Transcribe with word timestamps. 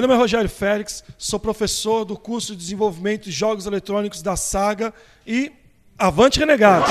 Meu 0.00 0.06
nome 0.06 0.16
é 0.16 0.22
Rogério 0.22 0.48
Félix, 0.48 1.02
sou 1.18 1.40
professor 1.40 2.04
do 2.04 2.16
curso 2.16 2.52
de 2.52 2.58
desenvolvimento 2.58 3.24
de 3.24 3.32
jogos 3.32 3.66
eletrônicos 3.66 4.22
da 4.22 4.36
Saga 4.36 4.94
e 5.26 5.50
Avante 5.98 6.38
Renegados! 6.38 6.88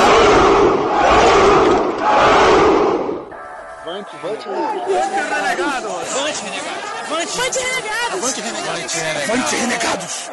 Avante, 3.82 4.10
avante, 4.14 4.50
renegados! 5.30 5.96
Avante, 6.20 6.42
renegados! 6.44 7.00
Avante, 7.08 7.62
renegados! 7.62 8.14
Avante, 8.14 8.42
renegados! 8.42 8.96
Avante, 9.30 9.56
renegados! 9.56 10.30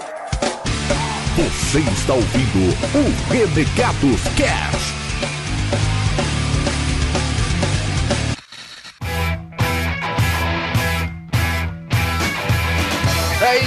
Você 1.37 1.79
está 1.79 2.15
ouvindo 2.15 2.59
o 2.93 3.33
Renegados 3.33 4.21
Cast. 4.37 5.04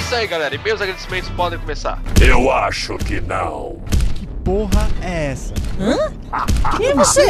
Isso 0.08 0.14
aí, 0.14 0.26
galera. 0.26 0.54
E 0.54 0.58
meus 0.58 0.80
agradecimentos 0.80 1.28
podem 1.30 1.58
começar. 1.58 2.00
Eu 2.18 2.50
acho 2.50 2.96
que 2.96 3.20
não. 3.20 3.76
Que 4.14 4.26
porra 4.42 4.88
é 5.02 5.32
essa? 5.32 5.52
Hã? 5.78 6.10
Quem 6.78 6.86
é 6.86 6.94
você? 6.94 7.26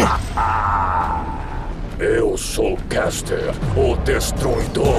Eu 1.98 2.38
sou 2.38 2.78
Caster, 2.88 3.52
o 3.76 3.96
Destruidor. 4.04 4.94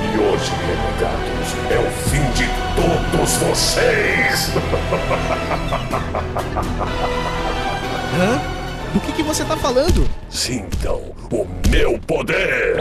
E 0.00 0.18
hoje, 0.18 0.50
renegados, 0.66 1.54
é 1.70 1.78
o 1.78 1.90
fim 2.08 2.24
de 2.32 2.48
todos 2.74 3.36
vocês. 3.36 4.52
Hã? 8.18 8.61
Do 8.92 9.00
que, 9.00 9.12
que 9.12 9.22
você 9.22 9.42
tá 9.44 9.56
falando? 9.56 10.06
Sintam 10.28 11.00
o 11.30 11.46
meu 11.70 11.98
poder. 12.00 12.76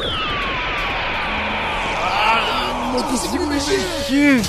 Não 2.93 3.03
consigo 3.03 3.47
mexer 3.47 3.79
aqui. 4.01 4.41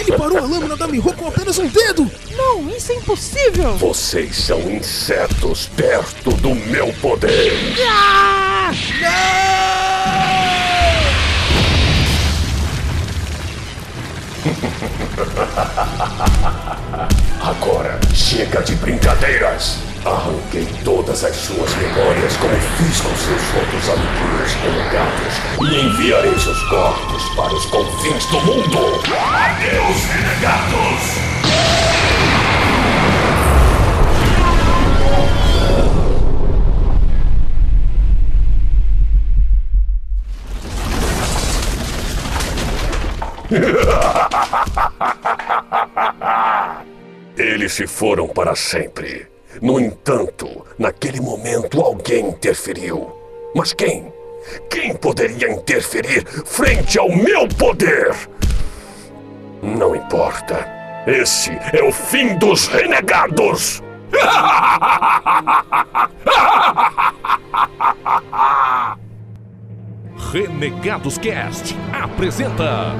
Ele 0.00 0.16
parou 0.16 0.38
a 0.38 0.40
lâmina 0.40 0.76
da 0.76 0.88
Miho 0.88 1.12
com 1.14 1.28
apenas 1.28 1.56
um 1.58 1.68
dedo! 1.68 2.10
Não, 2.36 2.68
isso 2.68 2.90
é 2.90 2.96
impossível! 2.96 3.76
Vocês 3.76 4.36
são 4.36 4.60
insetos 4.70 5.68
perto 5.68 6.32
do 6.32 6.54
meu 6.56 6.92
poder. 6.94 7.52
Ah! 7.88 8.72
Agora 17.40 17.98
chega 18.12 18.60
de 18.62 18.74
brincadeiras. 18.76 19.78
Arranquei 20.04 20.68
todas 20.84 21.24
as 21.24 21.34
suas 21.36 21.74
memórias 21.76 22.36
como 22.36 22.54
fiz 22.54 23.00
com 23.00 23.16
seus 23.16 23.42
outros 23.54 23.88
amiguinhos 23.88 24.52
renegados 24.62 25.34
e 25.60 25.80
enviarei 25.86 26.38
seus 26.38 26.62
corpos 26.64 27.22
para 27.36 27.54
os 27.54 27.64
confins 27.66 28.26
do 28.26 28.40
mundo. 28.40 29.00
Adeus, 29.34 30.04
renegados! 30.12 31.28
Eles 47.38 47.72
se 47.72 47.86
foram 47.86 48.26
para 48.26 48.56
sempre. 48.56 49.28
No 49.62 49.78
entanto, 49.78 50.66
naquele 50.76 51.20
momento 51.20 51.80
alguém 51.80 52.30
interferiu. 52.30 53.12
Mas 53.54 53.72
quem? 53.72 54.12
Quem 54.68 54.96
poderia 54.96 55.48
interferir 55.48 56.26
frente 56.44 56.98
ao 56.98 57.08
meu 57.08 57.46
poder? 57.46 58.12
Não 59.62 59.94
importa. 59.94 60.66
Esse 61.06 61.52
é 61.72 61.80
o 61.82 61.92
fim 61.92 62.36
dos 62.38 62.66
renegados! 62.66 63.80
Renegados 70.32 71.18
Cast 71.18 71.76
apresenta 71.92 72.94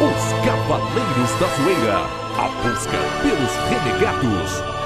Os 0.00 0.32
Cavaleiros 0.44 1.32
da 1.40 1.46
Zoeira. 1.56 2.25
A 2.38 2.48
busca 2.48 2.98
pelos 3.22 3.54
renegados. 3.70 4.76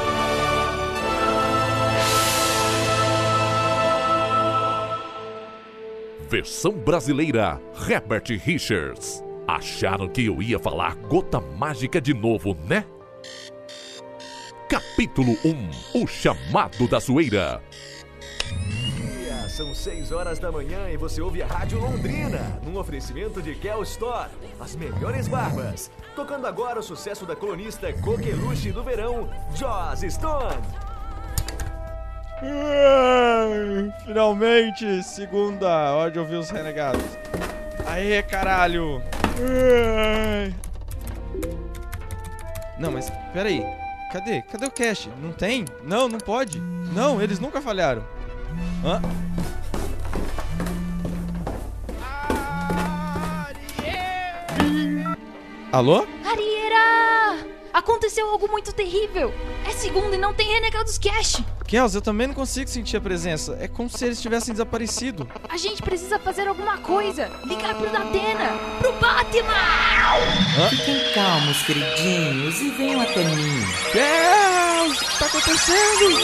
Versão 6.28 6.72
brasileira, 6.72 7.60
Herbert 7.89 8.28
Richards. 8.44 9.25
Acharam 9.49 10.09
que 10.09 10.27
eu 10.27 10.41
ia 10.41 10.60
falar 10.60 10.94
gota 10.94 11.41
mágica 11.41 12.00
de 12.00 12.15
novo, 12.15 12.56
né? 12.69 12.84
Capítulo 14.69 15.37
1 15.44 16.03
O 16.03 16.06
chamado 16.06 16.87
da 16.87 17.00
zoeira. 17.00 17.60
São 19.60 19.75
6 19.75 20.10
horas 20.10 20.38
da 20.38 20.50
manhã 20.50 20.88
e 20.88 20.97
você 20.97 21.21
ouve 21.21 21.43
a 21.43 21.47
Rádio 21.47 21.78
Londrina, 21.78 22.59
num 22.65 22.78
oferecimento 22.78 23.43
de 23.43 23.54
Kel 23.54 23.82
Store, 23.82 24.31
as 24.59 24.75
melhores 24.75 25.28
barbas. 25.28 25.91
Tocando 26.16 26.47
agora 26.47 26.81
o 26.81 26.82
sucesso 26.82 27.26
da 27.26 27.37
colunista 27.37 27.93
coqueluche 27.93 28.72
do 28.72 28.82
verão, 28.82 29.28
Joss 29.54 30.10
Stone. 30.10 30.62
Finalmente, 34.06 35.03
segunda, 35.03 35.92
hora 35.92 36.10
de 36.10 36.19
ouvir 36.19 36.37
os 36.37 36.48
renegados. 36.48 37.04
Aê, 37.87 38.22
caralho! 38.22 39.03
Não, 42.78 42.91
mas 42.91 43.12
peraí. 43.34 43.62
Cadê? 44.10 44.41
Cadê 44.41 44.65
o 44.65 44.71
cash? 44.71 45.10
Não 45.21 45.32
tem? 45.34 45.66
Não, 45.84 46.09
não 46.09 46.19
pode. 46.19 46.59
Não, 46.59 47.21
eles 47.21 47.38
nunca 47.38 47.60
falharam. 47.60 48.03
Hã? 48.82 49.03
Alô? 55.72 56.04
Arieira! 56.25 57.47
Aconteceu 57.72 58.28
algo 58.28 58.48
muito 58.48 58.72
terrível! 58.72 59.32
É 59.64 59.70
segunda 59.70 60.16
e 60.16 60.19
não 60.19 60.34
tem 60.34 60.48
Renegados 60.48 60.98
Cash! 60.98 61.44
Kels, 61.64 61.94
eu 61.94 62.03
também 62.03 62.26
não 62.26 62.34
consigo 62.34 62.69
sentir 62.69 62.97
a 62.97 63.00
presença. 63.00 63.56
É 63.60 63.69
como 63.69 63.88
se 63.88 64.04
eles 64.04 64.20
tivessem 64.20 64.53
desaparecido. 64.53 65.28
A 65.48 65.56
gente 65.56 65.80
precisa 65.80 66.19
fazer 66.19 66.48
alguma 66.48 66.78
coisa! 66.78 67.30
Ligar 67.44 67.76
pro 67.76 67.88
Datena! 67.88 68.59
Pro 68.80 68.92
Batman! 68.94 70.69
Fiquem 70.70 71.12
calmos, 71.14 71.62
queridinhos, 71.62 72.60
e 72.60 72.70
venham 72.70 73.00
até 73.00 73.22
mim. 73.22 73.62
Kels, 73.92 75.00
o 75.00 75.04
que 75.04 75.19
tá 75.20 75.26
acontecendo? 75.26 76.16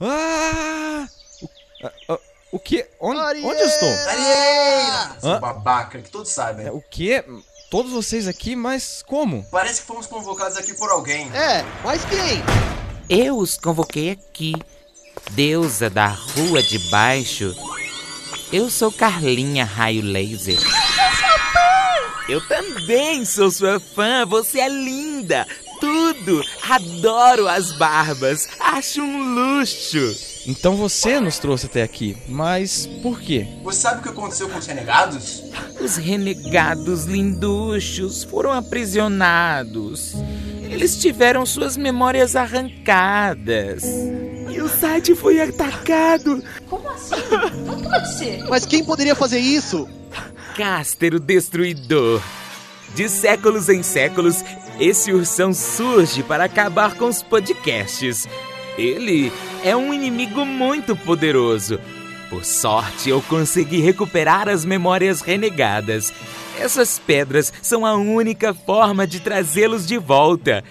Ah! 0.00 1.06
O, 1.40 1.48
ah, 1.84 1.92
ah, 2.08 2.18
o 2.52 2.58
que? 2.58 2.86
Onde, 3.00 3.20
onde 3.44 3.60
eu 3.60 3.66
estou? 3.66 3.88
Arieira! 3.88 5.16
Seu 5.20 5.30
Hã? 5.30 5.40
babaca, 5.40 6.00
que 6.00 6.10
todos 6.10 6.30
sabem. 6.30 6.66
É, 6.66 6.72
O 6.72 6.80
que? 6.80 7.22
Todos 7.70 7.92
vocês 7.92 8.26
aqui, 8.26 8.56
mas 8.56 9.02
como? 9.06 9.44
Parece 9.50 9.82
que 9.82 9.86
fomos 9.86 10.06
convocados 10.06 10.56
aqui 10.56 10.72
por 10.72 10.90
alguém. 10.90 11.30
É, 11.36 11.62
mas 11.84 12.02
quem? 12.06 12.42
Eu 13.10 13.36
os 13.36 13.58
convoquei 13.58 14.10
aqui, 14.12 14.54
deusa 15.32 15.90
da 15.90 16.06
rua 16.06 16.62
de 16.62 16.78
baixo. 16.90 17.54
Eu 18.50 18.70
sou 18.70 18.90
Carlinha 18.90 19.66
Raio 19.66 20.02
Laser. 20.02 20.58
Eu 22.26 22.46
também 22.48 23.24
sou 23.26 23.50
sua 23.50 23.78
fã, 23.80 24.24
você 24.26 24.60
é 24.60 24.68
linda. 24.68 25.46
Tudo, 25.80 26.42
adoro 26.68 27.46
as 27.48 27.72
barbas, 27.72 28.48
acho 28.58 29.00
um 29.02 29.34
luxo. 29.34 30.14
Então 30.48 30.76
você 30.76 31.20
nos 31.20 31.38
trouxe 31.38 31.66
até 31.66 31.82
aqui, 31.82 32.16
mas 32.26 32.86
por 33.02 33.20
quê? 33.20 33.46
Você 33.62 33.80
sabe 33.80 34.00
o 34.00 34.02
que 34.02 34.08
aconteceu 34.08 34.48
com 34.48 34.58
os 34.58 34.66
renegados? 34.66 35.42
Os 35.78 35.96
renegados 35.96 37.04
linduchos 37.04 38.24
foram 38.24 38.50
aprisionados. 38.52 40.14
Eles 40.62 40.96
tiveram 40.96 41.44
suas 41.44 41.76
memórias 41.76 42.34
arrancadas. 42.34 43.82
E 44.50 44.58
o 44.62 44.70
site 44.70 45.14
foi 45.14 45.38
atacado. 45.38 46.42
Como 46.66 46.88
assim? 46.88 47.16
Não 47.66 47.82
pode 47.82 48.16
ser! 48.16 48.42
Mas 48.48 48.64
quem 48.64 48.82
poderia 48.82 49.14
fazer 49.14 49.40
isso? 49.40 49.86
Caster 50.56 51.14
o 51.14 51.20
Destruidor. 51.20 52.22
De 52.94 53.06
séculos 53.10 53.68
em 53.68 53.82
séculos, 53.82 54.42
esse 54.80 55.12
ursão 55.12 55.52
surge 55.52 56.22
para 56.22 56.44
acabar 56.44 56.94
com 56.94 57.04
os 57.04 57.22
podcasts. 57.22 58.26
Ele 58.78 59.32
é 59.64 59.76
um 59.76 59.92
inimigo 59.92 60.46
muito 60.46 60.96
poderoso. 60.96 61.80
Por 62.30 62.44
sorte, 62.44 63.10
eu 63.10 63.20
consegui 63.22 63.80
recuperar 63.80 64.48
as 64.48 64.64
memórias 64.64 65.20
renegadas. 65.20 66.12
Essas 66.58 66.98
pedras 66.98 67.52
são 67.60 67.84
a 67.84 67.94
única 67.94 68.54
forma 68.54 69.06
de 69.06 69.18
trazê-los 69.18 69.86
de 69.86 69.98
volta. 69.98 70.62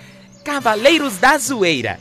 Cavaleiros 0.44 1.18
da 1.18 1.38
Zoeira, 1.38 2.00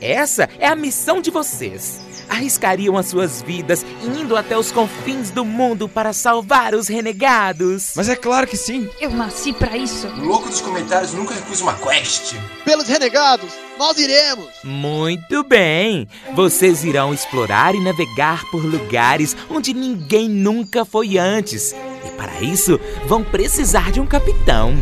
essa 0.00 0.48
é 0.58 0.68
a 0.68 0.76
missão 0.76 1.20
de 1.20 1.30
vocês. 1.30 2.07
Arriscariam 2.28 2.96
as 2.96 3.06
suas 3.06 3.42
vidas 3.42 3.84
indo 4.02 4.36
até 4.36 4.56
os 4.56 4.70
confins 4.70 5.30
do 5.30 5.44
mundo 5.44 5.88
para 5.88 6.12
salvar 6.12 6.74
os 6.74 6.88
renegados. 6.88 7.92
Mas 7.96 8.08
é 8.08 8.16
claro 8.16 8.46
que 8.46 8.56
sim. 8.56 8.88
Eu 9.00 9.10
nasci 9.10 9.52
pra 9.52 9.76
isso. 9.76 10.06
O 10.08 10.24
louco 10.24 10.48
dos 10.48 10.60
comentários 10.60 11.12
nunca 11.14 11.34
recusa 11.34 11.62
uma 11.62 11.74
quest. 11.74 12.34
Pelos 12.64 12.88
renegados, 12.88 13.52
nós 13.78 13.98
iremos. 13.98 14.48
Muito 14.62 15.42
bem! 15.42 16.08
Vocês 16.34 16.84
irão 16.84 17.14
explorar 17.14 17.74
e 17.74 17.80
navegar 17.80 18.44
por 18.50 18.64
lugares 18.64 19.36
onde 19.50 19.72
ninguém 19.72 20.28
nunca 20.28 20.84
foi 20.84 21.16
antes. 21.18 21.74
E 22.04 22.10
para 22.16 22.40
isso, 22.42 22.78
vão 23.06 23.24
precisar 23.24 23.90
de 23.90 24.00
um 24.00 24.06
capitão. 24.06 24.74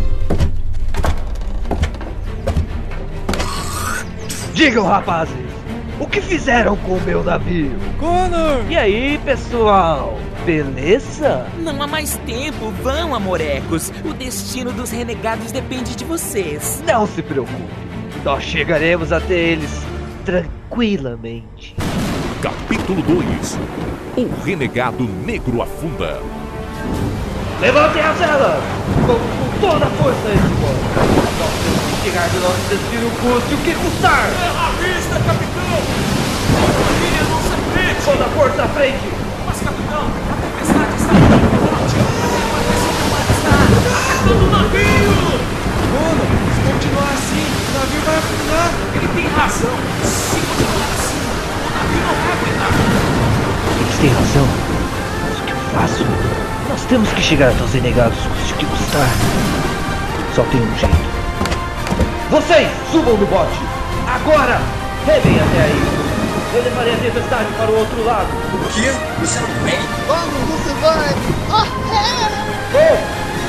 Digam, 4.55 4.87
rapazes, 4.87 5.35
o 5.99 6.07
que 6.07 6.21
fizeram 6.21 6.77
com 6.77 6.93
o 6.93 7.01
meu 7.01 7.25
navio? 7.25 7.79
Connor! 7.99 8.65
E 8.69 8.77
aí, 8.77 9.19
pessoal? 9.25 10.19
Beleza? 10.45 11.47
Não 11.59 11.83
há 11.83 11.87
mais 11.87 12.17
tempo, 12.27 12.71
vão, 12.83 13.15
amorecos. 13.15 13.93
O 14.05 14.13
destino 14.13 14.73
dos 14.73 14.91
renegados 14.91 15.51
depende 15.51 15.97
de 15.97 16.05
vocês. 16.05 16.83
Não 16.87 17.07
se 17.07 17.23
preocupe, 17.23 17.55
nós 18.25 18.45
chegaremos 18.45 19.13
até 19.13 19.35
eles 19.35 19.71
tranquilamente. 20.25 21.75
Capítulo 22.43 23.03
2 23.03 23.59
O 24.17 24.45
Renegado 24.45 25.05
Negro 25.05 25.63
afunda. 25.63 26.21
Levantem 27.61 28.03
as 28.03 28.19
velas! 28.19 28.63
Vamos 29.07 29.23
com 29.23 29.61
toda 29.61 29.87
a 29.87 29.91
força 29.91 30.29
esse 30.29 30.55
ponto! 30.61 31.26
Nós 31.39 31.53
temos 31.53 31.83
que 31.85 31.97
chegar 32.09 32.29
do 32.31 32.41
nosso 32.41 32.65
destino, 32.71 33.11
custe 33.21 33.55
o 33.55 33.59
que 33.59 33.75
custar! 33.75 34.25
À 34.57 34.73
vista, 34.81 35.21
capitão! 35.21 35.77
Vire 36.97 37.21
a 37.21 37.25
nossa 37.29 37.57
frente! 37.73 38.01
Toda 38.07 38.25
a 38.25 38.29
força 38.29 38.63
à 38.63 38.69
frente! 38.69 39.13
Mas, 39.45 39.61
capitão, 39.61 40.09
a 40.09 40.35
tempestade 40.41 40.97
está 40.97 41.13
forte! 41.13 41.97
Atacando 44.01 44.45
o 44.47 44.51
navio! 44.51 45.13
Connor, 45.93 46.25
se 46.57 46.61
continuar 46.73 47.13
assim, 47.13 47.45
o 47.45 47.73
navio 47.77 48.01
vai 48.07 48.17
afundar. 48.17 48.71
Ele 48.97 49.09
tem 49.13 49.29
razão! 49.37 49.77
Se 50.09 50.41
continuar 50.41 50.89
assim, 50.97 51.21
o 51.21 51.71
navio 51.77 52.01
não 52.01 52.17
vai 52.17 52.33
aguentar! 52.33 52.73
Eles 53.77 53.97
têm 54.01 54.09
razão. 54.09 54.49
Mas 55.29 55.37
o 55.37 55.43
que 55.45 55.53
eu 55.53 55.61
faço? 55.77 56.05
Nós 56.71 56.83
temos 56.87 57.13
que 57.13 57.21
chegar 57.23 57.51
até 57.51 57.63
os 57.63 57.75
renegados, 57.75 58.19
custe 58.19 58.55
o 58.55 58.57
que 58.57 58.65
custar. 58.65 59.11
Só 60.35 60.43
tem 60.45 60.63
um 60.63 60.79
jeito. 60.79 61.16
Vocês, 62.31 62.69
subam 62.91 63.17
no 63.17 63.27
bote! 63.27 63.61
Agora! 64.13 64.61
Remem 65.07 65.39
até 65.39 65.63
aí! 65.63 65.83
Eu 66.55 66.63
levarei 66.65 66.95
a 66.95 66.97
tempestade 66.97 67.47
para 67.57 67.71
o 67.71 67.79
outro 67.79 68.05
lado. 68.05 68.27
O 68.53 68.69
quê? 68.73 68.91
Você 69.21 69.39
não 69.39 69.49
vem? 69.63 69.79
Vamos, 70.09 70.35
você 70.51 70.75
vai! 70.81 71.15
Ah, 71.53 71.67
Bom, 72.73 72.99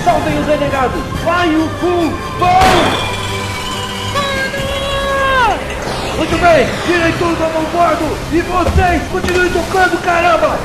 salvem 0.04 0.40
os 0.40 0.48
renegados! 0.48 1.02
Vai 1.26 1.56
o 1.56 1.68
full! 1.80 2.14
Bom! 2.38 3.18
Muito 6.18 6.38
bem, 6.40 6.68
tirem 6.86 7.12
tudo 7.14 7.44
a 7.44 7.50
mão 7.50 7.64
bordo 7.72 8.18
e 8.32 8.42
vocês 8.42 9.02
continuem 9.12 9.50
tocando, 9.52 9.98
caramba! 10.04 10.60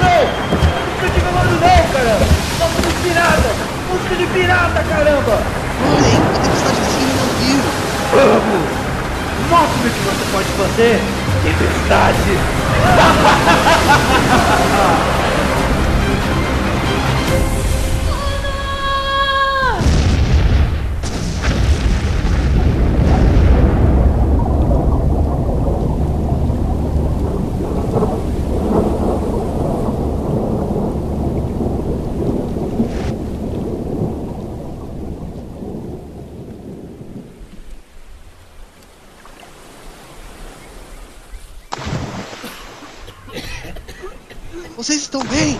Não! 0.00 0.26
Música 0.56 1.08
de 1.12 1.20
velório 1.20 1.50
não, 1.50 1.92
caramba! 1.92 2.26
Nós 2.58 2.72
somos 2.72 2.94
piratas! 3.02 3.75
Música 3.88 4.14
de 4.16 4.26
pirata, 4.26 4.82
caramba! 4.88 5.38
Mãe, 5.80 6.16
a 6.16 6.20
tempestade 6.40 6.80
em 6.80 6.84
cima 6.84 7.12
do 7.12 7.26
navio. 7.26 7.62
Vamos! 8.12 8.64
Mostre 9.50 9.86
o 9.86 9.90
que 9.90 10.00
você 10.00 10.24
pode 10.32 10.50
fazer, 10.58 11.00
tempestade! 11.44 12.32
Bem? 45.24 45.58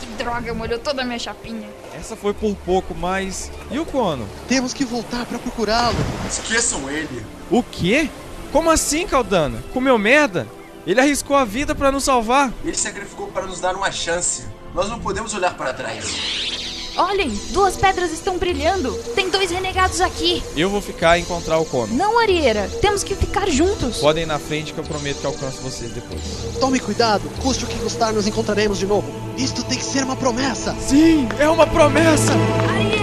Que 0.00 0.06
droga, 0.22 0.52
molhou 0.54 0.78
toda 0.78 1.02
a 1.02 1.04
minha 1.04 1.18
chapinha. 1.18 1.68
Essa 1.94 2.16
foi 2.16 2.34
por 2.34 2.54
pouco, 2.56 2.94
mas. 2.94 3.50
E 3.70 3.78
o 3.78 3.84
Connor? 3.86 4.26
Temos 4.48 4.72
que 4.74 4.84
voltar 4.84 5.26
pra 5.26 5.38
procurá-lo. 5.38 5.96
Esqueçam 6.28 6.90
ele. 6.90 7.24
O 7.50 7.62
quê? 7.62 8.10
Como 8.50 8.70
assim, 8.70 9.06
Caldana? 9.06 9.62
Comeu 9.72 9.98
merda? 9.98 10.46
Ele 10.86 11.00
arriscou 11.00 11.36
a 11.36 11.44
vida 11.44 11.74
pra 11.74 11.92
nos 11.92 12.04
salvar. 12.04 12.52
Ele 12.64 12.76
sacrificou 12.76 13.28
para 13.28 13.46
nos 13.46 13.60
dar 13.60 13.74
uma 13.76 13.92
chance. 13.92 14.46
Nós 14.74 14.88
não 14.88 14.98
podemos 14.98 15.32
olhar 15.34 15.54
para 15.56 15.72
trás. 15.72 16.71
Olhem, 16.96 17.30
duas 17.50 17.76
pedras 17.76 18.12
estão 18.12 18.36
brilhando. 18.38 18.92
Tem 19.14 19.30
dois 19.30 19.50
renegados 19.50 20.00
aqui. 20.00 20.42
Eu 20.56 20.68
vou 20.68 20.80
ficar 20.80 21.18
e 21.18 21.22
encontrar 21.22 21.58
o 21.58 21.64
Connor. 21.64 21.88
Não, 21.94 22.18
Arieira. 22.18 22.68
Temos 22.80 23.02
que 23.02 23.14
ficar 23.14 23.48
juntos. 23.48 23.98
Podem 23.98 24.24
ir 24.24 24.26
na 24.26 24.38
frente 24.38 24.72
que 24.72 24.78
eu 24.78 24.84
prometo 24.84 25.20
que 25.20 25.26
alcanço 25.26 25.62
vocês 25.62 25.90
depois. 25.92 26.20
Tome 26.60 26.78
cuidado, 26.78 27.28
custe 27.42 27.64
o 27.64 27.66
que 27.66 27.78
custar, 27.78 28.12
nos 28.12 28.26
encontraremos 28.26 28.78
de 28.78 28.86
novo. 28.86 29.10
Isto 29.36 29.62
tem 29.64 29.78
que 29.78 29.84
ser 29.84 30.04
uma 30.04 30.16
promessa. 30.16 30.76
Sim, 30.80 31.28
é 31.38 31.48
uma 31.48 31.66
promessa! 31.66 32.32
Arieira! 32.68 33.01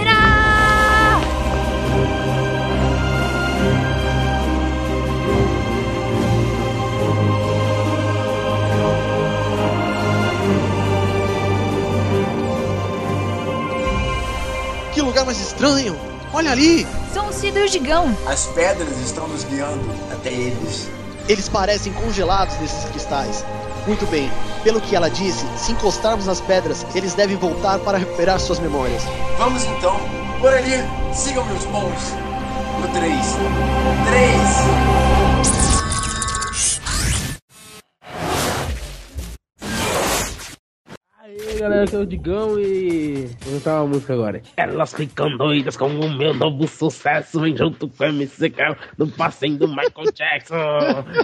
Lugar 15.20 15.26
mais 15.26 15.40
estranho. 15.40 15.96
Olha 16.32 16.52
ali. 16.52 16.86
São 17.12 17.28
os 17.28 17.36
Cidros 17.36 17.70
de 17.70 17.78
Gão. 17.78 18.16
As 18.26 18.46
pedras 18.46 18.96
estão 18.98 19.26
nos 19.28 19.44
guiando 19.44 19.90
até 20.12 20.30
eles. 20.30 20.88
Eles 21.28 21.48
parecem 21.48 21.92
congelados 21.92 22.58
nesses 22.60 22.84
cristais. 22.86 23.44
Muito 23.86 24.06
bem. 24.06 24.30
Pelo 24.62 24.80
que 24.80 24.94
ela 24.94 25.08
disse, 25.08 25.44
se 25.56 25.72
encostarmos 25.72 26.26
nas 26.26 26.40
pedras, 26.40 26.86
eles 26.94 27.14
devem 27.14 27.36
voltar 27.36 27.78
para 27.80 27.98
recuperar 27.98 28.38
suas 28.40 28.58
memórias. 28.58 29.02
Vamos 29.38 29.64
então. 29.64 29.98
Por 30.40 30.52
ali. 30.52 30.82
Sigam 31.14 31.44
meus 31.46 31.64
bons. 31.64 32.14
No 32.80 32.88
3. 32.88 33.10
3. 33.10 35.29
Galera, 41.60 41.84
aqui 41.84 41.94
é 41.94 41.98
o 41.98 42.06
Digão 42.06 42.58
e. 42.58 43.28
Vou 43.40 43.54
cantar 43.54 43.82
uma 43.82 43.86
música 43.88 44.14
agora. 44.14 44.42
Elas 44.56 44.94
ficam 44.94 45.36
doidas 45.36 45.76
com 45.76 45.88
o 45.88 46.10
meu 46.16 46.32
novo 46.34 46.66
sucesso. 46.66 47.40
Vem 47.40 47.56
junto 47.56 47.88
com 47.88 48.04
o 48.04 48.06
MC 48.06 48.50
Carl 48.50 48.76
no 48.96 49.06
passeio 49.08 49.56
do 49.56 49.68
Michael 49.68 50.12
Jackson. 50.14 50.54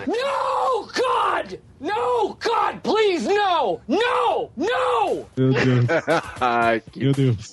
No, 0.07 0.83
God! 0.87 1.59
No, 1.81 2.28
God, 2.43 2.81
please, 2.83 3.26
no! 3.26 3.81
No! 3.88 4.50
No! 4.57 5.26
Meu 5.37 5.52
Deus. 5.52 5.87
Ai, 6.40 6.83
Meu 6.95 7.12
Deus. 7.12 7.52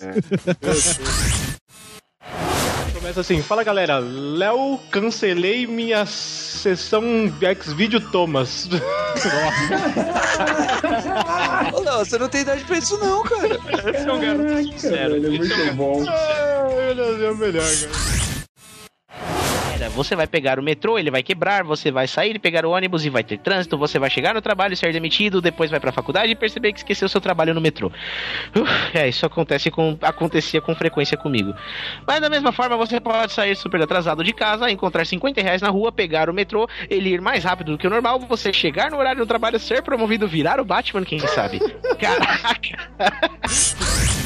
Começa 3.04 3.20
assim, 3.20 3.42
fala 3.42 3.66
galera, 3.66 4.00
Léo, 4.00 4.80
cancelei 4.90 5.68
minha 5.68 6.06
sessão 6.06 7.04
X-Video 7.42 8.00
Thomas. 8.00 8.70
Ô, 11.74 11.82
Léo, 11.82 11.98
você 11.98 12.18
não 12.18 12.30
tem 12.30 12.44
idade 12.44 12.64
pra 12.64 12.78
isso 12.78 12.98
não, 13.00 13.22
cara. 13.24 13.60
Esse 13.94 14.08
é 14.08 14.14
um 14.14 14.22
garoto 14.22 14.56
sincero. 14.56 15.18
Ele 15.18 15.28
é 15.28 15.30
Esse 15.32 15.54
muito 15.54 15.76
bom. 15.76 16.00
Meu 16.00 16.96
Deus, 16.96 17.22
é 17.22 17.30
o 17.30 17.36
melhor, 17.36 17.66
cara. 17.66 18.33
Você 19.90 20.16
vai 20.16 20.28
pegar 20.28 20.60
o 20.60 20.64
metrô, 20.64 20.98
ele 20.98 21.12
vai 21.12 21.24
quebrar, 21.24 21.64
você 21.64 21.92
vai 21.92 22.08
sair 22.08 22.36
e 22.36 22.40
pegar 22.40 22.66
o 22.66 22.72
ônibus 22.72 23.06
e 23.06 23.10
vai 23.10 23.24
ter 23.24 23.38
trânsito, 23.38 23.78
você 23.78 24.00
vai 24.00 24.10
chegar 24.10 24.34
no 24.34 24.42
trabalho, 24.42 24.76
ser 24.76 24.92
demitido, 24.92 25.42
depois 25.42 25.70
vai 25.72 25.80
pra 25.80 25.92
faculdade 25.92 26.32
e 26.32 26.36
perceber 26.36 26.74
que 26.74 26.80
esqueceu 26.80 27.08
seu 27.10 27.22
trabalho 27.22 27.54
no 27.54 27.62
metrô. 27.62 27.92
Uf, 28.56 28.98
é, 28.98 29.08
isso 29.08 29.26
acontece 29.26 29.70
com, 29.72 29.98
acontecia 30.02 30.62
com 30.62 30.76
frequência 30.76 31.18
comigo. 31.18 31.54
Mas 32.06 32.22
da 32.22 32.30
mesma 32.30 32.52
forma, 32.52 32.76
você 32.78 33.00
pode 33.00 33.32
sair 33.32 33.56
super 33.56 33.82
atrasado 33.82 34.24
de 34.24 34.34
casa, 34.34 34.70
encontrar 34.70 35.06
50 35.06 35.42
reais 35.42 35.62
na 35.62 35.70
rua, 35.70 35.92
pegar 35.92 36.30
o 36.30 36.34
metrô, 36.34 36.68
ele 36.90 37.10
ir 37.10 37.22
mais 37.22 37.44
rápido 37.44 37.74
do 37.74 37.78
que 37.78 37.88
o 37.88 37.90
normal, 37.90 38.20
você 38.20 38.52
chegar 38.54 38.92
no 38.92 38.98
horário 38.98 39.20
do 39.20 39.28
trabalho, 39.28 39.60
ser 39.60 39.82
promovido, 39.82 40.28
virar 40.28 40.60
o 40.60 40.66
Batman, 40.66 41.04
quem 41.04 41.20
sabe. 41.20 41.60
Caraca! 42.00 42.90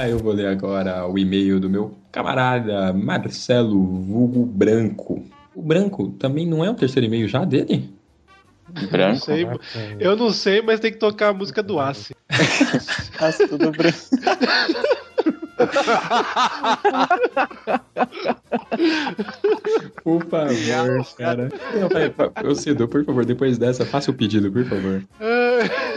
Ah, 0.00 0.08
eu 0.08 0.16
vou 0.16 0.32
ler 0.32 0.46
agora 0.46 1.04
o 1.08 1.18
e-mail 1.18 1.58
do 1.58 1.68
meu 1.68 1.92
camarada 2.12 2.92
Marcelo 2.92 3.84
Vulgo 3.84 4.46
Branco. 4.46 5.24
O 5.52 5.60
Branco 5.60 6.10
também 6.10 6.46
não 6.46 6.64
é 6.64 6.70
o 6.70 6.74
terceiro 6.74 7.06
e-mail 7.06 7.26
já 7.26 7.44
dele? 7.44 7.92
Não 8.92 9.16
sei, 9.16 9.44
eu 9.98 10.14
não 10.14 10.30
sei, 10.30 10.62
mas 10.62 10.78
tem 10.78 10.92
que 10.92 10.98
tocar 10.98 11.30
a 11.30 11.32
música 11.32 11.64
do 11.64 11.80
Ace. 11.80 12.14
Aço 13.18 13.48
tudo 13.48 13.72
branco. 13.72 13.98
Por 20.04 20.24
favor, 20.26 21.06
cara. 21.16 21.48
Não, 21.74 22.52
Ô 22.52 22.54
Cido, 22.54 22.86
por 22.86 23.04
favor, 23.04 23.24
depois 23.24 23.58
dessa, 23.58 23.84
faça 23.84 24.12
o 24.12 24.14
pedido, 24.14 24.52
por 24.52 24.64
favor. 24.64 25.02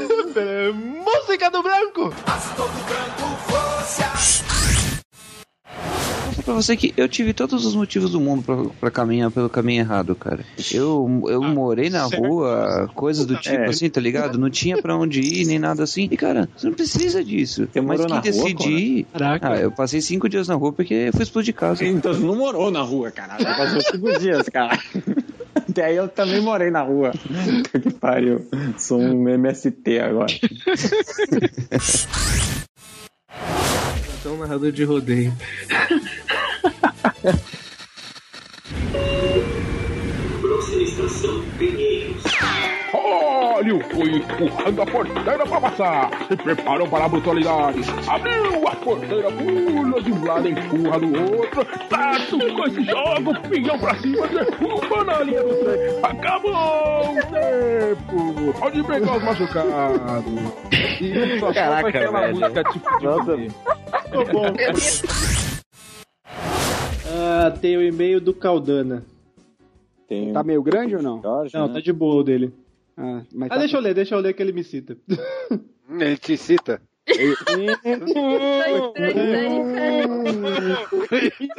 Música 1.31 1.50
do 1.51 1.62
branco! 1.62 2.13
Vou 3.17 3.38
pra 6.43 6.53
você 6.55 6.75
que 6.75 6.91
eu 6.98 7.07
tive 7.07 7.33
todos 7.33 7.65
os 7.65 7.75
motivos 7.75 8.12
do 8.12 8.19
mundo 8.19 8.43
pra, 8.43 8.55
pra 8.79 8.91
caminhar 8.91 9.29
pelo 9.31 9.48
caminho 9.50 9.81
errado, 9.81 10.15
cara. 10.15 10.43
Eu, 10.74 11.24
eu 11.27 11.41
morei 11.41 11.89
na 11.89 12.07
certo. 12.10 12.21
rua, 12.25 12.89
coisas 12.95 13.25
do 13.25 13.36
tipo 13.38 13.55
É. 13.55 13.67
assim, 13.67 13.89
tá 13.89 14.01
ligado? 14.01 14.38
Não 14.39 14.50
tinha 14.50 14.81
pra 14.81 14.98
onde 14.98 15.21
ir, 15.21 15.45
nem 15.45 15.60
nada 15.60 15.83
assim. 15.83 16.07
E, 16.12 16.17
cara, 16.17 16.50
você 16.55 16.67
não 16.67 16.74
precisa 16.74 17.24
disso. 17.24 17.67
Mas 17.75 17.83
morou 18.01 18.05
que 18.21 18.31
rua, 18.31 18.43
decidi. 18.53 19.05
Caraca. 19.13 19.50
Ah, 19.53 19.57
eu 19.57 19.71
passei 19.71 20.01
cinco 20.01 20.27
dias 20.27 20.48
na 20.48 20.55
rua 20.55 20.74
porque 20.74 20.93
eu 20.93 21.13
fui 21.13 21.21
explodir 21.24 21.53
casa. 21.53 21.86
Então 21.86 22.13
você 22.13 22.24
não 22.24 22.36
morou 22.36 22.71
na 22.71 22.81
rua, 22.81 23.12
caralho. 23.12 23.45
Você 23.45 23.53
passou 23.55 23.81
cinco 23.81 24.19
dias, 24.19 24.50
cara. 24.50 24.79
Até 25.53 25.86
aí 25.86 25.95
eu 25.95 26.07
também 26.07 26.41
morei 26.41 26.71
na 26.71 26.81
rua. 26.81 27.12
Que 27.71 27.91
pariu. 27.93 28.45
Sou 28.77 29.00
um 29.00 29.29
MST 29.29 30.00
agora. 30.00 30.33
Então, 34.21 34.37
narrador 34.37 34.71
de 34.71 34.83
rodeio. 34.83 35.33
Próxima 40.41 40.83
estação, 40.83 41.43
Pinheiros. 41.57 42.21
Olha 43.13 43.75
o 43.75 43.84
foi 43.84 44.10
empurrando 44.15 44.82
a 44.82 44.86
porteira 44.86 45.46
para 45.46 45.62
passar. 45.62 46.10
Se 46.27 46.36
preparam 46.38 46.89
para 46.89 47.06
a 47.06 47.10
brutalidade. 47.10 47.82
Abriu 48.08 48.68
a 48.68 48.75
porteira, 48.77 49.30
pula 49.32 50.01
de 50.01 50.12
um 50.13 50.25
lado, 50.25 50.48
empurra 50.48 51.00
do 51.00 51.38
outro. 51.38 51.65
Tato 51.89 52.39
com 52.39 52.65
esse 52.68 52.84
jogo, 52.84 53.50
pinhão 53.50 53.77
pra 53.77 53.96
cima, 54.00 54.27
derruba 54.27 55.03
na 55.03 55.20
linha 55.24 55.44
do 55.44 55.56
trem. 55.56 56.00
Acabou 56.03 57.12
o 57.12 57.15
tempo. 57.15 58.60
Pode 58.60 58.84
pegar 58.84 59.18
os 59.18 59.24
machucados. 59.24 60.34
E 61.01 61.39
só 61.39 61.53
Caraca, 61.53 61.89
aquela 61.89 62.22
velho. 62.22 62.39
música 62.39 62.63
tipo 62.63 63.00
de 63.00 63.06
rodeio. 63.06 63.51
Ficou 64.06 64.25
bom. 64.25 64.46
Ah, 67.13 67.51
tem 67.62 67.75
o 67.75 67.84
e-mail 67.84 68.22
do 68.22 68.34
Caldana. 68.34 69.03
Tá 70.34 70.44
meio 70.44 70.62
grande 70.62 70.96
ou 70.96 71.01
não? 71.01 71.22
Não, 71.53 71.70
tá 71.70 71.80
de 71.80 71.94
boa 71.94 72.15
o 72.15 72.24
dele. 72.24 72.53
Ah, 73.03 73.24
mas 73.34 73.48
Ah, 73.51 73.55
tá- 73.55 73.60
deixa 73.60 73.77
eu 73.77 73.81
ler, 73.81 73.93
deixa 73.96 74.13
eu 74.15 74.20
ler 74.20 74.34
que 74.34 74.43
ele 74.43 74.51
me 74.53 74.63
cita. 74.63 74.96
Ele 75.89 76.15
te 76.15 76.38
cita? 76.38 76.81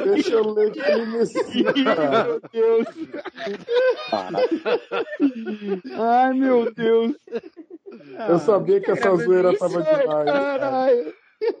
Deixa 0.03 0.33
eu 0.33 0.53
ler 0.53 0.71
que 0.71 0.79
ele 0.79 1.05
me 1.05 1.17
Meu 2.23 2.41
Deus. 2.51 2.87
Ai, 5.97 6.33
meu 6.33 6.73
Deus. 6.73 7.15
Eu 8.29 8.39
sabia 8.39 8.79
que 8.81 8.91
essa 8.91 9.15
zoeira 9.15 9.57
tava 9.57 9.81
demais. 9.83 10.25
Caralho. 10.25 11.13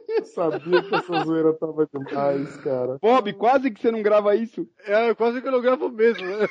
Eu 0.07 0.25
sabia 0.25 0.81
que 0.83 0.95
essa 0.95 1.23
zoeira 1.23 1.53
tava 1.53 1.87
demais, 1.91 2.55
cara. 2.57 2.97
Bob, 3.01 3.33
quase 3.33 3.71
que 3.71 3.81
você 3.81 3.91
não 3.91 4.01
grava 4.01 4.35
isso. 4.35 4.67
É, 4.85 5.13
quase 5.13 5.41
que 5.41 5.47
eu 5.47 5.51
não 5.51 5.61
gravo 5.61 5.89
mesmo, 5.89 6.25
né? 6.25 6.47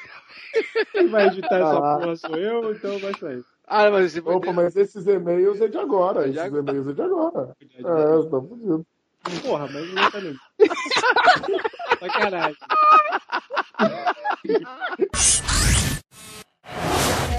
Quem 0.93 1.09
vai 1.09 1.27
editar 1.29 1.57
essa 1.57 1.79
Ah. 1.79 1.99
porra 1.99 2.17
sou 2.17 2.37
eu, 2.37 2.73
então 2.73 2.99
vai 2.99 3.15
sair. 3.15 3.43
Ah, 3.67 3.91
mas 3.91 4.07
esse 4.07 4.21
Opa, 4.29 4.53
mas 4.53 4.77
esses 4.77 5.07
e-mails 5.07 5.61
é 5.61 5.69
de 5.69 5.79
agora. 5.79 6.29
Esses 6.29 6.45
e-mails 6.53 6.89
é 6.89 6.93
de 6.93 7.03
agora. 7.03 7.57
É, 7.61 8.17
você 8.17 8.29
tá 8.29 8.41
fudido. 8.41 8.87
Porra, 9.43 9.69
mas 9.73 9.95
não 9.95 10.11
tá 10.11 10.21
nem. 10.21 10.37
Sacanagem. 12.01 12.57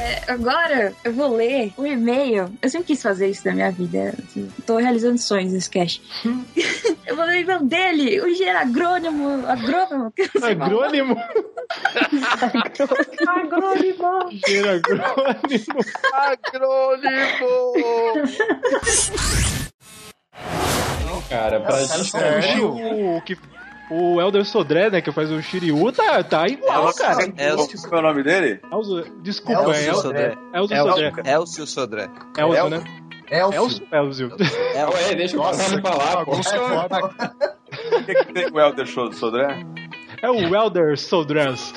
É, 0.03 0.31
agora 0.31 0.93
eu 1.03 1.13
vou 1.13 1.35
ler 1.35 1.73
o 1.77 1.85
e-mail. 1.85 2.53
Eu 2.61 2.69
sempre 2.69 2.87
quis 2.87 3.01
fazer 3.01 3.29
isso 3.29 3.47
na 3.47 3.53
minha 3.53 3.71
vida. 3.71 4.13
Tô 4.65 4.77
realizando 4.77 5.17
sonhos 5.17 5.53
nesse 5.53 5.69
cast. 5.69 6.01
eu 7.07 7.15
vou 7.15 7.25
ler 7.25 7.37
o 7.37 7.41
e-mail 7.41 7.63
dele, 7.63 8.19
o 8.21 8.27
engenheiro 8.27 8.59
agrônomo. 8.59 9.47
Agrônomo? 9.47 10.13
Agrônimo? 10.41 11.15
agrônimo! 13.27 14.29
Engenheiro 14.29 14.69
agrônimo. 14.71 15.79
Agrônimo! 16.13 17.63
Cara, 21.29 21.59
pra 21.61 21.83
gente. 21.83 22.61
O, 22.61 23.21
que, 23.21 23.37
o 23.93 24.21
Elder 24.21 24.45
Sodré, 24.45 24.89
né, 24.89 25.01
que 25.01 25.11
faz 25.11 25.31
o 25.31 25.41
Shiryu, 25.41 25.91
tá, 25.91 26.23
tá 26.23 26.47
igual, 26.47 26.93
cara. 26.93 27.15
Qual 27.15 27.67
que 27.67 27.77
é 27.77 27.97
o 27.97 28.01
nome 28.01 28.23
dele? 28.23 28.59
Elzo, 28.71 29.03
desculpa, 29.21 29.61
é 29.61 29.65
Elcio 29.65 29.89
El- 29.89 29.95
Sodré. 29.95 30.37
Elzo 30.53 30.75
Sodré. 30.75 31.13
Elcio 31.25 31.67
Sodré. 31.67 32.09
Elzo, 32.37 32.69
né? 32.69 32.83
Elcio. 33.31 33.87
Elzo. 33.91 34.31
Ué, 34.37 35.15
deixa 35.15 35.35
eu 35.35 35.41
passar 35.41 35.81
falar, 35.81 36.25
pô. 36.25 36.31
O 37.73 38.03
que, 38.05 38.13
que 38.13 38.33
tem 38.33 38.51
com 38.51 38.57
o 38.57 38.61
Elder 38.61 38.85
Show 38.85 39.09
do 39.09 39.15
Sodré? 39.15 39.65
É 40.21 40.29
o 40.29 40.55
Elder 40.55 40.95
Sodrés. 40.97 41.73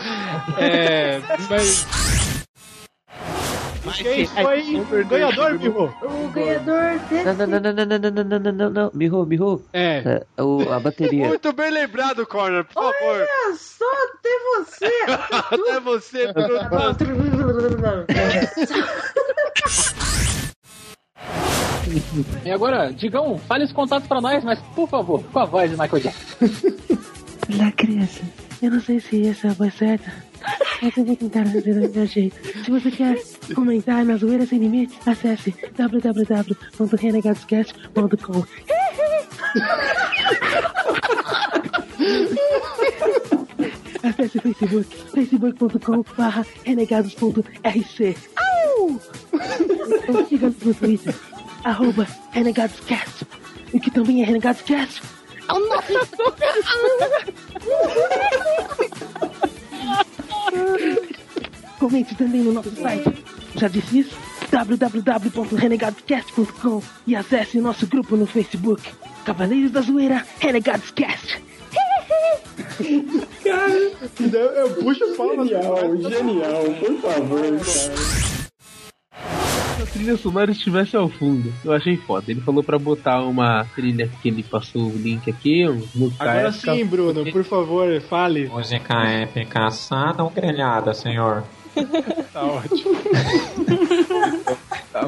É. 0.59 1.21
Mas. 1.49 1.87
Quem 3.95 4.27
foi 4.27 5.03
o 5.03 5.07
ganhador, 5.07 5.59
Birro? 5.59 5.95
O 6.03 6.29
ganhador 6.29 7.01
Não, 7.25 7.35
não, 7.35 7.47
não, 7.47 7.61
não, 7.61 7.73
não, 7.73 7.87
não, 7.87 7.99
não, 7.99 8.25
não, 8.25 8.39
não, 8.41 8.53
não, 8.53 8.71
não. 8.71 8.91
Mirro, 8.95 9.27
Mirro. 9.27 9.63
É. 9.73 10.25
o, 10.39 10.63
a 10.73 10.81
bateria. 10.81 11.29
Muito 11.29 11.53
bem 11.53 11.71
lembrado, 11.71 12.27
Corner, 12.27 12.65
por 12.65 12.75
favor. 12.75 12.95
Olha 13.03 13.57
só, 13.57 13.85
até 14.15 14.31
você! 14.57 14.87
Até 15.57 15.81
você, 15.81 16.33
E 22.45 22.51
agora, 22.51 22.93
Digão, 22.93 23.39
fale 23.39 23.65
os 23.65 23.73
contatos 23.73 24.09
pra 24.09 24.21
nós, 24.21 24.43
mas 24.43 24.59
por 24.75 24.89
favor, 24.89 25.23
com 25.25 25.39
a 25.39 25.45
voz 25.45 25.71
de 25.71 25.77
Michael 25.77 26.03
Jackson. 26.03 26.37
Olá, 27.55 27.73
criança. 27.73 28.23
Eu 28.63 28.71
não 28.71 28.81
sei 28.81 29.01
se 29.01 29.29
essa 29.29 29.49
é 29.49 29.51
a 29.51 29.55
voz 29.55 29.75
certa, 29.75 30.11
mas 30.81 30.97
eu 30.97 31.05
vou 31.05 31.17
tentar 31.17 31.45
fazer 31.45 31.75
do 31.75 31.91
meu 31.95 32.07
jeito. 32.07 32.37
Se 32.65 32.71
você 32.71 32.91
quer 32.91 33.23
comentar 33.55 34.03
na 34.05 34.17
Zoeira 34.17 34.47
Sem 34.47 34.61
Limite, 34.61 34.97
acesse 35.05 35.55
www.renegadoscast.com. 35.77 38.47
Acesse 44.03 44.39
Facebook, 44.39 44.97
facebook.com 45.13 46.03
barra 46.17 46.47
renegados.rc. 46.65 48.17
Au! 48.37 49.01
Então 49.35 50.27
siga-nos 50.27 50.63
no 50.63 50.75
Twitter, 50.75 51.15
arroba 51.65 52.07
renegadoscast, 52.31 53.27
o 53.73 53.81
que 53.81 53.91
também 53.91 54.23
é 54.23 54.25
renegadoscast. 54.25 55.03
Ao 55.49 55.59
nosso 55.67 55.93
Comente 61.79 62.15
também 62.15 62.43
no 62.43 62.53
nosso 62.53 62.71
site. 62.77 63.25
Já 63.57 63.69
disse 63.69 64.01
isso? 64.01 64.15
www.renegadoscast.com 64.51 66.83
e 67.07 67.17
acesse 67.17 67.59
o 67.59 67.63
nosso 67.63 67.87
grupo 67.87 68.15
no 68.17 68.27
Facebook. 68.27 68.83
Cavaleiros 69.25 69.71
da 69.71 69.81
Zoeira 69.81 70.27
Renegados 70.39 70.91
Cast. 70.93 71.43
Cara, 73.45 73.93
eu 74.31 74.71
puxo 74.75 75.17
palmas. 75.17 75.49
Genial, 75.49 75.97
genial, 75.97 76.65
por 76.81 77.01
favor, 77.01 77.59
cara. 77.59 78.47
Trilha 79.85 80.17
sonora 80.17 80.51
estivesse 80.51 80.97
ao 80.97 81.09
fundo. 81.09 81.53
Eu 81.65 81.73
achei 81.73 81.97
foda. 81.97 82.31
Ele 82.31 82.41
falou 82.41 82.63
pra 82.63 82.79
botar 82.79 83.21
uma 83.23 83.65
trilha 83.75 84.09
que 84.23 84.29
ele 84.29 84.43
passou 84.43 84.89
o 84.91 84.97
link 84.97 85.29
aqui, 85.29 85.69
um 85.69 85.83
música 85.95 86.23
Agora 86.25 86.49
épica. 86.49 86.75
sim, 86.75 86.87
Bruno, 86.87 87.31
por 87.31 87.45
favor, 87.45 88.01
fale. 88.03 88.47
Música 88.49 89.03
épica 89.05 89.67
assada 89.67 90.23
ou 90.23 90.31
grelhada, 90.31 90.95
senhor? 90.95 91.43
Tá 92.33 92.45
ótimo. 92.45 92.97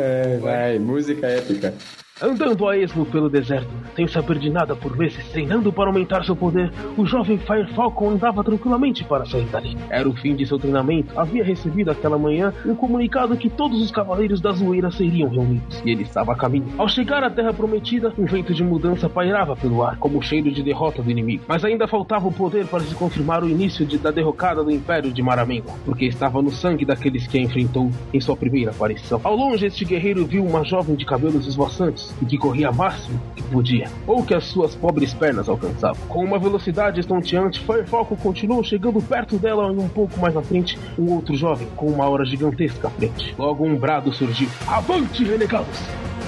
É, 0.01 0.37
vai, 0.39 0.79
música 0.79 1.27
épica. 1.27 1.75
Andando 2.21 2.67
a 2.69 2.77
esmo 2.77 3.07
pelo 3.07 3.31
deserto, 3.31 3.69
sem 3.95 4.09
saber 4.09 4.41
de 4.41 4.51
nada 4.51 4.75
por 4.75 4.97
vezes, 4.97 5.25
treinando 5.29 5.73
para 5.73 5.87
aumentar 5.89 6.25
seu 6.25 6.35
poder, 6.35 6.73
o 6.97 7.07
jovem 7.07 7.39
Fire 7.39 7.73
Falcon 7.75 8.11
andava 8.11 8.43
tranquilamente 8.43 9.05
para 9.05 9.25
sair 9.25 9.45
dali. 9.45 9.77
Era 9.89 10.09
o 10.09 10.17
fim 10.17 10.35
de 10.35 10.45
seu 10.45 10.59
treinamento. 10.59 11.17
Havia 11.17 11.45
recebido 11.45 11.93
aquela 11.93 12.19
manhã 12.19 12.53
um 12.67 12.75
comunicado 12.75 13.37
que 13.37 13.49
todos 13.49 13.81
os 13.81 13.93
cavaleiros 13.93 14.41
da 14.41 14.51
zoeira 14.51 14.91
seriam 14.91 15.29
reunidos, 15.29 15.81
e 15.85 15.91
ele 15.91 16.03
estava 16.03 16.33
a 16.33 16.35
caminho. 16.35 16.67
Ao 16.77 16.89
chegar 16.89 17.23
à 17.23 17.31
Terra 17.31 17.53
Prometida, 17.53 18.13
um 18.19 18.25
vento 18.25 18.53
de 18.53 18.65
mudança 18.65 19.09
pairava 19.09 19.55
pelo 19.55 19.85
ar, 19.85 19.97
como 19.99 20.19
o 20.19 20.23
cheiro 20.23 20.51
de 20.51 20.61
derrota 20.61 21.01
do 21.01 21.13
inimigo. 21.13 21.45
Mas 21.47 21.65
ainda 21.65 21.87
faltava 21.87 22.27
o 22.27 22.33
poder 22.33 22.67
para 22.67 22.81
se 22.81 22.97
confirmar 22.97 23.45
o 23.45 23.49
início 23.49 23.87
de- 23.87 23.97
da 23.97 24.11
derrocada 24.11 24.65
do 24.65 24.73
Império 24.73 25.13
de 25.13 25.23
Maramengo, 25.23 25.71
porque 25.85 26.07
estava 26.07 26.43
no 26.43 26.51
sangue 26.51 26.85
daqueles 26.85 27.29
que 27.29 27.39
a 27.39 27.41
enfrentou 27.41 27.93
em 28.13 28.21
sua 28.21 28.37
primeira 28.37 28.73
aparição. 28.73 29.21
Ao 29.23 29.37
longe, 29.37 29.67
este 29.67 29.85
guerreiro 29.85 30.27
viu 30.27 30.45
uma 30.45 30.65
jovem 30.65 30.97
de 30.97 31.07
cabelos 31.07 31.47
esvoaçantes 31.47 32.08
e 32.21 32.27
que 32.27 32.39
corria 32.39 32.73
máximo 32.73 33.21
que 33.35 33.43
podia, 33.43 33.89
ou 34.07 34.23
que 34.23 34.35
as 34.35 34.45
suas 34.45 34.75
pobres 34.75 35.15
pernas 35.15 35.49
alcançavam. 35.49 36.01
Com 36.09 36.25
uma 36.25 36.39
velocidade 36.39 37.01
estonteante, 37.01 37.61
Fire 37.61 37.87
Falcon 37.87 38.17
continuou 38.17 38.63
chegando 38.63 39.01
perto 39.01 39.37
dela 39.37 39.73
e 39.73 39.77
um 39.77 39.89
pouco 39.89 40.19
mais 40.21 40.37
à 40.37 40.43
frente, 40.43 40.79
um 40.99 41.13
outro 41.13 41.35
jovem 41.37 41.69
com 41.77 41.87
uma 41.87 42.05
aura 42.05 42.25
gigantesca 42.25 42.89
à 42.89 42.91
frente. 42.91 43.35
Logo 43.39 43.65
um 43.65 43.77
brado 43.77 44.13
surgiu. 44.13 44.49
Avante, 44.67 45.25
renegados! 45.25 45.79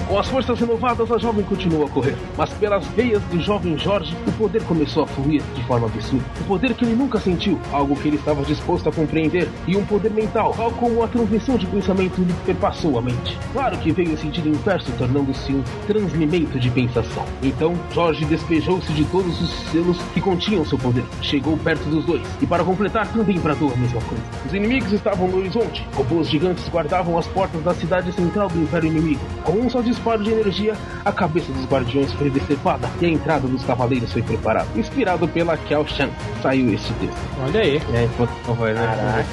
Com 0.07 0.19
as 0.19 0.27
forças 0.27 0.59
renovadas, 0.59 1.09
a 1.09 1.17
jovem 1.17 1.45
continuou 1.45 1.85
a 1.85 1.89
correr, 1.89 2.17
mas 2.37 2.49
pelas 2.55 2.85
veias 2.87 3.23
do 3.23 3.39
jovem 3.39 3.77
Jorge, 3.77 4.13
o 4.27 4.31
poder 4.33 4.61
começou 4.63 5.03
a 5.03 5.07
fluir 5.07 5.41
de 5.55 5.63
forma 5.63 5.87
absurda. 5.87 6.25
O 6.41 6.43
poder 6.43 6.73
que 6.73 6.83
ele 6.83 6.95
nunca 6.95 7.17
sentiu, 7.17 7.57
algo 7.71 7.95
que 7.95 8.09
ele 8.09 8.17
estava 8.17 8.43
disposto 8.43 8.89
a 8.89 8.91
compreender, 8.91 9.47
e 9.65 9.77
um 9.77 9.85
poder 9.85 10.11
mental, 10.11 10.53
tal 10.57 10.69
como 10.71 11.01
a 11.01 11.07
transmissão 11.07 11.55
de 11.55 11.65
pensamento 11.65 12.21
lhe 12.21 12.33
perpassou 12.45 12.99
a 12.99 13.01
mente. 13.01 13.37
Claro 13.53 13.77
que 13.77 13.93
veio 13.93 14.11
em 14.11 14.17
sentido 14.17 14.49
inverso, 14.49 14.91
tornando-se 14.97 15.53
um 15.53 15.63
transmimento 15.87 16.59
de 16.59 16.69
pensação. 16.69 17.25
Então, 17.41 17.73
Jorge 17.93 18.25
despejou-se 18.25 18.91
de 18.93 19.05
todos 19.05 19.41
os 19.41 19.49
selos 19.71 19.97
que 20.13 20.21
continham 20.21 20.65
seu 20.65 20.77
poder. 20.77 21.03
Chegou 21.21 21.57
perto 21.57 21.83
dos 21.89 22.05
dois, 22.05 22.21
e 22.41 22.45
para 22.45 22.63
completar, 22.63 23.07
também 23.11 23.39
bradou 23.39 23.71
a 23.71 23.77
mesma 23.77 24.01
coisa. 24.01 24.23
Os 24.45 24.53
inimigos 24.53 24.91
estavam 24.91 25.27
no 25.27 25.37
horizonte. 25.37 25.85
Robôs 25.93 26.29
gigantes 26.29 26.67
guardavam 26.69 27.17
as 27.17 27.27
portas 27.27 27.61
da 27.63 27.73
cidade 27.73 28.11
central 28.13 28.47
do 28.49 28.59
Império 28.59 28.87
Inimigo. 28.87 29.21
Com 29.43 29.53
um 29.53 29.69
só 29.69 29.81
disparo 29.81 30.23
de 30.23 30.31
energia, 30.31 30.75
a 31.03 31.11
cabeça 31.11 31.51
dos 31.51 31.65
guardiões 31.65 32.11
foi 32.13 32.29
decepada 32.29 32.89
e 33.01 33.05
a 33.05 33.09
entrada 33.09 33.47
dos 33.47 33.63
cavaleiros 33.63 34.11
foi 34.11 34.21
preparada. 34.21 34.67
Inspirado 34.75 35.27
pela 35.27 35.57
Kiao 35.57 35.87
Shan, 35.87 36.09
saiu 36.41 36.73
este 36.73 36.93
texto. 36.93 37.17
Olha 37.43 37.61
aí. 37.61 37.77
É, 37.93 38.07
voz, 38.17 38.75
né? 38.75 39.25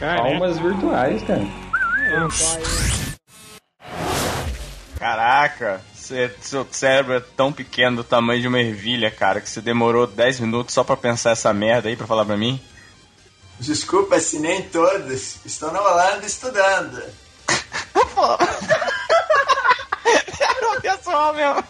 Caraca, 0.00 0.22
palmas 0.22 0.58
virtuais, 0.58 1.22
cara. 1.22 1.46
Caraca, 5.08 5.82
cê- 5.94 6.30
seu 6.40 6.66
cérebro 6.70 7.12
é 7.12 7.20
tão 7.20 7.52
pequeno 7.52 7.96
do 7.98 8.04
tamanho 8.04 8.40
de 8.40 8.48
uma 8.48 8.58
ervilha, 8.58 9.10
cara, 9.10 9.38
que 9.38 9.50
você 9.50 9.60
demorou 9.60 10.06
10 10.06 10.40
minutos 10.40 10.72
só 10.72 10.82
pra 10.82 10.96
pensar 10.96 11.32
essa 11.32 11.52
merda 11.52 11.90
aí 11.90 11.94
pra 11.96 12.06
falar 12.06 12.24
pra 12.24 12.38
mim? 12.38 12.58
Desculpa 13.60 14.18
se 14.18 14.38
nem 14.38 14.62
todos. 14.62 15.44
Estou 15.44 15.70
na 15.72 15.82
Holanda 15.82 16.24
estudando. 16.24 17.02
Era 20.40 20.78
o 20.78 20.80
pessoal 20.80 21.34
mesmo. 21.34 21.64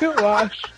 Eu 0.00 0.28
acho. 0.28 0.72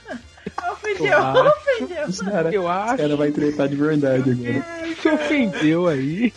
Ofendeu, 0.72 1.06
Eu 1.06 1.46
ofendeu. 1.46 2.30
Cara, 2.30 2.50
Eu 2.54 2.68
acho. 2.68 2.92
Os 2.92 3.00
cara 3.00 3.16
vai 3.16 3.30
tretar 3.30 3.66
de 3.66 3.76
verdade 3.76 4.30
agora. 4.30 4.94
Se 5.00 5.08
ofendeu 5.08 5.88
aí. 5.88 6.34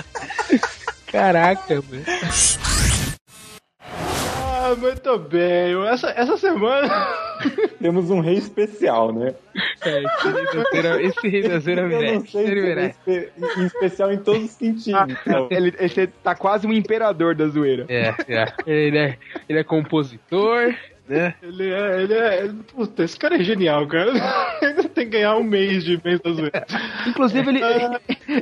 Caraca, 1.10 1.76
mano. 1.90 2.04
Ah, 4.70 4.74
muito 4.76 5.18
bem. 5.18 5.86
Essa, 5.88 6.10
essa 6.10 6.36
semana. 6.36 6.88
Temos 7.80 8.10
um 8.10 8.20
rei 8.20 8.34
especial, 8.34 9.12
né? 9.12 9.34
É, 9.82 10.02
esse 10.04 10.28
rei 10.28 10.44
da 10.44 10.62
zoeira- 10.62 11.02
esse 11.02 11.28
rei 11.28 11.42
da 11.48 11.58
zoeira 11.58 11.80
Eu 11.82 11.88
não 11.88 11.98
merece. 11.98 12.38
Ele 12.38 12.60
é 12.60 12.62
merece. 12.62 12.98
espe- 13.06 13.32
em 13.60 13.64
especial 13.66 14.12
em 14.12 14.18
todos 14.18 14.44
os 14.44 14.50
sentidos. 14.50 15.16
então. 15.26 15.48
Ele, 15.50 15.74
ele 15.78 16.06
tá 16.22 16.34
quase 16.34 16.66
um 16.66 16.72
imperador 16.72 17.34
da 17.34 17.46
zoeira. 17.48 17.86
É, 17.88 18.14
é. 18.28 18.46
Ele 18.66 18.98
é, 18.98 19.18
ele 19.48 19.58
é 19.58 19.64
compositor, 19.64 20.74
né? 21.10 21.34
Ele 21.42 21.68
é, 21.70 22.02
ele 22.02 22.14
é. 22.14 22.50
Puta, 22.72 23.02
esse 23.02 23.18
cara 23.18 23.36
é 23.36 23.42
genial, 23.42 23.86
cara. 23.88 24.12
Ele 24.62 24.84
tem 24.88 25.04
que 25.06 25.10
ganhar 25.12 25.36
um 25.36 25.42
mês 25.42 25.82
de 25.84 26.00
mês 26.04 26.20
da 26.20 26.30
zoeira. 26.32 26.66
Inclusive, 27.06 27.48
ele, 27.48 27.60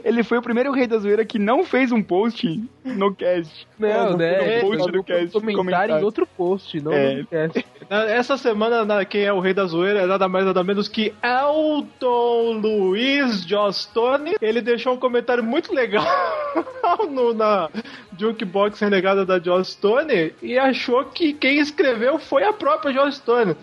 ele 0.05 0.23
foi 0.23 0.39
o 0.39 0.43
primeiro 0.43 0.71
rei 0.73 0.87
da 0.87 0.99
zoeira 0.99 1.25
que 1.25 1.39
não 1.39 1.65
fez 1.65 1.91
um 1.93 2.03
post 2.03 2.63
no 2.85 3.15
cast. 3.15 3.67
Não, 3.79 4.17
né? 4.17 4.59
Um 4.59 4.61
post 4.71 4.93
do 4.93 5.03
cast. 5.05 5.41
comentário 5.41 5.97
em 5.97 6.03
outro 6.03 6.27
post, 6.27 6.81
não 6.81 6.93
É. 6.93 7.15
no 7.17 7.27
cast. 7.27 7.65
Essa 7.89 8.37
semana, 8.37 8.85
na- 8.85 9.05
quem 9.05 9.23
é 9.25 9.33
o 9.33 9.41
rei 9.41 9.55
da 9.55 9.65
zoeira 9.65 10.01
é 10.01 10.07
nada 10.07 10.29
mais 10.29 10.45
nada 10.45 10.63
menos 10.63 10.89
que 10.89 11.15
Elton 11.23 12.53
Luiz 12.61 13.45
Jostone. 13.47 14.35
Ele 14.43 14.61
deixou 14.61 14.93
um 14.95 14.99
comentário 14.99 15.43
muito 15.43 15.73
legal 15.73 16.05
no, 17.11 17.33
na 17.33 17.71
Jukebox 18.19 18.81
Renegada 18.81 19.25
da 19.25 19.39
Jostone 19.39 20.35
e 20.43 20.59
achou 20.59 21.05
que 21.05 21.33
quem 21.33 21.59
escreveu 21.59 22.19
foi 22.19 22.45
a 22.45 22.53
própria 22.53 22.93
Jostone. 22.93 23.57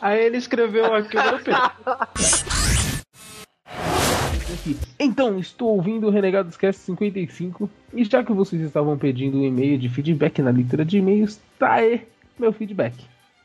Aí 0.00 0.24
ele 0.24 0.36
escreveu 0.36 0.94
aqui. 0.94 1.16
Então, 4.98 5.38
estou 5.38 5.68
ouvindo 5.76 6.06
o 6.06 6.10
Renegados 6.10 6.56
Cast 6.56 6.82
55 6.82 7.70
e 7.92 8.04
já 8.04 8.22
que 8.24 8.32
vocês 8.32 8.62
estavam 8.62 8.96
pedindo 8.98 9.38
um 9.38 9.44
e-mail 9.44 9.78
de 9.78 9.88
feedback 9.88 10.40
na 10.42 10.50
leitura 10.50 10.84
de 10.84 10.98
e-mails, 10.98 11.40
tá 11.58 11.74
aí 11.74 12.06
meu 12.38 12.52
feedback. 12.52 12.94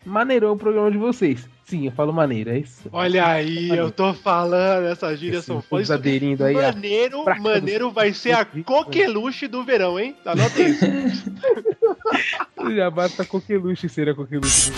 Maneirão 0.06 0.54
o 0.54 0.58
programa 0.58 0.90
de 0.90 0.98
vocês. 0.98 1.48
Sim, 1.72 1.86
eu 1.86 1.92
falo 1.94 2.12
maneiro, 2.12 2.50
é 2.50 2.58
isso. 2.60 2.90
Olha 2.92 3.26
aí, 3.26 3.70
eu 3.70 3.90
tô 3.90 4.14
falando, 4.14 4.88
essas 4.88 5.18
gírias 5.18 5.46
são. 5.46 5.64
Os 5.72 5.90
aderindo 5.90 6.44
aí. 6.44 6.54
a- 6.58 6.64
Maneiro, 6.74 7.24
fraca 7.24 7.40
maneiro 7.40 7.90
vai 7.92 8.14
ser 8.14 8.34
a 8.34 8.44
coqueluche 8.44 9.48
do 9.48 9.64
verão, 9.64 9.98
hein? 9.98 10.14
Anota 10.26 10.60
isso. 10.60 10.84
Já 12.76 12.90
basta 12.92 13.24
coqueluche 13.24 13.88
ser 13.88 14.10
a 14.10 14.14
coqueluche. 14.14 14.70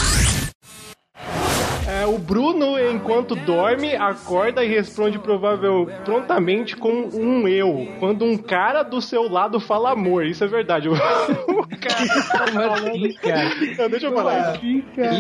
É, 2.04 2.06
o 2.06 2.18
Bruno, 2.18 2.78
enquanto 2.78 3.34
dorme, 3.34 3.96
acorda 3.96 4.62
e 4.62 4.68
responde 4.68 5.18
provável 5.18 5.88
prontamente 6.04 6.76
com 6.76 6.92
um 7.14 7.48
eu. 7.48 7.88
Quando 7.98 8.26
um 8.26 8.38
cara 8.38 8.84
do 8.84 9.02
seu 9.02 9.30
lado 9.30 9.58
fala 9.58 9.92
amor. 9.94 10.26
Isso 10.26 10.44
é 10.44 10.48
verdade. 10.48 10.90
O 10.90 10.94
cara 11.80 12.74
assim, 12.74 13.14
cara? 13.14 13.50
Não, 13.78 13.90
deixa 13.90 14.08
eu 14.08 14.14
falar. 14.14 14.60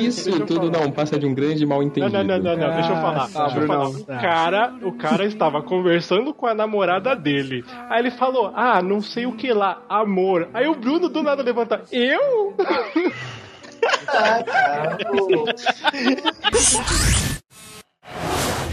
Isso 0.02 0.26
Deixa 0.26 0.42
eu 0.42 0.46
tudo 0.46 0.70
falar. 0.72 0.84
não 0.86 0.92
passa 0.92 1.18
de 1.18 1.26
um 1.26 1.34
grande 1.34 1.66
mal 1.66 1.80
Não, 1.80 1.88
entendido. 1.88 2.12
não, 2.18 2.24
não, 2.26 2.38
não, 2.40 2.58
não, 2.58 2.74
deixa 2.76 2.90
eu 2.92 2.96
falar. 2.98 3.30
Ah, 3.34 3.44
deixa 3.44 3.60
eu 3.60 3.68
falar. 3.68 3.88
O 3.88 4.06
cara, 4.06 4.74
o 4.82 4.92
cara 4.92 5.26
estava 5.26 5.62
conversando 5.64 6.34
com 6.34 6.48
a 6.48 6.54
namorada 6.54 7.16
dele. 7.16 7.64
Aí 7.90 8.00
ele 8.00 8.12
falou: 8.12 8.52
Ah, 8.54 8.82
não 8.82 9.00
sei 9.00 9.26
o 9.26 9.32
que 9.32 9.54
lá, 9.54 9.82
amor. 9.88 10.50
Aí 10.54 10.68
o 10.68 10.76
Bruno 10.76 11.08
do 11.08 11.24
nada 11.24 11.42
levanta: 11.44 11.82
Eu? 11.94 12.54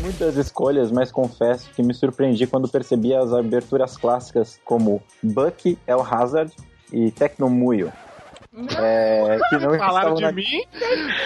Muitas 0.00 0.36
escolhas, 0.36 0.90
mas 0.90 1.12
confesso 1.12 1.70
que 1.70 1.82
me 1.82 1.92
surpreendi 1.94 2.46
quando 2.46 2.68
percebi 2.68 3.14
as 3.14 3.32
aberturas 3.32 3.96
clássicas 3.96 4.58
como 4.64 5.02
Bucky, 5.22 5.78
El 5.86 6.00
Hazard 6.02 6.52
e 6.92 7.10
Tecnomuyo. 7.10 7.92
É, 8.80 9.38
que 9.48 9.58
não 9.58 9.78
Falaram 9.78 10.14
estavam 10.14 10.14
de 10.14 10.22
na- 10.22 10.32
mim? 10.32 10.64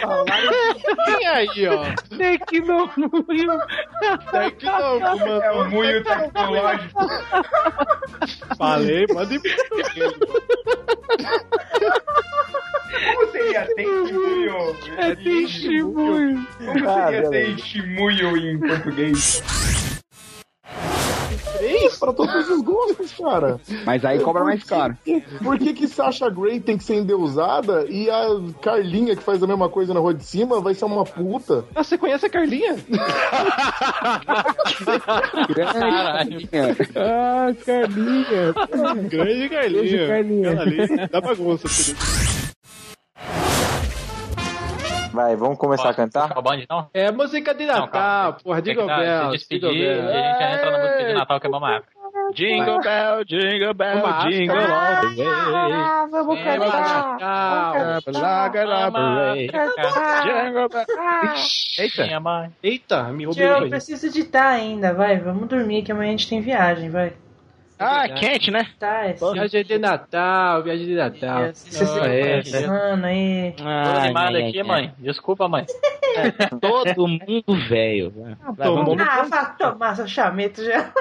Falaram 0.03 0.75
de 0.75 1.17
mim 1.19 1.25
aí, 1.25 1.69
ó. 1.69 1.85
Tecnomuyo. 2.19 3.59
Tecnomuyo, 4.31 5.01
mano. 5.01 5.43
É 5.43 5.51
o 5.53 5.71
muio 5.71 6.05
tecnológico. 6.05 7.01
Falei, 8.59 9.07
manda 9.15 9.35
Como 12.95 13.31
seria 13.33 13.67
testemunho? 13.75 14.77
É 14.99 15.15
testemunho. 15.17 16.47
Como 16.59 16.89
Ah, 16.89 17.09
seria 17.09 17.31
testemunho 17.31 18.37
em 18.37 18.59
português? 18.59 19.43
Tem 21.59 21.89
pra 21.99 22.13
todos 22.13 22.51
os 22.51 22.61
gostos, 22.63 23.13
cara. 23.13 23.59
Mas 23.87 24.05
aí 24.05 24.21
cobra 24.21 24.45
mais 24.45 24.63
caro. 24.65 24.97
Por 25.43 25.59
que 25.59 25.73
que 25.73 25.89
Sasha 25.89 26.29
Grey 26.29 26.61
tem 26.61 26.77
que 26.77 26.85
ser 26.85 26.97
endeusada 26.97 27.87
e 27.89 28.11
a 28.11 28.27
Carlinha, 28.61 29.17
que 29.17 29.23
faz 29.23 29.43
a 29.43 29.47
mesma 29.47 29.69
coisa 29.69 29.95
na 29.95 30.01
rua 30.01 30.13
de 30.13 30.25
cima, 30.25 30.61
vai 30.61 30.75
ser 30.75 30.85
uma 30.85 31.05
puta? 31.05 31.65
Ah, 31.75 31.83
você 31.83 31.97
conhece 31.97 32.27
a 32.27 32.31
Carlinha? 32.31 32.77
Caralho. 35.55 36.49
Ah, 36.97 37.55
Carlinha. 37.65 38.55
Grande 39.09 39.49
Carlinha. 39.49 39.83
Beijo, 39.83 40.07
Carlinha. 40.07 41.09
Dá 41.11 41.21
bagunça. 41.21 41.69
tudo. 41.69 42.54
Vai, 45.15 45.37
vamos 45.37 45.57
começar 45.59 45.91
a 45.91 45.95
cantar? 45.95 46.35
então? 46.59 46.89
É 46.93 47.11
música 47.13 47.55
de 47.55 47.65
Natal, 47.67 48.35
porra, 48.43 48.61
Tem 48.61 48.75
Jingle 48.75 48.89
que 48.89 48.89
dar- 48.89 48.99
se 48.99 49.05
Bell. 49.23 49.31
despedir 49.31 49.71
e 49.73 49.89
a 49.89 49.95
gente 50.13 50.39
já 50.39 50.51
entra 50.55 50.71
na 50.73 50.79
música 50.79 51.05
de 51.05 51.13
Natal 51.15 51.41
que 51.41 51.47
é 51.47 51.51
uma 51.51 51.75
época. 51.77 51.95
Jingle 52.35 52.81
bell, 52.81 53.25
jingle 53.25 53.75
bell, 53.75 53.97
Uma 53.99 54.29
jingle 54.29 54.57
asca. 54.57 54.75
all 54.75 55.01
the 55.03 55.23
way. 55.23 55.27
Ah, 55.77 56.07
vamos 56.11 56.39
Jingle 56.39 56.59
cantar. 56.67 57.15
Jingle 60.25 60.69
bell. 60.69 60.87
Eita. 61.79 62.03
Minha 62.07 62.21
mãe. 62.21 62.51
Eita, 62.63 63.03
me 63.05 63.27
o 63.27 63.31
eu 63.39 63.69
preciso 63.69 64.07
editar 64.07 64.49
ainda, 64.49 64.95
vai. 64.95 65.19
Vamos 65.19 65.49
dormir, 65.49 65.83
que 65.83 65.93
amanhã 65.93 66.09
a 66.09 66.13
gente 66.13 66.29
tem 66.29 66.41
viagem, 66.41 66.91
vai. 66.91 67.13
Ah, 67.79 68.09
quente, 68.09 68.51
né? 68.51 68.67
Tá, 68.79 69.05
é 69.07 69.13
Viagem 69.15 69.65
de 69.65 69.79
Natal, 69.79 70.63
viagem 70.63 70.87
de 70.87 70.95
Natal. 70.95 71.53
Você 71.53 71.85
Ah, 72.01 72.07
é, 72.07 72.41
é. 72.41 72.67
Mano, 72.67 73.07
aí. 73.07 73.53
Tô 73.57 73.65
animado 73.65 74.37
aqui, 74.37 74.63
mãe. 74.63 74.95
Desculpa, 74.99 75.49
mãe. 75.49 75.67
Todo 76.61 77.09
mundo 77.09 77.69
velho. 77.69 78.13
Vai, 78.57 78.69
vamos- 78.69 79.01
Ah, 79.01 79.23
vai 79.25 79.57
tomar 79.57 79.97
seu 79.97 80.07
chamento 80.07 80.65
já. 80.65 80.93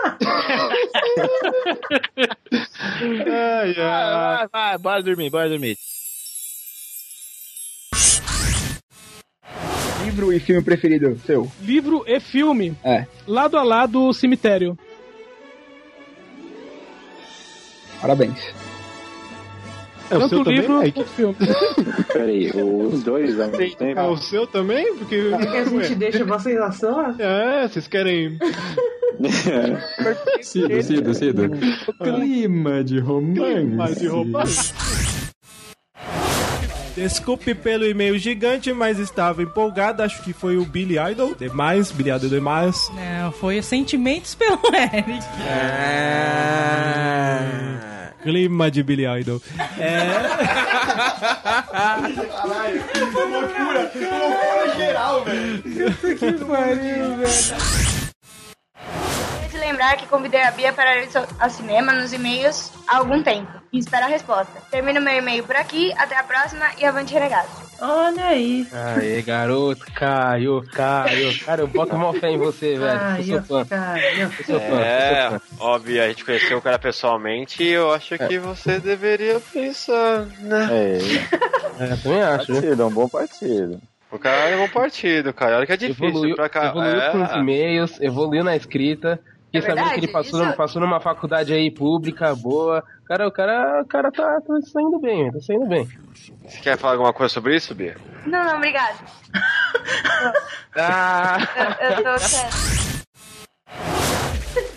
Ai, 3.28 3.76
ai. 3.78 4.38
Vai, 4.38 4.48
vai, 4.52 4.78
bora 4.80 5.04
dormir, 5.04 5.30
bora 5.30 5.50
dormir. 5.50 5.78
Livro 10.04 10.34
e 10.34 10.40
filme 10.40 10.62
preferido 10.64 11.18
seu? 11.26 11.50
Livro 11.62 12.04
e 12.08 12.20
filme. 12.20 12.76
É. 12.84 13.06
Lado 13.28 13.58
a 13.58 13.64
lado, 13.64 14.12
cemitério. 14.14 14.78
Parabéns. 18.04 18.38
É 20.12 20.18
o 20.18 20.20
Tanto 20.20 20.30
seu 20.30 20.44
também, 20.44 20.60
livro 20.60 20.80
Mike? 20.80 20.92
quanto 20.92 21.10
filme. 21.12 21.36
Peraí, 22.12 22.52
os 22.52 23.02
dois 23.02 23.40
ao 23.40 23.48
mesmo 23.48 23.78
tempo. 23.78 24.00
É 24.00 24.04
o 24.04 24.18
seu 24.18 24.46
também? 24.46 24.94
Porque. 24.98 25.16
É 25.16 25.38
que 25.46 25.58
a 25.58 25.64
gente 25.64 25.96
deixa 25.96 26.26
vocês 26.26 26.60
à 26.60 26.70
sua? 26.74 27.16
É, 27.18 27.66
vocês 27.66 27.88
querem. 27.88 28.38
Cido, 30.42 30.84
Cido, 30.84 31.14
Cido. 31.14 31.50
Clima 32.04 32.84
de 32.84 33.00
romance. 33.00 33.64
Mas 33.74 34.00
de 34.00 34.08
romance. 34.08 34.74
Desculpe 36.96 37.56
pelo 37.56 37.86
e-mail 37.86 38.20
gigante, 38.20 38.72
mas 38.74 39.00
estava 39.00 39.42
empolgado. 39.42 40.04
Acho 40.04 40.22
que 40.24 40.34
foi 40.34 40.58
o 40.58 40.66
Billy 40.66 40.98
Idol. 41.12 41.34
Demais, 41.34 41.90
Billy 41.92 42.12
Idol 42.12 42.30
demais. 42.30 42.92
Não, 42.94 43.32
foi 43.32 43.62
sentimentos 43.62 44.36
pelo 44.36 44.60
Eric. 44.76 45.24
Clima 48.24 48.72
de 48.72 48.84
Billy 48.84 49.06
Idol. 49.06 49.42
É. 49.78 50.08
Caralho, 51.72 52.84
que 52.84 53.00
loucura, 53.00 53.86
que 53.88 54.00
loucura 54.00 54.76
geral, 54.76 55.24
velho. 55.24 55.64
que 56.18 56.32
pariu, 56.46 57.18
velho. 57.18 57.93
Lembrar 59.74 59.98
que 59.98 60.06
convidei 60.06 60.40
a 60.44 60.52
Bia 60.52 60.72
para 60.72 61.02
ir 61.02 61.10
ao 61.40 61.50
cinema 61.50 61.94
nos 61.94 62.14
e-mails 62.14 62.72
há 62.88 62.98
algum 62.98 63.24
tempo. 63.24 63.52
E 63.72 63.80
espero 63.80 64.06
a 64.06 64.08
resposta. 64.08 64.62
Termino 64.70 65.02
meu 65.02 65.16
e-mail 65.18 65.44
por 65.44 65.56
aqui. 65.56 65.92
Até 65.98 66.16
a 66.16 66.22
próxima 66.22 66.64
e 66.80 66.86
avante 66.86 67.12
renegado. 67.12 67.48
Olha 67.82 68.24
aí. 68.28 68.68
Aê, 68.72 69.20
garoto, 69.24 69.84
Caio, 69.96 70.64
Caio. 70.72 71.40
Cara, 71.44 71.62
eu 71.64 71.68
boto 71.68 71.98
mó 71.98 72.14
fé 72.14 72.30
em 72.30 72.38
você, 72.38 72.78
velho. 72.78 73.00
Eu 73.18 73.24
sou 73.24 73.42
fã. 73.42 73.66
Caio. 73.66 74.22
Eu 74.22 74.46
sou 74.46 74.60
fã, 74.60 74.66
eu 74.76 74.80
É, 74.80 75.30
sou 75.32 75.40
fã. 75.40 75.66
óbvio, 75.66 76.04
a 76.04 76.08
gente 76.08 76.24
conheceu 76.24 76.58
o 76.60 76.62
cara 76.62 76.78
pessoalmente 76.78 77.64
e 77.64 77.70
eu 77.70 77.92
acho 77.92 78.16
que 78.16 78.38
você 78.38 78.80
deveria 78.80 79.40
pensar, 79.52 80.28
né? 80.40 80.70
É, 80.72 80.98
É, 81.84 81.96
também 81.96 82.22
acho. 82.22 82.54
partido, 82.54 82.84
é 82.84 82.86
um 82.86 82.92
bom 82.94 83.10
partido. 83.10 83.82
O 84.12 84.20
cara 84.20 84.50
é 84.50 84.56
um 84.56 84.60
bom 84.60 84.70
partido, 84.70 85.34
cara. 85.34 85.58
Olha 85.58 85.66
que 85.66 85.74
é 85.74 85.78
difícil 85.78 86.10
Evoluiu, 86.10 86.36
pra 86.36 86.48
cá. 86.48 86.68
evoluiu 86.68 87.02
é, 87.02 87.10
com 87.10 87.24
os 87.24 87.32
e-mails, 87.32 88.00
evoluiu 88.00 88.44
na 88.44 88.56
escrita. 88.56 89.20
Fiquei 89.54 89.60
É 89.60 89.62
sabendo 89.62 89.76
verdade, 89.76 90.00
que 90.00 90.06
ele 90.08 90.12
passou, 90.12 90.44
isso- 90.48 90.58
passou 90.58 90.82
numa 90.82 91.00
faculdade 91.00 91.54
aí 91.54 91.70
pública, 91.70 92.34
boa. 92.36 92.84
Cara, 93.06 93.28
o 93.28 93.32
cara, 93.32 93.82
o 93.84 93.86
cara 93.86 94.12
tá, 94.12 94.42
tá 94.42 94.62
saindo 94.72 95.00
bem, 95.00 95.32
tá 95.32 95.40
saindo 95.42 95.68
bem. 95.68 95.88
Você 96.48 96.60
quer 96.60 96.76
falar 96.76 96.94
alguma 96.94 97.14
coisa 97.14 97.32
sobre 97.32 97.56
isso, 97.56 97.76
Bia? 97.76 97.96
Não, 98.26 98.44
não, 98.44 98.58
obrigado. 98.58 98.98
Ah! 100.76 101.38
Eu, 101.80 101.90
eu 101.98 102.04
tô 102.04 102.18
certo. 102.18 103.04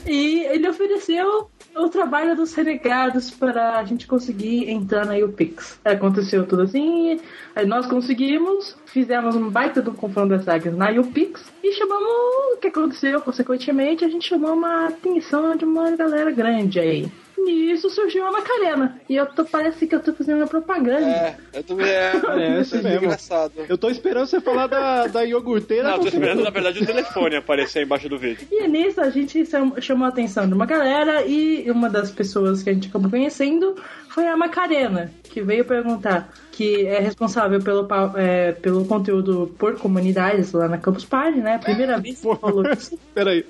E 0.07 0.45
ele 0.45 0.69
ofereceu 0.69 1.51
o 1.77 1.89
trabalho 1.89 2.35
dos 2.35 2.55
renegados 2.55 3.31
para 3.31 3.79
a 3.79 3.85
gente 3.85 4.07
conseguir 4.07 4.71
entrar 4.71 5.05
na 5.05 5.15
UPix. 5.17 5.79
Aconteceu 5.85 6.47
tudo 6.47 6.62
assim, 6.62 7.21
aí 7.55 7.67
nós 7.67 7.87
conseguimos, 7.87 8.77
fizemos 8.87 9.37
um 9.37 9.51
baita 9.51 9.83
do 9.83 9.93
confronto 9.93 10.31
das 10.31 10.45
sagas 10.45 10.77
na 10.77 10.91
UPix 10.91 11.45
e 11.62 11.73
chamamos 11.73 12.55
o 12.55 12.57
que 12.59 12.69
aconteceu, 12.69 13.21
consequentemente, 13.21 14.05
a 14.05 14.09
gente 14.09 14.29
chamou 14.29 14.55
uma 14.55 14.87
atenção 14.87 15.57
de 15.57 15.65
uma 15.65 15.91
galera 15.91 16.31
grande 16.31 16.81
aí. 16.81 17.11
Nisso 17.38 17.90
surgiu 17.90 18.25
a 18.27 18.33
Macarena. 18.33 19.01
E 19.09 19.14
eu 19.16 19.27
tô, 19.27 19.44
parece 19.44 19.87
que 19.87 19.94
eu 19.94 20.01
tô 20.01 20.12
fazendo 20.12 20.38
uma 20.38 20.46
propaganda. 20.46 21.01
É, 21.07 21.37
eu 21.55 21.62
também 21.62 21.87
é. 21.87 22.12
É, 22.38 22.61
esse 22.61 22.77
mesmo. 22.77 23.05
engraçado. 23.05 23.53
Eu 23.68 23.77
tô 23.79 23.88
esperando 23.90 24.27
você 24.27 24.40
falar 24.40 24.66
da, 24.66 25.07
da 25.07 25.22
iogurteira. 25.22 25.90
Não, 25.90 25.99
tô 26.01 26.09
esperando, 26.09 26.42
na 26.42 26.51
verdade, 26.51 26.83
o 26.83 26.87
telefone 26.87 27.37
aparecer 27.37 27.83
embaixo 27.85 28.09
do 28.09 28.18
vídeo. 28.18 28.46
E 28.51 28.66
nisso 28.66 29.01
a 29.01 29.11
gente 29.11 29.44
cham- 29.46 29.75
chamou 29.81 30.07
a 30.07 30.09
atenção 30.09 30.46
de 30.49 30.55
uma 30.55 30.66
galera 30.66 31.25
e 31.27 31.70
uma 31.70 31.88
das 31.90 32.11
pessoas 32.11 32.62
que 32.62 32.70
a 32.70 32.75
gente 32.75 32.88
acabou 32.88 33.11
conhecendo 33.11 33.77
foi 34.09 34.27
a 34.27 34.37
Macarena, 34.37 35.12
que 35.25 35.42
veio 35.42 35.62
perguntar, 35.66 36.33
que 36.51 36.87
é 36.87 37.01
responsável 37.01 37.61
pelo, 37.61 37.87
é, 38.16 38.53
pelo 38.53 38.87
conteúdo 38.87 39.55
por 39.59 39.79
comunidades 39.79 40.53
lá 40.53 40.66
na 40.68 40.79
Campus 40.79 41.05
Party, 41.05 41.38
né? 41.40 41.59
Primeira 41.59 41.99
vez 42.01 42.20
que 42.20 42.35
falou 42.37 42.66
isso. 42.72 42.99
Peraí. 43.14 43.44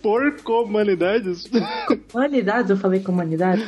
Por 0.00 0.40
comunidades? 0.42 1.46
Comunidades, 2.10 2.70
eu 2.70 2.76
falei 2.78 3.00
comunidades. 3.00 3.17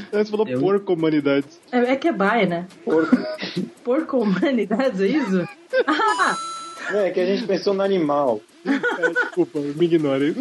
Você 0.13 0.31
falou 0.31 0.47
por 0.47 0.81
comunidades. 0.81 1.61
É, 1.71 1.93
é 1.93 1.97
que 1.97 2.09
é 2.09 2.13
baia, 2.13 2.47
né? 2.47 2.67
Por, 2.85 3.09
por 3.85 4.07
comunidades, 4.07 5.01
é 5.01 5.07
isso? 5.07 5.49
Ah! 5.87 6.37
É 6.93 7.11
que 7.11 7.21
a 7.21 7.27
gente 7.27 7.47
pensou 7.47 7.75
no 7.75 7.83
animal. 7.83 8.41
É, 8.65 9.11
desculpa, 9.11 9.61
me 9.61 9.85
ignore. 9.85 10.35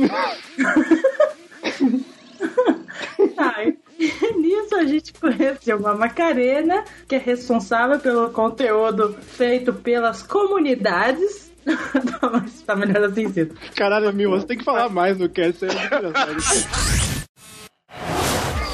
Ai, 3.37 3.77
Nisso 4.37 4.75
a 4.75 4.85
gente 4.85 5.13
conheceu 5.13 5.77
uma 5.77 5.93
Macarena, 5.93 6.83
que 7.07 7.15
é 7.15 7.17
responsável 7.17 7.99
pelo 7.99 8.29
conteúdo 8.29 9.15
feito 9.21 9.73
pelas 9.73 10.23
comunidades. 10.23 11.51
tá, 11.65 12.45
tá 12.65 12.75
melhor 12.75 13.03
assim, 13.03 13.29
Cito. 13.29 13.55
Caralho, 13.75 14.13
Mil, 14.13 14.29
você 14.31 14.47
tem 14.47 14.57
que 14.57 14.63
falar 14.63 14.89
mais 14.89 15.17
no 15.17 15.29
cast. 15.29 15.65
É 15.65 15.67
muito 15.67 15.85
engraçado. 15.85 17.08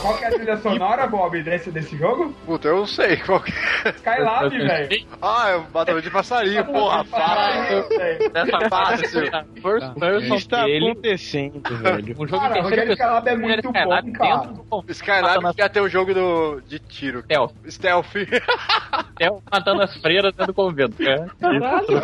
Qual 0.06 0.18
que 0.20 0.24
é 0.24 0.28
a 0.28 0.32
trilha 0.32 0.58
sonora, 0.58 1.08
Bob, 1.08 1.41
desse, 1.41 1.72
desse 1.72 1.98
jogo? 1.98 2.32
Puta, 2.46 2.68
eu 2.68 2.76
não 2.78 2.86
sei 2.86 3.18
qual 3.18 3.39
que 3.39 3.52
é. 3.52 3.89
Skylab, 3.89 4.50
velho. 4.56 5.08
Ah, 5.20 5.50
é 5.50 5.56
o 5.56 5.62
Batalha 5.62 6.00
de 6.00 6.12
Passarinho, 6.12 6.63
porra, 6.63 7.04
fácil. 7.06 7.86
Nessa 8.32 8.70
fase, 8.70 9.06
O 9.18 10.22
que 10.22 10.36
está 10.36 10.63
acontecendo, 10.63 11.78
velho? 11.78 12.15
Um 12.20 12.28
jogo 12.28 12.39
Cara, 12.39 12.62
Rogério. 12.62 12.94
Skylab 12.94 13.28
é 13.28 13.36
muito 13.36 13.68
Skylab 13.68 14.12
bom, 14.12 14.13
cara. 14.13 14.38
dentro 14.38 14.54
do. 14.63 14.91
Skylab 14.91 15.58
já 15.58 15.70
tem 15.70 15.82
um 15.82 15.89
jogo 15.89 16.13
do, 16.13 16.62
de 16.68 16.78
tiro. 16.78 17.24
Stealth. 17.24 17.54
Stealth. 17.68 18.06
Stealth 19.18 19.44
matando 19.52 19.82
as 19.82 19.98
freiras 19.98 20.36
dentro 20.36 20.54
do 20.54 20.54
convento. 20.54 21.02
É. 21.02 21.26
Caralho. 21.41 22.02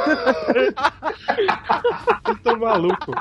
Vocês 2.24 2.38
estão 2.38 2.58
malucos. 2.58 3.16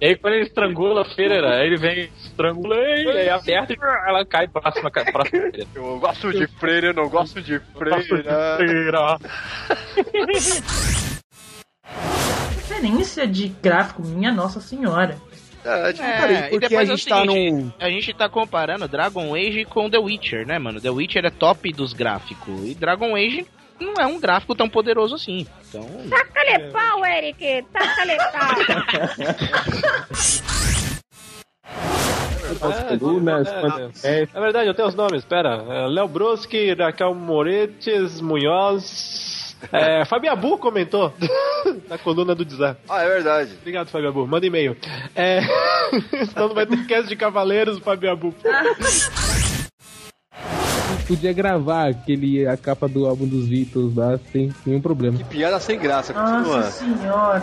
E 0.00 0.06
aí 0.06 0.16
quando 0.16 0.34
ele 0.34 0.46
estrangula 0.46 1.02
a 1.02 1.04
freira, 1.04 1.58
aí 1.58 1.66
ele 1.66 1.76
vem, 1.76 2.10
estrangula, 2.18 2.76
e 2.76 3.08
aí 3.08 3.28
aperta 3.28 3.72
e 3.72 3.76
ela 4.06 4.24
cai 4.24 4.48
próxima, 4.48 4.90
próxima 4.92 5.24
freira. 5.26 5.66
Eu 5.74 5.98
gosto 5.98 6.32
de 6.32 6.46
freira, 6.46 6.86
eu 6.88 6.94
não 6.94 7.08
gosto 7.08 7.40
de 7.42 7.58
freira. 7.76 8.56
Freira. 8.56 9.18
Referência 12.56 13.26
de 13.26 13.48
gráfico, 13.48 14.02
minha 14.02 14.32
nossa 14.32 14.60
senhora. 14.60 15.16
É, 15.64 15.90
É, 15.98 16.46
e 16.46 16.50
porque 16.50 16.68
depois 16.68 16.88
a 16.90 16.92
é 16.92 16.94
o 16.94 16.96
gente 16.96 17.08
tá 17.08 17.24
num- 17.24 17.72
A 17.80 17.88
gente 17.88 18.12
tá 18.12 18.28
comparando 18.28 18.86
Dragon 18.86 19.34
Age 19.34 19.64
com 19.64 19.88
The 19.88 19.98
Witcher, 19.98 20.46
né, 20.46 20.58
mano? 20.58 20.80
The 20.80 20.90
Witcher 20.90 21.24
é 21.24 21.30
top 21.30 21.72
dos 21.72 21.92
gráficos. 21.94 22.64
E 22.68 22.74
Dragon 22.74 23.14
Age 23.16 23.46
não 23.80 23.94
é 23.98 24.06
um 24.06 24.20
gráfico 24.20 24.54
tão 24.54 24.68
poderoso 24.68 25.14
assim. 25.14 25.46
Então. 25.68 25.88
Taca-lhe 26.10 26.70
pau, 26.70 27.04
Eric! 27.06 27.64
Taca-lhe 27.72 28.16
pau! 28.16 28.54
É, 32.44 32.98
colunas, 32.98 33.48
é, 34.04 34.20
é, 34.20 34.28
é 34.32 34.40
verdade, 34.40 34.68
eu 34.68 34.74
tenho 34.74 34.88
os 34.88 34.94
nomes, 34.94 35.24
pera. 35.24 35.86
Léo 35.86 36.08
Broski, 36.08 36.74
Raquel 36.74 37.14
Moretes, 37.14 38.20
Munhoz. 38.20 39.34
É, 39.72 40.04
Fabiabu 40.04 40.58
comentou 40.58 41.12
na 41.88 41.96
coluna 41.96 42.34
do 42.34 42.44
Design. 42.44 42.76
Ah, 42.88 43.02
é 43.02 43.08
verdade. 43.08 43.52
Obrigado, 43.60 43.88
Fabiabu. 43.88 44.26
Manda 44.26 44.46
e-mail. 44.46 44.76
É, 45.14 45.40
senão 46.26 46.48
não 46.48 46.54
vai 46.54 46.66
ter 46.66 46.86
cast 46.86 47.08
de 47.08 47.16
Cavaleiros, 47.16 47.78
Fabiabu. 47.78 48.34
Podia 51.06 51.32
gravar 51.32 51.90
aquele, 51.90 52.46
a 52.46 52.56
capa 52.56 52.88
do 52.88 53.06
álbum 53.06 53.26
dos 53.26 53.46
Beatles 53.46 53.94
lá 53.94 54.18
sem 54.32 54.52
nenhum 54.64 54.80
problema. 54.80 55.18
Piada 55.30 55.60
sem 55.60 55.78
graça, 55.78 56.12
Nossa 56.12 56.70
senhora. 56.70 57.42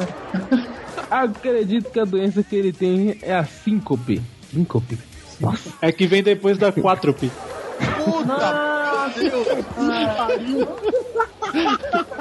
Acredito 1.09 1.91
que 1.91 1.99
a 1.99 2.05
doença 2.05 2.43
que 2.43 2.55
ele 2.55 2.73
tem 2.73 3.17
é 3.21 3.35
a 3.35 3.43
síncope. 3.43 4.21
Síncope. 4.51 4.99
Nossa. 5.39 5.73
É 5.81 5.91
que 5.91 6.05
vem 6.05 6.21
depois 6.21 6.57
da 6.57 6.71
4P. 6.71 7.31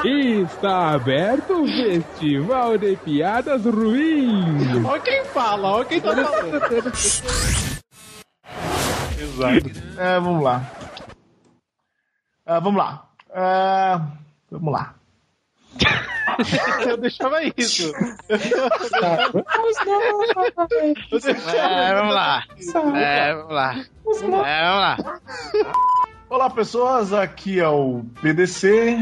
Está 0.05 0.91
aberto 0.91 1.63
o 1.63 1.67
Festival 1.67 2.79
de 2.79 2.97
Piadas 2.97 3.65
Ruins. 3.65 4.85
Olha 4.85 5.01
quem 5.01 5.25
fala, 5.27 5.71
olha 5.73 5.85
quem 5.85 6.01
tá 6.01 6.15
falando. 6.15 6.57
Exato. 9.19 9.71
É, 9.99 10.19
vamos 10.19 10.43
lá. 10.43 10.73
Ah, 12.47 12.59
vamos 12.59 12.79
lá. 12.79 13.09
Ah, 13.33 14.07
vamos 14.51 14.73
lá. 14.73 14.95
Eu 16.89 16.97
deixava 16.97 17.43
isso. 17.57 17.93
É, 21.55 21.95
vamos 21.95 22.15
lá. 22.15 22.45
É, 22.97 23.35
vamos 23.35 23.53
lá. 23.53 23.77
É, 23.77 23.85
vamos 24.15 24.81
lá. 24.81 24.97
Olá, 26.29 26.51
pessoas. 26.51 27.13
Aqui 27.13 27.61
é 27.61 27.69
o 27.69 28.05
PDC. 28.23 28.99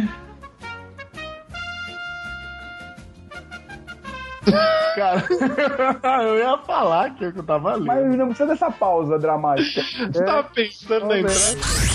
Cara, 4.99 5.25
eu 6.25 6.39
ia 6.39 6.59
falar 6.59 7.15
que 7.15 7.25
eu 7.25 7.43
tava 7.45 7.75
lendo. 7.75 7.87
Mas 7.87 8.17
não 8.17 8.29
precisa 8.29 8.49
dessa 8.49 8.71
pausa 8.71 9.19
dramática. 9.19 9.83
Você 9.83 10.25
tava 10.25 10.45
pensando 10.45 11.07
na 11.07 11.19
entrada? 11.19 11.88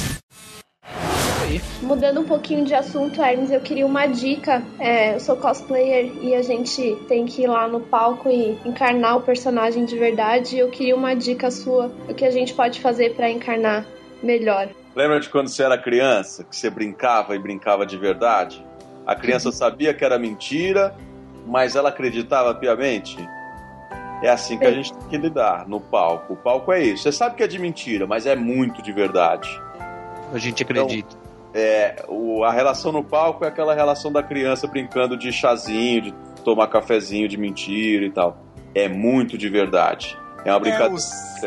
Mudando 1.82 2.22
um 2.22 2.24
pouquinho 2.24 2.66
de 2.66 2.74
assunto, 2.74 3.22
Hermes, 3.22 3.52
eu 3.52 3.60
queria 3.60 3.86
uma 3.86 4.06
dica. 4.06 4.64
É, 4.80 5.16
eu 5.16 5.20
sou 5.20 5.36
cosplayer 5.36 6.12
e 6.22 6.34
a 6.36 6.42
gente 6.42 6.96
tem 7.08 7.26
que 7.26 7.44
ir 7.44 7.48
lá 7.48 7.68
no 7.68 7.80
palco 7.80 8.30
e 8.30 8.58
encarnar 8.66 9.18
o 9.18 9.22
personagem 9.22 9.86
de 9.86 9.98
verdade. 9.98 10.58
Eu 10.58 10.70
queria 10.70 10.96
uma 10.96 11.14
dica 11.16 11.52
sua, 11.52 11.92
o 12.08 12.14
que 12.14 12.26
a 12.26 12.32
gente 12.32 12.54
pode 12.54 12.80
fazer 12.80 13.16
pra 13.16 13.30
encarnar 13.30 13.86
melhor. 14.22 14.70
Lembra 14.96 15.20
de 15.20 15.30
quando 15.30 15.48
você 15.48 15.64
era 15.64 15.78
criança, 15.78 16.44
que 16.44 16.56
você 16.56 16.70
brincava 16.70 17.36
e 17.36 17.40
brincava 17.40 17.86
de 17.86 17.98
verdade? 17.98 18.64
A 19.06 19.16
criança 19.16 19.52
sabia 19.52 19.94
que 19.94 20.06
era 20.06 20.18
mentira, 20.18 20.96
mas 21.46 21.76
ela 21.76 21.90
acreditava 21.90 22.56
piamente? 22.56 23.18
É 24.22 24.30
assim 24.30 24.58
que 24.58 24.66
a 24.66 24.72
gente 24.72 24.94
tem 24.94 25.08
que 25.10 25.18
lidar 25.18 25.68
no 25.68 25.82
palco. 25.82 26.34
O 26.34 26.36
palco 26.38 26.72
é 26.72 26.82
isso. 26.82 27.04
Você 27.04 27.12
sabe 27.12 27.36
que 27.36 27.44
é 27.44 27.48
de 27.48 27.60
mentira, 27.60 28.08
mas 28.08 28.26
é 28.26 28.36
muito 28.36 28.82
de 28.82 28.94
verdade. 28.94 29.50
A 30.32 30.38
gente 30.38 30.64
acredita. 30.64 31.23
É, 31.54 32.04
o- 32.08 32.44
a 32.44 32.52
relação 32.52 32.92
no 32.92 33.04
palco 33.04 33.46
é 33.46 33.48
aquela 33.48 33.74
relação 33.76 34.12
da 34.12 34.24
criança 34.24 34.68
brincando 34.68 35.16
de 35.16 35.32
chazinho, 35.32 36.02
de 36.02 36.14
tomar 36.44 36.68
cafezinho 36.68 37.28
de 37.28 37.38
mentira 37.38 38.06
e 38.06 38.10
tal. 38.10 38.38
É 38.74 38.88
muito 38.90 39.38
de 39.38 39.48
verdade. 39.50 40.18
É 40.46 40.52
uma 40.52 40.60
brincadeira. 40.60 40.94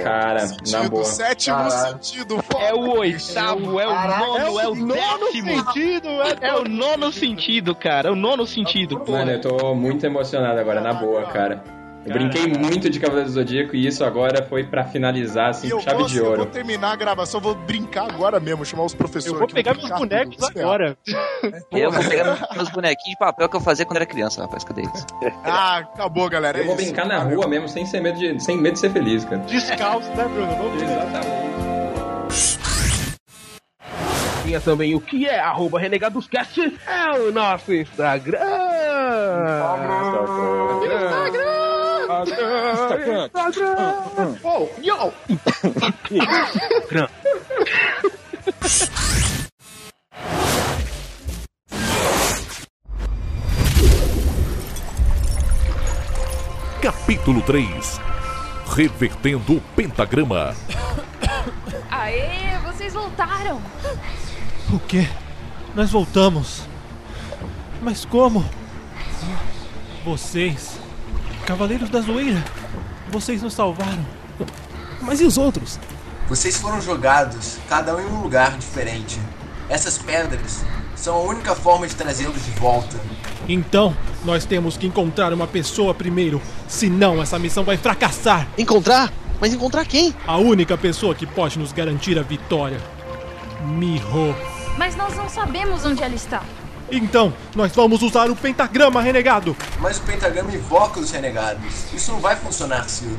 Cara, 0.03 0.47
na 0.71 0.89
boa. 0.89 1.05
sétimo 1.05 1.57
Caralho. 1.57 1.89
sentido. 2.03 2.45
É 2.59 2.73
o 2.75 2.99
oitavo, 2.99 3.79
é 3.81 3.87
o 3.87 3.91
nono, 4.19 4.61
é 4.61 4.69
o 4.69 4.75
décimo. 4.75 4.93
É 6.41 6.55
o 6.55 6.65
nono 6.65 7.13
sentido, 7.13 7.75
cara. 7.75 8.09
É 8.09 8.13
o 8.13 8.15
nono 8.17 8.47
sentido. 8.47 9.03
Mano, 9.07 9.33
eu 9.33 9.41
tô 9.41 9.75
muito 9.75 10.05
emocionado 10.07 10.59
agora, 10.59 10.81
na 10.81 10.95
boa, 10.95 11.25
cara. 11.25 11.63
Eu 12.07 12.13
brinquei 12.13 12.47
muito 12.47 12.89
de 12.89 13.01
Cavaleiro 13.01 13.29
do 13.29 13.35
Zodíaco 13.35 13.75
e 13.75 13.85
isso 13.85 14.05
agora 14.05 14.45
foi 14.45 14.63
pra 14.63 14.85
finalizar, 14.85 15.51
assim, 15.51 15.69
com 15.69 15.77
eu 15.77 15.81
chave 15.81 15.99
vou, 15.99 16.07
de 16.07 16.19
eu 16.19 16.25
ouro. 16.25 16.37
vou 16.39 16.47
terminar 16.47 16.93
a 16.93 16.97
gravação, 16.97 17.41
vou 17.41 17.55
brincar 17.55 18.09
agora 18.09 18.39
mesmo, 18.39 18.65
chamar 18.65 18.85
os 18.85 18.95
professores. 18.95 19.33
Eu 19.33 19.39
vou 19.39 19.49
pegar 19.49 19.75
meus 19.75 19.91
bonecos 19.91 20.43
agora. 20.43 20.97
Eu 21.73 21.91
vou 21.91 22.05
pegar 22.05 22.49
meus 22.55 22.69
bonequinhos 22.71 23.11
de 23.11 23.19
papel 23.19 23.49
que 23.49 23.57
eu 23.57 23.61
fazia 23.61 23.85
quando 23.85 23.97
era 23.97 24.07
criança, 24.07 24.43
rapaz. 24.43 24.63
Cadê 24.63 24.83
eles? 24.83 25.07
Ah, 25.45 25.79
acabou, 25.79 26.29
galera. 26.29 26.59
Eu 26.59 26.63
é 26.63 26.67
vou 26.67 26.77
isso. 26.77 26.85
brincar 26.85 27.07
na 27.07 27.19
rua 27.19 27.47
mesmo, 27.47 27.69
sem, 27.69 27.87
ser 27.87 28.01
medo 28.01 28.19
de, 28.19 28.43
sem 28.43 28.57
medo 28.57 28.75
de 28.75 28.81
ser 28.81 28.91
feliz, 28.91 29.25
cara. 29.25 29.39
Descalço, 29.43 30.09
né, 30.11 30.25
Bruno? 30.25 30.55
Vamos 30.57 30.83
Tinha 34.45 34.61
também 34.61 34.95
o 34.95 35.01
que 35.01 35.27
é 35.27 35.39
arroba 35.39 35.79
renegadoscast, 35.79 36.61
é 36.87 37.13
o 37.19 37.33
nosso 37.33 37.73
Instagram. 37.73 38.39
Instagram. 39.47 41.16
Instagram. 42.23 43.27
Instagram. 43.27 44.37
Oh, 44.43 44.69
yo. 44.81 45.13
Instagram. 46.11 47.09
Capítulo 56.81 57.43
3 57.43 58.01
Revertendo 58.67 59.57
o 59.57 59.61
Pentagrama. 59.75 60.55
Aê, 61.91 62.59
vocês 62.65 62.93
voltaram! 62.95 63.61
O 64.73 64.79
quê? 64.81 65.09
Nós 65.75 65.91
voltamos. 65.91 66.67
Mas 67.81 68.05
como? 68.05 68.45
Vocês, 70.05 70.79
Cavaleiros 71.47 71.89
da 71.89 72.01
Zoeira, 72.01 72.45
vocês 73.09 73.41
nos 73.41 73.55
salvaram. 73.55 74.05
Mas 75.01 75.21
e 75.21 75.25
os 75.25 75.39
outros? 75.39 75.79
Vocês 76.29 76.57
foram 76.57 76.81
jogados, 76.81 77.59
cada 77.69 77.95
um 77.95 78.01
em 78.01 78.07
um 78.07 78.21
lugar 78.21 78.59
diferente. 78.59 79.21
Essas 79.69 79.97
pedras 79.97 80.65
são 80.97 81.15
a 81.15 81.21
única 81.21 81.55
forma 81.55 81.87
de 81.87 81.95
trazê-los 81.95 82.45
de 82.45 82.51
volta. 82.53 83.01
Então, 83.49 83.97
nós 84.25 84.45
temos 84.45 84.77
que 84.77 84.89
encontrar 84.89 85.33
uma 85.33 85.47
pessoa 85.47 85.95
primeiro, 85.95 86.43
senão 86.67 87.23
essa 87.23 87.39
missão 87.39 87.63
vai 87.63 87.77
fracassar. 87.77 88.49
Encontrar? 88.59 89.13
Mas 89.41 89.55
encontrar 89.55 89.85
quem? 89.87 90.13
A 90.27 90.39
única 90.39 90.77
pessoa 90.77 91.15
que 91.15 91.27
pode 91.27 91.61
nos 91.61 91.71
garantir 91.71 92.19
a 92.19 92.23
vitória. 92.23 92.81
Miho. 93.65 94.35
Mas 94.77 94.97
nós 94.97 95.15
não 95.17 95.29
sabemos 95.29 95.85
onde 95.85 96.03
ela 96.03 96.15
está. 96.15 96.43
Então, 96.91 97.33
nós 97.55 97.73
vamos 97.75 98.03
usar 98.03 98.31
o 98.31 98.37
pentagrama 98.37 99.01
renegado. 99.03 99.57
Mas 99.81 99.99
o 99.99 100.03
pentagrama 100.03 100.55
invoca 100.55 101.01
os 101.01 101.11
renegados. 101.11 101.93
Isso 101.93 102.13
não 102.13 102.21
vai 102.21 102.37
funcionar, 102.37 102.89
Silvio. 102.89 103.19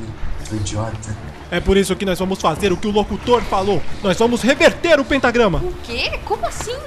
Idiota. 0.51 1.15
É 1.51 1.59
por 1.59 1.75
isso 1.75 1.95
que 1.95 2.05
nós 2.05 2.19
vamos 2.19 2.39
fazer 2.39 2.71
o 2.71 2.77
que 2.77 2.87
o 2.87 2.91
locutor 2.91 3.41
falou. 3.43 3.81
Nós 4.01 4.17
vamos 4.17 4.41
reverter 4.41 4.99
o 4.99 5.05
pentagrama. 5.05 5.59
O 5.59 5.73
quê? 5.83 6.19
Como 6.23 6.45
assim? 6.45 6.77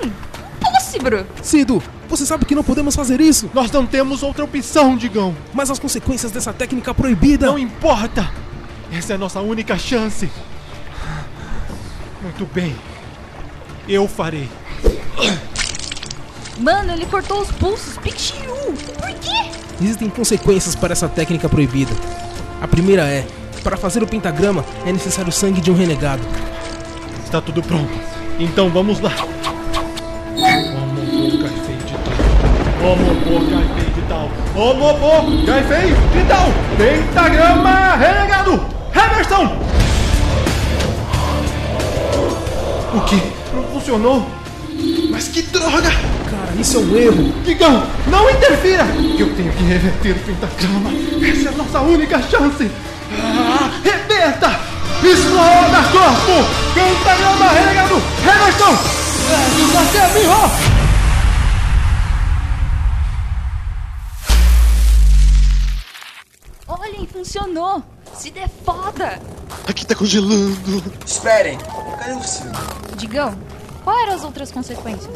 Impossível! 0.61 1.27
Cido, 1.43 1.83
você 2.09 2.25
sabe 2.27 2.45
que 2.45 2.55
não 2.55 2.63
podemos 2.63 2.95
fazer 2.95 3.21
isso. 3.21 3.51
Nós 3.55 3.71
não 3.71 3.87
temos 3.87 4.23
outra 4.23 4.45
opção, 4.45 4.97
Digão. 4.97 5.35
Mas 5.53 5.71
as 5.71 5.79
consequências 5.79 6.33
dessa 6.33 6.53
técnica 6.53 6.95
proibida. 6.95 7.47
Não 7.47 7.59
importa. 7.59 8.31
Essa 8.93 9.13
é 9.13 9.17
a 9.17 9.19
nossa 9.19 9.41
única 9.41 9.79
chance. 9.79 10.31
Muito 12.23 12.47
bem. 12.53 12.77
Eu 13.89 14.07
farei. 14.09 14.49
Mano, 16.61 16.93
ele 16.93 17.07
cortou 17.07 17.41
os 17.41 17.51
pulsos. 17.51 17.97
Pixiu! 17.99 18.55
Por 18.99 19.11
quê? 19.21 19.51
Existem 19.81 20.11
consequências 20.11 20.75
para 20.75 20.93
essa 20.93 21.09
técnica 21.09 21.49
proibida. 21.49 21.93
A 22.61 22.69
primeira 22.69 23.03
é: 23.03 23.27
para 23.65 23.79
fazer 23.79 24.03
o 24.03 24.07
pentagrama 24.07 24.63
é 24.85 24.93
necessário 24.93 25.31
o 25.31 25.33
sangue 25.33 25.61
de 25.61 25.71
um 25.71 25.75
renegado. 25.75 26.23
Está 27.25 27.41
tudo 27.41 27.63
pronto. 27.63 27.91
Então 28.39 28.69
vamos 28.69 29.01
lá. 29.01 29.11
Omopô, 32.83 33.41
Gaifei 33.51 33.91
de 33.95 34.03
tal. 34.09 34.31
Omopô, 34.55 35.45
Gaifei 35.47 35.93
de 35.93 36.29
tal. 36.29 36.47
Pentagrama 36.77 37.97
renegado. 37.97 38.67
Reversão. 38.93 39.59
O 42.95 43.01
que? 43.03 43.23
Não 43.55 43.63
funcionou? 43.65 44.27
Mas 45.11 45.29
que 45.29 45.43
droga! 45.43 46.20
Cara, 46.31 46.53
isso 46.61 46.77
é 46.77 46.81
um 46.81 46.97
erro. 46.97 47.33
Digão, 47.45 47.87
não 48.07 48.31
interfira! 48.31 48.85
Eu 49.19 49.35
tenho 49.35 49.53
que 49.53 49.65
reverter 49.65 50.13
o 50.13 50.21
pentagrama. 50.21 50.91
Essa 51.29 51.49
é 51.49 51.53
a 51.53 51.57
nossa 51.57 51.81
única 51.81 52.23
chance. 52.23 52.71
Ah, 53.21 53.71
reverta! 53.83 54.61
Exploda 55.03 55.83
corpo! 55.91 56.49
Pentagrama 56.73 57.49
renegado! 57.49 58.01
Reversão! 58.23 58.79
Leve 59.29 59.77
até 59.77 60.19
Miho! 60.19 60.51
Olhem, 66.69 67.09
funcionou! 67.13 67.83
Se 68.15 68.31
der 68.31 68.49
foda! 68.65 69.21
Aqui 69.67 69.85
tá 69.85 69.95
congelando. 69.95 70.83
Esperem, 71.05 71.59
cadê 71.59 72.13
o? 72.13 72.97
Digão, 72.97 73.37
qual 73.85 73.99
eram 74.01 74.15
as 74.15 74.25
outras 74.25 74.51
consequências? 74.51 75.15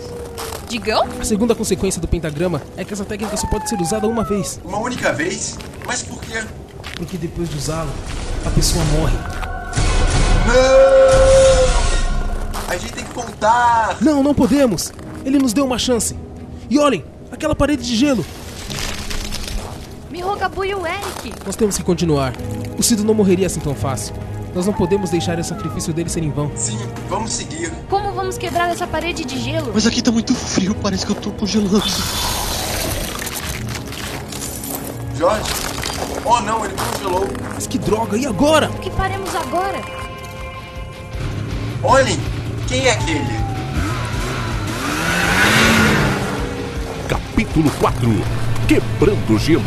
Digão? 0.68 1.06
A 1.20 1.24
segunda 1.24 1.54
consequência 1.54 2.00
do 2.00 2.08
pentagrama 2.08 2.62
é 2.76 2.84
que 2.84 2.92
essa 2.92 3.04
técnica 3.04 3.36
só 3.36 3.46
pode 3.46 3.68
ser 3.68 3.80
usada 3.80 4.08
uma 4.08 4.24
vez. 4.24 4.60
Uma 4.64 4.78
única 4.78 5.12
vez? 5.12 5.58
Mas 5.86 6.02
por 6.02 6.20
quê? 6.20 6.42
Porque 6.96 7.16
depois 7.16 7.48
de 7.48 7.56
usá-la, 7.56 7.90
a 8.46 8.50
pessoa 8.50 8.84
morre. 8.86 9.16
Não! 10.46 11.74
A 12.68 12.76
gente 12.76 12.92
tem 12.92 13.04
que 13.04 13.12
contar! 13.12 13.98
Não, 14.00 14.22
não 14.22 14.34
podemos! 14.34 14.92
Ele 15.24 15.38
nos 15.38 15.52
deu 15.52 15.64
uma 15.64 15.78
chance. 15.78 16.16
E 16.68 16.78
olhem, 16.78 17.04
aquela 17.30 17.54
parede 17.54 17.82
de 17.82 17.96
gelo. 17.96 18.24
Mihogabu 20.10 20.64
e 20.64 20.74
o 20.74 20.86
Eric. 20.86 21.34
Nós 21.44 21.56
temos 21.56 21.76
que 21.76 21.82
continuar. 21.82 22.32
O 22.78 22.82
Cido 22.82 23.04
não 23.04 23.14
morreria 23.14 23.46
assim 23.46 23.60
tão 23.60 23.74
fácil. 23.74 24.14
Nós 24.54 24.66
não 24.66 24.72
podemos 24.72 25.10
deixar 25.10 25.36
o 25.38 25.42
sacrifício 25.44 25.92
dele 25.92 26.08
ser 26.08 26.22
em 26.22 26.30
vão. 26.30 26.50
Sim, 26.54 26.78
vamos 27.08 27.32
seguir. 27.32 27.72
Como 27.90 28.12
vamos 28.12 28.38
quebrar 28.38 28.70
essa 28.70 28.86
parede 28.86 29.24
de 29.24 29.36
gelo? 29.38 29.72
Mas 29.74 29.84
aqui 29.84 30.00
tá 30.00 30.12
muito 30.12 30.32
frio, 30.32 30.76
parece 30.76 31.04
que 31.04 31.10
eu 31.10 31.16
tô 31.16 31.32
congelando. 31.32 31.82
Jorge? 35.16 35.50
Oh 36.24 36.40
não, 36.40 36.64
ele 36.64 36.74
congelou. 36.74 37.28
Mas 37.52 37.66
que 37.66 37.78
droga, 37.78 38.16
e 38.16 38.26
agora? 38.26 38.70
O 38.70 38.78
que 38.78 38.90
faremos 38.92 39.34
agora? 39.34 39.80
Olhem, 41.82 42.18
quem 42.68 42.86
é 42.86 42.92
aquele? 42.92 43.44
Capítulo 47.08 47.70
4 47.80 48.08
Quebrando 48.68 49.38
Gelo. 49.38 49.62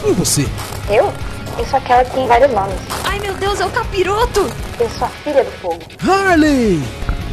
Quem 0.00 0.10
é 0.12 0.14
você? 0.14 0.48
Eu? 0.88 1.12
Eu 1.56 1.64
sou 1.66 1.78
aquela 1.78 2.04
que 2.04 2.10
tem 2.10 2.26
vários 2.26 2.50
nomes. 2.52 2.76
Ai 3.04 3.20
meu 3.20 3.34
Deus, 3.34 3.60
é 3.60 3.66
o 3.66 3.70
capiroto! 3.70 4.50
Eu 4.80 4.90
sou 4.90 5.06
a 5.06 5.10
filha 5.10 5.44
do 5.44 5.50
fogo. 5.52 5.80
Harley! 6.06 6.82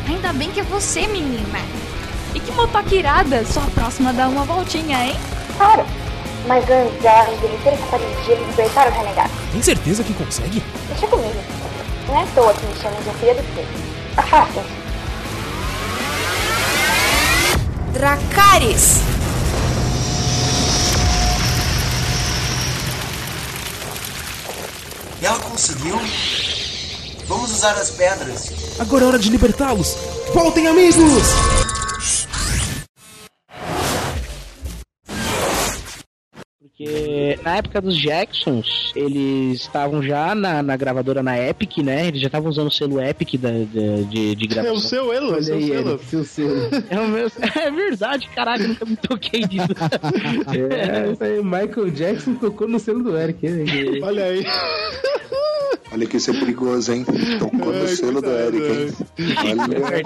Ainda 0.08 0.32
bem 0.34 0.52
que 0.52 0.60
é 0.60 0.64
você, 0.64 1.08
menina. 1.08 1.60
E 2.36 2.40
que 2.40 2.52
motoca 2.52 2.94
irada, 2.94 3.44
só 3.46 3.60
a 3.62 3.72
próxima 3.72 4.14
dá 4.14 4.28
uma 4.28 4.44
voltinha, 4.44 5.06
hein? 5.06 5.16
Claro. 5.58 5.86
Mas 6.48 6.64
antes 6.70 7.02
dela 7.02 7.32
envelhecer 7.34 7.74
essa 7.74 7.86
parede 7.88 8.24
de 8.24 8.36
libertar 8.36 8.88
o 8.88 8.92
renegado. 8.92 9.32
Tem 9.52 9.62
certeza 9.62 10.04
que 10.04 10.14
consegue? 10.14 10.64
Deixa 10.88 11.08
comigo. 11.08 11.36
Não 12.08 12.20
é 12.20 12.24
à 12.24 12.28
toa 12.36 12.54
que 12.54 12.66
me 12.66 12.76
chamam 12.76 13.02
de 13.02 13.10
a 13.10 13.14
filha 13.14 13.36
do 13.36 13.44
fogo. 13.56 13.68
Afastem-se. 14.18 14.82
Dracarys! 17.94 19.02
Ela 25.22 25.38
conseguiu? 25.40 25.96
Vamos 27.28 27.52
usar 27.52 27.74
as 27.74 27.92
pedras. 27.92 28.52
Agora 28.80 29.04
é 29.04 29.08
hora 29.08 29.20
de 29.20 29.30
libertá-los. 29.30 29.96
Voltem, 30.34 30.68
amigos! 30.68 31.61
Porque 36.84 37.40
na 37.44 37.58
época 37.58 37.80
dos 37.82 37.96
Jacksons, 38.02 38.92
eles 38.96 39.62
estavam 39.62 40.02
já 40.02 40.34
na, 40.34 40.64
na 40.64 40.76
gravadora 40.76 41.22
na 41.22 41.38
Epic, 41.38 41.78
né? 41.78 42.08
Eles 42.08 42.20
já 42.22 42.28
estavam 42.28 42.50
usando 42.50 42.68
o 42.68 42.72
selo 42.72 43.00
Epic 43.02 43.36
da, 43.40 43.50
da- 43.52 44.02
de, 44.10 44.36
de 44.36 44.48
gravação. 44.48 44.74
É 44.74 44.78
o 44.78 44.80
seu 44.80 45.14
elo, 45.14 45.28
é 45.28 45.30
o 45.30 45.34
Olha 45.34 45.44
seu 45.44 45.56
aí, 45.56 45.68
selo. 45.68 46.00
Seu 46.10 46.24
selo. 46.24 46.70
É, 46.90 47.00
o 47.00 47.08
meu, 47.08 47.28
é 47.56 47.72
verdade, 47.72 48.28
caralho, 48.34 48.68
nunca 48.70 48.86
me 48.86 48.96
toquei 48.96 49.42
disso. 49.46 49.68
É, 50.52 51.12
isso 51.12 51.24
aí, 51.24 51.42
Michael 51.44 51.92
Jackson 51.92 52.34
tocou 52.36 52.68
no 52.68 52.80
selo 52.80 53.04
do 53.04 53.18
Eric. 53.18 53.48
né? 53.48 53.66
Olha 54.04 54.26
aí. 54.26 54.46
Olha 55.92 56.06
que 56.06 56.18
isso 56.18 56.32
é 56.32 56.34
perigoso, 56.40 56.94
hein? 56.94 57.06
Tocou 57.40 57.74
no 57.74 57.88
selo 57.88 58.22
do 58.22 58.30
Eric, 58.32 58.64
hein? 58.64 58.94
Olha. 59.78 60.02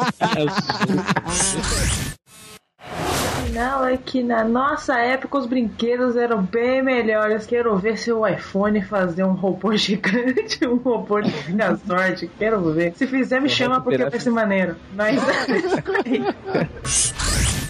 Não, 3.56 3.88
é 3.88 3.96
que 3.96 4.22
na 4.22 4.44
nossa 4.44 5.00
época 5.00 5.38
os 5.38 5.46
brinquedos 5.46 6.18
eram 6.18 6.44
bem 6.44 6.84
melhores. 6.84 7.46
Quero 7.46 7.78
ver 7.78 7.98
se 7.98 8.12
o 8.12 8.28
iPhone 8.28 8.82
fazer 8.82 9.24
um 9.24 9.32
robô 9.32 9.72
gigante, 9.78 10.68
um 10.68 10.76
robô 10.76 11.22
de 11.22 11.32
minha 11.50 11.78
sorte. 11.88 12.30
Quero 12.38 12.74
ver. 12.74 12.94
Se 12.98 13.08
fizer, 13.08 13.40
me 13.40 13.48
chama 13.48 13.80
porque 13.80 14.04
vai 14.04 14.20
ser 14.20 14.32
maneiro. 14.32 14.76
Mas. 14.94 15.22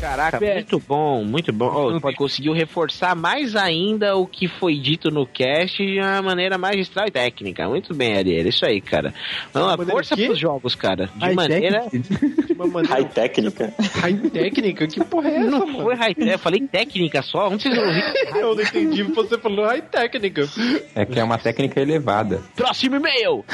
Caraca, 0.00 0.40
muito 0.40 0.78
bom, 0.78 1.24
muito 1.24 1.52
bom. 1.52 1.98
Oh, 2.02 2.14
conseguiu 2.14 2.52
reforçar 2.52 3.14
mais 3.14 3.54
ainda 3.54 4.16
o 4.16 4.26
que 4.26 4.48
foi 4.48 4.78
dito 4.78 5.10
no 5.10 5.26
cast 5.26 5.76
de 5.84 6.00
uma 6.00 6.22
maneira 6.22 6.56
magistral 6.56 7.06
e 7.06 7.10
técnica. 7.10 7.68
Muito 7.68 7.94
bem, 7.94 8.16
Ariel. 8.16 8.48
Isso 8.48 8.64
aí, 8.64 8.80
cara. 8.80 9.12
Não, 9.52 9.76
força 9.86 10.16
pros 10.16 10.38
jogos, 10.38 10.74
cara. 10.74 11.10
De 11.14 11.24
High 11.26 11.34
maneira. 11.34 11.86
De 11.92 12.52
uma 12.54 12.66
maneira... 12.66 12.94
High 12.94 13.04
técnica? 13.08 13.74
High 14.00 14.30
técnica? 14.30 14.86
Que 14.86 15.04
porra 15.04 15.28
é 15.28 15.36
essa, 15.36 15.50
Não 15.50 15.66
mano? 15.66 15.82
foi 15.82 15.94
high 15.94 16.14
Eu 16.18 16.38
falei 16.38 16.60
técnica 16.66 17.22
só. 17.22 17.48
Onde 17.48 17.62
vocês 17.62 17.76
ouviram? 17.76 18.12
Eu 18.40 18.54
não 18.54 18.62
entendi. 18.62 19.02
Você 19.02 19.38
falou 19.38 19.66
high 19.66 19.82
técnica. 19.82 20.48
É 20.94 21.04
que 21.04 21.18
é 21.20 21.24
uma 21.24 21.38
técnica 21.38 21.80
elevada. 21.80 22.40
Próximo 22.56 22.96
e-mail! 22.96 23.44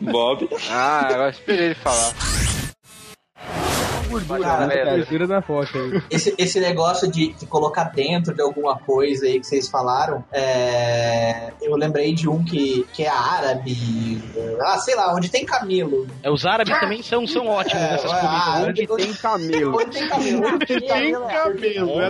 Bob. 0.00 0.48
Ah, 0.70 1.06
agora 1.08 1.30
esperei 1.30 1.66
ele 1.66 1.74
falar. 1.74 2.12
Cara, 4.42 4.68
terceira 4.68 5.26
da 5.26 5.42
foto 5.42 5.76
aí. 5.76 6.02
Esse, 6.10 6.34
esse 6.38 6.60
negócio 6.60 7.10
de, 7.10 7.32
de 7.34 7.46
colocar 7.46 7.84
dentro 7.84 8.34
de 8.34 8.40
alguma 8.42 8.78
coisa 8.78 9.26
aí 9.26 9.38
que 9.40 9.46
vocês 9.46 9.68
falaram, 9.68 10.24
é, 10.32 11.52
eu 11.60 11.76
lembrei 11.76 12.14
de 12.14 12.28
um 12.28 12.42
que, 12.44 12.86
que 12.92 13.02
é 13.04 13.08
árabe, 13.08 14.22
ah, 14.60 14.78
sei 14.78 14.94
lá, 14.94 15.14
onde 15.14 15.28
tem 15.30 15.44
camelo. 15.44 16.06
É, 16.22 16.30
os 16.30 16.44
árabes 16.46 16.78
também 16.78 17.02
são, 17.02 17.26
são 17.26 17.46
ótimos 17.46 17.82
É, 17.82 17.90
nessas 17.92 18.10
ah, 18.12 18.18
comidas. 18.20 18.68
onde 18.68 18.86
tem 19.04 19.14
camelo. 19.14 19.76
Onde 19.76 19.90
tem 19.98 20.08
camelo. 20.08 20.46
Onde 20.46 20.66
tem 20.66 20.80
camelo. 20.86 22.00
é 22.00 22.08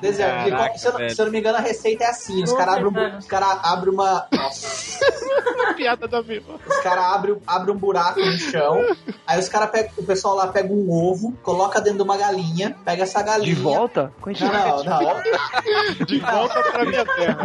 Deserto. 0.00 0.78
Se, 0.78 0.86
eu, 0.86 0.92
não- 0.98 1.08
se 1.08 1.20
eu 1.20 1.24
não 1.26 1.32
me 1.32 1.38
engano, 1.38 1.58
a 1.58 1.60
receita 1.60 2.04
é 2.04 2.08
assim: 2.08 2.42
os 2.42 2.52
caras 2.52 2.74
abrem 2.76 2.92
um- 2.92 3.18
os 3.18 3.26
cara 3.26 3.60
abrem 3.62 3.92
uma. 3.94 4.26
Nossa. 4.32 4.98
Piada 5.76 6.08
da 6.08 6.20
vida. 6.20 6.44
Os 6.68 6.76
caras 6.78 7.04
abrem 7.04 7.36
abrem 7.46 7.74
um 7.74 7.78
buraco 7.78 8.18
no 8.20 8.32
chão, 8.32 8.78
aí 9.26 9.38
os 9.38 9.48
caras 9.48 9.70
pegam, 9.70 9.90
o 9.98 10.02
pessoal 10.02 10.34
lá 10.34 10.48
pega 10.48 10.72
um 10.72 10.87
ovo, 10.90 11.34
coloca 11.42 11.80
dentro 11.80 11.98
de 11.98 12.04
uma 12.04 12.16
galinha, 12.16 12.76
pega 12.84 13.02
essa 13.02 13.22
galinha. 13.22 13.54
De 13.54 13.60
volta? 13.60 14.12
Não, 14.24 14.84
não, 14.84 14.84
não. 14.84 16.06
De 16.06 16.18
volta 16.20 16.62
pra 16.70 16.84
minha 16.84 17.04
terra. 17.04 17.38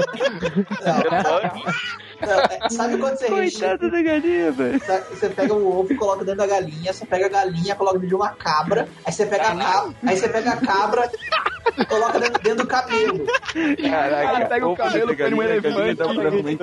Não, 1.23 1.73
é, 2.23 2.69
Sabe 2.69 2.97
quando 2.97 3.17
você 3.17 3.27
recheia? 3.27 3.77
da 3.77 4.01
galinha, 4.01 4.51
velho. 4.51 4.81
Você 5.09 5.29
pega 5.29 5.53
o 5.53 5.79
ovo, 5.79 5.95
coloca 5.95 6.23
dentro 6.23 6.39
da 6.39 6.47
galinha, 6.47 6.93
você 6.93 7.05
pega 7.05 7.25
a 7.25 7.29
galinha, 7.29 7.75
coloca 7.75 7.95
dentro 7.95 8.09
de 8.09 8.15
uma 8.15 8.29
cabra, 8.29 8.87
aí 9.05 9.11
você 9.11 9.25
pega 9.25 9.49
a 9.49 9.55
cabra, 9.55 9.93
aí 10.05 10.17
você 10.17 10.29
pega 10.29 10.51
a 10.51 10.57
cabra, 10.57 11.11
coloca 11.87 12.19
dentro, 12.19 12.41
dentro 12.43 12.63
do 12.65 12.67
camelo. 12.67 13.25
Caraca, 13.89 14.45
pega 14.45 14.67
o 14.67 14.71
Opa, 14.71 14.83
camelo, 14.89 15.15
põe 15.15 15.29
num 15.29 15.43
elefante. 15.43 15.95
galinha. 15.95 16.57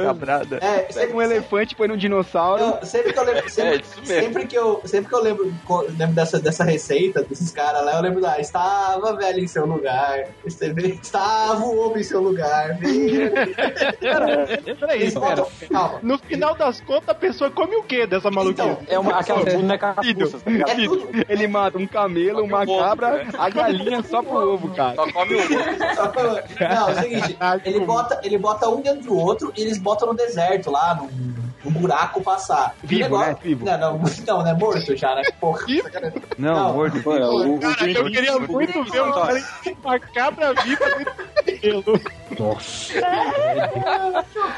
É, 0.60 0.78
pega 0.92 1.16
um 1.16 1.22
elefante, 1.22 1.74
põe 1.74 1.88
num 1.88 1.96
dinossauro. 1.96 2.64
Não, 2.64 2.82
sempre 2.82 3.12
que 3.12 3.18
eu 3.18 3.24
lembro, 3.24 3.50
sempre, 3.50 3.84
sempre 4.04 4.46
que 4.46 4.56
eu, 4.56 4.80
sempre 4.84 5.08
que 5.08 5.14
eu 5.14 5.22
lembro, 5.22 5.52
lembro 5.90 6.14
dessa, 6.14 6.38
dessa 6.38 6.64
receita, 6.64 7.22
desses 7.22 7.50
caras 7.50 7.84
lá, 7.84 7.96
eu 7.96 8.02
lembro 8.02 8.20
da 8.20 8.40
estava 8.40 9.14
velho 9.16 9.40
em 9.40 9.46
seu 9.46 9.66
lugar, 9.66 10.28
estava 10.44 11.64
o 11.64 11.78
ovo 11.78 11.98
em 11.98 12.02
seu 12.02 12.20
lugar. 12.20 12.78
Peraí, 14.80 15.04
espera. 15.06 15.46
No 16.02 16.18
final 16.18 16.54
das 16.54 16.80
contas, 16.80 17.08
a 17.08 17.14
pessoa 17.14 17.50
come 17.50 17.76
o 17.76 17.82
que 17.82 18.06
dessa 18.06 18.30
maluquinha? 18.30 18.78
é 18.88 18.98
uma- 18.98 19.18
aquela 19.18 19.44
boneca 19.44 19.92
russas, 19.92 20.42
tá 20.42 20.50
ligado? 20.50 20.70
Filho, 20.74 21.08
Ele 21.28 21.46
mata 21.46 21.78
um 21.78 21.86
camelo, 21.86 22.42
uma 22.44 22.66
cabra, 22.66 23.26
a 23.38 23.48
galinha 23.50 24.02
só 24.02 24.22
pro 24.22 24.54
ovo, 24.54 24.68
cara. 24.74 24.94
Só 24.96 25.06
come 25.12 25.34
o 25.34 25.38
eu- 25.40 26.68
Não, 26.68 26.88
é 26.88 26.92
o 26.92 26.94
seguinte, 27.02 27.36
ele 27.64 27.80
bota, 27.80 28.20
ele 28.22 28.38
bota 28.38 28.68
um 28.68 28.80
dentro 28.80 29.02
do 29.02 29.16
outro 29.16 29.52
e 29.56 29.60
eles 29.62 29.78
botam 29.78 30.08
no 30.08 30.14
deserto 30.14 30.70
lá, 30.70 30.94
num, 30.94 31.08
num 31.64 31.70
buraco 31.72 32.22
passar. 32.22 32.74
O 32.82 32.86
Vivo, 32.86 33.02
negócio- 33.02 33.32
né? 33.32 33.36
Vivo. 33.42 33.64
Não, 33.64 33.78
não, 33.78 34.00
não, 34.26 34.42
né? 34.42 34.52
Morto 34.54 34.96
já, 34.96 35.14
né? 35.14 35.22
Porra. 35.40 35.66
Não, 36.38 36.54
Não. 36.54 36.74
morto. 36.74 37.02
Pô, 37.02 37.10
o- 37.12 37.56
o- 37.56 37.60
Cara, 37.60 37.90
eu 37.90 38.04
queria 38.10 38.38
muito 38.38 38.84
ver 38.84 39.02
um 39.02 39.12
cara 39.12 39.42
uma 39.82 39.98
cabra 40.00 40.54
viva 40.62 40.84
dentro 41.44 41.82
do 41.82 41.96
gelo. 41.96 42.00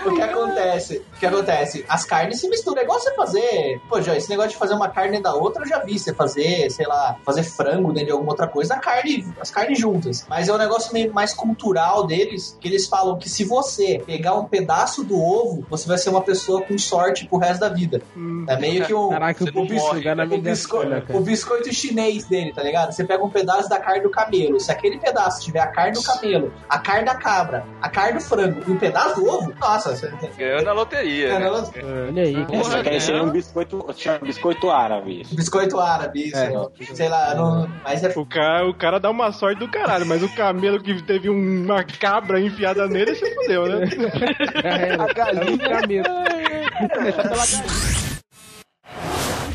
O 0.05 0.15
que 0.15 0.23
acontece? 0.23 1.03
O 1.15 1.19
que 1.19 1.27
acontece? 1.27 1.85
As 1.89 2.05
carnes 2.05 2.41
se 2.41 2.49
misturam. 2.49 2.81
É 2.81 2.85
igual 2.85 3.01
você 3.01 3.15
fazer. 3.15 3.81
Pô, 3.89 4.01
já, 4.01 4.17
esse 4.17 4.29
negócio 4.29 4.51
de 4.53 4.57
fazer 4.57 4.75
uma 4.75 4.89
carne 4.89 5.21
da 5.21 5.35
outra 5.35 5.63
eu 5.63 5.69
já 5.69 5.79
vi. 5.81 5.99
Você 5.99 6.13
fazer, 6.15 6.71
sei 6.71 6.87
lá, 6.87 7.17
fazer 7.25 7.43
frango 7.45 7.89
dentro 7.93 8.07
de 8.07 8.13
alguma 8.13 8.33
outra 8.33 8.47
coisa, 8.47 8.75
a 8.75 8.79
carne, 8.79 9.27
as 9.41 9.51
carnes 9.51 9.79
juntas. 9.79 10.27
Mas 10.29 10.49
é 10.49 10.53
um 10.53 10.59
negócio 10.59 10.93
meio 10.93 11.13
mais 11.13 11.33
cultural 11.33 12.07
deles, 12.07 12.57
que 12.61 12.69
eles 12.69 12.87
falam 12.89 13.17
que 13.19 13.29
se 13.29 13.45
você 13.45 14.03
pegar 14.05 14.35
um 14.35 14.45
pedaço 14.45 15.05
do 15.05 15.21
ovo, 15.21 15.65
você 15.71 15.87
vai 15.89 15.99
ser 15.99 16.11
uma 16.11 16.23
pessoa 16.23 16.63
com 16.63 16.75
sorte 16.93 17.27
pro 17.27 17.39
resto 17.39 17.61
da 17.61 17.69
vida. 17.69 18.03
É 18.49 18.57
meio 18.59 18.85
que 18.85 18.93
um. 18.95 19.09
Caraca, 19.09 19.45
o, 19.45 19.53
vou 19.53 19.67
bis- 19.67 19.83
jogar 19.83 20.15
na 20.15 20.25
o, 20.25 20.39
bisco- 20.39 20.83
o 21.11 21.21
biscoito 21.21 21.73
chinês 21.73 22.25
dele, 22.27 22.53
tá 22.53 22.63
ligado? 22.63 22.93
Você 22.93 23.05
pega 23.05 23.25
um 23.25 23.31
pedaço 23.31 23.69
da 23.69 23.79
carne 23.79 24.03
do 24.03 24.11
camelo. 24.11 24.61
Se 24.61 24.71
aquele 24.71 24.99
pedaço 24.99 25.43
tiver 25.43 25.61
a 25.61 25.67
carne 25.69 25.93
do 25.93 26.03
camelo, 26.03 26.53
a 26.69 26.79
carne 26.79 27.05
da 27.07 27.15
cabra, 27.15 27.65
a, 27.81 27.89
carne 27.89 28.19
do 28.19 28.21
frango 28.25 28.63
e 28.67 28.71
um 28.71 28.77
pedaço 28.79 29.17
do 29.21 29.27
ovo, 29.29 29.53
nossa, 29.61 29.97
você 29.97 30.09
tem... 30.21 30.31
Ganhou 30.37 30.63
na 30.63 30.73
loteria. 30.73 31.39
Né? 31.39 31.45
na 31.47 31.51
loteria. 31.51 31.89
Olha 32.09 32.23
aí, 32.23 32.47
Essa 32.61 32.83
daí 32.83 33.01
seria 33.01 33.23
um 33.23 33.31
biscoito, 33.31 33.87
chama 33.97 34.19
biscoito 34.19 34.71
árabe. 34.71 35.23
isso. 35.23 35.35
Biscoito 35.35 35.79
árabe, 35.81 36.29
isso. 36.29 36.37
É. 36.37 36.53
Sei 36.95 37.09
lá, 37.09 37.35
não, 37.35 37.69
mas 37.85 38.03
é 38.05 38.13
O 38.17 38.27
cara, 38.27 38.69
o 38.69 38.75
cara 38.75 38.99
dá 39.01 39.11
uma 39.11 39.33
sorte 39.33 39.59
do 39.59 39.69
caralho, 39.71 40.05
mas 40.07 40.23
o 40.23 40.29
camelo 40.35 40.81
que 40.83 41.03
teve 41.03 41.29
uma 41.29 41.83
cabra 41.85 42.41
enfiada 42.41 42.87
nele 42.87 43.15
se 43.15 43.35
fudeu, 43.35 43.67
né? 43.67 43.87
A 44.99 45.13
galinha. 45.13 46.03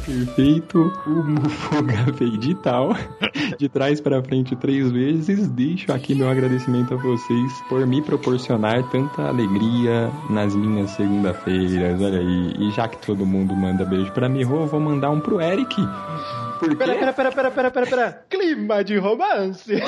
Perfeito, 0.07 0.93
o 1.05 1.09
Mufoga 1.09 2.13
Feitital. 2.17 2.95
De 3.59 3.67
trás 3.67 3.99
para 3.99 4.23
frente 4.23 4.55
três 4.55 4.89
vezes. 4.89 5.49
Deixo 5.49 5.91
aqui 5.91 6.15
meu 6.15 6.29
agradecimento 6.29 6.93
a 6.93 6.97
vocês 6.97 7.61
por 7.67 7.85
me 7.85 8.01
proporcionar 8.01 8.89
tanta 8.89 9.23
alegria 9.23 10.09
nas 10.29 10.55
minhas 10.55 10.91
segunda-feiras. 10.91 12.01
Olha 12.01 12.19
aí. 12.19 12.53
E 12.57 12.71
já 12.71 12.87
que 12.87 13.05
todo 13.05 13.25
mundo 13.25 13.53
manda 13.53 13.83
beijo 13.83 14.11
pra 14.13 14.29
mim, 14.29 14.43
eu 14.43 14.65
vou 14.65 14.79
mandar 14.79 15.09
um 15.09 15.19
pro 15.19 15.41
Eric. 15.41 15.75
Por 16.59 16.75
Pera, 16.77 16.95
pera, 16.95 17.13
pera, 17.13 17.31
pera, 17.31 17.51
pera, 17.51 17.71
pera, 17.71 17.85
pera. 17.87 18.25
Clima 18.29 18.83
de 18.83 18.97
romance. 18.97 19.73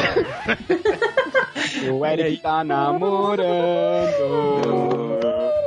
O 1.91 2.05
Eric 2.05 2.41
tá 2.41 2.63
namorando. 2.63 3.43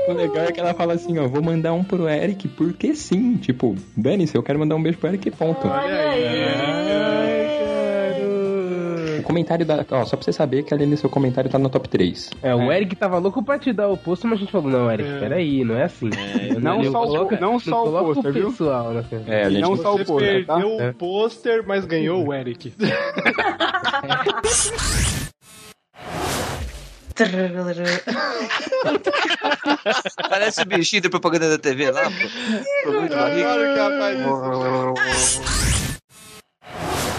O 0.08 0.12
legal 0.12 0.44
é 0.46 0.52
que 0.52 0.60
ela 0.60 0.74
fala 0.74 0.94
assim, 0.94 1.18
ó, 1.18 1.26
vou 1.28 1.42
mandar 1.42 1.72
um 1.72 1.84
pro 1.84 2.08
Eric, 2.08 2.48
porque 2.48 2.94
sim. 2.94 3.36
Tipo, 3.36 3.76
dane-se, 3.96 4.36
eu 4.36 4.42
quero 4.42 4.58
mandar 4.58 4.74
um 4.76 4.82
beijo 4.82 4.98
pro 4.98 5.08
Eric, 5.08 5.30
ponto. 5.30 5.66
O 9.18 9.22
comentário 9.22 9.64
da. 9.64 9.84
Ó, 9.90 10.04
só 10.04 10.16
pra 10.16 10.24
você 10.24 10.32
saber 10.32 10.64
que 10.64 10.74
ali 10.74 10.84
no 10.84 10.96
seu 10.96 11.08
comentário 11.08 11.48
tá 11.48 11.58
no 11.58 11.68
top 11.70 11.88
3. 11.88 12.30
É, 12.42 12.52
o 12.54 12.72
Eric 12.72 12.96
tava 12.96 13.18
louco 13.18 13.42
pra 13.42 13.58
te 13.58 13.72
dar 13.72 13.88
o 13.88 13.96
posto, 13.96 14.26
mas 14.26 14.38
a 14.38 14.40
gente 14.40 14.50
falou, 14.50 14.68
não, 14.70 14.90
Eric, 14.90 15.08
peraí, 15.20 15.64
não 15.64 15.76
é 15.76 15.84
assim. 15.84 16.10
Não 16.60 16.82
só 16.90 17.04
o- 17.04 17.30
não 17.40 17.58
só 17.60 17.82
o 17.82 17.84
coloca 17.84 18.04
pôster, 18.14 18.32
viu? 18.32 18.50
pessoal, 18.50 18.90
né? 18.92 19.04
É, 19.28 19.44
a 19.44 19.50
gente 19.50 19.62
Não 19.62 19.76
só 19.76 19.94
o 19.94 20.04
pôster, 20.04 20.44
tá? 20.46 20.54
perdeu 20.56 20.80
É. 20.80 20.90
o 20.90 20.94
pôster, 20.94 21.64
mas 21.66 21.84
ganhou 21.86 22.26
o 22.26 22.34
Eric. 22.34 22.72
Parece 30.28 30.62
o 30.62 30.66
bichinho 30.66 31.02
da 31.02 31.10
propaganda 31.10 31.48
da 31.50 31.58
TV 31.58 31.90
lá, 31.90 32.04
pô. 32.04 32.10
Barriga. 33.08 33.48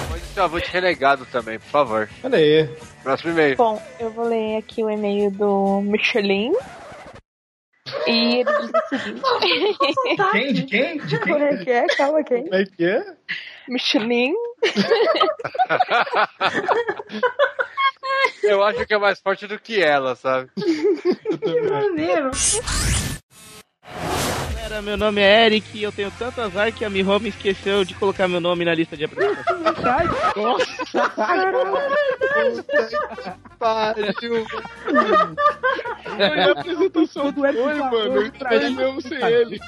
Pode 0.09 0.23
ser 0.25 0.39
um 0.39 0.43
avô 0.43 0.59
de 0.59 0.69
renegado 0.69 1.25
também, 1.27 1.59
por 1.59 1.69
favor. 1.69 2.09
Olha 2.23 2.37
aí. 2.37 2.67
Próximo 3.03 3.31
e-mail. 3.31 3.55
Bom, 3.57 3.81
eu 3.99 4.09
vou 4.11 4.25
ler 4.27 4.57
aqui 4.57 4.83
o 4.83 4.89
e-mail 4.89 5.29
do 5.31 5.81
Michelin. 5.81 6.53
E 8.07 8.39
ele 8.39 8.45
diz 8.45 8.71
o 8.73 8.81
seguinte. 8.89 9.21
Quem? 10.31 10.53
De 10.53 10.63
quem? 10.63 10.97
De 10.97 11.19
quem? 11.19 11.33
Como 11.33 11.43
é 11.43 11.57
que 11.57 11.69
é? 11.71 11.85
Calma, 11.87 12.23
quem? 12.23 12.43
Como 12.43 12.55
é 12.55 12.65
que 12.65 12.85
é? 12.85 13.03
Michelin. 13.67 14.33
Eu 18.43 18.63
acho 18.63 18.85
que 18.85 18.93
é 18.93 18.97
mais 18.97 19.19
forte 19.19 19.47
do 19.47 19.59
que 19.59 19.81
ela, 19.81 20.15
sabe? 20.15 20.49
maneiro. 21.69 22.31
Galera, 24.63 24.81
meu 24.81 24.95
nome 24.95 25.19
é 25.19 25.45
Eric 25.45 25.77
e 25.77 25.83
eu 25.83 25.91
tenho 25.91 26.09
tanto 26.11 26.39
azar 26.39 26.71
que 26.71 26.85
a 26.85 26.89
Miho 26.89 27.19
me 27.19 27.27
esqueceu 27.27 27.83
de 27.83 27.93
colocar 27.95 28.29
meu 28.29 28.39
nome 28.39 28.63
na 28.63 28.73
lista 28.73 28.95
de 28.95 29.03
apresentação. 29.03 29.59
Nossa! 30.37 31.09
Pariu. 33.59 34.45
Foi 36.05 36.39
a 36.39 36.51
apresentação 36.51 37.31
do 37.33 37.45
Eric, 37.45 37.61
mano. 37.61 38.15
Eu 38.15 38.23
esperei 38.23 38.69
mesmo 38.69 39.01
sem 39.01 39.21
ele. 39.21 39.59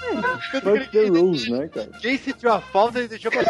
Rules, 1.10 1.50
né, 1.50 1.68
cara? 1.68 1.89
Quem 2.00 2.18
sentiu 2.18 2.54
a 2.54 2.62
falta 2.62 3.02
e 3.02 3.10
deixou 3.10 3.32
pra. 3.32 3.43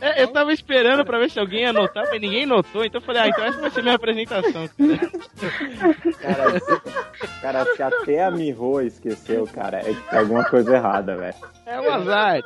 É, 0.00 0.22
eu 0.22 0.28
tava 0.28 0.52
esperando 0.52 1.04
pra 1.04 1.18
ver 1.18 1.30
se 1.30 1.38
alguém 1.38 1.62
ia 1.62 1.72
notar, 1.72 2.04
mas 2.10 2.20
ninguém 2.20 2.44
notou, 2.44 2.84
então 2.84 3.00
eu 3.00 3.04
falei, 3.04 3.22
ah, 3.22 3.28
então 3.28 3.44
essa 3.44 3.60
vai 3.60 3.70
ser 3.70 3.82
minha 3.82 3.94
apresentação. 3.94 4.68
Cara, 6.20 6.60
se, 6.60 7.40
cara, 7.40 7.64
se 7.74 7.82
até 7.82 8.24
a 8.24 8.30
Miho 8.30 8.80
esqueceu, 8.82 9.46
cara, 9.46 9.78
é 9.78 9.94
que 9.94 10.10
tem 10.10 10.31
alguma 10.32 10.44
coisa 10.44 10.76
errada, 10.76 11.16
velho. 11.16 11.34
É 11.66 11.80
um 11.80 11.92
azar. 11.92 12.40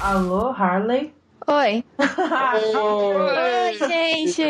Alô, 0.00 0.50
Harley? 0.50 1.12
Oi. 1.46 1.84
Oi, 2.76 3.88
gente. 3.88 4.42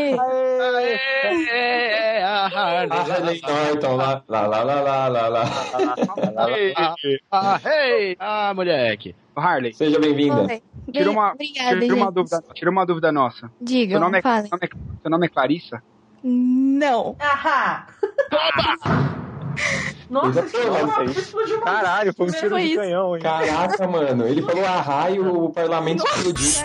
É, 1.50 2.22
a 2.22 2.46
Harley. 2.46 3.40
Norton, 3.40 3.96
lá, 3.96 4.22
lá, 4.28 4.46
lá, 4.46 4.62
lá, 4.62 4.80
lá, 4.82 5.08
lá, 5.08 5.28
lá. 5.28 5.44
Ah! 7.30 7.60
Ah, 8.18 8.52
moleque. 8.54 9.16
Harley. 9.36 9.72
Seja 9.72 9.98
bem-vinda. 9.98 10.60
Tira 10.92 11.10
uma, 11.10 11.32
Obrigada, 11.32 11.80
tira 11.80 11.94
uma 11.94 12.10
dúvida, 12.10 12.44
tira 12.54 12.70
uma 12.70 12.86
dúvida 12.86 13.12
nossa. 13.12 13.50
Diga, 13.60 13.92
seu 13.92 14.00
nome, 14.00 14.18
é, 14.18 14.22
seu 14.22 14.32
nome 14.32 14.60
é, 14.62 14.68
seu 15.02 15.10
nome 15.10 15.26
é 15.26 15.28
Clarissa? 15.28 15.82
Não. 16.24 17.14
Ahá. 17.20 17.86
Nossa, 20.10 20.40
explodiu 20.40 21.56
uma- 21.56 21.64
Caralho, 21.64 22.14
foi 22.14 22.26
um 22.26 22.30
Foi 22.30 22.38
tiro 22.40 22.56
de 22.56 22.62
isso. 22.64 22.76
canhão, 22.76 23.16
hein? 23.16 23.22
Caraca, 23.22 23.86
mano, 23.86 24.26
ele 24.26 24.42
falou 24.42 24.64
a 24.64 24.80
raio, 24.80 25.44
o 25.44 25.50
parlamento 25.52 26.04
explodiu. 26.06 26.64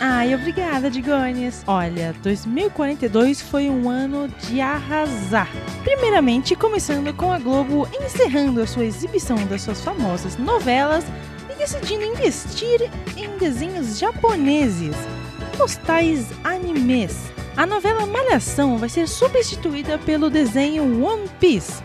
Ai, 0.00 0.34
obrigada, 0.34 0.90
Digones. 0.90 1.62
Olha, 1.66 2.12
2042 2.22 3.40
foi 3.40 3.68
um 3.70 3.88
ano 3.88 4.28
de 4.48 4.60
arrasar. 4.60 5.48
Primeiramente, 5.84 6.56
começando 6.56 7.14
com 7.14 7.30
a 7.32 7.38
Globo 7.38 7.88
encerrando 8.02 8.60
a 8.60 8.66
sua 8.66 8.84
exibição 8.84 9.36
das 9.46 9.62
suas 9.62 9.80
famosas 9.80 10.36
novelas 10.36 11.04
e 11.48 11.54
decidindo 11.54 12.02
investir 12.04 12.90
em 13.16 13.36
desenhos 13.38 13.98
japoneses, 13.98 14.96
os 15.60 15.76
tais 15.76 16.26
animes. 16.44 17.30
A 17.56 17.66
novela 17.66 18.06
Malhação 18.06 18.78
vai 18.78 18.88
ser 18.88 19.06
substituída 19.06 19.98
pelo 19.98 20.30
desenho 20.30 21.04
One 21.04 21.28
Piece. 21.38 21.82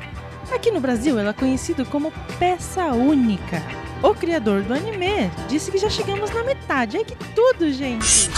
Aqui 0.54 0.72
no 0.72 0.80
Brasil, 0.80 1.20
ela 1.20 1.32
é 1.32 1.34
conhecida 1.34 1.84
como 1.84 2.14
Peça 2.40 2.86
Única. 2.94 3.62
O 4.02 4.14
criador 4.14 4.62
do 4.62 4.74
anime 4.74 5.30
disse 5.50 5.72
que 5.72 5.78
já 5.78 5.90
chegamos 5.90 6.32
na 6.32 6.44
metade. 6.44 6.98
Ai, 6.98 7.04
que 7.04 7.16
tudo, 7.34 7.72
gente! 7.72 8.30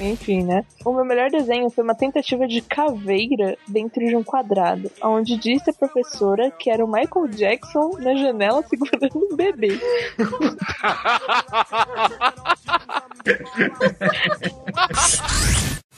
Enfim, 0.00 0.42
né? 0.42 0.64
O 0.84 0.92
meu 0.92 1.04
melhor 1.04 1.30
desenho 1.30 1.68
foi 1.70 1.84
uma 1.84 1.94
tentativa 1.94 2.46
de 2.48 2.62
caveira 2.62 3.56
dentro 3.68 4.00
de 4.06 4.16
um 4.16 4.24
quadrado, 4.24 4.90
onde 5.02 5.36
disse 5.36 5.68
a 5.70 5.74
professora 5.74 6.50
que 6.50 6.70
era 6.70 6.84
o 6.84 6.90
Michael 6.90 7.28
Jackson 7.28 7.98
na 7.98 8.14
janela 8.14 8.64
segurando 8.68 9.18
um 9.30 9.36
bebê. 9.36 9.78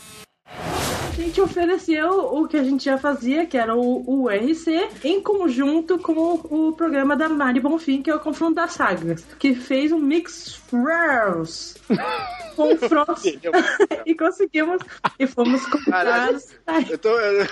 A 0.64 1.14
gente 1.14 1.40
ofereceu 1.40 2.08
o 2.10 2.48
que 2.48 2.56
a 2.56 2.64
gente 2.64 2.84
já 2.84 2.96
fazia, 2.96 3.44
que 3.46 3.56
era 3.56 3.74
o, 3.76 4.02
o 4.24 4.28
RC, 4.30 4.88
em 5.04 5.20
conjunto 5.20 5.98
com 5.98 6.12
o, 6.12 6.68
o 6.68 6.72
programa 6.72 7.14
da 7.14 7.28
Mari 7.28 7.60
Bonfim, 7.60 8.00
que 8.02 8.10
é 8.10 8.14
o 8.14 8.20
Confronto 8.20 8.54
das 8.54 8.72
Sagas, 8.72 9.24
que 9.38 9.54
fez 9.54 9.92
um 9.92 9.98
mix 9.98 10.60
rares 10.72 11.76
confrontos 12.56 13.24
e 14.06 14.14
conseguimos 14.14 14.80
e 15.18 15.26
fomos 15.26 15.64
comprados. 15.66 16.48
Eu 16.90 16.98
tô, 16.98 17.10
eu- 17.18 17.46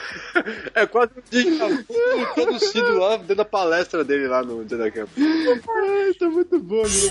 é 0.74 0.86
quase 0.86 1.12
um 1.18 1.22
dia 1.30 1.68
produzido 2.34 2.98
lá 2.98 3.16
dentro 3.18 3.36
da 3.36 3.44
palestra 3.44 4.02
dele 4.04 4.26
lá 4.26 4.42
no 4.42 4.64
dia 4.64 4.78
da 4.78 4.90
campo. 4.90 5.10
Ai, 5.20 6.14
tá 6.18 6.28
muito 6.30 6.58
bom, 6.60 6.82
meu. 6.82 7.10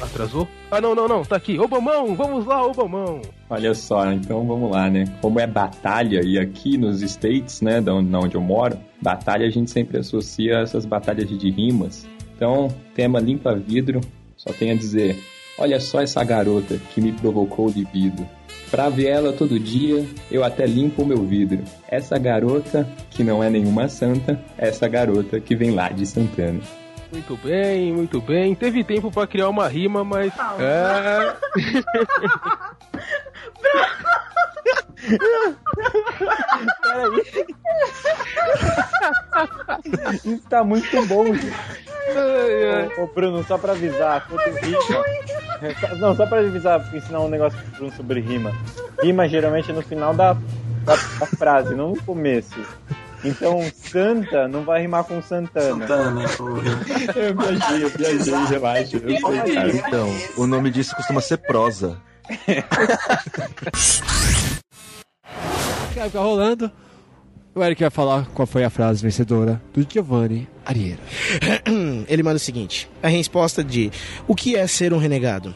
Atrasou? 0.00 0.48
Ah, 0.70 0.80
não, 0.80 0.94
não, 0.94 1.06
não, 1.06 1.22
tá 1.22 1.36
aqui. 1.36 1.58
Ô, 1.58 1.68
Bomão, 1.68 2.14
vamos 2.14 2.46
lá, 2.46 2.64
ô, 2.64 2.72
Bomão. 2.72 3.20
Olha 3.48 3.74
só, 3.74 4.10
então 4.12 4.46
vamos 4.46 4.70
lá, 4.70 4.88
né? 4.88 5.04
Como 5.20 5.38
é 5.38 5.46
batalha, 5.46 6.20
e 6.24 6.38
aqui 6.38 6.78
nos 6.78 7.02
States, 7.02 7.60
né, 7.60 7.80
da 7.80 7.94
onde, 7.94 8.14
onde 8.16 8.34
eu 8.34 8.40
moro, 8.40 8.78
batalha 9.00 9.46
a 9.46 9.50
gente 9.50 9.70
sempre 9.70 9.98
associa 9.98 10.58
essas 10.60 10.86
batalhas 10.86 11.28
de 11.28 11.50
rimas. 11.50 12.06
Então, 12.34 12.68
tema 12.94 13.20
limpa 13.20 13.54
vidro, 13.54 14.00
só 14.36 14.52
tem 14.52 14.70
a 14.70 14.74
dizer: 14.74 15.18
Olha 15.58 15.78
só 15.78 16.00
essa 16.00 16.24
garota 16.24 16.80
que 16.94 17.00
me 17.02 17.12
provocou 17.12 17.68
libido. 17.68 18.26
Pra 18.70 18.88
ver 18.88 19.08
ela 19.08 19.32
todo 19.32 19.58
dia, 19.58 20.06
eu 20.30 20.42
até 20.42 20.64
limpo 20.64 21.02
o 21.02 21.06
meu 21.06 21.22
vidro. 21.22 21.62
Essa 21.88 22.16
garota, 22.16 22.88
que 23.10 23.22
não 23.22 23.42
é 23.42 23.50
nenhuma 23.50 23.88
santa, 23.88 24.40
essa 24.56 24.88
garota 24.88 25.40
que 25.40 25.54
vem 25.54 25.72
lá 25.72 25.90
de 25.90 26.06
Santana. 26.06 26.60
Muito 27.12 27.36
bem, 27.36 27.92
muito 27.92 28.20
bem. 28.20 28.54
Teve 28.54 28.84
tempo 28.84 29.10
pra 29.10 29.26
criar 29.26 29.48
uma 29.48 29.66
rima, 29.68 30.04
mas. 30.04 30.32
É... 30.58 31.34
Isso 40.24 40.48
tá 40.48 40.62
muito 40.62 41.06
bom, 41.06 41.26
gente. 41.34 41.52
Ô, 42.98 43.06
Bruno, 43.06 43.42
só 43.44 43.58
pra 43.58 43.72
avisar, 43.72 44.26
rima. 44.62 45.04
Não, 45.98 46.14
só 46.14 46.26
pra 46.26 46.38
avisar, 46.40 46.94
ensinar 46.94 47.20
um 47.20 47.28
negócio 47.28 47.58
pro 47.58 47.70
Bruno 47.72 47.92
sobre 47.92 48.20
rima. 48.20 48.52
Rima 49.02 49.28
geralmente 49.28 49.70
é 49.70 49.74
no 49.74 49.82
final 49.82 50.14
da, 50.14 50.34
da, 50.84 50.94
da 50.94 51.26
frase, 51.26 51.74
não 51.74 51.90
no 51.90 52.02
começo. 52.02 52.60
Então, 53.24 53.62
Santa 53.74 54.48
não 54.48 54.64
vai 54.64 54.82
rimar 54.82 55.04
com 55.04 55.20
Santana. 55.22 55.86
Santana, 55.86 56.24
Eu 57.16 57.36
viajei, 57.36 57.84
eu 57.84 57.90
viajei, 57.90 58.46
relaxa. 58.46 58.96
Eu 58.96 59.10
sei, 59.44 59.54
cara. 59.54 59.76
Então, 59.76 60.08
o 60.36 60.46
nome 60.46 60.70
disso 60.70 60.94
costuma 60.96 61.20
ser 61.20 61.38
prosa. 61.38 62.00
Vai 65.94 66.08
ficar 66.08 66.20
rolando. 66.20 66.70
O 67.54 67.62
Eric 67.62 67.82
vai 67.82 67.90
falar 67.90 68.26
qual 68.32 68.46
foi 68.46 68.62
a 68.64 68.70
frase 68.70 69.02
vencedora 69.02 69.60
do 69.74 69.84
Giovanni 69.86 70.48
Arieira. 70.64 71.00
Ele 72.08 72.22
manda 72.22 72.36
o 72.36 72.40
seguinte: 72.40 72.88
a 73.02 73.08
resposta 73.08 73.64
de 73.64 73.90
o 74.28 74.36
que 74.36 74.54
é 74.54 74.66
ser 74.66 74.92
um 74.94 74.98
renegado? 74.98 75.54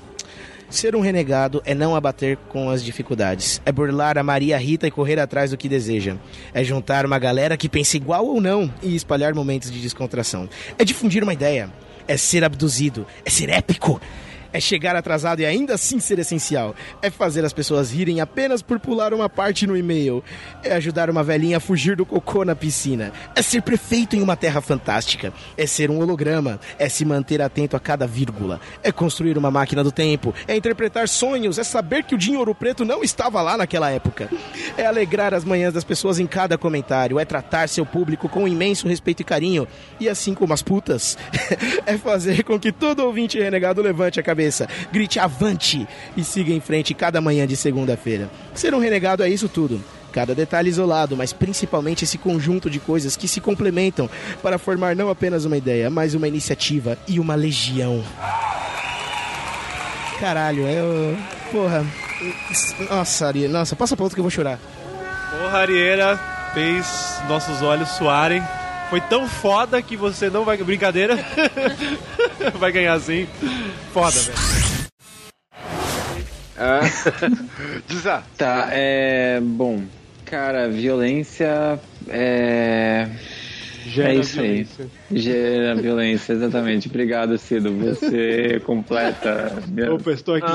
Ser 0.74 0.96
um 0.96 1.00
renegado 1.00 1.62
é 1.64 1.72
não 1.72 1.94
abater 1.94 2.36
com 2.48 2.68
as 2.68 2.82
dificuldades, 2.82 3.62
é 3.64 3.70
burlar 3.70 4.18
a 4.18 4.24
Maria 4.24 4.58
Rita 4.58 4.88
e 4.88 4.90
correr 4.90 5.20
atrás 5.20 5.52
do 5.52 5.56
que 5.56 5.68
deseja, 5.68 6.16
é 6.52 6.64
juntar 6.64 7.06
uma 7.06 7.16
galera 7.16 7.56
que 7.56 7.68
pensa 7.68 7.96
igual 7.96 8.26
ou 8.26 8.40
não 8.40 8.68
e 8.82 8.96
espalhar 8.96 9.32
momentos 9.36 9.70
de 9.70 9.80
descontração, 9.80 10.48
é 10.76 10.84
difundir 10.84 11.22
uma 11.22 11.32
ideia, 11.32 11.70
é 12.08 12.16
ser 12.16 12.42
abduzido, 12.42 13.06
é 13.24 13.30
ser 13.30 13.50
épico, 13.50 14.00
é 14.54 14.60
chegar 14.60 14.94
atrasado 14.94 15.40
e 15.40 15.44
ainda 15.44 15.74
assim 15.74 15.98
ser 15.98 16.20
essencial. 16.20 16.76
É 17.02 17.10
fazer 17.10 17.44
as 17.44 17.52
pessoas 17.52 17.90
rirem 17.90 18.20
apenas 18.20 18.62
por 18.62 18.78
pular 18.78 19.12
uma 19.12 19.28
parte 19.28 19.66
no 19.66 19.76
e-mail. 19.76 20.22
É 20.62 20.74
ajudar 20.74 21.10
uma 21.10 21.24
velhinha 21.24 21.56
a 21.56 21.60
fugir 21.60 21.96
do 21.96 22.06
cocô 22.06 22.44
na 22.44 22.54
piscina. 22.54 23.12
É 23.34 23.42
ser 23.42 23.62
prefeito 23.62 24.14
em 24.14 24.22
uma 24.22 24.36
terra 24.36 24.60
fantástica. 24.60 25.32
É 25.56 25.66
ser 25.66 25.90
um 25.90 25.98
holograma. 25.98 26.60
É 26.78 26.88
se 26.88 27.04
manter 27.04 27.42
atento 27.42 27.76
a 27.76 27.80
cada 27.80 28.06
vírgula. 28.06 28.60
É 28.80 28.92
construir 28.92 29.36
uma 29.36 29.50
máquina 29.50 29.82
do 29.82 29.90
tempo. 29.90 30.32
É 30.46 30.54
interpretar 30.54 31.08
sonhos. 31.08 31.58
É 31.58 31.64
saber 31.64 32.04
que 32.04 32.14
o 32.14 32.18
Dinho 32.18 32.38
Ouro 32.38 32.54
Preto 32.54 32.84
não 32.84 33.02
estava 33.02 33.42
lá 33.42 33.56
naquela 33.56 33.90
época. 33.90 34.30
É 34.78 34.86
alegrar 34.86 35.34
as 35.34 35.44
manhãs 35.44 35.74
das 35.74 35.82
pessoas 35.82 36.20
em 36.20 36.28
cada 36.28 36.56
comentário. 36.56 37.18
É 37.18 37.24
tratar 37.24 37.68
seu 37.68 37.84
público 37.84 38.28
com 38.28 38.46
imenso 38.46 38.86
respeito 38.86 39.20
e 39.20 39.24
carinho. 39.24 39.66
E 39.98 40.08
assim 40.08 40.32
como 40.32 40.54
as 40.54 40.62
putas, 40.62 41.18
é 41.84 41.98
fazer 41.98 42.44
com 42.44 42.56
que 42.56 42.70
todo 42.70 43.00
ouvinte 43.00 43.36
renegado 43.36 43.82
levante 43.82 44.20
a 44.20 44.22
cabeça, 44.22 44.43
grite 44.92 45.18
avante 45.18 45.86
e 46.16 46.24
siga 46.24 46.52
em 46.52 46.60
frente 46.60 46.94
cada 46.94 47.20
manhã 47.20 47.46
de 47.46 47.56
segunda-feira. 47.56 48.30
Ser 48.54 48.74
um 48.74 48.78
renegado 48.78 49.22
é 49.22 49.28
isso 49.28 49.48
tudo. 49.48 49.82
Cada 50.12 50.32
detalhe 50.34 50.68
isolado, 50.68 51.16
mas 51.16 51.32
principalmente 51.32 52.04
esse 52.04 52.16
conjunto 52.16 52.70
de 52.70 52.78
coisas 52.78 53.16
que 53.16 53.26
se 53.26 53.40
complementam 53.40 54.08
para 54.40 54.58
formar 54.58 54.94
não 54.94 55.10
apenas 55.10 55.44
uma 55.44 55.56
ideia, 55.56 55.90
mas 55.90 56.14
uma 56.14 56.28
iniciativa 56.28 56.96
e 57.08 57.18
uma 57.18 57.34
legião. 57.34 58.04
Caralho, 60.20 60.68
eu. 60.68 61.16
Porra. 61.50 61.84
Nossa, 62.88 63.26
Ari, 63.26 63.48
nossa, 63.48 63.74
passa 63.74 63.96
pra 63.96 64.04
outro 64.04 64.14
que 64.14 64.20
eu 64.20 64.24
vou 64.24 64.30
chorar. 64.30 64.58
Porra, 65.30 65.58
Arieira 65.58 66.16
fez 66.54 66.86
nossos 67.28 67.60
olhos 67.60 67.88
suarem. 67.90 68.40
Foi 68.94 69.00
tão 69.00 69.26
foda 69.26 69.82
que 69.82 69.96
você 69.96 70.30
não 70.30 70.44
vai. 70.44 70.56
Brincadeira. 70.56 71.18
vai 72.60 72.70
ganhar 72.70 72.96
sim. 73.00 73.26
Foda, 73.92 74.16
velho. 74.20 74.38
Ah. 76.56 76.80
Tá, 78.38 78.68
é. 78.70 79.40
Bom, 79.42 79.82
cara, 80.24 80.68
violência 80.68 81.80
é. 82.06 83.08
Gera 83.84 84.12
é 84.12 84.14
isso 84.14 84.40
violência. 84.40 84.84
aí. 84.84 84.90
Gera 85.14 85.74
violência, 85.74 86.32
exatamente. 86.32 86.88
Obrigado, 86.88 87.36
Cido. 87.38 87.72
Você 87.72 88.60
completa. 88.64 89.52
Minha... 89.68 89.94
Opa, 89.94 90.10
estou 90.12 90.34
aqui. 90.34 90.46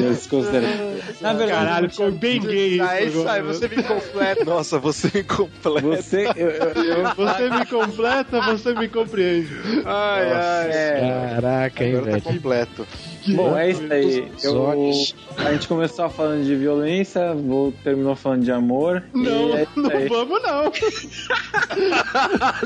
Minhas 0.00 0.26
considerações. 0.26 1.20
Na 1.20 1.32
verdade, 1.32 1.64
Caralho, 1.64 1.90
ficou 1.90 2.10
bem 2.12 2.40
gay 2.40 2.74
isso. 2.74 2.82
Ah, 2.84 2.96
é 3.00 3.04
isso 3.04 3.28
aí, 3.28 3.42
você 3.42 3.68
me 3.68 3.82
completa. 3.82 4.44
Nossa, 4.44 4.78
você 4.78 5.10
me 5.14 5.24
completa. 5.24 5.80
Você, 5.80 6.26
eu, 6.36 6.48
eu, 6.50 6.84
eu- 6.84 7.02
Você 7.16 7.50
me 7.50 7.66
completa, 7.66 8.40
você 8.40 8.74
me 8.74 8.88
compreende. 8.88 9.48
Ai, 9.84 10.32
ai. 10.32 10.70
É. 10.70 11.28
Caraca, 11.34 11.84
hein, 11.84 11.90
Agora 11.92 12.04
tá 12.04 12.10
velho. 12.12 12.22
completo. 12.22 12.86
Bom, 13.28 13.56
é 13.56 13.70
isso 13.70 13.82
aí. 13.92 14.28
Eu, 14.42 14.90
a 15.38 15.52
gente 15.52 15.68
começou 15.68 16.10
falando 16.10 16.44
de 16.44 16.56
violência, 16.56 17.32
vou, 17.34 17.70
terminou 17.84 18.16
falando 18.16 18.42
de 18.42 18.50
amor. 18.50 19.02
Não, 19.14 19.56
é 19.56 19.66
não 19.76 20.08
vamos 20.08 20.42
não. 20.42 20.72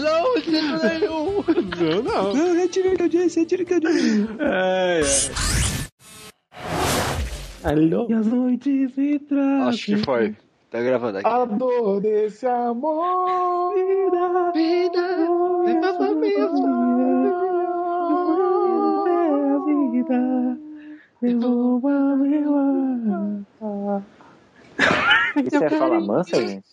Não, 0.02 0.34
de 0.40 0.50
nenhum. 0.50 1.35
Não, 1.78 2.02
não. 2.02 2.34
Não, 2.34 2.54
retira 2.54 2.92
o 2.92 2.96
que 2.96 3.02
eu 3.02 3.08
disse, 3.08 3.40
retira 3.40 3.62
o 3.62 3.66
que 3.66 3.74
eu 3.74 3.80
disse. 3.80 4.26
Ai, 4.40 5.00
ai. 5.02 5.76
Alô? 7.72 8.06
E 8.08 8.14
as 8.14 8.26
noites 8.26 8.94
trazem. 9.28 9.68
Acho 9.68 9.86
que 9.86 9.96
foi. 9.98 10.36
Tá 10.70 10.80
gravando 10.80 11.18
aqui. 11.18 11.26
A 11.28 11.44
dor 11.44 12.00
desse 12.00 12.46
amor. 12.46 13.74
Vida, 13.74 14.52
vida, 14.52 15.02
vem 15.64 15.80
pra 15.80 15.92
vida. 16.14 17.06
Devolva 21.22 22.16
meu. 22.16 22.54
Isso 25.44 25.64
é 25.64 25.70
fala 25.76 26.00
mansa, 26.00 26.36
gente? 26.36 26.64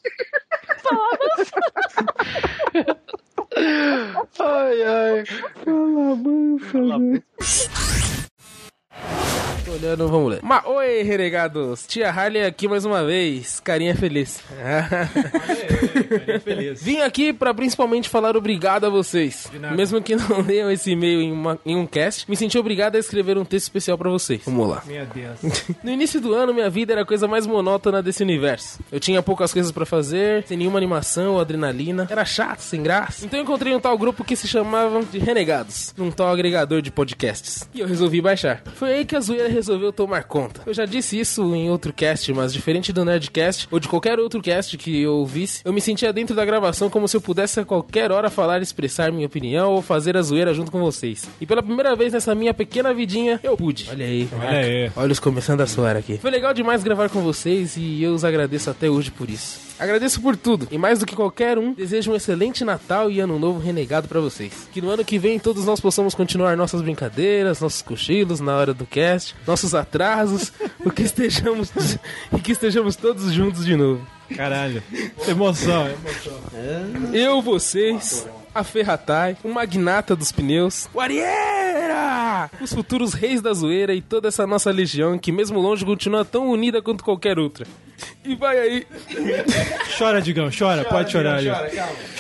Ai, 3.56 4.84
ai. 4.84 5.26
Fala 5.64 6.16
mansa, 6.16 6.80
gente. 6.82 7.24
Tô 9.66 9.72
olhando, 9.72 10.08
vamos 10.10 10.30
ler. 10.32 10.40
Ma 10.44 10.62
Oi, 10.68 11.04
renegados. 11.04 11.86
Tia 11.88 12.10
Harley 12.10 12.44
aqui 12.44 12.68
mais 12.68 12.84
uma 12.84 13.04
vez. 13.06 13.62
Carinha 13.62 13.96
feliz. 13.96 14.42
feliz. 16.44 16.84
Vim 16.84 17.00
aqui 17.00 17.32
pra 17.32 17.54
principalmente 17.54 18.10
falar 18.10 18.36
obrigado 18.36 18.86
a 18.86 18.90
vocês. 18.90 19.48
nada. 19.60 19.74
Mesmo 19.76 20.02
que 20.02 20.16
não 20.18 20.40
leiam 20.46 20.70
esse 20.70 20.92
e-mail 20.92 21.22
em, 21.22 21.32
uma- 21.32 21.58
em 21.66 21.78
um 21.78 21.86
cast, 21.86 22.30
me 22.30 22.36
senti 22.36 22.58
obrigado 22.58 22.96
a 22.96 23.00
escrever 23.00 23.38
um 23.38 23.46
texto 23.46 23.64
especial 23.64 23.98
pra 23.98 24.10
vocês. 24.10 24.42
Vamos 24.46 24.68
lá. 24.70 24.84
Meu 24.86 25.06
Deus. 25.06 25.40
No 25.84 25.92
início 25.92 26.20
do 26.20 26.34
ano, 26.34 26.54
minha 26.54 26.70
vida 26.70 26.94
era 26.94 27.02
a 27.02 27.06
coisa 27.06 27.28
mais 27.28 27.46
monótona 27.48 28.02
desse 28.04 28.22
universo. 28.24 28.80
Eu 28.92 29.00
tinha 29.00 29.22
poucas 29.24 29.54
coisas 29.54 29.72
pra 29.72 29.86
fazer, 29.86 30.44
sem 30.46 30.58
nenhuma 30.58 30.78
animação 30.78 31.34
ou 31.34 31.40
adrenalina. 31.42 32.08
Era 32.10 32.26
chato, 32.26 32.60
sem 32.60 32.82
graça. 32.84 33.26
Então 33.26 33.40
eu 33.40 33.44
encontrei 33.44 33.74
um 33.76 33.80
tal 33.80 33.98
grupo 33.98 34.24
que 34.24 34.36
se 34.36 34.48
chamava 34.48 35.04
de 35.04 35.20
Renegados, 35.20 35.94
num 35.98 36.12
tal 36.12 36.28
agregador 36.32 36.82
de 36.82 36.92
podcasts. 36.92 37.68
E 37.74 37.80
eu 37.80 37.88
resolvi 37.88 38.22
baixar. 38.22 38.62
Foi 38.76 38.94
aí 38.94 39.06
que 39.06 39.16
a 39.16 39.20
zoeira 39.20 39.50
resolveu 39.54 39.94
tomar 39.94 40.24
conta. 40.24 40.62
Eu 40.66 40.74
já 40.74 40.86
disse 40.86 41.20
isso 41.20 41.56
em 41.56 41.70
outro 41.70 41.94
cast, 41.94 42.32
mas 42.34 42.54
diferente 42.54 42.92
do 42.92 43.06
Nerdcast 43.06 43.68
ou 43.72 43.80
de 43.80 43.88
qualquer 43.88 44.20
outro 44.20 44.42
cast 44.42 44.78
que 44.78 45.02
eu 45.02 45.16
ouvisse, 45.16 45.62
eu 45.64 45.72
me 45.72 45.82
sentia 45.82 46.12
dentro 46.12 46.36
da 46.36 46.44
gravação 46.44 46.90
como 46.90 47.08
se 47.08 47.16
eu 47.16 47.22
pudesse 47.22 47.60
a 47.60 47.66
qualquer 47.66 48.12
hora 48.12 48.30
falar 48.30 48.60
e 48.60 48.64
expressar 48.64 49.12
minha 49.12 49.28
opinião 49.28 49.72
ou 49.72 49.82
fazer 49.82 50.18
a 50.18 50.22
zoeira 50.22 50.54
junto 50.54 50.72
com 50.72 50.80
vocês. 50.80 51.28
E 51.40 51.46
pela 51.46 51.64
primeira 51.64 51.96
vez 51.96 52.14
nessa 52.14 52.34
minha 52.36 52.54
pequena 52.54 52.94
vidinha, 52.94 53.40
eu 53.44 53.56
pude. 53.56 53.88
Olha 53.90 54.06
aí. 54.06 54.28
Olha 54.34 54.60
aí. 54.60 54.92
Olhos 54.96 55.20
começando 55.20 55.62
a 55.62 55.68
soar 55.68 55.96
aqui. 55.96 56.18
Foi 56.18 56.32
legal 56.32 56.54
demais 56.54 56.84
gravar 56.84 57.10
com 57.10 57.22
vocês 57.22 57.78
e 57.78 58.04
eu 58.04 58.14
os 58.14 58.26
agradeço 58.26 58.70
até 58.70 58.90
hoje 58.90 59.12
por 59.12 59.30
isso. 59.30 59.73
Agradeço 59.84 60.22
por 60.22 60.38
tudo 60.38 60.66
e 60.72 60.78
mais 60.78 61.00
do 61.00 61.06
que 61.06 61.14
qualquer 61.14 61.58
um, 61.58 61.74
desejo 61.74 62.14
um 62.14 62.16
excelente 62.16 62.64
Natal 62.64 63.12
e 63.12 63.20
Ano 63.20 63.38
Novo 63.38 63.60
renegado 63.60 64.08
pra 64.08 64.22
vocês. 64.22 64.70
Que 64.72 64.82
no 64.82 64.90
ano 64.90 65.04
que 65.04 65.20
vem 65.20 65.38
todos 65.38 65.66
nós 65.66 65.82
possamos 65.82 66.16
continuar 66.16 66.56
nossas 66.56 66.82
brincadeiras, 66.82 67.60
nossos 67.60 67.82
cochilos 67.82 68.40
na 68.40 68.56
hora 68.56 68.74
do 68.74 68.86
cast, 68.86 69.36
nossos 69.46 69.76
atrasos, 69.76 70.54
o 70.80 70.90
que 70.90 71.02
estejamos 71.02 71.70
e 72.32 72.40
que 72.40 72.54
estejamos 72.54 72.96
todos 72.96 73.34
juntos 73.34 73.66
de 73.66 73.76
novo. 73.76 74.08
Caralho. 74.34 74.82
Emoção, 75.28 75.86
emoção. 75.90 77.14
Eu, 77.14 77.42
vocês, 77.42 78.26
a 78.56 78.64
Ferratai, 78.64 79.36
o 79.44 79.50
magnata 79.50 80.16
dos 80.16 80.32
pneus, 80.32 80.88
o 80.94 81.02
Arieira, 81.02 82.50
os 82.62 82.72
futuros 82.72 83.14
reis 83.14 83.42
da 83.42 83.54
zoeira 83.54 83.94
e 83.94 84.02
toda 84.02 84.30
essa 84.30 84.48
nossa 84.48 84.72
legião 84.72 85.20
que 85.20 85.30
mesmo 85.30 85.60
longe 85.60 85.84
continua 85.84 86.24
tão 86.24 86.50
unida 86.50 86.82
quanto 86.82 87.04
qualquer 87.04 87.38
outra. 87.38 87.68
E 88.26 88.36
vai 88.36 88.58
aí, 88.58 88.88
Chora, 89.98 90.22
Digão, 90.22 90.50
chora, 90.58 90.84
pode 90.86 91.12
chorar 91.12 91.36
ali. 91.38 91.50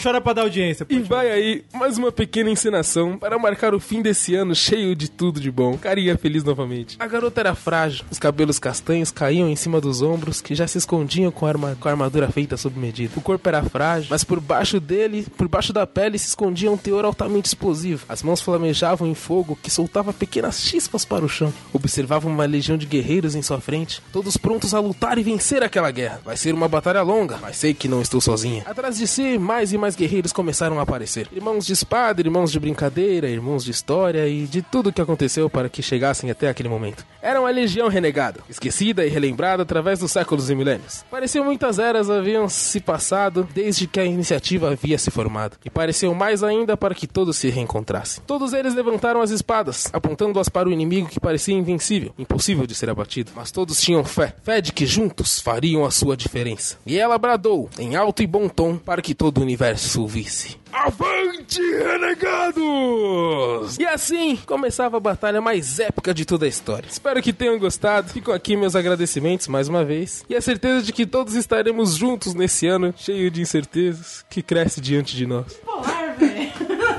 Chora 0.02 0.20
pra 0.20 0.34
dar 0.34 0.42
audiência. 0.44 0.86
e 0.90 1.00
vai 1.00 1.32
aí, 1.32 1.64
mais 1.74 1.98
uma 1.98 2.12
pequena 2.12 2.50
encenação 2.50 3.18
para 3.18 3.40
marcar 3.40 3.74
o 3.74 3.80
fim 3.80 4.02
desse 4.02 4.36
ano 4.36 4.54
cheio 4.54 4.96
de 4.96 5.10
tudo 5.10 5.40
de 5.40 5.50
bom. 5.50 5.78
Carinha 5.78 6.18
feliz 6.18 6.44
novamente. 6.44 6.98
A 7.00 7.08
garota 7.08 7.40
era 7.40 7.56
frágil, 7.56 8.04
os 8.12 8.20
cabelos 8.20 8.60
castanhos 8.60 9.12
caíam 9.12 9.50
em 9.50 9.56
cima 9.56 9.80
dos 9.80 10.02
ombros 10.02 10.42
que 10.42 10.54
já 10.56 10.68
se 10.68 10.78
escondiam 10.78 11.32
com 11.32 11.46
a, 11.46 11.50
arma- 11.50 11.78
com 11.80 11.88
a 11.88 11.92
armadura 11.92 12.30
feita 12.30 12.58
sob 12.58 12.78
medida. 12.78 13.14
O 13.16 13.22
corpo 13.22 13.48
era 13.48 13.64
frágil, 13.64 14.08
mas 14.10 14.24
por 14.26 14.40
baixo 14.42 14.80
dele, 14.80 15.26
por 15.38 15.48
baixo 15.48 15.72
da 15.72 15.88
pele 15.88 16.18
se 16.20 16.28
escondia 16.28 16.70
um 16.72 16.78
teor 16.78 17.06
altamente 17.06 17.48
explosivo. 17.48 18.06
As 18.10 18.22
mãos 18.22 18.42
flamejavam 18.42 19.08
em 19.08 19.16
fogo 19.16 19.58
que 19.62 19.72
soltava 19.72 20.12
pequenas 20.12 20.62
chispas 20.62 21.06
para 21.06 21.24
o 21.24 21.30
chão. 21.30 21.54
Observava 21.72 22.28
uma 22.28 22.46
legião 22.46 22.78
de 22.78 22.86
guerreiros 22.86 23.36
em 23.36 23.42
sua 23.42 23.62
frente, 23.62 24.02
todos 24.12 24.36
prontos 24.38 24.74
a 24.74 24.80
lutar 24.80 25.18
e 25.18 25.24
vencer 25.24 25.63
aquela 25.64 25.92
guerra. 25.92 26.22
Vai 26.24 26.38
ser 26.38 26.54
uma 26.54 26.68
batalha 26.68 27.02
longa, 27.02 27.38
mas 27.42 27.58
sei 27.58 27.74
que 27.74 27.88
não 27.88 28.02
estou 28.02 28.22
sozinha. 28.22 28.64
Atrás 28.66 28.98
de 28.98 29.08
si, 29.08 29.38
mais 29.38 29.74
e 29.74 29.78
mais 29.78 29.96
guerreiros 29.96 30.32
começaram 30.32 30.80
a 30.80 30.84
aparecer. 30.84 31.28
Irmãos 31.32 31.66
de 31.66 31.74
espada, 31.74 32.22
irmãos 32.22 32.52
de 32.52 32.60
brincadeira, 32.60 33.28
irmãos 33.28 33.64
de 33.64 33.72
história 33.72 34.28
e 34.28 34.46
de 34.46 34.62
tudo 34.62 34.92
que 34.92 35.02
aconteceu 35.02 35.50
para 35.50 35.70
que 35.70 35.82
chegassem 35.82 36.30
até 36.30 36.50
aquele 36.50 36.70
momento. 36.70 37.06
Era 37.22 37.40
uma 37.40 37.50
legião 37.50 37.88
renegada, 37.88 38.42
esquecida 38.50 39.06
e 39.06 39.10
relembrada 39.10 39.64
através 39.64 40.00
dos 40.00 40.12
séculos 40.12 40.50
e 40.50 40.56
milênios. 40.56 41.06
Parecia 41.10 41.44
muitas 41.44 41.80
eras 41.80 42.10
haviam 42.10 42.50
se 42.50 42.80
passado 42.80 43.48
desde 43.54 43.88
que 43.88 44.00
a 44.00 44.06
iniciativa 44.06 44.72
havia 44.72 44.98
se 44.98 45.10
formado. 45.10 45.58
E 45.64 45.70
pareceu 45.70 46.14
mais 46.14 46.44
ainda 46.44 46.76
para 46.76 46.94
que 46.94 47.08
todos 47.08 47.38
se 47.38 47.50
reencontrassem. 47.50 48.24
Todos 48.28 48.54
eles 48.54 48.74
levantaram 48.74 49.22
as 49.22 49.32
espadas, 49.32 49.90
apontando-as 49.94 50.50
para 50.50 50.68
o 50.68 50.72
inimigo 50.72 51.08
que 51.08 51.20
parecia 51.20 51.56
invencível, 51.56 52.14
impossível 52.18 52.68
de 52.68 52.76
ser 52.76 52.90
abatido. 52.90 53.32
Mas 53.36 53.52
todos 53.52 53.82
tinham 53.82 54.04
fé, 54.04 54.36
fé 54.44 54.62
de 54.62 54.72
que 54.74 54.86
juntos 54.86 55.40
fariam 55.54 55.86
a 55.86 55.92
sua 55.92 56.18
diferença. 56.18 56.80
E 56.84 56.98
ela 56.98 57.16
bradou, 57.20 57.70
em 57.78 57.96
alto 57.96 58.24
e 58.24 58.28
bom 58.28 58.50
tom, 58.50 58.76
para 58.76 59.04
que 59.04 59.14
todo 59.14 59.38
o 59.38 59.42
universo 59.42 60.02
ouvisse. 60.02 60.58
Avante, 60.72 61.62
renegados! 61.62 63.78
E 63.78 63.86
assim 63.86 64.36
começava 64.48 64.98
a 64.98 65.00
batalha 65.00 65.40
mais 65.40 65.80
épica 65.80 66.12
de 66.12 66.26
toda 66.26 66.46
a 66.46 66.50
história. 66.50 66.88
Espero 66.90 67.22
que 67.22 67.32
tenham 67.32 67.60
gostado. 67.60 68.10
Ficam 68.10 68.34
aqui 68.34 68.58
meus 68.58 68.76
agradecimentos 68.76 69.48
mais 69.48 69.68
uma 69.68 69.86
vez. 69.86 70.26
E 70.28 70.36
a 70.36 70.42
certeza 70.42 70.82
de 70.82 70.92
que 70.92 71.06
todos 71.06 71.36
estaremos 71.36 71.96
juntos 71.96 72.34
nesse 72.34 72.66
ano 72.66 72.92
cheio 72.98 73.30
de 73.30 73.40
incertezas 73.40 74.26
que 74.28 74.42
cresce 74.42 74.82
diante 74.82 75.16
de 75.16 75.28
nós. 75.28 75.46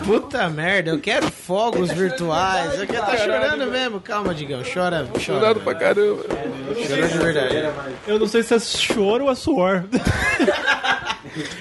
Puta 0.04 0.48
merda, 0.50 0.90
eu 0.90 1.00
quero 1.00 1.30
fogos 1.30 1.90
virtuais. 1.90 2.78
Eu 2.78 2.86
quero 2.86 3.06
tá 3.06 3.16
chorando 3.16 3.70
mesmo. 3.70 4.00
Calma, 4.00 4.34
Digão. 4.34 4.62
Chora, 4.62 5.06
chora. 5.06 5.20
Chorado 5.20 5.60
pra 5.60 5.74
caramba. 5.74 6.22
Chora 6.24 7.08
de 7.08 7.18
verdade. 7.18 7.72
Eu 8.06 8.18
não 8.18 8.26
sei 8.26 8.42
se 8.42 8.54
é 8.54 8.58
choro 8.58 9.24
ou 9.24 9.30
é 9.30 9.34
suor. 9.34 9.84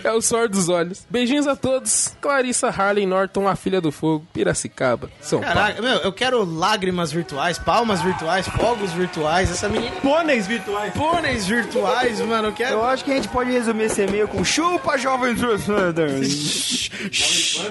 É 0.03 0.11
o 0.11 0.21
suor 0.21 0.47
dos 0.49 0.69
olhos. 0.69 1.05
Beijinhos 1.09 1.47
a 1.47 1.55
todos. 1.55 2.13
Clarissa 2.21 2.67
Harley 2.69 3.05
Norton, 3.05 3.47
a 3.47 3.55
filha 3.55 3.81
do 3.81 3.91
fogo, 3.91 4.25
Piracicaba, 4.33 5.09
São 5.21 5.41
Caraca, 5.41 5.81
meu, 5.81 5.97
eu 5.97 6.11
quero 6.13 6.43
lágrimas 6.43 7.11
virtuais, 7.11 7.57
palmas 7.57 8.01
virtuais, 8.01 8.47
fogos 8.47 8.91
virtuais. 8.91 9.51
Essa 9.51 9.69
menina. 9.69 9.95
Pôneis 10.01 10.47
virtuais. 10.47 10.93
Pôneis 10.93 11.45
virtuais, 11.45 12.19
mano. 12.21 12.49
Eu 12.49 12.53
quero. 12.53 12.73
Eu 12.73 12.85
acho 12.85 13.03
que 13.03 13.11
a 13.11 13.15
gente 13.15 13.27
pode 13.27 13.51
resumir 13.51 13.85
esse 13.85 14.01
e-mail 14.01 14.27
com 14.27 14.43
chupa, 14.43 14.97
jovem 14.97 15.35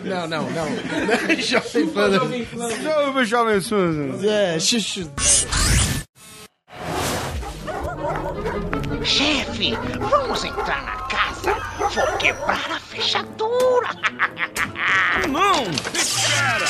Não, 0.04 0.26
não, 0.26 0.50
não. 0.50 0.66
Jovem 1.42 1.86
Thunder. 1.88 2.20
Chupa, 2.20 3.24
jovem 3.24 3.60
Thunder. 3.60 4.30
É, 4.30 4.58
xixi. 4.58 5.10
Chefe, 9.04 9.74
vamos 9.98 10.44
entrar 10.44 10.82
na 10.84 10.96
casa. 11.08 11.54
Vou 11.78 12.18
quebrar 12.18 12.70
a 12.70 12.78
fechadura. 12.78 13.88
Não! 15.28 15.64
Espera! 15.92 16.66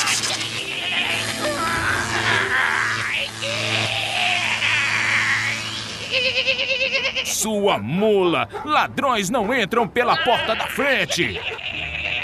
Sua 7.25 7.77
mula! 7.77 8.47
Ladrões 8.65 9.29
não 9.29 9.53
entram 9.53 9.87
pela 9.87 10.17
porta 10.17 10.55
da 10.55 10.67
frente! 10.67 11.39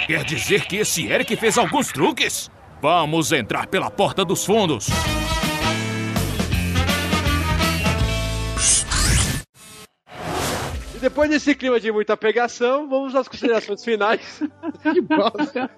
Quer 0.08 0.24
dizer 0.24 0.66
que 0.66 0.78
esse 0.78 1.08
Eric 1.08 1.36
fez 1.36 1.58
alguns 1.58 1.92
truques? 1.92 2.50
Vamos 2.82 3.32
entrar 3.32 3.68
pela 3.68 3.92
porta 3.92 4.24
dos 4.26 4.46
fundos! 4.46 4.88
Depois 11.00 11.30
desse 11.30 11.56
clima 11.56 11.80
de 11.80 11.92
muita 11.92 12.16
pegação, 12.16 12.88
vamos 12.88 13.16
às 13.16 13.28
considerações 13.28 13.84
finais. 13.84 14.42
que 14.82 15.02
bosta. 15.02 15.70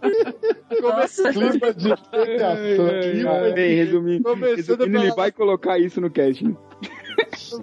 Nossa. 0.82 1.32
Clima 1.32 1.74
de 1.74 1.96
pegação. 2.12 3.54
Bem, 3.54 3.76
resumindo, 3.76 4.30
ele 4.84 5.12
vai 5.14 5.32
colocar 5.32 5.78
isso 5.80 6.02
no 6.02 6.10
casting. 6.10 6.56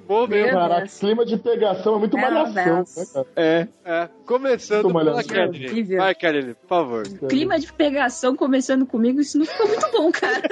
Bom 0.06 0.26
mesmo. 0.26 0.52
Caraca, 0.52 0.86
clima 0.88 1.24
de 1.24 1.36
pegação 1.36 1.96
é 1.96 1.98
muito 1.98 2.16
Meu 2.16 2.30
malhação. 2.30 2.78
Né? 2.78 3.24
É. 3.36 3.68
É, 3.84 4.08
começando 4.26 4.90
Muito 4.90 5.22
pela. 5.26 5.46
Horrível. 5.48 5.98
Vai, 5.98 6.14
Kelly, 6.14 6.54
por 6.54 6.68
favor. 6.68 7.02
Clima 7.28 7.58
de 7.58 7.72
pegação 7.72 8.36
começando 8.36 8.86
comigo, 8.86 9.20
isso 9.20 9.38
não 9.38 9.46
ficou 9.46 9.66
muito 9.68 9.90
bom, 9.92 10.10
cara. 10.12 10.42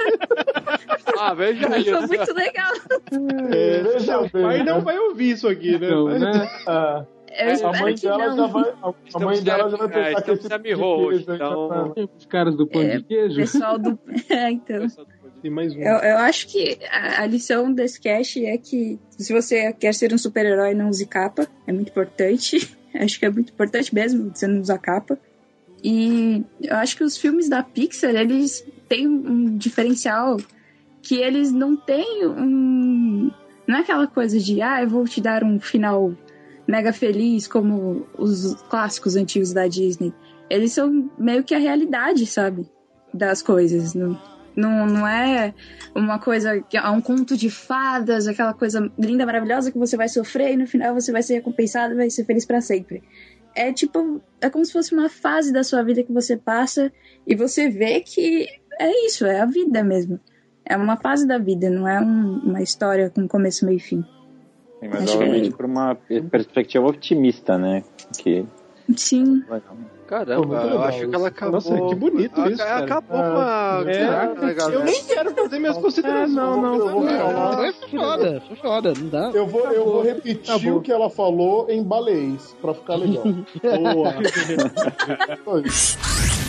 Ah, 1.19 1.33
veja 1.33 1.67
aí. 1.73 1.83
Ficou 1.83 2.01
muito 2.07 2.33
legal. 2.33 2.71
É, 3.51 3.81
veja 3.83 4.19
O 4.19 4.29
pai 4.29 4.57
bem, 4.57 4.63
não 4.65 4.75
né? 4.77 4.81
vai 4.83 4.99
ouvir 4.99 5.31
isso 5.31 5.47
aqui, 5.47 5.77
né? 5.79 5.89
Não, 5.89 6.07
né? 6.07 6.49
Ah, 6.67 7.05
Eu 7.31 7.67
a 7.69 7.71
mãe 7.79 7.95
que 7.95 8.01
dela 8.01 8.27
não. 8.27 8.37
já 8.37 8.47
vai. 8.47 8.73
A 9.13 9.19
mãe 9.19 9.41
dela 9.43 9.69
já 9.69 9.77
vai 9.77 9.87
É, 9.87 9.89
pensar 9.89 10.21
que 10.21 10.31
estamos 10.31 10.39
esse 10.39 10.49
tipo 10.49 10.63
de 10.63 10.75
hoje, 10.75 11.25
queijo 11.25 11.33
então- 11.35 11.93
Os 12.17 12.25
caras 12.25 12.55
do 12.55 12.67
pão 12.67 12.81
É, 12.81 12.97
de 12.97 13.03
queijo. 13.03 13.35
Pessoal 13.35 13.79
do. 13.79 13.97
É, 14.29 14.51
então. 14.51 14.85
Tem 15.41 15.51
mais 15.51 15.73
um. 15.75 15.79
Eu, 15.79 15.97
eu 15.97 16.17
acho 16.17 16.47
que 16.47 16.79
a, 16.89 17.23
a 17.23 17.25
lição 17.25 17.71
desse 17.71 17.99
cast 17.99 18.43
é 18.43 18.57
que 18.57 18.99
se 19.17 19.33
você 19.33 19.71
quer 19.73 19.93
ser 19.93 20.13
um 20.13 20.17
super-herói, 20.17 20.73
não 20.73 20.89
use 20.89 21.05
capa. 21.05 21.47
É 21.65 21.71
muito 21.71 21.89
importante. 21.89 22.75
Acho 22.95 23.19
que 23.19 23.25
é 23.25 23.29
muito 23.29 23.51
importante 23.51 23.93
mesmo 23.93 24.31
você 24.33 24.47
não 24.47 24.61
usar 24.61 24.79
capa. 24.79 25.19
E 25.83 26.43
eu 26.61 26.75
acho 26.77 26.97
que 26.97 27.03
os 27.03 27.15
filmes 27.15 27.47
da 27.47 27.61
Pixar, 27.61 28.15
eles 28.15 28.65
têm 28.89 29.07
um 29.07 29.55
diferencial 29.55 30.37
que 31.01 31.15
eles 31.15 31.51
não 31.51 31.75
têm 31.75 32.25
um. 32.25 33.29
Não 33.67 33.77
é 33.77 33.81
aquela 33.81 34.07
coisa 34.07 34.39
de, 34.39 34.61
ah, 34.61 34.81
eu 34.81 34.89
vou 34.89 35.05
te 35.05 35.21
dar 35.21 35.43
um 35.43 35.59
final 35.59 36.13
mega 36.67 36.91
feliz 36.91 37.47
como 37.47 38.07
os 38.17 38.55
clássicos 38.69 39.15
antigos 39.15 39.53
da 39.53 39.67
Disney. 39.67 40.13
Eles 40.49 40.73
são 40.73 41.09
meio 41.17 41.43
que 41.43 41.53
a 41.53 41.59
realidade, 41.59 42.25
sabe? 42.25 42.67
Das 43.13 43.41
coisas. 43.41 43.93
Não, 43.93 44.19
não, 44.57 44.85
não 44.87 45.07
é 45.07 45.53
uma 45.95 46.17
coisa 46.19 46.59
que 46.61 46.75
é 46.75 46.89
um 46.89 46.99
conto 46.99 47.37
de 47.37 47.49
fadas, 47.49 48.27
aquela 48.27 48.53
coisa 48.53 48.91
linda, 48.97 49.25
maravilhosa 49.25 49.71
que 49.71 49.77
você 49.77 49.95
vai 49.95 50.09
sofrer 50.09 50.53
e 50.53 50.57
no 50.57 50.65
final 50.67 50.93
você 50.93 51.11
vai 51.11 51.21
ser 51.21 51.35
recompensado 51.35 51.93
e 51.93 51.97
vai 51.97 52.09
ser 52.09 52.25
feliz 52.25 52.45
para 52.45 52.59
sempre. 52.59 53.03
É 53.55 53.71
tipo, 53.71 54.21
é 54.41 54.49
como 54.49 54.65
se 54.65 54.73
fosse 54.73 54.93
uma 54.93 55.09
fase 55.09 55.53
da 55.53 55.63
sua 55.63 55.83
vida 55.83 56.03
que 56.03 56.11
você 56.11 56.35
passa 56.35 56.91
e 57.25 57.35
você 57.35 57.69
vê 57.69 58.01
que 58.01 58.47
é 58.79 59.05
isso, 59.05 59.25
é 59.25 59.39
a 59.39 59.45
vida 59.45 59.83
mesmo. 59.83 60.19
É 60.65 60.75
uma 60.75 60.97
fase 60.97 61.25
da 61.25 61.37
vida, 61.37 61.69
não 61.69 61.87
é 61.87 62.01
um- 62.01 62.39
uma 62.43 62.61
história 62.61 63.09
com 63.09 63.27
começo, 63.27 63.65
meio 63.65 63.77
e 63.77 63.79
fim. 63.79 64.01
Sim, 64.79 64.87
mas 64.89 65.03
Acho 65.03 65.13
obviamente 65.17 65.49
que- 65.49 65.55
por 65.55 65.65
uma 65.65 65.95
perspectiva 66.29 66.85
otimista, 66.85 67.57
né? 67.57 67.83
Que 68.17 68.45
Sim. 68.95 69.43
Caramba, 70.07 70.55
eu 70.63 70.81
acho 70.83 70.99
que 70.99 71.05
isso. 71.05 71.15
ela 71.15 71.27
acabou. 71.27 71.51
Nossa, 71.53 71.81
que 71.89 71.95
bonito 71.95 72.39
Ela- 72.39 72.51
isso, 72.51 72.61
ela 72.61 72.69
cara. 72.71 72.85
Acabou 72.85 73.17
Ah, 73.19 73.81
com 73.83 73.87
a. 73.87 73.91
É, 73.91 74.07
Caraca, 74.07 74.45
legal. 74.45 74.69
eu 74.71 74.83
nem 74.85 75.03
quero 75.03 75.31
fazer 75.35 75.59
minhas 75.59 75.77
considerações. 75.77 76.31
não, 76.31 76.61
não, 76.61 76.79
vou 76.79 77.03
não. 77.03 77.17
falar. 77.19 77.57
Foi 77.57 77.73
foda, 77.99 78.43
foi 78.47 78.55
foda, 78.55 78.93
não 78.97 79.09
dá. 79.09 79.31
Eu 79.33 79.45
vou, 79.45 79.65
eu 79.71 79.83
vou 79.85 80.01
repetir 80.03 80.49
Acabou. 80.53 80.77
o 80.77 80.81
que 80.81 80.91
ela 80.91 81.09
falou 81.09 81.69
em 81.69 81.83
balês, 81.83 82.55
pra 82.61 82.73
ficar 82.73 82.95
legal. 82.95 83.23
Boa. 83.93 84.13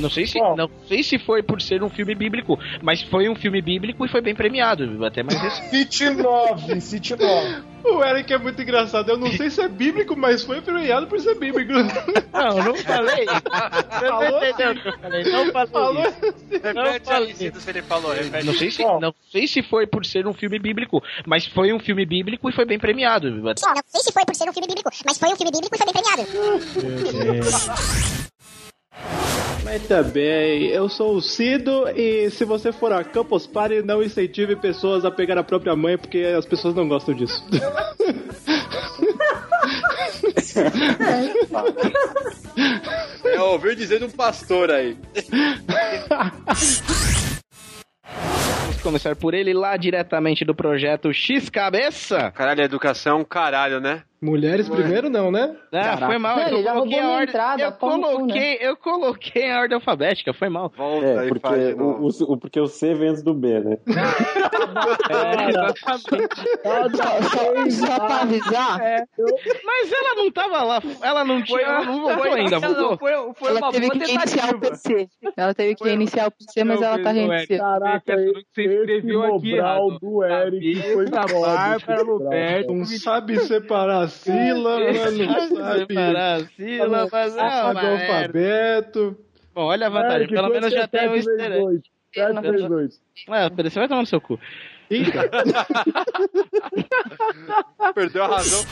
Não 0.00 0.10
sei, 0.10 0.26
se, 0.26 0.38
não 0.38 0.70
sei 0.86 1.02
se 1.02 1.18
foi 1.18 1.42
por 1.42 1.60
ser 1.60 1.82
um 1.82 1.88
filme 1.88 2.14
bíblico, 2.14 2.58
mas 2.82 3.02
foi 3.02 3.28
um 3.28 3.34
filme 3.34 3.60
bíblico 3.60 4.04
e 4.04 4.08
foi 4.08 4.20
bem 4.20 4.34
premiado. 4.34 5.04
Até 5.04 5.22
mais 5.22 5.40
recente. 5.40 5.70
City 5.70 6.10
9, 6.10 6.80
City 6.80 7.16
9. 7.16 7.70
O 7.84 8.04
Eric 8.04 8.32
é 8.32 8.38
muito 8.38 8.60
engraçado. 8.60 9.08
Eu 9.10 9.16
não 9.16 9.30
sei 9.32 9.48
se 9.50 9.60
é 9.60 9.68
bíblico, 9.68 10.14
mas 10.16 10.44
foi 10.44 10.60
premiado 10.60 11.06
por 11.06 11.18
ser 11.18 11.34
bíblico. 11.36 11.72
Não, 11.72 12.62
não 12.62 12.74
falei. 12.76 13.24
Você 13.90 14.06
não 14.06 14.20
Falou 14.20 14.44
entendeu 14.44 14.70
o 14.70 14.74
que 14.80 14.88
eu 14.88 14.98
falei. 14.98 15.24
Não 15.24 15.52
falei. 15.52 15.66
Falou 15.70 16.04
Repete 16.50 17.10
aí, 17.10 17.34
ele 17.68 17.82
falou. 17.82 18.12
Repete. 18.12 18.46
Não 18.46 18.54
sei, 18.54 18.70
se, 18.70 18.82
não 18.82 19.14
sei 19.30 19.46
se 19.46 19.62
foi 19.62 19.86
por 19.86 20.04
ser 20.04 20.26
um 20.26 20.34
filme 20.34 20.58
bíblico, 20.58 21.02
mas 21.26 21.46
foi 21.46 21.72
um 21.72 21.78
filme 21.78 22.04
bíblico 22.04 22.48
e 22.48 22.52
foi 22.52 22.66
bem 22.66 22.78
premiado. 22.78 23.30
Não 23.30 23.54
sei 23.56 24.00
se 24.02 24.12
foi 24.12 24.24
por 24.24 24.34
ser 24.34 24.48
um 24.48 24.52
filme 24.52 24.68
bíblico, 24.68 24.90
mas 25.06 25.18
foi 25.18 25.28
um 25.30 25.36
filme 25.36 25.50
bíblico 25.50 25.74
e 25.74 25.78
foi 25.78 25.86
bem 25.86 25.94
premiado. 25.94 26.22
Mas 29.64 29.86
também, 29.86 30.66
eu 30.66 30.88
sou 30.88 31.14
o 31.14 31.22
Cido 31.22 31.88
e 31.94 32.30
se 32.30 32.44
você 32.44 32.72
for 32.72 32.92
a 32.92 33.04
Campus 33.04 33.46
Party, 33.46 33.82
não 33.82 34.02
incentive 34.02 34.56
pessoas 34.56 35.04
a 35.04 35.10
pegar 35.10 35.38
a 35.38 35.44
própria 35.44 35.76
mãe, 35.76 35.96
porque 35.96 36.18
as 36.18 36.46
pessoas 36.46 36.74
não 36.74 36.88
gostam 36.88 37.14
disso. 37.14 37.44
É, 43.24 43.40
ouviu 43.40 43.74
dizer 43.74 43.98
de 43.98 44.04
um 44.04 44.10
pastor 44.10 44.70
aí. 44.70 44.98
Vamos 48.62 48.82
começar 48.82 49.16
por 49.16 49.34
ele 49.34 49.54
lá 49.54 49.76
diretamente 49.76 50.44
do 50.44 50.54
projeto 50.54 51.12
X 51.12 51.48
Cabeça. 51.48 52.30
Caralho, 52.32 52.62
a 52.62 52.64
educação 52.64 53.18
é 53.18 53.20
um 53.20 53.24
caralho, 53.24 53.80
né? 53.80 54.02
Mulheres 54.22 54.68
primeiro 54.68 55.08
não, 55.08 55.30
né? 55.32 55.56
Ah, 55.72 55.96
foi 55.96 56.18
mal. 56.18 56.36
Não, 56.36 56.42
eu 56.42 56.48
ele 56.56 56.62
já 56.62 56.72
coloquei 56.74 56.98
a 57.00 57.08
ordem. 57.08 57.28
entrada, 57.28 57.62
eu, 57.62 57.72
cu, 57.72 57.78
coloquei, 57.78 58.50
né? 58.50 58.56
eu 58.60 58.76
coloquei 58.76 59.50
a 59.50 59.60
ordem 59.60 59.74
alfabética, 59.76 60.34
foi 60.34 60.48
mal. 60.50 60.70
Volta 60.76 61.06
É, 61.06 61.18
aí, 61.20 61.28
porque 61.28 61.48
faz 61.48 61.74
o, 61.74 61.82
o- 61.82 62.32
o- 62.34 62.36
porque 62.38 62.60
o 62.60 62.66
C 62.66 62.94
vem 62.94 63.08
antes 63.08 63.22
do 63.22 63.32
B, 63.32 63.60
né? 63.60 63.78
Só 67.70 67.98
pra 67.98 68.20
avisar, 68.22 68.78
Mas 69.64 69.92
ela 69.92 70.14
não 70.16 70.30
tava 70.30 70.62
lá, 70.62 70.82
ela 71.02 71.24
não 71.24 71.42
tinha, 71.42 71.60
ela 71.60 71.84
não 71.84 72.18
foi- 72.18 72.40
ainda, 72.40 72.60
não, 72.60 72.68
voltou? 72.74 72.98
Foi, 72.98 73.12
foi 73.34 73.48
ela 73.50 73.60
uma 73.60 73.72
teve 73.72 73.86
boa 73.88 73.98
que 74.04 74.12
iniciar 74.12 74.44
o 74.54 74.60
tentativa. 74.60 74.70
PC. 74.70 75.08
Ela 75.36 75.54
teve 75.54 75.74
que 75.74 75.88
iniciar 75.88 76.28
o 76.28 76.30
PC, 76.30 76.64
mas 76.64 76.82
ela 76.82 77.02
tá 77.02 77.10
reiniciando. 77.10 77.62
Caraca, 77.62 78.16
você 78.16 78.38
escreveu 78.38 79.22
aqui 79.36 79.54
errado. 79.54 79.98
do 80.00 80.24
Eric 80.24 80.82
foi 80.92 81.06
Luberto. 82.04 82.74
Não 82.74 82.84
sabe 82.84 83.38
separar 83.40 84.09
sílaba, 84.10 84.80
não 84.80 84.94
sabe 84.94 85.86
Separar 85.86 86.34
as 86.40 86.48
sílabas, 86.54 87.36
é 87.36 87.38
sabe 87.38 87.78
uma 87.78 87.82
merda. 87.82 88.04
alfabeto. 88.04 89.16
Bom, 89.54 89.62
olha 89.64 89.86
a 89.86 89.90
vantagem, 89.90 90.28
pelo 90.28 90.48
menos 90.48 90.72
já 90.72 90.82
é 90.82 90.86
tem 90.86 91.08
um 91.08 91.12
vezes 91.12 91.26
easter 91.28 91.52
egg. 91.52 91.60
dois? 91.64 91.80
Sete 92.14 92.40
vezes 92.40 92.68
dois. 92.68 93.00
É, 93.28 93.50
Pedro, 93.50 93.70
você 93.70 93.78
vai 93.78 93.88
tomar 93.88 94.00
no 94.02 94.06
seu 94.06 94.20
cu. 94.20 94.38
Perdeu 97.94 98.24
a 98.24 98.26
razão. 98.26 98.64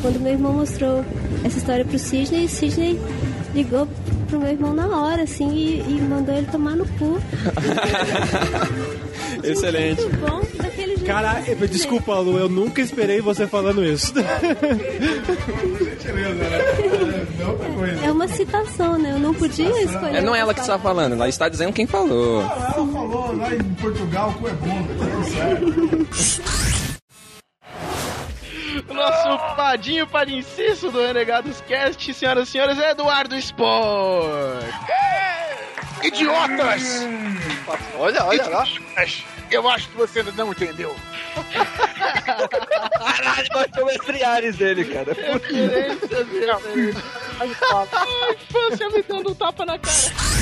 Quando 0.00 0.20
meu 0.20 0.32
irmão 0.32 0.52
mostrou 0.54 1.04
essa 1.44 1.58
história 1.58 1.84
pro 1.84 1.98
Sidney, 1.98 2.44
o 2.44 2.48
Sidney 2.48 2.98
ligou 3.54 3.86
pro 4.28 4.38
meu 4.38 4.50
irmão 4.50 4.74
na 4.74 4.86
hora, 5.00 5.22
assim, 5.22 5.50
e, 5.54 5.80
e 5.80 6.00
mandou 6.02 6.34
ele 6.34 6.46
tomar 6.46 6.76
no 6.76 6.86
cu. 6.98 7.18
Excelente. 9.42 10.02
Muito 10.02 10.16
bom. 10.18 10.40
Cara, 11.06 11.42
desculpa, 11.70 12.18
Lu, 12.18 12.38
eu 12.38 12.48
nunca 12.48 12.80
esperei 12.80 13.20
você 13.20 13.46
falando 13.46 13.84
isso. 13.84 14.12
É 18.02 18.10
uma 18.10 18.26
citação, 18.28 18.98
né? 18.98 19.12
Eu 19.12 19.18
não 19.18 19.34
podia 19.34 19.68
escolher. 19.82 20.16
É, 20.16 20.20
não 20.20 20.34
é 20.34 20.40
ela 20.40 20.54
que 20.54 20.60
está 20.60 20.78
falando, 20.78 21.12
ela 21.12 21.28
está 21.28 21.48
dizendo 21.48 21.72
quem 21.72 21.86
falou. 21.86 22.40
Ela 22.40 22.72
falou 22.72 23.36
lá 23.36 23.54
em 23.54 23.62
Portugal, 23.74 24.30
o 24.30 24.34
cu 24.34 24.48
é 24.48 24.52
bom, 24.52 24.82
tá 24.82 24.94
tudo 25.04 26.14
certo. 26.14 26.44
O 28.88 28.94
nosso 28.94 29.56
padinho 29.56 30.06
para 30.06 30.30
inciso 30.30 30.90
do 30.90 31.00
Renegados 31.00 31.60
Cast, 31.62 32.12
senhoras 32.12 32.48
e 32.48 32.52
senhores, 32.52 32.78
é 32.78 32.90
Eduardo 32.90 33.36
Sport. 33.36 34.64
Idiotas! 36.02 37.06
Olha, 37.98 38.24
olha 38.24 38.48
lá. 38.48 38.64
Eu 39.50 39.68
acho 39.68 39.88
que 39.88 39.96
você 39.96 40.20
ainda 40.20 40.32
não 40.32 40.52
entendeu. 40.52 40.94
Caralho, 42.98 43.48
baixou 43.52 43.84
o 43.84 43.90
estriares 43.90 44.56
dele, 44.56 44.84
cara. 44.84 45.12
Referências, 45.12 46.10
referências. 46.10 46.96
Ai, 47.40 47.48
infância 48.32 48.88
me 48.90 49.02
dando 49.02 49.30
um 49.30 49.34
tapa 49.34 49.64
na 49.64 49.78
cara. 49.78 50.33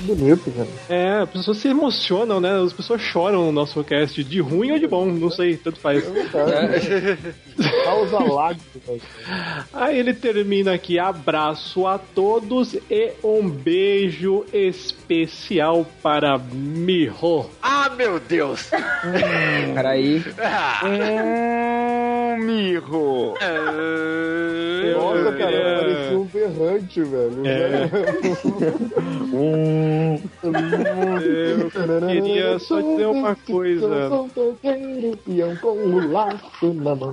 Bonito, 0.00 0.50
cara. 0.50 0.68
É, 0.88 1.18
as 1.22 1.30
pessoas 1.30 1.58
se 1.58 1.68
emocionam, 1.68 2.40
né? 2.40 2.60
As 2.60 2.72
pessoas 2.72 3.00
choram 3.00 3.46
no 3.46 3.52
nosso 3.52 3.82
cast, 3.84 4.22
de 4.24 4.40
ruim 4.40 4.72
ou 4.72 4.78
de 4.78 4.86
bom, 4.86 5.06
não 5.06 5.30
sei, 5.30 5.56
tanto 5.56 5.78
faz. 5.80 6.02
Causa 7.84 8.18
lágrimas. 8.18 9.02
Aí 9.72 9.98
ele 9.98 10.14
termina 10.14 10.72
aqui, 10.72 10.98
abraço 10.98 11.86
a 11.86 11.98
todos 11.98 12.74
e 12.90 13.12
um 13.22 13.48
beijo 13.48 14.44
especial 14.52 15.86
para 16.02 16.38
Miho. 16.38 17.46
Ah, 17.62 17.90
meu 17.96 18.18
Deus! 18.18 18.70
Peraí. 19.74 20.22
Hum, 20.84 22.44
mirro. 22.44 23.34
Nossa, 24.94 25.32
cara, 25.36 25.52
É. 25.54 25.78
parecia 25.80 26.18
um 26.18 26.24
berrante, 26.24 27.02
velho. 27.02 27.42
Eu 30.42 31.70
queria 32.22 32.58
só 32.58 32.80
dizer 32.80 33.06
uma 33.06 33.34
coisa. 33.36 34.10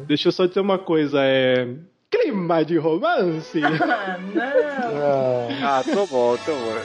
Deixa 0.07 0.27
eu 0.27 0.31
só 0.31 0.45
dizer 0.45 0.59
uma 0.61 0.77
coisa, 0.77 1.19
é. 1.23 1.67
Clima 2.11 2.65
de 2.65 2.77
romance. 2.77 3.61
Ah, 5.61 5.83
tô 5.83 6.07
bom, 6.07 6.35
tô 6.37 6.51
bom. 6.53 6.75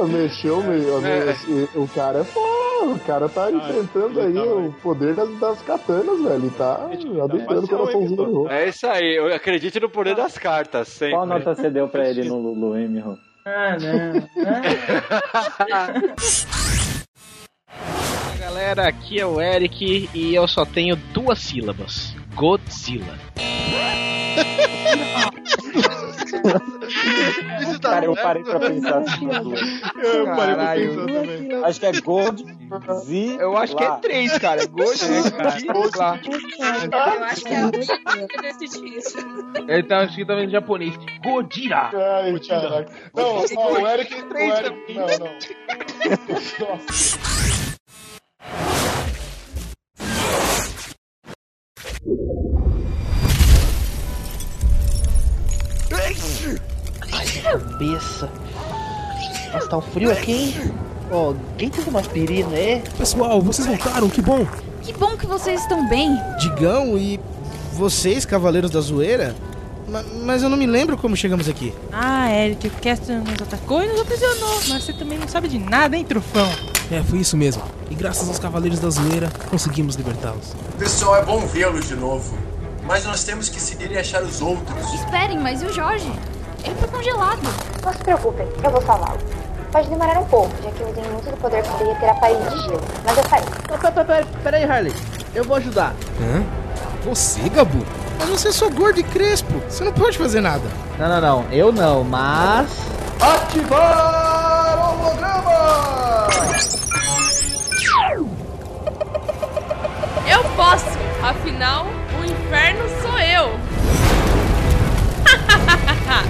Ah, 0.00 0.04
Mexeu, 0.06 0.62
meu. 0.62 1.04
É. 1.06 1.34
O 1.74 1.86
cara 1.88 2.20
é 2.20 2.24
foda. 2.24 2.58
O 2.86 2.98
cara 3.00 3.28
tá 3.28 3.50
enfrentando 3.50 4.20
aí 4.20 4.38
o 4.38 4.72
poder 4.82 5.12
das, 5.14 5.28
das 5.40 5.60
katanas, 5.62 6.22
velho. 6.22 6.34
Ele 6.36 6.50
tá 6.50 6.88
adentrando 7.22 7.64
o 7.64 7.68
coraçãozinho 7.68 8.16
do 8.16 8.24
jogo. 8.24 8.48
É 8.48 8.68
isso 8.68 8.86
aí, 8.86 9.16
eu 9.16 9.34
acredito 9.34 9.80
no 9.80 9.90
poder 9.90 10.14
das 10.14 10.38
cartas, 10.38 10.88
sempre. 10.88 11.14
Qual 11.16 11.26
nota 11.26 11.54
você 11.54 11.68
deu 11.68 11.88
pra 11.88 12.08
ele 12.08 12.24
no 12.24 12.38
Lulu, 12.38 12.76
hein, 12.78 12.88
Miho? 12.88 13.18
Ah, 13.50 13.78
não. 13.80 14.28
Galera, 18.38 18.88
aqui 18.88 19.18
é 19.18 19.24
o 19.24 19.40
Eric 19.40 20.10
e 20.12 20.34
eu 20.34 20.46
só 20.46 20.66
tenho 20.66 20.96
duas 20.96 21.38
sílabas. 21.38 22.14
Godzilla. 22.34 23.18
Isso 27.62 27.80
tá 27.80 27.90
Cara, 27.90 28.04
eu 28.06 28.14
parei 28.14 28.42
pra 28.42 28.60
pensar 28.60 28.98
assim. 29.02 29.28
Eu 29.96 30.26
parei 30.36 30.54
pra 30.54 30.74
pensar 30.74 31.06
também. 31.06 31.64
Acho 31.64 31.80
que 31.80 31.86
é 31.86 32.00
Gold 32.00 32.44
Z. 33.04 33.36
Eu 33.40 33.56
acho 33.56 33.76
que 33.76 33.84
é 33.84 33.90
três, 33.96 34.38
cara. 34.38 34.66
Gosto 34.66 35.06
lá. 35.98 36.18
Eu 36.92 37.24
acho 37.24 37.44
que 37.44 37.54
é 37.54 37.56
a. 37.58 37.70
Ele 39.68 39.82
tá 39.82 40.04
escrito 40.04 40.32
em 40.32 40.48
japonês. 40.50 40.94
Godira! 41.24 41.90
Ai, 41.94 42.38
caraca. 42.40 42.92
Não, 43.14 43.44
ó, 43.56 43.72
o 43.72 43.88
Eric. 43.88 44.14
O 44.14 44.36
Eric 44.36 44.94
não, 44.94 45.06
não. 45.06 45.28
Nossa. 46.68 47.18
Cabeça. 57.42 58.28
Nossa, 59.52 59.68
tá 59.68 59.76
um 59.78 59.80
frio 59.82 60.10
aqui, 60.10 60.32
hein? 60.32 60.72
Ó, 61.10 61.26
alguém 61.28 61.70
tem 61.70 61.84
uma 61.86 62.00
aspirina, 62.00 62.54
é? 62.54 62.82
Pessoal, 62.98 63.40
vocês 63.40 63.66
voltaram, 63.66 64.08
que 64.10 64.20
bom. 64.20 64.46
Que 64.82 64.92
bom 64.92 65.16
que 65.16 65.26
vocês 65.26 65.60
estão 65.62 65.88
bem. 65.88 66.16
Digão 66.38 66.96
e 66.98 67.18
vocês, 67.72 68.24
Cavaleiros 68.24 68.70
da 68.70 68.80
Zoeira? 68.80 69.34
Ma- 69.88 70.04
mas 70.24 70.42
eu 70.42 70.50
não 70.50 70.56
me 70.56 70.66
lembro 70.66 70.98
como 70.98 71.16
chegamos 71.16 71.48
aqui. 71.48 71.72
Ah, 71.92 72.30
Eric, 72.30 72.66
o 72.66 72.70
Caster 72.70 73.18
nos 73.18 73.40
atacou 73.40 73.82
e 73.82 73.86
nos 73.86 74.00
aprisionou. 74.02 74.60
Mas 74.68 74.84
você 74.84 74.92
também 74.92 75.16
não 75.18 75.26
sabe 75.28 75.48
de 75.48 75.58
nada, 75.58 75.96
hein, 75.96 76.04
trufão? 76.04 76.48
É, 76.90 77.02
foi 77.02 77.20
isso 77.20 77.36
mesmo. 77.36 77.62
E 77.90 77.94
graças 77.94 78.28
aos 78.28 78.38
Cavaleiros 78.38 78.78
da 78.80 78.90
Zoeira, 78.90 79.30
conseguimos 79.50 79.94
libertá-los. 79.94 80.54
Pessoal, 80.78 81.16
é 81.16 81.22
bom 81.24 81.40
vê-los 81.46 81.88
de 81.88 81.94
novo. 81.96 82.36
Mas 82.86 83.04
nós 83.04 83.24
temos 83.24 83.48
que 83.48 83.60
seguir 83.60 83.90
e 83.90 83.98
achar 83.98 84.22
os 84.22 84.40
outros. 84.42 84.92
Esperem, 84.94 85.38
mas 85.38 85.62
e 85.62 85.66
o 85.66 85.72
Jorge? 85.72 86.10
Ele 86.64 86.74
foi 86.74 86.88
congelado. 86.88 87.40
Não 87.84 87.92
se 87.92 87.98
preocupem, 87.98 88.48
eu 88.62 88.70
vou 88.70 88.82
salvá-lo. 88.82 89.18
Pode 89.70 89.88
demorar 89.88 90.18
um 90.18 90.24
pouco, 90.24 90.50
já 90.62 90.70
que 90.70 90.80
eu 90.80 90.88
usei 90.88 91.04
muito 91.04 91.30
do 91.30 91.36
poder 91.36 91.62
que 91.62 91.84
derreter 91.84 92.08
a 92.08 92.14
parede 92.14 92.48
de 92.48 92.60
gelo. 92.62 92.80
Mas 93.04 93.18
eu 93.18 93.24
farei. 93.24 94.24
Peraí, 94.42 94.64
Harley. 94.64 94.94
Eu 95.34 95.44
vou 95.44 95.56
ajudar. 95.56 95.94
Hã? 96.20 96.42
Você, 97.04 97.48
Gabu? 97.50 97.84
Mas 98.18 98.28
você 98.30 98.48
é 98.48 98.52
só 98.52 98.68
gordo 98.70 98.98
e 98.98 99.02
crespo. 99.02 99.60
Você 99.68 99.84
não 99.84 99.92
pode 99.92 100.16
fazer 100.18 100.40
nada. 100.40 100.64
Não, 100.98 101.08
não, 101.08 101.20
não. 101.20 101.44
Eu 101.52 101.70
não, 101.70 102.02
mas. 102.02 102.70
Ativar 103.20 104.90
holograma! 104.90 106.28
Eu 110.26 110.44
posso, 110.56 110.98
afinal, 111.22 111.86
o 112.20 112.24
inferno 112.24 112.84
sou 113.02 113.18
eu. 113.18 113.58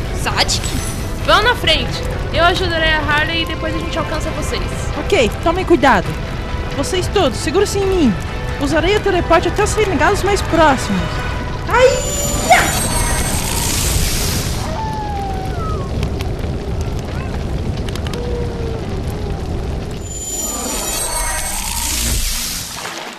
Sadik? 0.28 0.62
Vão 1.24 1.42
na 1.42 1.54
frente. 1.54 2.02
Eu 2.34 2.44
ajudarei 2.44 2.92
a 2.92 3.00
Harley 3.00 3.42
e 3.42 3.46
depois 3.46 3.74
a 3.74 3.78
gente 3.78 3.98
alcança 3.98 4.30
vocês. 4.30 4.62
Ok, 4.98 5.30
tomem 5.42 5.64
cuidado. 5.64 6.06
Vocês 6.76 7.06
todos, 7.08 7.38
segurem-se 7.38 7.78
em 7.78 7.86
mim. 7.86 8.14
Usarei 8.60 8.96
o 8.96 9.00
teleporte 9.00 9.48
até 9.48 9.64
os 9.64 9.74
renegados 9.74 10.22
mais 10.22 10.42
próximos. 10.42 11.00
Ai! 11.68 11.88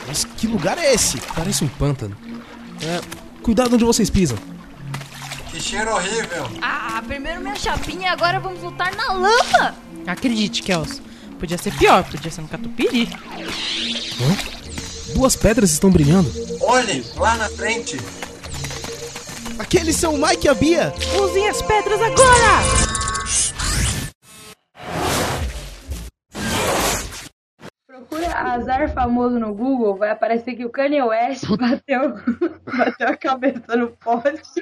Mas 0.08 0.26
que 0.26 0.48
lugar 0.48 0.78
é 0.78 0.94
esse? 0.94 1.20
Parece 1.36 1.64
um 1.64 1.68
pântano. 1.68 2.16
É, 2.82 3.02
cuidado 3.42 3.74
onde 3.74 3.84
vocês 3.84 4.10
pisam. 4.10 4.38
Que 5.60 5.66
cheiro 5.66 5.92
horrível. 5.94 6.50
Ah, 6.62 7.04
primeiro 7.06 7.42
minha 7.42 7.54
chapinha 7.54 8.08
e 8.08 8.10
agora 8.10 8.40
vamos 8.40 8.64
lutar 8.64 8.96
na 8.96 9.12
lama. 9.12 9.76
Acredite, 10.08 10.64
Kels. 10.64 11.02
Podia 11.38 11.58
ser 11.58 11.74
pior, 11.74 12.02
podia 12.06 12.32
ser 12.32 12.40
um 12.40 12.48
catupiry. 12.48 13.10
Hã? 14.22 15.14
Duas 15.14 15.36
pedras 15.36 15.72
estão 15.72 15.90
brilhando. 15.90 16.32
Olhem, 16.62 17.04
lá 17.18 17.36
na 17.36 17.50
frente. 17.50 18.00
Aqueles 19.60 19.98
são 19.98 20.16
o 20.16 20.18
Mike 20.26 20.48
e 20.48 20.50
a 20.50 20.54
Bia. 20.54 20.94
Usem 21.22 21.50
as 21.50 21.62
pedras 21.62 22.02
agora! 22.02 23.09
Azar 28.42 28.94
famoso 28.94 29.40
no 29.40 29.54
Google, 29.54 29.96
vai 29.96 30.10
aparecer 30.10 30.56
que 30.56 30.66
o 30.66 30.70
Kanye 30.70 31.02
West 31.02 31.46
bateu, 31.58 32.14
bateu 32.78 33.08
a 33.08 33.18
cabeça 33.18 33.76
no 33.76 33.90
poste. 33.90 34.62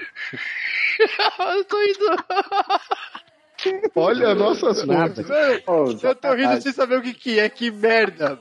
Eu 1.40 1.66
tô 1.66 1.82
indo. 1.84 2.24
Olha 3.96 4.36
nossas 4.36 4.84
fontes. 4.84 5.26
Eu 6.04 6.16
tô 6.16 6.34
rindo 6.34 6.62
sem 6.62 6.72
saber 6.72 7.00
o 7.00 7.02
que, 7.02 7.14
que 7.14 7.40
é, 7.40 7.50
que 7.50 7.72
merda. 7.72 8.40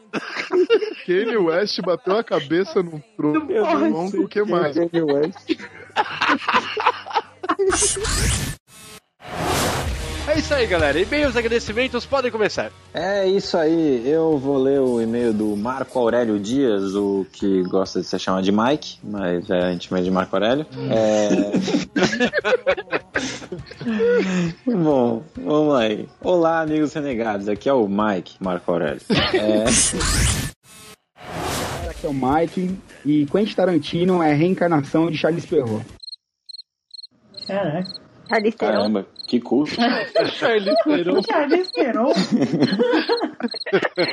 Kanye 1.07 1.37
West 1.37 1.81
bateu 1.81 2.19
a 2.19 2.25
cabeça 2.25 2.83
num 2.83 3.01
tronco. 3.17 3.47
poste. 3.47 4.19
O 4.19 4.29
que 4.29 4.43
mais? 4.43 4.77
Kanye 4.77 5.03
West. 5.03 5.57
É 10.29 10.39
isso 10.39 10.53
aí, 10.53 10.67
galera. 10.67 11.01
E-mails, 11.01 11.37
agradecimentos, 11.37 12.05
podem 12.05 12.33
começar. 12.33 12.73
É 12.93 13.29
isso 13.29 13.57
aí, 13.57 14.03
eu 14.05 14.37
vou 14.37 14.59
ler 14.59 14.81
o 14.81 15.01
e-mail 15.01 15.33
do 15.33 15.57
Marco 15.57 15.97
Aurélio 16.01 16.41
Dias, 16.41 16.97
o 16.97 17.25
que 17.33 17.63
gosta 17.63 18.01
de 18.01 18.07
ser 18.07 18.19
chamado 18.19 18.43
de 18.43 18.51
Mike, 18.51 18.99
mas 19.05 19.49
é, 19.49 19.59
a 19.59 19.71
gente 19.71 19.89
chama 19.89 20.03
de 20.03 20.11
Marco 20.11 20.35
Aurélio. 20.35 20.67
É... 20.91 21.29
Bom, 24.67 25.23
vamos 25.37 25.73
lá 25.73 25.81
aí. 25.83 26.09
Olá, 26.21 26.61
amigos 26.61 26.93
renegados, 26.93 27.49
aqui 27.49 27.69
é 27.69 27.73
o 27.73 27.87
Mike, 27.87 28.35
Marco 28.41 28.73
Aurélio. 28.73 29.01
É... 29.33 29.65
Aqui 31.89 32.05
é 32.05 32.09
o 32.09 32.15
Mike 32.15 32.77
e 33.05 33.27
Quentin 33.27 33.55
Tarantino 33.55 34.21
é 34.21 34.33
a 34.33 34.35
reencarnação 34.35 35.09
de 35.09 35.17
Charles 35.17 35.47
Perrault. 35.47 35.87
Caraca. 37.47 38.07
Charlize 38.29 38.57
Theron. 38.57 38.73
Caramba, 38.73 39.07
que 39.27 39.41
custo. 39.41 39.77
Charlize 40.33 40.77
Theron. 40.85 41.23
Charlize 41.23 41.73
Theron. 41.73 42.13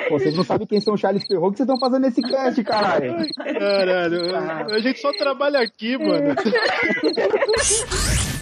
Pô, 0.09 0.19
vocês 0.19 0.35
não 0.35 0.43
sabem 0.43 0.67
quem 0.67 0.81
são 0.81 0.97
Charles 0.97 1.27
Perrault, 1.27 1.49
o 1.49 1.51
que 1.51 1.57
vocês 1.57 1.69
estão 1.69 1.79
fazendo 1.79 2.01
nesse 2.01 2.21
cast, 2.21 2.63
caralho? 2.63 3.15
Caralho, 3.37 4.73
a 4.73 4.79
gente 4.79 4.99
só 4.99 5.11
trabalha 5.11 5.59
aqui, 5.59 5.97
mano. 5.97 6.35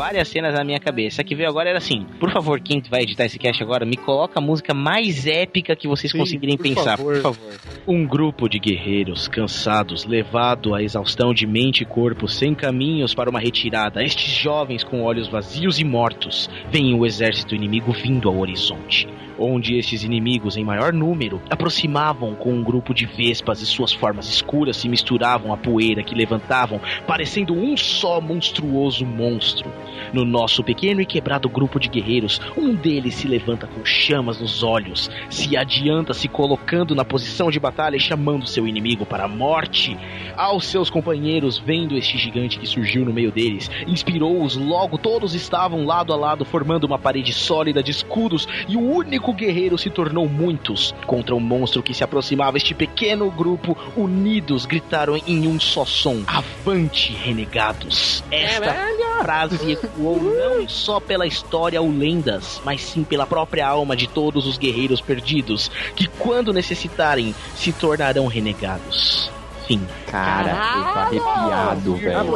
várias 0.00 0.28
cenas 0.28 0.54
na 0.54 0.64
minha 0.64 0.80
cabeça. 0.80 1.20
A 1.20 1.24
que 1.24 1.34
veio 1.34 1.50
agora 1.50 1.68
era 1.68 1.76
assim: 1.76 2.06
por 2.18 2.32
favor, 2.32 2.58
quem 2.58 2.80
vai 2.88 3.02
editar 3.02 3.26
esse 3.26 3.38
cast 3.38 3.62
agora, 3.62 3.84
me 3.84 3.98
coloca 3.98 4.38
a 4.38 4.42
música 4.42 4.72
mais 4.72 5.26
épica 5.26 5.76
que 5.76 5.86
vocês 5.86 6.10
Sim, 6.10 6.18
conseguirem 6.18 6.56
por 6.56 6.62
pensar, 6.62 6.96
favor. 6.96 7.14
por 7.16 7.22
favor. 7.22 7.54
Um 7.86 8.06
grupo 8.06 8.48
de 8.48 8.58
guerreiros 8.58 9.28
cansados, 9.28 10.06
levado 10.06 10.74
à 10.74 10.82
exaustão 10.82 11.34
de 11.34 11.46
mente 11.46 11.82
e 11.82 11.84
corpo, 11.84 12.26
sem 12.26 12.54
caminhos 12.54 13.14
para 13.14 13.28
uma 13.28 13.40
retirada. 13.40 14.02
Estes 14.02 14.32
jovens 14.32 14.82
com 14.82 15.02
olhos 15.02 15.28
vazios 15.28 15.78
e 15.78 15.84
mortos 15.84 16.48
veem 16.70 16.94
o 16.94 17.04
exército 17.04 17.54
inimigo 17.54 17.92
vindo 17.92 18.26
ao 18.26 18.38
horizonte. 18.38 19.06
Onde 19.42 19.78
estes 19.78 20.04
inimigos, 20.04 20.58
em 20.58 20.64
maior 20.64 20.92
número, 20.92 21.40
aproximavam 21.48 22.34
com 22.34 22.52
um 22.52 22.62
grupo 22.62 22.92
de 22.92 23.06
vespas 23.06 23.62
e 23.62 23.66
suas 23.66 23.90
formas 23.90 24.28
escuras 24.28 24.76
se 24.76 24.86
misturavam 24.86 25.50
à 25.50 25.56
poeira 25.56 26.02
que 26.02 26.14
levantavam, 26.14 26.78
parecendo 27.06 27.54
um 27.54 27.74
só 27.74 28.20
monstruoso 28.20 29.06
monstro. 29.06 29.72
No 30.12 30.26
nosso 30.26 30.62
pequeno 30.62 31.00
e 31.00 31.06
quebrado 31.06 31.48
grupo 31.48 31.80
de 31.80 31.88
guerreiros, 31.88 32.38
um 32.54 32.74
deles 32.74 33.14
se 33.14 33.26
levanta 33.26 33.66
com 33.66 33.82
chamas 33.82 34.38
nos 34.38 34.62
olhos, 34.62 35.10
se 35.30 35.56
adianta 35.56 36.12
se 36.12 36.28
colocando 36.28 36.94
na 36.94 37.04
posição 37.04 37.50
de 37.50 37.58
batalha 37.58 37.96
e 37.96 38.00
chamando 38.00 38.46
seu 38.46 38.68
inimigo 38.68 39.06
para 39.06 39.24
a 39.24 39.28
morte. 39.28 39.96
Aos 40.36 40.66
seus 40.66 40.90
companheiros, 40.90 41.58
vendo 41.58 41.96
este 41.96 42.18
gigante 42.18 42.58
que 42.58 42.66
surgiu 42.66 43.06
no 43.06 43.12
meio 43.12 43.32
deles, 43.32 43.70
inspirou-os 43.86 44.56
logo, 44.56 44.98
todos 44.98 45.34
estavam 45.34 45.86
lado 45.86 46.12
a 46.12 46.16
lado, 46.16 46.44
formando 46.44 46.84
uma 46.84 46.98
parede 46.98 47.32
sólida 47.32 47.82
de 47.82 47.90
escudos, 47.90 48.46
e 48.68 48.76
o 48.76 48.80
único 48.80 49.29
guerreiro 49.32 49.78
se 49.78 49.90
tornou 49.90 50.28
muitos. 50.28 50.94
Contra 51.06 51.34
o 51.34 51.40
monstro 51.40 51.82
que 51.82 51.94
se 51.94 52.04
aproximava, 52.04 52.56
este 52.56 52.74
pequeno 52.74 53.30
grupo, 53.30 53.76
unidos, 53.96 54.66
gritaram 54.66 55.16
em 55.26 55.46
um 55.46 55.58
só 55.58 55.84
som: 55.84 56.22
Avante, 56.26 57.12
renegados! 57.12 58.22
Esta 58.30 58.74
frase 59.20 59.72
ecoou 59.72 60.20
não 60.22 60.68
só 60.68 60.98
pela 61.00 61.26
história 61.26 61.80
ou 61.80 61.90
lendas, 61.90 62.60
mas 62.64 62.82
sim 62.82 63.04
pela 63.04 63.26
própria 63.26 63.66
alma 63.66 63.96
de 63.96 64.08
todos 64.08 64.46
os 64.46 64.56
guerreiros 64.56 65.00
perdidos, 65.00 65.70
que 65.94 66.06
quando 66.06 66.52
necessitarem 66.52 67.34
se 67.54 67.72
tornarão 67.72 68.26
renegados. 68.26 69.30
Fim. 69.66 69.86
Cara, 70.10 70.50
eu 70.50 70.82
tô 70.82 70.98
arrepiado, 70.98 71.94
velho. 71.94 72.32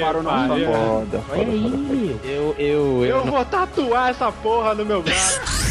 Parou 0.00 0.22
na 0.22 0.48
foda. 0.48 1.22
Olha 1.28 1.42
aí, 1.42 1.70
meu. 1.70 2.20
Eu, 2.24 2.54
eu, 2.58 3.04
Eu 3.04 3.24
vou 3.26 3.44
tatuar 3.44 4.08
essa 4.08 4.32
porra 4.32 4.74
no 4.74 4.86
meu 4.86 5.02
braço. 5.02 5.69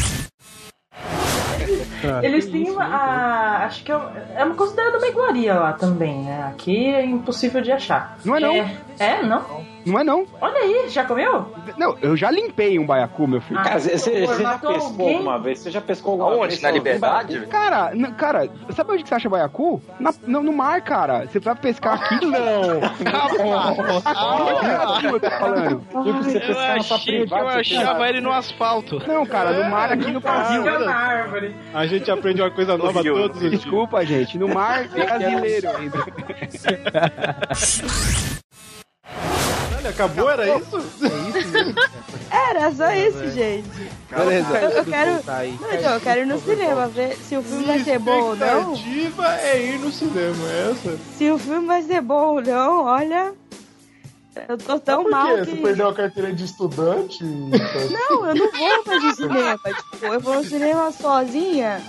Eles 2.22 2.46
têm 2.48 2.70
uma. 2.70 2.84
a- 2.84 3.64
acho 3.66 3.84
que 3.84 3.92
é, 3.92 3.96
é 4.36 4.44
uma 4.44 4.54
considerada 4.54 4.98
uma 4.98 5.06
iguaria 5.06 5.54
lá 5.54 5.72
também, 5.72 6.22
né? 6.22 6.44
Aqui 6.50 6.86
é 6.86 7.04
impossível 7.04 7.60
de 7.60 7.72
achar. 7.72 8.16
Não 8.24 8.36
é 8.36 8.40
não. 8.40 8.54
É, 8.54 8.76
é 8.98 9.22
não? 9.22 9.40
Não 9.40 9.64
é 9.86 10.04
não. 10.04 10.26
Olha 10.40 10.58
aí, 10.58 10.88
já 10.88 11.04
comeu? 11.04 11.52
Não, 11.76 11.96
eu 12.02 12.16
já 12.16 12.30
limpei 12.30 12.78
um 12.78 12.86
baiacu, 12.86 13.26
meu 13.26 13.40
filho. 13.40 13.58
Ah, 13.60 13.64
Cara, 13.64 13.80
você, 13.80 13.96
você- 13.98 14.20
Pô, 14.20 14.26
você 14.34 14.42
já 14.42 14.58
pescou 14.58 14.74
alguém? 14.86 15.14
alguma 15.16 15.38
vez? 15.38 15.58
Você 15.58 15.70
já 15.70 15.80
pescou 15.80 16.12
alguma 16.12 16.30
Aonde? 16.32 16.48
vez? 16.48 16.62
Na 16.62 16.70
Liberdade? 16.70 17.46
Cara, 17.46 17.92
cara, 18.16 18.48
sabe 18.70 18.92
onde 18.92 19.02
que 19.02 19.08
você 19.08 19.14
acha 19.14 19.28
baiacu? 19.28 19.82
Na, 19.98 20.12
no, 20.26 20.42
no 20.42 20.52
mar, 20.52 20.80
cara. 20.82 21.26
Você 21.26 21.38
vai 21.40 21.54
pescar 21.56 21.94
aqui? 21.94 22.20
Não. 22.26 22.80
Calma. 23.04 24.96
Aqui 24.96 25.06
eu 25.06 25.20
tô 25.20 25.30
falando. 25.30 25.80
Tipo, 25.80 26.22
você 26.22 26.38
na 26.38 26.82
sua 26.82 26.98
privada, 26.98 27.64
você 27.64 27.74
pesca- 27.76 28.08
ele 28.08 28.20
no 28.20 28.32
asfalto. 28.32 28.98
Não, 29.06 29.24
cara, 29.26 29.52
no 29.52 29.70
mar 29.70 29.92
aqui 29.92 30.10
no 30.10 30.20
Brasil. 30.20 30.64
Árvore. 30.90 31.54
A 31.74 31.86
gente 31.86 32.10
aprende 32.10 32.40
uma 32.42 32.50
coisa 32.50 32.76
nova 32.76 33.02
todos 33.02 33.36
os 33.36 33.40
dias. 33.40 33.52
Desculpa, 33.52 34.04
gente. 34.04 34.38
No 34.38 34.48
mar 34.48 34.86
brasileiro 34.88 35.68
ainda. 35.76 36.00
Olha, 39.80 39.90
acabou, 39.90 40.30
era 40.30 40.58
isso? 40.58 40.78
Era 42.30 42.70
só 42.72 42.92
isso, 42.92 43.30
gente. 43.30 43.70
Beleza. 44.10 44.58
Eu, 44.58 44.70
eu 44.70 44.84
quero. 44.84 45.22
Tá. 45.22 45.38
Não, 45.42 45.72
então, 45.72 45.94
eu 45.94 46.00
quero 46.00 46.20
ir 46.20 46.26
no 46.26 46.38
cinema 46.38 46.86
ver 46.88 47.16
se 47.16 47.36
o 47.36 47.42
filme 47.42 47.64
vai 47.64 47.78
ser 47.80 47.98
bom 47.98 48.20
ou 48.20 48.36
não. 48.36 48.74
Expectativa 48.74 49.34
é 49.36 49.62
ir 49.64 49.78
no 49.78 49.90
cinema, 49.90 50.48
é 50.50 50.70
essa? 50.70 50.98
Se 51.16 51.30
o 51.30 51.38
filme 51.38 51.66
vai 51.66 51.82
ser 51.82 52.02
bom 52.02 52.34
ou 52.34 52.42
não, 52.42 52.84
olha. 52.84 53.32
Eu 54.48 54.58
tô 54.58 54.78
tão 54.78 55.02
Por 55.02 55.10
mal 55.10 55.38
que. 55.38 55.44
Você 55.50 55.56
perdeu 55.56 55.88
a 55.88 55.94
carteira 55.94 56.32
de 56.32 56.44
estudante? 56.44 57.24
Não, 57.24 58.26
eu 58.26 58.34
não 58.34 58.50
vou 58.84 59.00
no 59.00 59.14
cinema. 59.14 59.60
Tipo, 59.64 60.06
eu 60.06 60.20
vou 60.20 60.34
no 60.34 60.44
cinema 60.44 60.92
sozinha. 60.92 61.82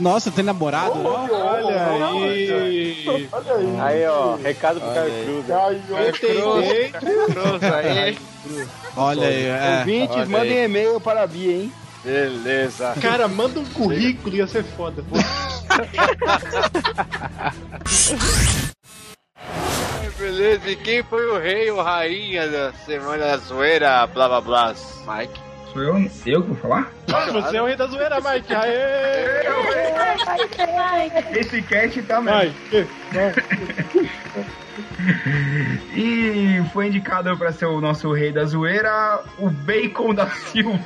Nossa, 0.00 0.30
tem 0.30 0.42
namorado? 0.42 1.06
Olha 1.06 1.86
aí. 2.16 2.98
Olha 2.98 3.54
aí. 3.54 3.80
Aí, 3.80 4.06
ó, 4.06 4.36
recado 4.36 4.80
pro 4.80 4.94
Caio. 4.94 5.24
Cruz. 5.24 5.46
Caiu. 5.46 6.08
Entendei. 6.08 6.92
Olha 8.96 9.28
aí, 9.28 9.44
é. 9.44 9.78
Ouvintes, 9.80 10.16
olha 10.16 10.26
mandem 10.26 10.58
aí. 10.58 10.64
e-mail 10.64 11.00
para 11.00 11.22
a 11.22 11.26
Bia, 11.26 11.52
hein? 11.52 11.72
Beleza. 12.02 12.94
Cara, 13.00 13.28
manda 13.28 13.60
um 13.60 13.64
currículo, 13.66 14.34
ia 14.34 14.46
ser 14.46 14.64
foda. 14.64 15.04
Beleza, 20.18 20.70
e 20.70 20.76
quem 20.76 21.02
foi 21.02 21.26
o 21.26 21.38
rei 21.38 21.70
ou 21.70 21.82
rainha 21.82 22.48
da 22.48 22.72
semana 22.72 23.18
da 23.18 23.36
zoeira, 23.36 24.06
blá 24.06 24.28
blá 24.28 24.40
blá? 24.40 24.74
Mike. 25.06 25.49
Sou 25.72 25.82
eu? 25.82 25.94
Eu 26.26 26.42
que 26.42 26.48
vou 26.48 26.56
falar? 26.56 26.90
Você 27.32 27.56
é 27.56 27.62
o 27.62 27.66
rei 27.66 27.76
da 27.76 27.86
zoeira, 27.86 28.16
Mike. 28.20 28.52
Aê! 28.54 29.46
Esse 31.38 31.62
cast 31.62 32.02
tá 32.02 32.20
que- 32.70 32.86
E 35.96 36.62
foi 36.72 36.88
indicado 36.88 37.36
para 37.36 37.52
ser 37.52 37.66
o 37.66 37.80
nosso 37.80 38.12
rei 38.12 38.32
da 38.32 38.44
zoeira, 38.44 39.22
o 39.38 39.48
Bacon 39.48 40.12
da 40.14 40.26
Silva. 40.28 40.78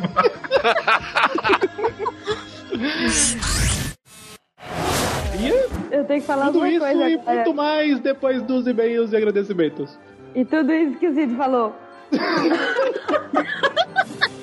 Eu 5.91 6.05
tenho 6.05 6.21
que 6.21 6.27
falar 6.27 6.47
Tudo 6.47 6.67
isso 6.67 6.81
coisa 6.81 7.09
e 7.09 7.15
agora. 7.15 7.35
muito 7.37 7.55
mais 7.55 8.01
depois 8.01 8.43
dos 8.43 8.67
e-mails 8.67 9.13
e 9.13 9.17
agradecimentos. 9.17 9.99
E 10.35 10.45
tudo 10.45 10.73
isso 10.73 10.99
que 10.99 11.07
o 11.09 11.15
Cid 11.15 11.35
falou. 11.37 11.75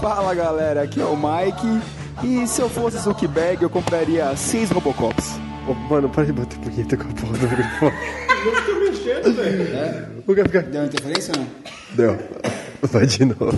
Fala 0.00 0.34
galera, 0.34 0.82
aqui 0.82 1.00
é 1.00 1.04
o 1.04 1.16
Mike. 1.16 1.80
E 2.24 2.46
se 2.46 2.62
eu 2.62 2.68
fosse 2.68 2.98
Zuckerberg, 2.98 3.62
eu 3.62 3.70
compraria 3.70 4.34
seis 4.36 4.70
Robocops. 4.70 5.38
mano, 5.90 6.08
para 6.08 6.24
de 6.24 6.32
bater 6.32 6.58
punheta 6.58 6.96
com 6.96 7.04
a 7.04 7.12
porra 7.12 7.38
do 7.38 7.48
microfone. 7.48 7.92
Eu 8.46 8.64
tô 8.64 8.74
mexendo, 8.80 9.34
velho. 9.34 10.24
O 10.26 10.34
fica... 10.34 10.62
Deu 10.62 10.84
interferência 10.84 11.32
ou 11.36 11.42
não? 11.42 11.48
Deu. 11.94 12.18
Vai 12.82 13.06
de 13.06 13.24
novo. 13.24 13.52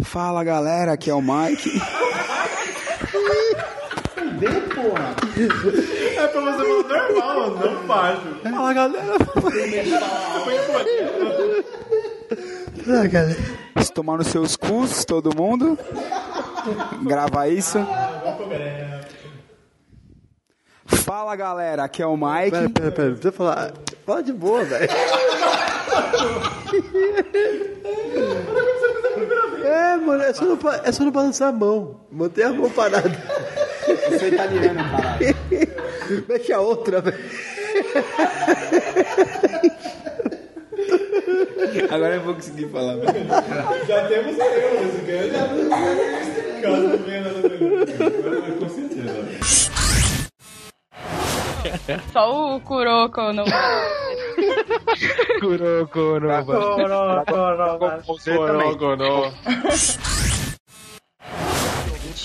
Fala 0.00 0.44
galera, 0.44 0.92
aqui 0.92 1.10
é 1.10 1.14
o 1.14 1.22
Mike. 1.22 1.80
D, 4.38 4.46
porra. 4.74 5.16
É 6.18 6.26
pra 6.26 6.40
você 6.40 6.82
falar 6.82 7.12
normal, 7.12 7.50
não 7.50 7.86
baixo. 7.86 8.22
Fala, 8.42 8.72
galera. 8.72 9.16
Ah, 12.88 13.06
galera. 13.06 13.40
Se 13.82 13.92
tomar 13.92 14.16
nos 14.18 14.26
seus 14.26 14.56
cus, 14.56 15.04
todo 15.04 15.34
mundo. 15.36 15.78
Grava 17.02 17.48
isso. 17.48 17.78
Fala 20.86 21.36
galera, 21.36 21.84
aqui 21.84 22.02
é 22.02 22.06
o 22.06 22.16
Mike. 22.16 22.50
Pera, 22.50 22.70
pera, 22.70 22.90
pera. 22.90 23.10
Precisa 23.10 23.32
falar. 23.32 23.72
Fala 24.04 24.22
de 24.22 24.32
boa, 24.32 24.64
velho. 24.64 24.90
É, 29.64 29.96
mano, 29.96 30.22
é 30.22 30.32
só, 30.32 30.44
não, 30.44 30.58
é 30.84 30.92
só 30.92 31.04
não 31.04 31.10
balançar 31.10 31.48
a 31.48 31.52
mão. 31.52 32.00
Manter 32.10 32.44
a 32.44 32.52
mão 32.52 32.70
parada. 32.70 33.10
Eu 33.88 34.18
sou 34.18 34.28
italiano, 34.28 34.80
caralho. 34.90 35.36
Mexe 36.28 36.52
a 36.52 36.60
outra, 36.60 37.00
velho. 37.00 37.18
Agora 41.90 42.14
eu 42.14 42.20
vou 42.22 42.34
conseguir 42.34 42.68
falar. 42.68 42.96
Já 43.86 44.06
temos 44.08 44.38
eu, 44.38 44.44
esse 44.84 45.00
cara 45.06 45.28
já 45.28 45.48
caso 46.62 46.98
vendo 47.06 48.58
com 48.58 48.68
certeza. 48.68 49.28
Só 52.12 52.56
o 52.56 52.60
Kuroko 52.60 53.32
não. 53.32 53.44
Kuroko, 55.40 56.20
não. 56.20 56.44
Kuroko, 58.24 58.96
não. 58.96 59.32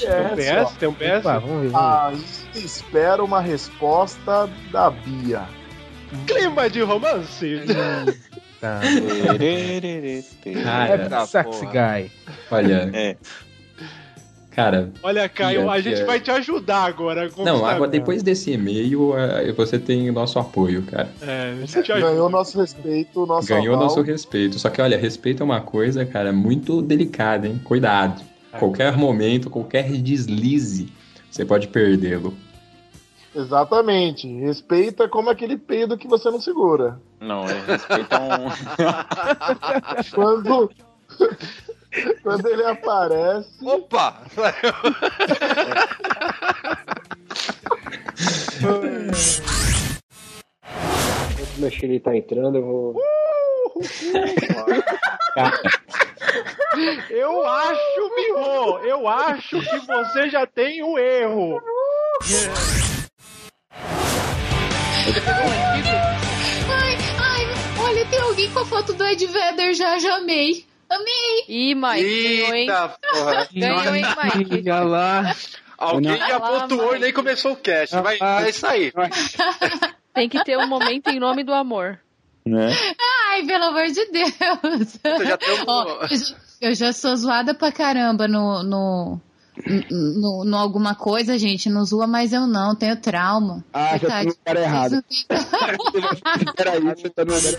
É, 0.05 0.23
Tem 0.23 0.31
um 0.31 0.35
PS? 0.65 0.71
Tem 0.77 0.89
um 0.89 0.93
PS? 0.93 1.19
Opa, 1.19 1.39
vamos 1.39 1.61
ver, 1.63 1.69
vamos 1.69 1.75
Ah, 1.75 2.13
espero 2.55 3.25
uma 3.25 3.39
resposta 3.41 4.49
da 4.71 4.89
Bia. 4.91 5.43
Clima 6.27 6.69
de 6.69 6.81
romance. 6.81 7.61
Tá. 8.61 8.79
Cara, 10.63 10.93
É 11.21 11.25
sexy 11.25 11.65
guy. 11.65 12.11
Olha. 12.49 12.89
É. 12.93 13.17
Cara. 14.51 14.91
Olha, 15.01 15.27
Caio, 15.27 15.67
a 15.69 15.81
gente 15.81 16.03
vai 16.03 16.19
te 16.19 16.29
ajudar 16.29 16.83
agora. 16.85 17.27
Não, 17.39 17.65
agora 17.65 17.89
depois 17.89 18.21
desse 18.21 18.51
e-mail, 18.51 19.17
eh, 19.17 19.51
você 19.51 19.79
tem 19.79 20.07
o 20.09 20.13
nosso 20.13 20.37
apoio, 20.37 20.83
cara. 20.83 21.09
É, 21.21 21.53
a 21.61 21.65
gente 21.65 21.91
ajuda. 21.91 22.11
Ganhou 22.11 22.29
nosso 22.29 22.59
respeito, 22.61 23.25
nosso 23.25 23.47
Ganhou 23.47 23.73
aval. 23.73 23.87
nosso 23.87 24.01
respeito. 24.01 24.59
Só 24.59 24.69
que, 24.69 24.79
olha, 24.79 24.95
respeito 24.95 25.41
é 25.41 25.43
uma 25.43 25.59
coisa, 25.59 26.05
cara, 26.05 26.31
muito 26.31 26.83
delicada, 26.83 27.47
hein? 27.47 27.59
Cuidado. 27.63 28.21
Qualquer 28.59 28.97
momento, 28.97 29.49
qualquer 29.49 29.91
deslize, 29.91 30.91
você 31.29 31.43
pode 31.43 31.67
perdê-lo. 31.67 32.33
Exatamente. 33.35 34.27
Respeita 34.39 35.09
como 35.09 35.29
aquele 35.29 35.57
peido 35.57 35.97
que 35.97 36.07
você 36.07 36.29
não 36.29 36.39
segura. 36.39 36.99
Não, 37.19 37.47
é 37.47 37.53
respeita 37.65 38.19
um. 38.19 38.49
Quando, 40.13 40.69
quando 42.21 42.47
ele 42.47 42.65
aparece. 42.65 43.49
Opa! 43.65 44.21
Meu 51.57 51.71
xiri 51.71 51.99
tá 51.99 52.15
entrando, 52.15 52.57
eu 52.57 52.65
vou. 52.65 52.95
Eu 57.09 57.45
acho, 57.45 58.15
Miho, 58.15 58.77
eu 58.79 59.07
acho 59.07 59.59
que 59.59 59.79
você 59.79 60.29
já 60.29 60.45
tem 60.45 60.83
um 60.83 60.97
erro. 60.97 61.61
Ai, 66.69 66.97
ai, 67.19 67.45
olha, 67.79 68.05
tem 68.05 68.19
alguém 68.19 68.49
com 68.51 68.59
a 68.59 68.65
foto 68.65 68.93
do 68.93 69.05
Ed 69.05 69.25
Vedder 69.25 69.73
já, 69.73 69.99
já 69.99 70.15
amei. 70.15 70.65
Amei. 70.89 71.43
Ih, 71.47 71.75
Mike, 71.75 72.23
ganhou, 72.23 72.53
hein? 72.55 72.67
Porra! 73.11 73.47
Ganhou, 73.53 73.95
hein, 73.95 74.05
Mike? 74.35 74.69
Olha 74.69 74.83
lá. 74.83 75.35
Alguém 75.77 76.17
já 76.17 76.37
lá, 76.37 76.61
pontuou 76.61 76.95
e 76.95 76.99
nem 76.99 77.11
começou 77.11 77.53
o 77.53 77.57
cast. 77.57 77.95
Vai, 77.97 78.17
vai 78.17 78.53
sair. 78.53 78.93
Tem 80.13 80.29
que 80.29 80.43
ter 80.43 80.57
um 80.57 80.67
momento 80.67 81.09
em 81.09 81.19
nome 81.19 81.43
do 81.43 81.53
amor. 81.53 81.99
Né? 82.45 82.69
Ai, 83.29 83.45
pelo 83.45 83.63
amor 83.65 83.85
de 83.87 84.05
Deus. 84.11 84.33
já 85.27 85.37
tem 85.37 85.61
um- 85.61 85.63
Ó, 85.67 86.07
eu 86.61 86.75
já- 86.75 86.91
sou 86.93 87.15
zoada 87.15 87.53
pra 87.53 87.71
caramba 87.71 88.27
no, 88.27 88.61
no, 88.63 89.21
no, 89.89 90.43
no 90.45 90.57
alguma 90.57 90.93
coisa, 90.95 91.37
gente. 91.37 91.69
Não 91.69 91.85
zoa, 91.85 92.05
mas 92.07 92.33
eu 92.33 92.45
não, 92.45 92.75
tenho 92.75 92.95
trauma. 92.97 93.63
Ah, 93.73 93.97
já 93.97 94.07
tô 94.19 94.23
no 94.27 94.35
lugar 94.37 94.57
errado. 94.57 95.03
Peraí, 96.55 96.81
você 96.81 97.09
tá 97.09 97.23
no 97.25 97.33
lugar 97.33 97.53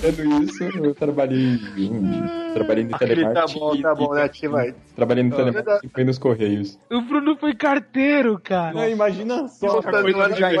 Fazendo 0.00 0.42
isso, 0.44 0.64
eu 0.64 0.94
trabalhei 0.94 1.58
em, 1.76 2.45
trabalhei 2.58 2.84
no 2.84 2.90
tá 2.90 2.98
telemarketing. 2.98 3.58
bom, 3.58 3.80
tá 3.80 3.94
bom, 3.94 4.14
né? 4.14 4.22
Aqui 4.22 4.48
vai. 4.48 4.74
Trabalhei 4.94 5.24
no 5.24 5.30
Tá. 5.30 5.36
telemarketing 5.36 5.86
e 5.86 5.88
fui 5.88 6.04
nos 6.04 6.18
correios. 6.18 6.78
O 6.90 7.00
Bruno 7.02 7.36
foi 7.36 7.54
carteiro, 7.54 8.40
cara. 8.42 8.74
Não, 8.74 8.88
imagina 8.88 9.46
só. 9.48 9.66
Nossa, 9.66 9.90
não 9.90 9.98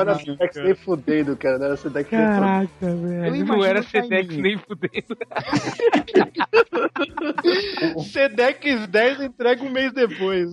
era, 0.00 0.14
Sedex 0.14 0.56
nem 0.56 0.74
fudendo, 0.74 1.36
cara. 1.36 1.58
Não 1.58 1.66
era 1.66 1.76
Sedex 1.76 2.10
nem 2.10 2.20
fudendo. 2.20 2.40
Caraca, 2.40 2.68
velho. 2.80 3.44
Não 3.46 3.64
era 3.64 3.82
Sedex 3.82 4.36
nem 4.36 4.58
fudendo. 4.58 5.16
Sedex 8.12 8.86
10 8.88 9.20
entrega 9.22 9.62
um 9.64 9.70
mês 9.70 9.92
depois. 9.92 10.50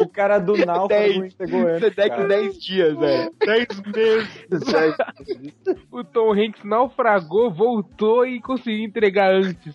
O 0.00 0.08
cara 0.08 0.38
do 0.38 0.56
náufrago 0.56 1.24
entregou 1.24 1.66
antes. 1.66 1.80
Sedex 1.88 2.08
cara. 2.16 2.28
10 2.28 2.58
dias, 2.62 2.98
velho. 2.98 3.32
10 3.44 3.66
meses. 3.94 4.42
O 5.90 6.02
Tom 6.02 6.32
Hanks 6.32 6.64
naufragou, 6.64 7.50
voltou 7.50 8.26
e 8.26 8.40
conseguiu 8.40 8.84
entregar 8.84 9.30
antes. 9.32 9.74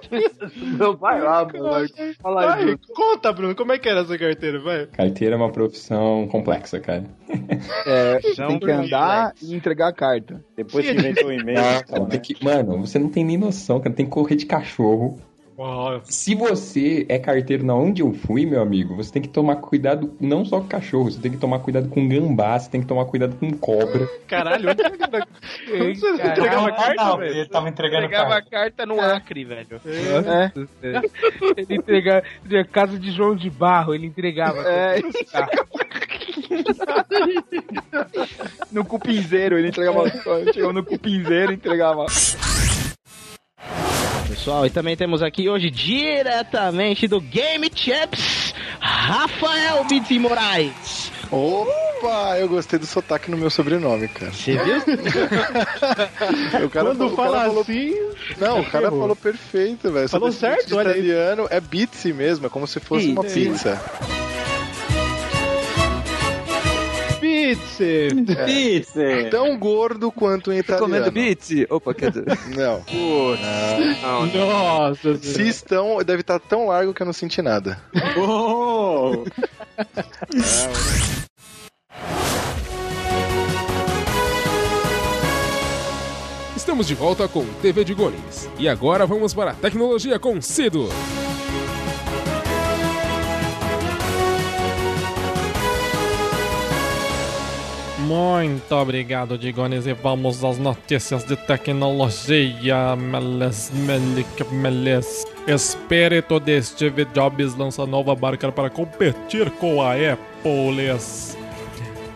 Não, 0.78 0.96
vai 0.96 1.20
lá, 1.20 1.44
mano. 1.44 1.86
Fala 2.20 2.54
aí. 2.54 2.64
Vai, 2.66 2.78
conta, 2.94 3.32
Bruno, 3.32 3.54
como 3.54 3.72
é 3.72 3.78
que 3.78 3.88
era 3.88 4.00
essa 4.00 4.16
carteira? 4.18 4.60
Vai. 4.60 4.86
Carteira 4.86 5.34
é 5.34 5.38
uma 5.38 5.50
profissão 5.50 6.26
complexa, 6.28 6.80
cara. 6.80 7.04
É, 7.86 8.20
Não, 8.38 8.48
tem 8.48 8.60
que 8.60 8.70
andar 8.70 9.34
e 9.42 9.54
entregar 9.54 9.88
a 9.88 9.92
carta. 9.92 10.42
Depois 10.56 10.84
que 10.86 10.92
inventou 10.92 11.28
o 11.28 11.32
e-mail. 11.32 11.56
Cara, 11.56 12.04
tem 12.06 12.18
né? 12.18 12.18
que- 12.18 12.44
mano, 12.44 12.80
você 12.80 12.98
não 12.98 13.08
tem 13.08 13.24
nem 13.24 13.36
noção, 13.38 13.80
cara. 13.80 13.94
Tem 13.94 14.06
que 14.06 14.12
correr 14.12 14.36
de 14.36 14.46
cachorro. 14.46 15.18
Se 16.04 16.34
você 16.34 17.04
é 17.08 17.18
carteiro 17.18 17.64
na 17.64 17.74
onde 17.74 18.02
eu 18.02 18.12
fui, 18.12 18.46
meu 18.46 18.60
amigo, 18.62 18.96
você 18.96 19.12
tem 19.12 19.22
que 19.22 19.28
tomar 19.28 19.56
cuidado 19.56 20.14
não 20.20 20.44
só 20.44 20.60
com 20.60 20.66
cachorro, 20.66 21.10
você 21.10 21.20
tem 21.20 21.30
que 21.30 21.36
tomar 21.36 21.58
cuidado 21.60 21.88
com 21.88 22.08
gambá, 22.08 22.58
você 22.58 22.70
tem 22.70 22.80
que 22.80 22.86
tomar 22.86 23.04
cuidado 23.04 23.36
com 23.36 23.50
cobra. 23.52 24.08
Caralho, 24.26 24.70
onde 24.70 24.82
você 26.00 26.16
Caralho. 26.16 26.30
entregava 26.30 26.72
carta, 26.72 27.04
Não, 27.04 27.18
velho? 27.18 27.34
ele 27.36 27.48
tava 27.48 27.68
entregando 27.68 28.04
Entregava 28.06 28.30
carta. 28.30 28.46
a 28.46 28.50
carta 28.50 28.86
no 28.86 29.00
Acre, 29.00 29.44
velho. 29.44 29.80
É. 29.86 30.52
Ele 31.56 31.74
entregava. 31.76 32.22
Casa 32.72 32.98
de 32.98 33.10
João 33.12 33.34
de 33.36 33.50
Barro, 33.50 33.94
ele 33.94 34.06
entregava. 34.06 34.62
É. 34.62 35.00
no 38.70 38.84
cupinzeiro, 38.84 39.58
ele 39.58 39.68
entregava. 39.68 40.04
Chegou 40.52 40.72
no 40.72 40.84
cupinzeiro 40.84 41.52
e 41.52 41.56
entregava. 41.56 42.06
Pessoal, 44.32 44.64
e 44.64 44.70
também 44.70 44.96
temos 44.96 45.22
aqui 45.22 45.46
hoje, 45.48 45.68
diretamente 45.70 47.06
do 47.06 47.20
Game 47.20 47.70
Champs, 47.74 48.54
Rafael 48.80 49.84
Bitti 49.84 50.18
Moraes. 50.18 51.12
Opa, 51.30 52.38
eu 52.38 52.48
gostei 52.48 52.78
do 52.78 52.86
sotaque 52.86 53.30
no 53.30 53.36
meu 53.36 53.50
sobrenome, 53.50 54.08
cara. 54.08 54.32
Você 54.32 54.52
viu? 54.56 54.76
o 56.64 56.70
cara 56.70 56.86
Quando 56.86 56.96
falou- 56.98 57.12
o 57.12 57.16
fala 57.16 57.32
cara 57.36 57.46
falou- 57.48 57.60
assim. 57.62 57.94
Não, 58.38 58.60
o 58.60 58.64
cara 58.70 58.86
errou. 58.86 59.00
falou 59.00 59.16
perfeito, 59.16 59.92
velho. 59.92 60.08
Falou 60.08 60.32
certo, 60.32 60.76
olha 60.76 60.90
italiano, 60.92 61.46
é 61.50 61.60
Bizzi 61.60 62.12
mesmo, 62.14 62.46
é 62.46 62.48
como 62.48 62.66
se 62.66 62.80
fosse 62.80 63.08
uma 63.10 63.24
pizza. 63.24 63.78
Pizza! 67.22 67.84
Pizza! 68.44 69.00
Tão 69.30 69.56
gordo 69.56 70.10
quanto 70.10 70.52
em 70.52 70.58
italiano. 70.58 70.86
Comendo 70.88 71.12
Beats? 71.12 71.50
Opa, 71.70 71.94
quer 71.94 72.10
dizer. 72.10 72.26
Não. 72.56 72.84
Não. 74.02 74.26
Nossa, 74.26 75.16
Se 75.18 75.46
estão, 75.46 75.98
deve 76.04 76.22
estar 76.22 76.40
tão 76.40 76.66
largo 76.66 76.92
que 76.92 77.00
eu 77.00 77.06
não 77.06 77.12
senti 77.12 77.40
nada. 77.40 77.80
Oh! 78.18 79.24
Estamos 86.56 86.88
de 86.88 86.94
volta 86.96 87.28
com 87.28 87.44
TV 87.62 87.84
de 87.84 87.94
Gones. 87.94 88.50
E 88.58 88.68
agora 88.68 89.06
vamos 89.06 89.32
para 89.32 89.52
a 89.52 89.54
tecnologia 89.54 90.18
com 90.18 90.40
Cido. 90.40 90.88
Muito 98.12 98.74
obrigado, 98.74 99.38
Digones, 99.38 99.86
e 99.86 99.94
vamos 99.94 100.44
às 100.44 100.58
notícias 100.58 101.24
de 101.24 101.34
tecnologia. 101.34 102.94
Meles, 102.94 103.72
melik, 103.72 104.44
meles. 104.52 105.24
Espírito 105.46 106.38
de 106.38 106.62
Steve 106.62 107.06
Jobs 107.06 107.56
lança 107.56 107.86
nova 107.86 108.14
marca 108.14 108.52
para 108.52 108.68
competir 108.68 109.50
com 109.52 109.80
a 109.80 109.92
Apple. 109.92 110.90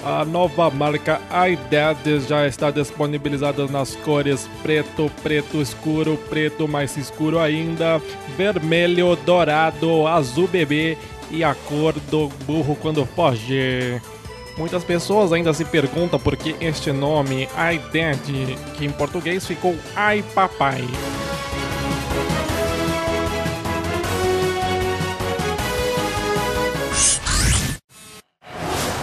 A 0.05 0.23
nova 0.27 0.69
marca 0.69 1.19
iDead 1.49 2.21
já 2.29 2.47
está 2.47 2.71
disponibilizada 2.71 3.67
nas 3.67 3.97
cores 3.97 4.47
preto, 4.63 5.11
preto 5.23 5.63
escuro, 5.63 6.19
preto 6.29 6.69
mais 6.69 6.95
escuro 6.99 7.39
ainda, 7.39 8.03
vermelho, 8.37 9.17
dourado, 9.25 10.07
azul 10.07 10.47
bebê 10.47 10.99
e 11.31 11.43
a 11.43 11.55
cor 11.55 11.95
do 12.11 12.29
burro 12.47 12.77
quando 12.77 13.07
foge. 13.07 13.99
Muitas 14.57 14.83
pessoas 14.85 15.33
ainda 15.33 15.53
se 15.53 15.65
perguntam 15.65 16.19
por 16.19 16.37
que 16.37 16.57
este 16.61 16.91
nome, 16.91 17.47
iDead, 17.75 18.57
que 18.77 18.85
em 18.87 18.91
português 18.91 19.47
ficou 19.47 19.77
Ai 19.95 20.25
Papai. 20.35 20.83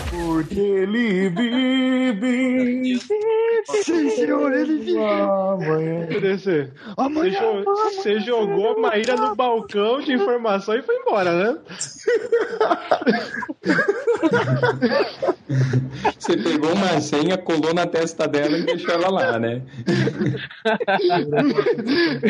Porque 0.09 0.59
ele 0.59 1.29
vive. 1.29 2.99
Sim, 3.83 4.09
senhor, 4.11 4.51
ele 4.53 4.77
vive. 4.79 4.97
Amanhã. 4.99 6.07
Você, 6.35 6.71
Amanhã, 6.97 7.39
você, 7.39 7.63
jo- 7.63 7.63
você 7.95 8.19
jogou 8.19 8.73
a 8.73 8.79
Maíra 8.79 9.15
no 9.15 9.35
balcão 9.35 10.01
de 10.01 10.13
informação 10.13 10.75
e 10.75 10.81
foi 10.81 10.95
embora, 10.97 11.31
né? 11.53 11.57
Você 16.17 16.37
pegou 16.37 16.73
uma 16.73 17.01
senha, 17.01 17.37
colou 17.37 17.73
na 17.73 17.85
testa 17.85 18.27
dela 18.27 18.57
e 18.57 18.63
deixou 18.63 18.93
ela 18.93 19.09
lá, 19.09 19.39
né? 19.39 19.61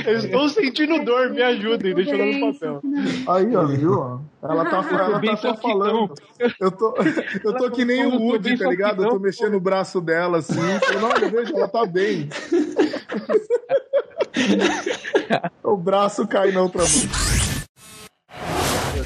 Eu 0.05 0.17
estou 0.17 0.49
sentindo 0.49 1.03
dor, 1.05 1.29
me 1.29 1.41
ajudem, 1.41 1.93
deixa 1.93 2.11
eu 2.11 2.17
dar 2.17 2.25
no 2.25 2.53
papel. 2.53 2.81
Aí, 3.27 3.55
ó, 3.55 3.65
viu? 3.65 4.21
Ela 4.41 4.65
tá, 4.65 4.85
ela 4.91 5.21
tá 5.21 5.37
só 5.37 5.55
falando. 5.55 6.13
Eu 6.59 6.71
tô, 6.71 6.95
eu 7.43 7.53
tô 7.55 7.71
que 7.71 7.85
nem 7.85 8.05
o 8.05 8.19
Woody, 8.19 8.57
tá 8.57 8.69
ligado? 8.69 9.03
Eu 9.03 9.09
tô 9.11 9.19
mexendo 9.19 9.55
o 9.55 9.61
braço 9.61 10.01
dela 10.01 10.39
assim. 10.39 10.59
Olha, 11.01 11.29
veja, 11.29 11.55
ela 11.55 11.67
tá 11.67 11.85
bem. 11.85 12.27
o 15.63 15.77
braço 15.77 16.27
cai 16.27 16.51
na 16.51 16.61
outra 16.61 16.81
mão. 16.81 17.42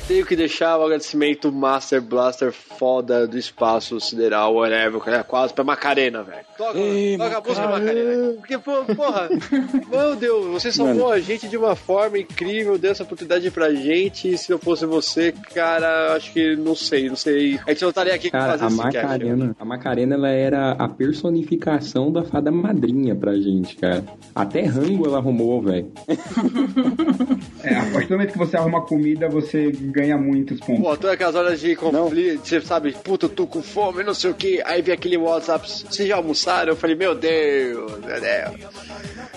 Tenho 0.07 0.25
que 0.25 0.37
deixar 0.37 0.77
o 0.77 0.85
agradecimento 0.85 1.51
Master 1.51 2.01
Blaster 2.01 2.53
foda 2.53 3.27
do 3.27 3.37
espaço 3.37 3.99
sideral, 3.99 4.55
whatever, 4.55 5.01
que 5.01 5.09
é 5.09 5.21
quase 5.21 5.53
pra 5.53 5.65
Macarena, 5.65 6.23
velho. 6.23 6.45
Toca, 6.57 6.79
toca 7.17 7.37
a 7.37 7.41
música 7.41 7.67
Macarena. 7.67 8.33
Porque, 8.33 8.57
pô, 8.57 8.85
porra, 8.95 9.29
meu 9.91 10.15
Deus, 10.15 10.45
você 10.45 10.71
salvou 10.71 11.11
a 11.11 11.19
gente 11.19 11.49
de 11.49 11.57
uma 11.57 11.75
forma 11.75 12.17
incrível, 12.17 12.77
deu 12.77 12.91
essa 12.91 13.03
oportunidade 13.03 13.51
pra 13.51 13.73
gente. 13.73 14.29
E 14.29 14.37
se 14.37 14.49
não 14.49 14.57
fosse 14.57 14.85
você, 14.85 15.33
cara, 15.53 16.13
acho 16.15 16.31
que 16.31 16.55
não 16.55 16.73
sei, 16.73 17.09
não 17.09 17.17
sei. 17.17 17.59
A 17.67 17.71
gente 17.71 17.81
não 17.81 17.89
estaria 17.89 18.13
aqui 18.13 18.31
Cara, 18.31 18.53
a 18.53 18.55
esse 18.55 18.63
cast. 18.63 18.77
Macarena, 18.77 19.55
a 19.59 19.65
Macarena 19.65 20.15
ela 20.15 20.29
era 20.29 20.71
a 20.71 20.87
personificação 20.87 22.11
da 22.13 22.23
fada 22.23 22.49
madrinha 22.49 23.13
pra 23.13 23.35
gente, 23.35 23.75
cara. 23.75 24.05
Até 24.33 24.63
rango 24.63 25.05
ela 25.05 25.17
arrumou, 25.17 25.61
velho. 25.61 25.91
É, 27.63 27.75
a 27.75 27.91
partir 27.91 28.07
do 28.07 28.11
momento 28.13 28.31
que 28.31 28.37
você 28.37 28.55
arruma 28.55 28.81
comida, 28.81 29.27
você 29.27 29.71
ganha 29.97 30.17
muitos 30.17 30.59
pontos. 30.59 30.83
Pô, 30.83 30.95
todas 30.95 31.11
aquelas 31.11 31.35
horas 31.35 31.59
de 31.59 31.75
conflito, 31.75 32.47
você 32.47 32.61
sabe, 32.61 32.93
puta, 33.03 33.27
tô 33.27 33.45
com 33.47 33.61
fome, 33.61 34.03
não 34.03 34.13
sei 34.13 34.31
o 34.31 34.33
que. 34.33 34.61
Aí 34.65 34.81
vem 34.81 34.93
aquele 34.93 35.17
WhatsApp, 35.17 35.67
vocês 35.69 36.07
já 36.07 36.15
almoçaram? 36.15 36.73
Eu 36.73 36.75
falei, 36.75 36.95
meu 36.95 37.13
Deus, 37.15 37.91
meu 37.99 38.21
Deus. 38.21 38.73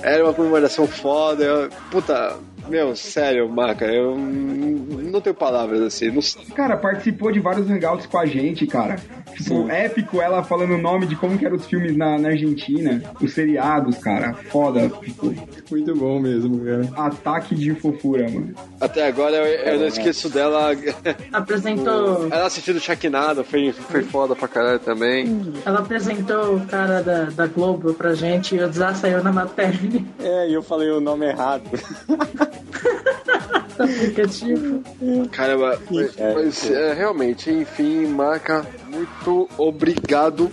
Era 0.03 0.25
uma 0.25 0.33
comemoração 0.35 0.87
foda. 0.87 1.45
eu- 1.45 1.69
puta, 1.91 2.37
meu, 2.71 2.95
sério, 2.95 3.49
Maca, 3.49 3.85
eu 3.85 4.17
não 4.17 5.21
tenho 5.21 5.35
palavras 5.35 5.81
assim. 5.83 6.11
Não 6.11 6.23
sei. 6.23 6.45
Cara, 6.55 6.77
participou 6.77 7.33
de 7.33 7.41
vários 7.41 7.69
hangouts 7.69 8.07
com 8.07 8.19
a 8.19 8.27
gente, 8.27 8.67
cara. 8.67 8.97
Tipo, 9.37 9.69
épico 9.71 10.21
ela 10.21 10.43
falando 10.43 10.75
o 10.75 10.79
nome 10.79 11.07
de 11.07 11.17
como 11.17 11.37
que 11.39 11.45
eram 11.45 11.57
os 11.57 11.67
filmes 11.67 11.97
na, 11.97 12.19
na 12.19 12.31
Argentina, 12.31 13.03
os 13.21 13.33
seriados, 13.33 13.99
cara. 13.99 14.35
Foda. 14.35 14.89
Tipo, 14.89 15.35
Muito 15.71 15.95
bom 15.95 16.21
mesmo, 16.21 16.65
cara. 16.65 16.89
ataque 16.97 17.55
de 17.55 17.75
fofura, 17.75 18.29
mano. 18.31 18.55
Até 18.81 19.07
agora 19.07 19.37
eu, 19.37 19.73
eu 19.73 19.81
não 19.81 19.87
esqueço 19.87 20.29
dela. 20.29 20.71
Apresentou. 21.33 22.29
Ela 22.31 22.47
assistindo 22.47 22.81
Shakinado, 22.81 23.45
foi, 23.45 23.73
foi 23.73 24.03
foda 24.03 24.35
pra 24.37 24.49
caralho 24.49 24.79
também. 24.79 25.53
Ela 25.65 25.81
apresentou 25.81 26.57
o 26.57 26.67
cara 26.67 27.03
da, 27.03 27.25
da 27.25 27.47
Globo 27.47 27.95
pra 27.95 28.15
gente 28.15 28.55
e 28.55 28.63
o 28.63 28.73
Zá 28.73 28.95
saiu 28.95 29.23
na 29.23 29.33
matéria. 29.33 29.79
É, 30.19 30.49
e 30.49 30.55
eu 30.55 30.63
falei 30.63 30.91
o 30.91 31.01
nome 31.01 31.27
errado. 31.27 31.65
aplicativo. 33.79 34.83
Caramba, 35.33 35.79
mas, 35.91 36.17
mas, 36.17 36.71
é, 36.71 36.93
realmente, 36.95 37.51
enfim, 37.51 38.07
marca, 38.07 38.67
muito 38.91 39.49
obrigado 39.57 40.51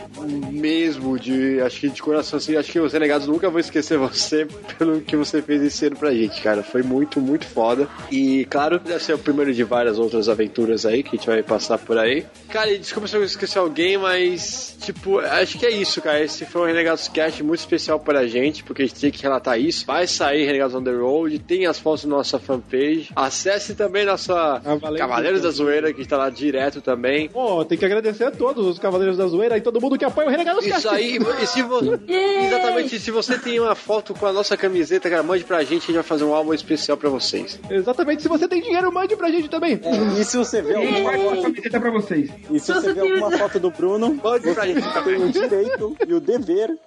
mesmo 0.51 1.17
de, 1.19 1.59
acho 1.61 1.79
que 1.79 1.89
de 1.89 2.01
coração, 2.01 2.37
assim, 2.37 2.55
acho 2.55 2.71
que 2.71 2.79
os 2.79 2.93
renegados 2.93 3.27
nunca 3.27 3.49
vão 3.49 3.59
esquecer 3.59 3.97
você 3.97 4.47
pelo 4.77 5.01
que 5.01 5.15
você 5.15 5.41
fez 5.41 5.61
esse 5.61 5.85
ano 5.87 5.95
pra 5.95 6.13
gente, 6.13 6.41
cara, 6.41 6.63
foi 6.63 6.83
muito, 6.83 7.19
muito 7.19 7.45
foda, 7.45 7.87
e 8.11 8.45
claro, 8.45 8.79
deve 8.79 9.03
ser 9.03 9.13
o 9.13 9.19
primeiro 9.19 9.53
de 9.53 9.63
várias 9.63 9.97
outras 9.97 10.29
aventuras 10.29 10.85
aí 10.85 11.03
que 11.03 11.09
a 11.09 11.17
gente 11.17 11.27
vai 11.27 11.41
passar 11.41 11.77
por 11.77 11.97
aí. 11.97 12.25
Cara, 12.49 12.71
e 12.71 12.77
desculpa 12.77 13.07
se 13.07 13.15
eu 13.15 13.23
esqueci 13.23 13.57
alguém, 13.57 13.97
mas, 13.97 14.77
tipo, 14.81 15.19
acho 15.19 15.57
que 15.57 15.65
é 15.65 15.71
isso, 15.71 16.01
cara, 16.01 16.23
esse 16.23 16.45
foi 16.45 16.61
um 16.61 16.65
Renegados 16.65 17.07
Cast 17.07 17.41
muito 17.43 17.59
especial 17.59 17.99
pra 17.99 18.27
gente, 18.27 18.63
porque 18.63 18.83
a 18.83 18.85
gente 18.85 18.99
tem 18.99 19.11
que 19.11 19.23
relatar 19.23 19.59
isso, 19.59 19.85
vai 19.85 20.05
sair 20.05 20.45
Renegados 20.45 20.75
on 20.75 20.83
the 20.83 20.91
Road, 20.91 21.39
tem 21.39 21.65
as 21.65 21.79
fotos 21.79 22.05
na 22.05 22.17
nossa 22.17 22.39
fanpage, 22.39 23.09
acesse 23.15 23.75
também 23.75 24.05
nossa 24.05 24.61
Cavaleiros 24.97 25.41
da 25.41 25.49
Zoeira, 25.49 25.93
que 25.93 26.01
está 26.01 26.17
lá 26.17 26.29
direto 26.29 26.81
também. 26.81 27.29
Pô, 27.29 27.63
tem 27.65 27.77
que 27.77 27.85
agradecer 27.85 28.26
todos 28.31 28.65
os 28.65 28.79
Cavaleiros 28.79 29.17
da 29.17 29.27
Zoeira 29.27 29.57
e 29.57 29.61
todo 29.61 29.81
mundo 29.81 29.97
que 29.97 30.05
apoia 30.05 30.27
o 30.27 30.31
Renegado 30.31 30.59
Isso 30.59 30.89
aí, 30.89 31.17
e 31.41 31.47
se 31.47 31.61
você, 31.61 31.99
exatamente, 32.45 32.99
se 32.99 33.11
você 33.11 33.37
tem 33.37 33.59
uma 33.59 33.75
foto 33.75 34.13
com 34.13 34.25
a 34.25 34.33
nossa 34.33 34.55
camiseta, 34.57 35.09
cara, 35.09 35.23
mande 35.23 35.43
pra 35.43 35.63
gente, 35.63 35.83
a 35.83 35.85
gente 35.87 35.93
vai 35.93 36.03
fazer 36.03 36.23
um 36.23 36.33
álbum 36.33 36.53
especial 36.53 36.97
pra 36.97 37.09
vocês. 37.09 37.59
Exatamente, 37.69 38.21
se 38.21 38.27
você 38.27 38.47
tem 38.47 38.61
dinheiro, 38.61 38.91
mande 38.91 39.15
pra 39.15 39.29
gente 39.29 39.49
também. 39.49 39.79
E 40.19 40.23
se 40.23 40.37
você 40.37 40.61
vê 40.61 40.75
alguma 40.75 41.13
foto, 41.13 41.41
camiseta 41.43 41.79
pra 41.79 41.91
vocês. 41.91 42.29
e 42.51 42.59
se 42.59 42.73
você 42.73 42.93
vê 42.93 43.01
alguma 43.01 43.31
foto 43.37 43.59
do 43.59 43.71
Bruno, 43.71 44.19
Mande 44.23 44.53
pra 44.53 44.65
gente 44.65 44.81
você 44.81 45.01
tem 45.01 45.23
o 45.23 45.31
direito 45.31 45.97
e 46.07 46.13
o 46.13 46.19
dever. 46.19 46.77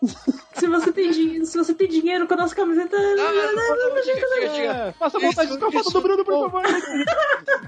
Se 0.52 0.66
você 0.66 0.92
tem, 0.92 1.10
dinhe- 1.10 1.46
se 1.46 1.56
você 1.56 1.72
tem 1.72 1.88
dinheiro 1.88 2.26
com 2.26 2.34
a 2.34 2.38
nossa 2.38 2.54
camiseta. 2.54 2.96
É, 2.96 4.92
faça 4.98 5.18
montagem 5.20 5.58
com 5.58 5.66
a 5.66 5.72
foto 5.72 5.90
do 5.90 6.00
Bruno, 6.00 6.24
por 6.24 6.50
favor. 6.50 6.62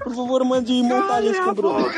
Por 0.03 0.15
favor, 0.15 0.43
mande 0.43 0.73
montagens 0.83 1.39
com 1.39 1.49
o 1.51 1.55
Bruno. 1.55 1.89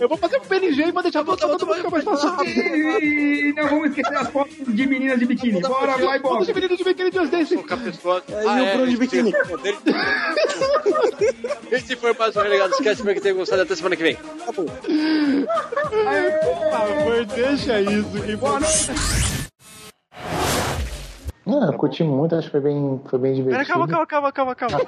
Eu 0.00 0.08
vou 0.08 0.16
fazer 0.16 0.38
um 0.38 0.40
PNG 0.40 0.84
e 0.88 0.92
vou 0.92 1.02
deixar 1.02 1.22
todo 1.24 1.46
mundo 1.46 1.74
ficar 1.76 1.90
mais 1.90 2.04
fácil. 2.04 2.44
E 2.46 3.52
não 3.54 3.68
vamos 3.68 3.90
esquecer 3.90 4.16
as 4.16 4.30
fotos 4.30 4.56
de 4.66 4.86
meninas 4.86 5.18
de 5.18 5.26
biquíni. 5.26 5.60
Bora, 5.60 5.98
vai, 5.98 6.18
Foto 6.18 6.34
Bob. 6.38 6.46
de 6.46 6.54
menino 6.54 6.76
de 6.76 6.84
biquíni 6.84 7.10
de 7.10 7.18
Just 7.18 7.30
Dance. 7.30 7.56
Com 7.56 7.74
a 7.74 7.76
pessoa. 7.76 8.22
É, 8.28 8.44
e 8.44 8.62
o 8.62 8.72
Bruno 8.76 8.90
de 8.90 8.96
biquíni. 8.96 9.32
Esse 11.70 11.94
foi 11.96 12.14
mais 12.14 12.34
um 12.36 12.40
Renegados 12.40 12.78
Cast, 12.78 12.94
espero 13.00 13.14
que 13.14 13.20
tenham 13.20 13.36
gostado, 13.36 13.62
até 13.62 13.76
semana 13.76 13.96
que 13.96 14.02
vem. 14.02 14.16
Tá 14.16 14.52
bom. 14.52 14.64
Por 14.64 16.70
favor, 16.70 17.24
deixa 17.26 17.80
isso. 17.80 18.22
Que 18.24 18.36
何? 20.14 20.71
Ah, 21.44 21.66
eu 21.66 21.72
curti 21.72 22.04
muito, 22.04 22.36
acho 22.36 22.46
que 22.46 22.52
foi 22.52 22.60
bem, 22.60 23.00
foi 23.06 23.18
bem 23.18 23.32
Pera, 23.32 23.64
divertido. 23.64 23.68
calma, 23.88 24.06
calma, 24.06 24.06
calma, 24.32 24.54
calma, 24.54 24.54
calma. 24.54 24.84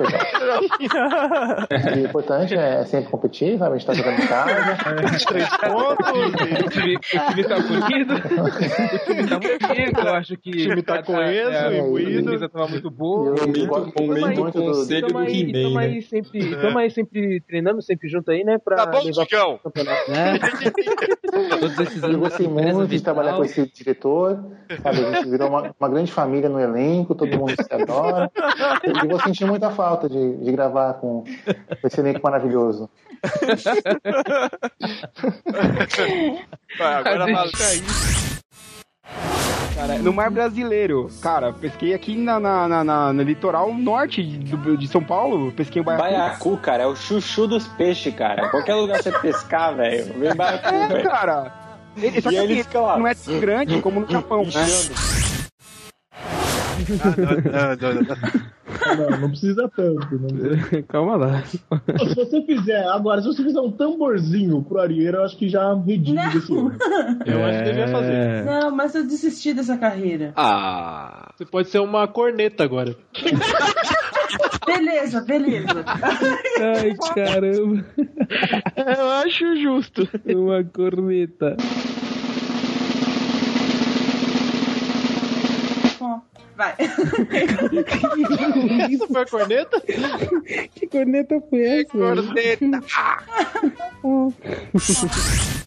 O 1.95 1.99
importante 2.07 2.55
é 2.55 2.85
sempre 2.85 3.11
competir, 3.11 3.59
sabe? 3.59 3.75
A 3.75 3.79
gente 3.79 3.87
tá 3.87 3.95
jogando 3.95 4.21
em 4.23 4.27
casa. 4.29 4.77
Três 5.27 5.49
pontos. 5.57 6.09
O 6.09 6.71
time, 6.71 6.95
o 6.97 6.99
time 7.31 7.45
tá 7.45 7.57
bonito. 7.59 8.15
O 8.95 8.99
time 9.05 9.29
tá 9.29 9.39
muito 9.41 9.67
bonito. 9.69 10.01
Eu 10.01 10.15
acho 10.15 10.37
que. 10.37 10.51
O 10.51 10.57
time 10.57 10.83
tá 10.83 11.03
coeso, 11.03 11.51
é, 11.51 11.79
imbuído. 11.79 12.19
A 12.29 12.33
defesa 12.33 12.49
tava 12.49 12.69
muito 12.69 12.91
boa. 12.91 13.35
Eu- 13.37 13.67
gosto 13.67 13.93
momento 14.03 14.41
muito 14.41 14.59
do- 14.61 14.65
conselho 14.67 15.01
do 15.03 15.07
Tamo 15.09 15.19
aí, 15.21 15.41
He-Man, 15.43 15.63
tamo 15.63 15.75
né? 15.81 15.85
aí 15.87 16.03
sempre, 16.03 16.57
tamo 16.57 16.79
aí 16.79 16.91
sempre 16.91 17.41
treinando, 17.41 17.83
sempre 17.83 18.09
junto 18.09 18.31
aí, 18.31 18.45
né? 18.45 18.59
Pra 18.59 18.77
Tá 18.77 18.87
bom, 18.87 19.01
Chicão? 19.13 19.59
né? 20.09 20.39
Todos 21.51 21.79
esses 21.81 22.03
Eu 22.03 22.19
gostei 22.19 22.47
muito 22.49 22.87
de 22.87 23.01
trabalhar 23.03 23.35
com 23.35 23.45
esse 23.45 23.67
diretor, 23.73 24.39
sabe? 24.83 25.05
A 25.05 25.13
gente 25.17 25.29
virou 25.31 25.49
uma, 25.49 25.75
uma 25.79 25.89
grande 25.89 26.13
família 26.13 26.44
no 26.49 26.61
elenco, 26.61 27.15
todo 27.15 27.29
mundo 27.39 27.55
se 27.61 27.75
adora. 27.75 28.31
E 29.03 29.07
vou 29.09 29.21
sentir 29.21 29.45
muita 29.45 29.71
falta 29.71 30.09
de, 30.09 30.37
de 30.39 30.53
gravar 30.53 30.95
com, 30.95 31.23
com 31.25 31.87
esse 31.87 32.01
elenco 32.01 32.21
maravilhoso. 32.23 32.89
Vai, 36.79 36.95
agora 36.95 37.25
aí. 37.25 37.83
Cara, 39.75 39.99
no 39.99 40.13
mar 40.13 40.31
brasileiro. 40.31 41.11
Cara, 41.21 41.53
pesquei 41.53 41.93
aqui 41.95 42.17
na, 42.17 42.39
na- 42.39 42.69
na- 42.69 42.85
na- 42.85 43.13
no 43.13 43.23
litoral 43.23 43.75
norte 43.75 44.23
do- 44.23 44.77
de 44.77 44.87
São 44.89 45.03
Paulo. 45.03 45.51
Pesquei 45.53 45.83
o 45.83 45.85
baiacu. 45.85 46.03
Baiacu, 46.05 46.57
cara, 46.59 46.85
é 46.85 46.87
o 46.87 46.95
chuchu 46.97 47.47
dos 47.49 47.67
peixes, 47.67 48.15
cara. 48.15 48.49
Qualquer 48.51 48.75
lugar 48.75 48.99
que 48.99 49.05
você 49.05 49.19
pescar, 49.19 49.75
velho, 49.75 50.15
vem 50.19 50.35
baiacu, 50.35 50.75
É, 50.75 50.89
velho. 50.89 51.03
cara. 51.11 51.53
Ele, 51.97 52.21
só 52.23 52.31
E 52.31 52.33
que 52.35 52.39
ele 52.41 52.53
assim, 52.55 52.63
fica 52.65 52.81
lá. 52.81 52.99
não 52.99 53.07
é 53.07 53.15
tão 53.15 53.41
grande 53.41 53.81
como 53.81 54.01
no 54.01 54.11
Japão, 54.11 54.43
né? 54.45 54.51
Não, 58.97 59.21
não 59.21 59.29
precisa 59.29 59.71
tanto. 59.75 60.09
Não. 60.13 60.83
Calma 60.89 61.17
lá. 61.17 61.43
Se 61.45 61.59
você 62.15 62.43
fizer, 62.43 62.87
agora, 62.89 63.21
se 63.23 63.29
você 63.29 63.43
fizer 63.43 63.61
um 63.61 63.71
tamborzinho 63.71 64.63
pro 64.63 64.81
Arieiro, 64.81 65.19
eu 65.19 65.25
acho 65.25 65.37
que 65.37 65.49
já 65.49 65.75
redime 65.75 66.21
desse 66.33 66.53
ano. 66.53 66.77
Eu 67.25 67.45
acho 67.45 67.59
que 67.59 67.65
devia 67.65 67.89
fazer. 67.89 68.45
Não, 68.45 68.71
mas 68.71 68.95
eu 68.95 69.05
desisti 69.05 69.55
dessa 69.55 69.77
carreira. 69.77 70.33
Ah. 70.37 71.33
Você 71.37 71.45
pode 71.45 71.69
ser 71.69 71.79
uma 71.79 72.07
corneta 72.07 72.65
agora. 72.65 72.95
Beleza, 74.67 75.21
beleza. 75.21 75.85
Ai, 75.87 76.95
caramba. 77.15 77.85
Eu 78.77 79.11
acho 79.11 79.57
justo. 79.57 80.09
Uma 80.25 80.65
corneta. 80.65 81.57
Vai. 86.57 86.75
Isso 88.91 89.07
foi 89.09 89.23
a 89.23 89.27
corneta? 89.27 89.83
Que 90.75 90.87
corneta 90.87 91.43
foi 91.51 91.63
essa? 91.63 91.91
Corneta. 91.91 92.83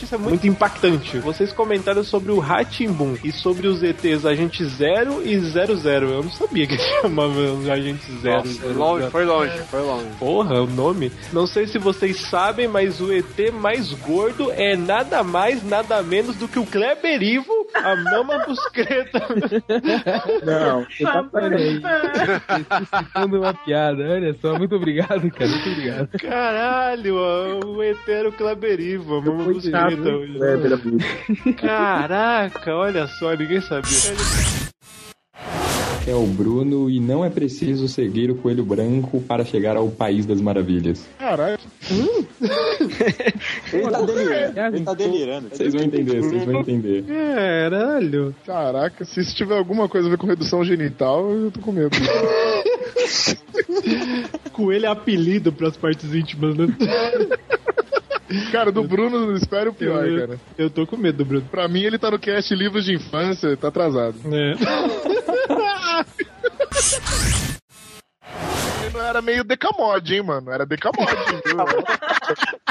Notícia 0.00 0.16
muito 0.16 0.46
impactante. 0.46 1.18
Vocês 1.18 1.52
comentaram 1.52 2.02
sobre 2.02 2.32
o 2.32 2.38
Ratimbun 2.38 3.18
e 3.22 3.30
sobre 3.30 3.66
os 3.66 3.82
ETs 3.82 4.24
Agente 4.24 4.64
0 4.64 5.20
e 5.22 5.38
00. 5.38 6.08
Eu 6.08 6.22
não 6.22 6.30
sabia 6.30 6.66
que 6.66 6.78
chamava 7.02 7.38
os 7.38 7.68
Agente 7.68 8.10
0. 8.10 8.36
Nossa, 8.36 8.60
foi 8.60 8.72
longe, 8.72 9.10
foi 9.10 9.24
longe, 9.26 9.58
foi 9.64 9.82
longe. 9.82 10.06
Porra, 10.18 10.62
o 10.62 10.66
nome. 10.66 11.12
Não 11.34 11.46
sei 11.46 11.66
se 11.66 11.78
vocês 11.78 12.18
sabem, 12.18 12.66
mas 12.66 12.98
o 12.98 13.12
ET 13.12 13.52
mais 13.52 13.92
gordo 13.92 14.50
é 14.52 14.74
nada 14.74 15.22
mais, 15.22 15.62
nada 15.62 16.02
menos 16.02 16.34
do 16.36 16.48
que 16.48 16.58
o 16.58 16.64
Kleber 16.64 17.22
Ivo, 17.22 17.52
a 17.74 17.94
mama 17.96 18.38
buscreta. 18.46 19.20
Não. 20.42 20.86
Vocês 20.86 21.82
citando 22.96 23.38
uma 23.38 23.52
piada, 23.52 24.02
olha 24.02 24.34
só. 24.40 24.56
Muito 24.56 24.76
obrigado, 24.76 25.30
cara. 25.30 25.50
Muito 25.50 25.68
obrigado. 25.68 26.08
Caralho, 26.18 27.16
o 27.66 27.82
ET 27.82 28.08
era 28.08 28.30
o 28.30 28.32
Kleber 28.32 28.80
Ivo, 28.80 29.16
a 29.16 29.20
mama 29.20 29.44
buscreta. 29.44 29.89
Hoje. 29.98 30.38
É, 30.42 31.52
Caraca, 31.54 32.74
olha 32.74 33.06
só, 33.06 33.34
ninguém 33.34 33.60
sabia. 33.60 34.14
É 36.06 36.14
o 36.14 36.26
Bruno 36.26 36.88
e 36.88 36.98
não 36.98 37.24
é 37.24 37.28
preciso 37.30 37.86
seguir 37.86 38.30
o 38.30 38.34
coelho 38.34 38.64
branco 38.64 39.20
para 39.20 39.44
chegar 39.44 39.76
ao 39.76 39.88
país 39.88 40.24
das 40.24 40.40
maravilhas. 40.40 41.06
Caralho. 41.18 41.58
Ele 43.72 43.90
tá 43.90 44.00
delirando. 44.00 44.76
Ele 44.76 44.84
tá 44.84 44.94
delirando. 44.94 45.48
Vocês 45.50 45.74
vão 45.74 45.82
entender, 45.82 46.20
vocês 46.20 46.44
vão 46.44 46.60
entender. 46.60 47.04
Caralho. 47.04 48.34
Caraca, 48.46 49.04
se 49.04 49.20
isso 49.20 49.36
tiver 49.36 49.56
alguma 49.56 49.88
coisa 49.88 50.08
a 50.08 50.10
ver 50.10 50.16
com 50.16 50.26
redução 50.26 50.64
genital, 50.64 51.30
eu 51.30 51.50
tô 51.50 51.60
com 51.60 51.72
medo. 51.72 51.90
Coelho 54.52 54.86
é 54.86 54.88
apelido 54.88 55.52
pras 55.52 55.76
partes 55.76 56.14
íntimas, 56.14 56.56
né? 56.56 56.66
Cara, 58.52 58.70
do 58.70 58.84
Bruno, 58.84 59.36
espera 59.36 59.70
o 59.70 59.74
pior, 59.74 60.06
eu, 60.06 60.20
cara. 60.20 60.38
Eu 60.56 60.70
tô 60.70 60.86
com 60.86 60.96
medo 60.96 61.18
do 61.18 61.24
Bruno. 61.24 61.46
Pra 61.50 61.66
mim, 61.68 61.82
ele 61.82 61.98
tá 61.98 62.10
no 62.10 62.18
cast 62.18 62.54
livros 62.54 62.84
de 62.84 62.94
infância, 62.94 63.56
tá 63.56 63.68
atrasado. 63.68 64.16
É. 64.32 64.54
Ele 68.82 68.94
não 68.94 69.02
era 69.02 69.20
meio 69.20 69.44
decamode, 69.44 70.14
hein, 70.14 70.22
mano? 70.22 70.50
Era 70.50 70.64
decamode, 70.64 71.12
viu? 71.44 71.56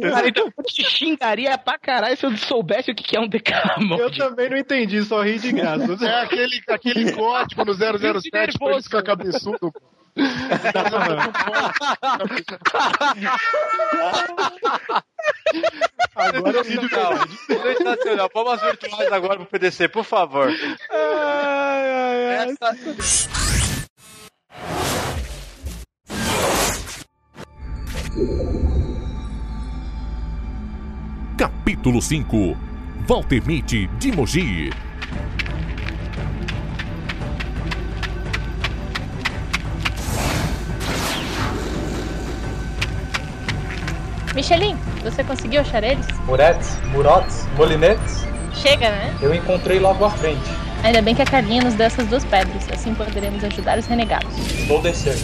Cara, 0.00 0.28
então 0.28 0.50
eu 0.56 0.64
te 0.64 0.84
xingaria 0.84 1.58
pra 1.58 1.78
caralho 1.78 2.16
se 2.16 2.24
eu 2.24 2.36
soubesse 2.36 2.90
o 2.90 2.94
que 2.94 3.02
que 3.02 3.16
é 3.16 3.20
um 3.20 3.28
decamode. 3.28 4.00
Eu 4.00 4.10
também 4.12 4.48
não 4.48 4.56
entendi, 4.56 5.02
só 5.02 5.22
ri 5.22 5.38
de 5.38 5.52
graça. 5.52 6.04
É 6.04 6.22
aquele, 6.22 6.60
aquele 6.68 7.12
código 7.12 7.64
no 7.64 7.74
007 7.74 8.58
pra 8.58 8.72
ele 8.72 8.82
ficar 8.82 9.02
cabeçudo. 9.02 9.72
Agora 16.14 16.58
eu 16.58 16.64
Sensacional. 16.64 17.28
Sensacional. 17.46 18.30
Palmas 18.30 18.60
virtuais 18.60 19.12
agora 19.12 19.36
pro 19.36 19.46
PDC, 19.46 19.88
por 19.88 20.04
favor. 20.04 20.50
Essa... 22.30 22.76
Capítulo 31.38 32.02
5 32.02 32.56
Walter 33.08 33.42
Mitty 33.46 33.86
de 33.98 34.12
Mogi 34.12 34.70
Michelin, 44.34 44.76
você 45.02 45.22
conseguiu 45.22 45.60
achar 45.60 45.82
eles? 45.84 46.06
Muretes, 46.26 46.78
Murotes, 46.86 47.46
Molinetes, 47.56 48.24
Chega, 48.54 48.90
né? 48.90 49.14
eu 49.20 49.34
encontrei 49.34 49.78
logo 49.78 50.04
à 50.04 50.10
frente. 50.10 50.40
Ainda 50.82 51.00
bem 51.02 51.14
que 51.14 51.22
a 51.22 51.26
Carlinha 51.26 51.62
nos 51.62 51.74
deu 51.74 51.86
essas 51.86 52.06
duas 52.06 52.24
pedras, 52.24 52.66
assim 52.72 52.94
poderemos 52.94 53.44
ajudar 53.44 53.78
os 53.78 53.86
renegados. 53.86 54.34
Vou 54.66 54.80
descer. 54.80 55.16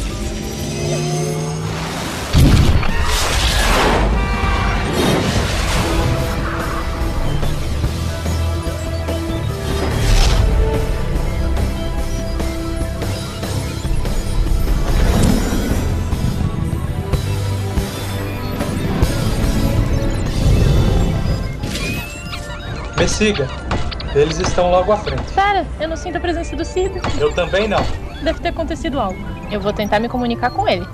Me 22.99 23.07
siga. 23.07 23.47
Eles 24.13 24.41
estão 24.41 24.73
logo 24.73 24.91
à 24.91 24.97
frente. 24.97 25.23
Pera, 25.33 25.65
eu 25.79 25.89
não 25.89 25.97
sinto 25.97 26.17
a 26.17 26.21
presença 26.21 26.57
do 26.57 26.65
Cido. 26.65 27.01
Eu 27.21 27.33
também 27.33 27.69
não. 27.69 27.79
Deve 28.25 28.41
ter 28.41 28.49
acontecido 28.49 28.99
algo. 28.99 29.19
Eu 29.53 29.61
vou 29.61 29.73
tentar 29.73 30.01
me 30.01 30.09
comunicar 30.09 30.51
com 30.51 30.67
ele. 30.67 30.85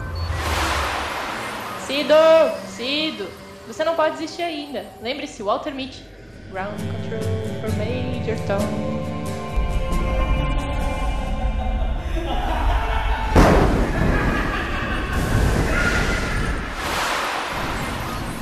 Cido! 1.87 2.15
Cido! 2.69 3.27
Você 3.67 3.83
não 3.85 3.95
pode 3.95 4.17
desistir 4.17 4.43
ainda. 4.43 4.85
Lembre-se, 5.03 5.43
Walter 5.43 5.75
Mitty. 5.75 6.03
Ground 6.51 6.79
control 6.79 7.23
for 7.63 7.71
Major 7.79 8.39
Tom. 8.47 8.95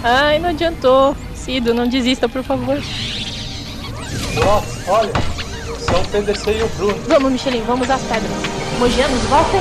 Ai, 0.02 0.40
não 0.40 0.48
adiantou. 0.48 1.16
Cido, 1.32 1.72
não 1.72 1.86
desista, 1.86 2.28
por 2.28 2.42
favor. 2.42 2.78
Murotes, 4.34 4.88
olha. 4.88 5.12
São 5.78 6.00
o 6.00 6.08
PDC 6.08 6.58
e 6.58 6.62
o 6.62 6.68
Bruno. 6.68 6.98
Vamos, 7.08 7.32
Michelin, 7.32 7.62
vamos 7.66 7.90
às 7.90 8.00
pedras. 8.02 8.30
Mogianos, 8.78 9.20
voltem! 9.24 9.60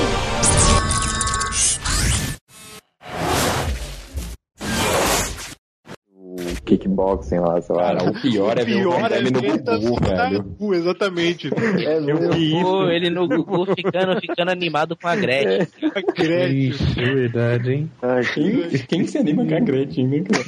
Kickboxing 7.02 7.40
lá, 7.40 7.62
sei 7.62 7.76
lá. 7.76 7.84
Cara, 7.84 8.10
o 8.10 8.22
pior 8.22 8.58
é 8.58 8.64
ver 8.66 8.86
o 8.86 8.92
Pior 8.92 9.12
é 9.12 9.22
no 9.22 9.32
tá 9.64 9.78
Gugu, 9.78 10.00
velho. 10.06 10.44
Gugu, 10.44 10.74
exatamente. 10.76 11.50
É 11.82 12.00
mesmo. 12.00 12.62
Pô, 12.62 12.88
ele 12.90 13.10
no 13.10 13.28
Gugu 13.28 13.66
ficando, 13.74 14.20
ficando 14.20 14.52
animado 14.52 14.96
com 14.96 15.08
a 15.08 15.16
Gretchen. 15.16 15.68
Gretchen. 16.16 17.04
é 17.04 17.14
verdade, 17.16 17.72
hein? 17.72 17.92
Ah, 18.02 18.20
quem, 18.34 18.70
quem 18.88 19.08
se 19.08 19.18
anima 19.18 19.46
com 19.46 19.56
a 19.56 19.60
Gretchen, 19.60 20.08
né, 20.08 20.22
cara? 20.22 20.44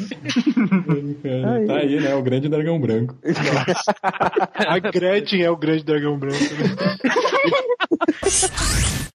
Cara, 1.24 1.66
Tá 1.66 1.76
aí, 1.78 2.00
né? 2.00 2.14
O 2.16 2.22
grande 2.22 2.50
dragão 2.50 2.80
branco. 2.80 3.16
A 4.56 4.80
Gretchen 4.80 5.42
é 5.44 5.50
o 5.50 5.58
grande 5.58 5.84
dragão 5.84 6.18
branco. 6.18 6.38
né? 6.38 6.98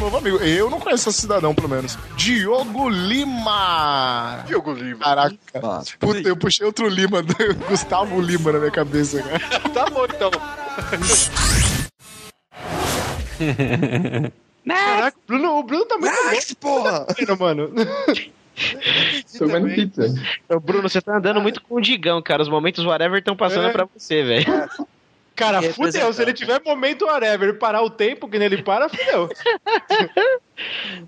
Não, 0.00 0.10
meu 0.10 0.18
amigo, 0.18 0.36
eu 0.38 0.68
não 0.70 0.80
conheço 0.80 1.08
esse 1.08 1.20
cidadão, 1.20 1.54
pelo 1.54 1.68
menos. 1.68 1.96
Diogo 2.16 2.88
Lima! 2.88 4.42
Diogo 4.46 4.72
Lima. 4.72 4.98
Caraca. 5.04 5.36
Puta, 6.00 6.28
eu 6.28 6.36
puxei 6.36 6.66
outro 6.66 6.88
Lima, 6.88 7.22
Gustavo 7.68 8.20
Lima 8.20 8.50
na 8.52 8.58
minha 8.58 8.70
cabeça, 8.70 9.22
cara. 9.22 9.40
Tá 9.72 9.86
bom, 9.86 10.04
então. 10.04 10.30
Caraca, 14.66 15.16
o 15.18 15.26
Bruno, 15.26 15.58
o 15.58 15.62
Bruno 15.62 15.84
tá 15.86 15.98
muito 15.98 16.56
porra! 16.60 17.06
bom, 17.28 17.36
mano. 17.38 17.70
Comendo 19.38 19.68
pizza. 19.74 20.14
Bruno, 20.62 20.88
você 20.88 21.00
tá 21.00 21.16
andando 21.16 21.40
muito 21.40 21.60
com 21.62 21.76
o 21.76 21.80
Digão, 21.80 22.20
cara. 22.22 22.42
Os 22.42 22.48
momentos 22.48 22.84
whatever 22.84 23.18
estão 23.18 23.36
passando 23.36 23.68
É. 23.68 23.72
pra 23.72 23.86
você, 23.86 24.22
velho. 24.22 24.46
Cara, 25.34 25.60
Que 25.60 25.72
fudeu. 25.72 26.12
Se 26.12 26.22
ele 26.22 26.32
tiver 26.32 26.60
momento 26.64 27.06
whatever 27.06 27.48
e 27.48 27.52
parar 27.54 27.82
o 27.82 27.90
tempo 27.90 28.28
que 28.28 28.38
nele 28.38 28.62
para, 28.62 28.88
fudeu. 28.88 29.28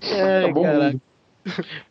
Ai, 0.01 0.53
caraca. 0.53 0.91
mundo. 0.91 1.01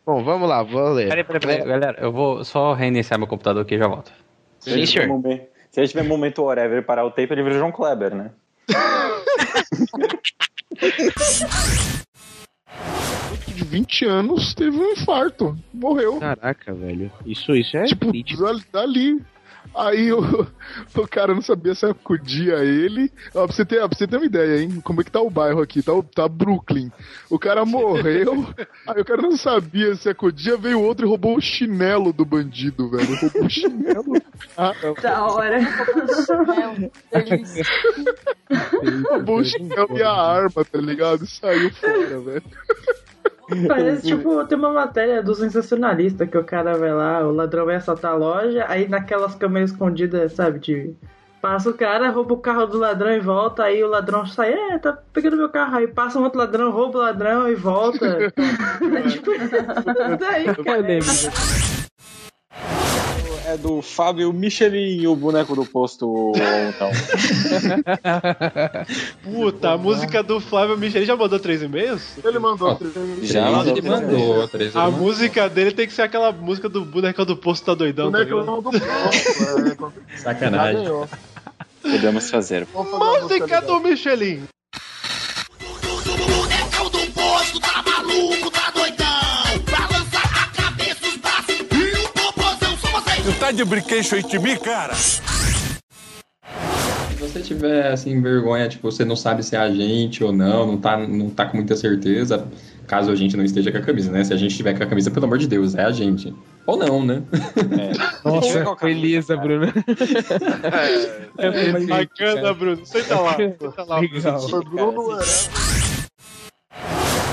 Bom, 0.05 0.23
vamos 0.23 0.49
lá, 0.49 0.61
vou 0.63 0.91
ler. 0.93 1.07
Peraí, 1.07 1.23
peraí, 1.23 1.39
peraí, 1.39 1.65
galera, 1.65 1.97
eu 2.01 2.11
vou 2.11 2.43
só 2.43 2.73
reiniciar 2.73 3.17
meu 3.17 3.27
computador 3.27 3.61
aqui 3.63 3.75
e 3.75 3.77
já 3.77 3.87
volto. 3.87 4.11
Se 4.59 4.69
a 4.69 4.77
gente 4.77 4.91
tiver 4.91 5.07
momen- 5.07 5.47
Se 5.71 5.79
gente 5.81 5.91
tiver 5.91 6.03
momento 6.03 6.43
whatever 6.43 6.77
e 6.79 6.81
parar 6.81 7.05
o 7.05 7.11
tempo, 7.11 7.33
ele 7.33 7.43
vira 7.43 7.55
o 7.55 7.59
João 7.59 7.71
Kleber, 7.71 8.13
né? 8.13 8.31
De 13.47 13.63
20 13.63 14.05
anos 14.05 14.53
teve 14.53 14.77
um 14.77 14.91
infarto. 14.91 15.57
Morreu. 15.73 16.19
Caraca, 16.19 16.73
velho. 16.73 17.11
Isso, 17.25 17.55
isso 17.55 17.77
é. 17.77 17.83
Tipo, 17.85 18.11
dali- 18.11 18.63
dali. 18.71 19.21
Aí 19.75 20.11
o, 20.13 20.19
o 20.95 21.07
cara 21.07 21.33
não 21.33 21.41
sabia 21.41 21.75
se 21.75 21.85
acudia 21.85 22.55
ele. 22.63 23.11
Ó, 23.33 23.45
pra, 23.45 23.55
você 23.55 23.65
ter, 23.65 23.79
ó, 23.81 23.87
pra 23.87 23.97
você 23.97 24.07
ter 24.07 24.17
uma 24.17 24.25
ideia, 24.25 24.61
hein? 24.61 24.81
Como 24.83 25.01
é 25.01 25.03
que 25.03 25.11
tá 25.11 25.19
o 25.21 25.29
bairro 25.29 25.61
aqui? 25.61 25.83
Tá, 25.83 25.93
o- 25.93 26.01
tá 26.03 26.27
Brooklyn. 26.27 26.89
O 27.29 27.37
cara 27.37 27.65
morreu. 27.65 28.47
aí 28.87 29.01
o 29.01 29.05
cara 29.05 29.21
não 29.21 29.35
sabia 29.37 29.93
se 29.95 30.07
acudia, 30.09 30.55
veio 30.57 30.81
outro 30.81 31.05
e 31.05 31.09
roubou 31.09 31.35
o 31.37 31.41
chinelo 31.41 32.13
do 32.13 32.23
bandido, 32.25 32.89
velho. 32.89 33.15
Roubou 33.19 33.45
o 33.45 33.49
chinelo. 33.49 34.05
Ah, 34.57 34.73
Da 35.01 35.25
hora. 35.25 35.59
roubou 39.09 39.39
o 39.39 39.43
chinelo 39.43 39.97
e 39.97 40.03
a 40.03 40.11
arma, 40.11 40.63
tá 40.63 40.79
ligado? 40.79 41.23
E 41.23 41.27
saiu 41.27 41.69
fora, 41.71 42.19
velho. 42.21 42.43
Parece, 43.67 44.07
tipo, 44.07 44.43
tem 44.45 44.57
uma 44.57 44.71
matéria 44.71 45.21
do 45.21 45.35
sensacionalista 45.35 46.25
que 46.25 46.37
o 46.37 46.43
cara 46.43 46.77
vai 46.77 46.93
lá, 46.93 47.25
o 47.25 47.31
ladrão 47.31 47.65
vai 47.65 47.75
assaltar 47.75 48.11
a 48.11 48.15
loja, 48.15 48.65
aí 48.67 48.87
naquelas 48.87 49.35
câmeras 49.35 49.71
escondidas, 49.71 50.33
sabe, 50.33 50.59
de. 50.59 50.95
Passa 51.41 51.69
o 51.69 51.73
cara, 51.75 52.09
rouba 52.09 52.33
o 52.33 52.39
carro 52.39 52.65
do 52.65 52.79
ladrão 52.79 53.11
e 53.11 53.19
volta, 53.19 53.65
aí 53.65 53.83
o 53.83 53.87
ladrão 53.87 54.25
sai, 54.25 54.53
é, 54.53 54.79
tá 54.79 54.97
pegando 55.13 55.37
meu 55.37 55.49
carro, 55.49 55.77
aí 55.77 55.87
passa 55.87 56.17
um 56.17 56.23
outro 56.23 56.39
ladrão, 56.39 56.71
rouba 56.71 56.97
o 56.97 57.01
ladrão 57.01 57.47
e 57.47 57.53
volta. 57.53 58.05
é 58.05 58.31
tipo, 59.09 59.31
daí, 60.19 60.45
cara. 60.45 61.84
É 63.47 63.57
do 63.57 63.79
Fábio 63.79 64.33
Michelin, 64.33 65.05
o 65.05 65.15
boneco 65.15 65.55
do 65.55 65.63
posto 65.65 66.31
então. 66.69 66.89
Puta, 69.23 69.71
a 69.71 69.77
música 69.77 70.23
do 70.23 70.39
Flávio 70.39 70.75
Michel 70.75 71.01
ele 71.01 71.05
já 71.05 71.15
mandou 71.15 71.39
três 71.39 71.61
e-mails? 71.61 72.17
Ele 72.23 72.39
mandou 72.39 72.75
três 72.75 72.95
e-mails. 72.95 73.27
Já 73.27 73.61
ele 73.61 73.81
mandou 73.81 74.47
três 74.47 74.75
A 74.75 74.89
música 74.89 75.47
dele 75.47 75.71
tem 75.71 75.85
que 75.85 75.93
ser 75.93 76.01
aquela 76.01 76.31
música 76.31 76.67
do 76.67 76.83
boneco 76.83 77.23
do 77.23 77.37
posto 77.37 77.65
tá 77.65 77.75
doidão. 77.75 78.11
tá 78.11 78.19
ligado? 78.19 78.45
Bonecão 78.45 78.61
do 78.63 78.71
posto, 78.71 79.93
é. 80.13 80.17
Sacanagem. 80.17 80.87
Podemos 81.83 82.29
fazer. 82.31 82.65
Fazer 82.65 83.21
música 83.21 83.61
do 83.61 83.79
Michelin. 83.79 84.43
Tu 93.25 93.33
tá 93.39 93.51
de 93.51 93.65
brinquedo 93.65 94.05
em 94.13 94.39
mim, 94.39 94.55
cara? 94.55 94.93
Se 94.93 95.23
você 97.19 97.41
tiver, 97.41 97.91
assim, 97.91 98.21
vergonha, 98.21 98.69
tipo, 98.69 98.91
você 98.91 99.03
não 99.03 99.15
sabe 99.15 99.41
se 99.41 99.55
é 99.55 99.59
a 99.59 99.71
gente 99.71 100.23
ou 100.23 100.31
não, 100.31 100.67
não 100.67 100.77
tá, 100.77 100.95
não 100.95 101.31
tá 101.31 101.47
com 101.47 101.57
muita 101.57 101.75
certeza, 101.75 102.47
caso 102.85 103.09
a 103.09 103.15
gente 103.15 103.35
não 103.35 103.43
esteja 103.43 103.71
com 103.71 103.79
a 103.79 103.81
camisa, 103.81 104.11
né? 104.11 104.23
Se 104.23 104.31
a 104.31 104.37
gente 104.37 104.51
estiver 104.51 104.77
com 104.77 104.83
a 104.83 104.85
camisa, 104.85 105.09
pelo 105.09 105.25
amor 105.25 105.39
de 105.39 105.47
Deus, 105.47 105.73
é 105.73 105.83
a 105.83 105.91
gente. 105.91 106.35
Ou 106.67 106.77
não, 106.77 107.03
né? 107.03 107.23
Nossa, 108.23 108.75
beleza, 108.79 109.35
Bruno. 109.37 109.73
É, 111.39 111.79
bacana, 111.87 112.53
Bruno. 112.53 112.85
Senta 112.85 113.19
lá. 113.19 113.35
Senta 113.37 113.83
lá. 113.85 114.01
Foi 114.39 114.63
Bruno 114.63 115.13
era. 115.13 115.23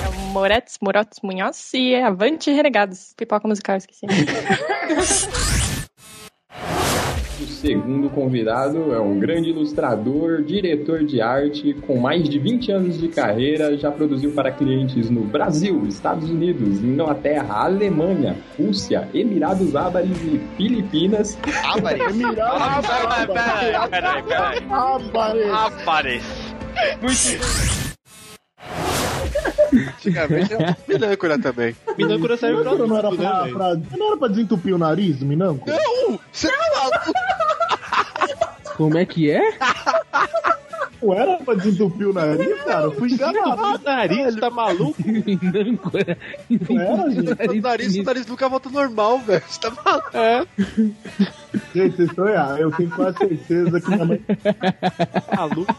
É 0.07 0.09
o 0.09 0.13
Moretz, 0.33 0.79
Morotes 0.81 1.19
Munhoz 1.23 1.75
e 1.75 1.93
é 1.93 2.03
Avante 2.03 2.51
Renegados. 2.51 3.13
Pipoca 3.15 3.47
musical, 3.47 3.77
esqueci. 3.77 4.07
O 7.43 7.47
segundo 7.47 8.09
convidado 8.09 8.95
é 8.95 9.01
um 9.01 9.19
grande 9.19 9.51
ilustrador, 9.51 10.43
diretor 10.43 11.05
de 11.05 11.21
arte, 11.21 11.75
com 11.75 11.99
mais 11.99 12.29
de 12.29 12.39
20 12.39 12.71
anos 12.71 13.01
de 13.01 13.09
carreira, 13.09 13.77
já 13.77 13.91
produziu 13.91 14.31
para 14.31 14.53
clientes 14.53 15.11
no 15.11 15.23
Brasil, 15.23 15.85
Estados 15.89 16.31
Unidos, 16.31 16.79
Inglaterra, 16.85 17.65
Alemanha, 17.65 18.37
Rússia, 18.57 19.09
Emirados 19.13 19.75
Árabes 19.75 20.17
e 20.23 20.41
Filipinas. 20.57 21.37
Árabes? 21.65 22.15
Emirados 22.15 22.87
Peraí, 23.27 23.89
peraí, 23.91 24.23
peraí. 24.23 24.63
Árabes. 25.51 26.23
Antigamente 29.73 30.53
era 30.55 30.77
Minâncora 30.87 31.39
também. 31.39 31.75
Minâncora 31.97 32.37
saiu 32.37 32.63
pra 32.63 32.75
não 32.75 32.97
era 32.99 33.09
tudo, 33.11 33.23
né, 33.23 33.29
pra, 33.31 33.49
pra- 33.53 33.81
Não 33.97 34.07
era 34.09 34.17
pra 34.17 34.29
desentupir 34.29 34.75
o 34.75 34.79
nariz, 34.79 35.21
Minâncora? 35.23 35.77
Não! 35.77 36.19
Você 36.33 36.49
tá 36.49 37.03
Como 38.77 38.99
é 38.99 39.05
que 39.07 39.31
é? 39.31 39.41
Não 41.03 41.15
era 41.15 41.37
pra 41.39 41.55
desentupir 41.55 42.09
o 42.09 42.13
nariz, 42.13 42.63
cara? 42.63 42.83
Eu 42.85 42.93
fui 42.93 43.11
enganado. 43.13 43.61
O 43.61 43.79
nariz 43.79 44.37
tá 44.37 44.51
maluco? 44.51 44.95
Minâncora. 45.05 46.17
Não 46.49 46.81
era, 46.81 47.11
gente? 47.11 47.33
O 47.59 47.61
nariz, 47.63 47.97
o 47.97 48.03
nariz 48.05 48.27
nunca 48.27 48.49
volta 48.49 48.71
normal, 48.71 49.19
velho. 49.19 49.43
Você 49.49 49.61
tá 49.61 49.73
maluco? 49.85 50.11
É. 50.17 50.47
Gente, 51.75 51.97
vocês 51.97 52.09
estão 52.09 52.29
errados. 52.29 52.61
Eu 52.61 52.71
tenho 52.73 52.91
quase 52.91 53.19
certeza 53.19 53.81
que 53.81 53.89
minha 53.91 54.05
mãe. 54.05 54.23
Maluco. 55.37 55.75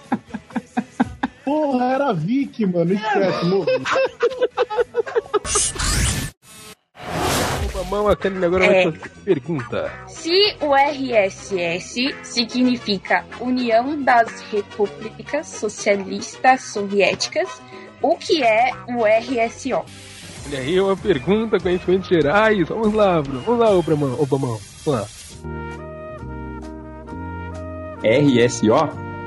Porra, 1.45 1.86
era 1.94 2.10
a 2.10 2.14
Vicky, 2.14 2.65
mano. 2.65 2.94
Esquece, 2.94 3.45
morri. 3.45 3.72
Mamão, 7.76 8.07
aquele 8.07 8.45
agora 8.45 8.65
vai 8.68 8.76
É. 8.76 8.84
fazer 8.86 9.10
pergunta. 9.26 9.91
Se 10.07 10.56
o 10.61 10.74
RSS 10.76 12.15
significa 12.24 13.26
União 13.40 14.02
das 14.02 14.41
Repúblicas 14.52 15.48
Socialistas 15.48 16.61
Soviéticas, 16.61 17.61
o 18.02 18.15
que 18.15 18.41
é 18.44 18.72
o 18.90 19.06
RSO? 19.06 19.84
Olha 20.48 20.60
aí, 20.60 20.80
uma 20.80 20.95
pergunta, 20.98 21.60
conhecimentos 21.60 22.07
gerais. 22.10 22.68
Vamos 22.68 22.94
lá, 22.94 23.22
Bruno. 23.22 23.41
Vamos 23.41 23.60
lá, 23.61 23.72
Obamão. 23.72 24.15
Obamão. 24.20 24.60
Vamos 24.86 25.02
lá. 25.02 25.07
RSO? 28.03 28.74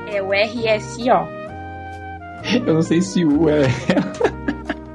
É 0.07 0.21
o 0.21 0.29
RSO. 0.31 1.46
Eu 2.65 2.73
não 2.73 2.81
sei 2.81 3.01
se 3.01 3.25
U 3.25 3.49
é. 3.49 3.63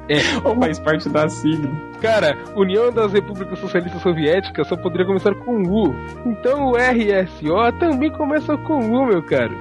É. 0.09 0.21
Ou 0.45 0.57
faz 0.57 0.79
parte 0.79 1.09
da 1.09 1.29
sigla. 1.29 1.71
Cara, 2.01 2.37
União 2.57 2.93
das 2.93 3.13
Repúblicas 3.13 3.59
Socialistas 3.59 4.03
Soviéticas 4.03 4.67
só 4.67 4.77
poderia 4.77 5.07
começar 5.07 5.35
com 5.35 5.63
U. 5.63 5.95
Então 6.27 6.67
o 6.67 6.77
RSO 6.77 7.79
também 7.79 8.11
começa 8.13 8.57
com 8.59 8.79
U, 8.79 9.07
meu 9.07 9.23
caro. 9.23 9.55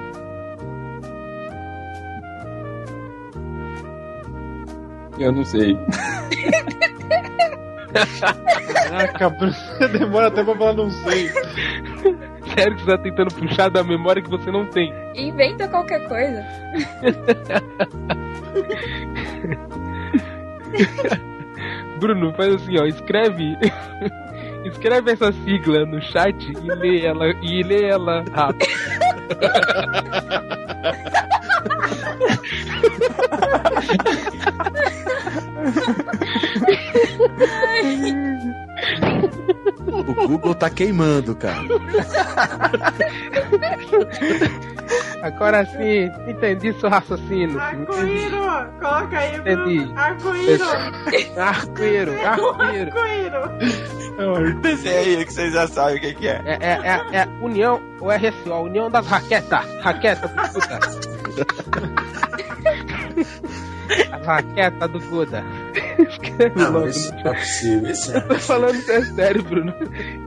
Eu 5.19 5.31
não 5.31 5.45
sei. 5.45 5.77
Caraca, 8.73 9.30
Bruno, 9.30 9.53
você 9.53 9.88
demora 9.89 10.27
até 10.27 10.43
pra 10.43 10.55
falar 10.55 10.73
não 10.73 10.89
sei. 10.89 11.30
Sério 12.56 12.76
que 12.76 12.84
você 12.84 12.91
tá 12.91 12.98
tentando 12.98 13.34
puxar 13.34 13.69
da 13.69 13.84
memória 13.84 14.22
que 14.22 14.30
você 14.30 14.52
não 14.52 14.65
tem. 14.68 14.94
Inventa 15.15 15.68
qualquer 15.68 16.07
coisa. 16.07 16.45
Bruno, 21.99 22.34
faz 22.34 22.56
assim, 22.56 22.80
ó, 22.80 22.86
escreve. 22.86 23.57
escreve 24.65 25.11
essa 25.11 25.32
sigla 25.32 25.86
no 25.86 26.02
chat 26.02 26.52
e 26.52 26.68
lê 26.76 27.06
ela, 27.06 27.28
e 27.41 27.64
lê 27.64 27.86
ela 27.86 28.23
rápido. 28.34 28.68
O 39.88 40.28
Google 40.28 40.56
tá 40.56 40.70
queimando, 40.70 41.36
cara. 41.36 41.60
Agora 45.22 45.66
sim, 45.66 46.10
entendi 46.28 46.74
seu 46.80 46.90
raciocínio. 46.90 47.60
Arco-íro! 47.60 48.40
Coloca 48.80 49.18
aí, 49.18 49.36
Entendi. 49.36 49.91
Arco-íro! 49.95 50.66
Arco-íro, 51.38 52.12
arco-íro. 52.26 52.91
Arco-íro! 52.91 54.62
Desenha 54.62 54.99
aí 54.99 55.26
que 55.26 55.34
vocês 55.34 55.53
já 55.53 55.68
sabem 55.68 55.98
o 55.98 56.02
que, 56.02 56.14
que 56.16 56.28
é. 56.28 56.41
É, 56.45 56.58
é, 56.60 56.80
é, 56.84 57.18
é 57.22 57.28
União, 57.41 57.80
o 57.99 58.12
RSO, 58.12 58.53
União 58.64 58.90
das 58.90 59.06
Raquetas. 59.08 59.66
Raqueta 59.82 60.28
do 60.28 60.36
Guda. 63.97 64.15
As 64.18 64.26
raquetas 64.26 64.91
do. 64.91 64.99
Escreve 66.07 66.51
Não, 66.55 66.72
logo 66.72 66.88
isso 66.88 67.11
não 67.13 67.31
é 67.31 67.35
possível, 67.35 67.91
isso 67.91 68.11
é. 68.13 68.18
Eu 68.18 68.22
tô 68.27 68.35
falando 68.35 68.85
que 68.85 68.91
é 68.91 69.01
sério, 69.05 69.43
Bruno. 69.43 69.73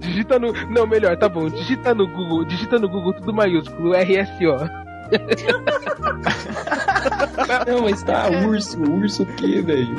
Digita 0.01 0.39
no. 0.39 0.53
Não, 0.71 0.87
melhor, 0.87 1.17
tá 1.17 1.29
bom. 1.29 1.49
Digita 1.49 1.95
no 1.95 2.07
Google, 2.07 2.45
digita 2.45 2.79
no 2.79 2.89
Google 2.89 3.15
tudo 3.15 3.33
maiúsculo, 3.33 3.93
RSO. 3.95 4.85
Não, 7.67 7.83
mas 7.83 8.03
tá, 8.03 8.29
urso, 8.47 8.81
urso 8.83 9.23
o 9.25 9.27
quê, 9.27 9.61
velho? 9.61 9.95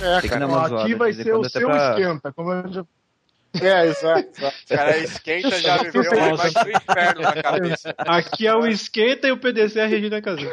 É, 0.00 0.28
cara, 0.28 0.46
aqui 0.82 0.94
vai 0.94 1.12
ser 1.12 1.34
o 1.34 1.48
seu 1.48 1.68
pra- 1.68 1.90
esquenta. 1.98 2.32
Como 2.32 2.52
eu 2.52 2.68
já... 2.68 2.84
É, 3.54 3.86
exato. 3.86 4.28
exato. 4.36 4.56
Cara, 4.68 4.98
esquenta 4.98 5.58
já 5.58 5.78
viveu 5.78 6.36
mais 6.36 6.52
do 6.52 6.70
inferno 6.70 7.22
na 7.22 7.42
cabeça. 7.42 7.94
Aqui 7.98 8.46
é 8.46 8.54
o 8.54 8.66
esquenta 8.66 9.26
e 9.28 9.32
o 9.32 9.38
PDC 9.38 9.78
é 9.80 9.84
a 9.84 9.86
Regina 9.86 10.20
Casé. 10.20 10.48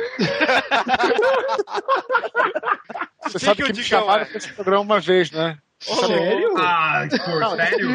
Você 3.23 3.39
sabe 3.39 3.63
que 3.63 3.73
me 3.73 3.83
chamaram 3.83 4.25
pra 4.25 4.37
esse 4.37 4.53
programa 4.53 4.81
uma 4.81 4.99
vez, 4.99 5.31
né? 5.31 5.57
Sério? 5.79 6.55
Ah, 6.57 7.05
pô, 7.09 7.55
sério? 7.55 7.89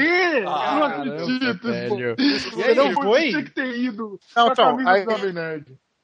Ah, 0.46 0.66
eu 0.66 0.74
não 0.74 0.84
acredito. 0.84 1.68
velho. 1.68 2.16
pô. 2.16 2.22
E 2.60 2.62
aí, 2.62 2.74
não 2.74 2.92
foi? 2.92 3.30
tinha 3.30 3.42
que 3.44 3.50
ter 3.50 3.78
ido. 3.78 4.20
Não, 4.36 4.48
então, 4.48 4.78
aí-. 4.86 5.06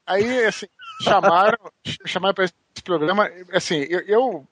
Aí, 0.06 0.44
assim, 0.47 0.66
chamaram, 1.02 1.59
chamaram 2.06 2.35
pra 2.35 2.44
esse 2.44 2.55
programa. 2.85 3.31
Assim, 3.52 3.86
eu, 3.89 4.01
eu, 4.01 4.48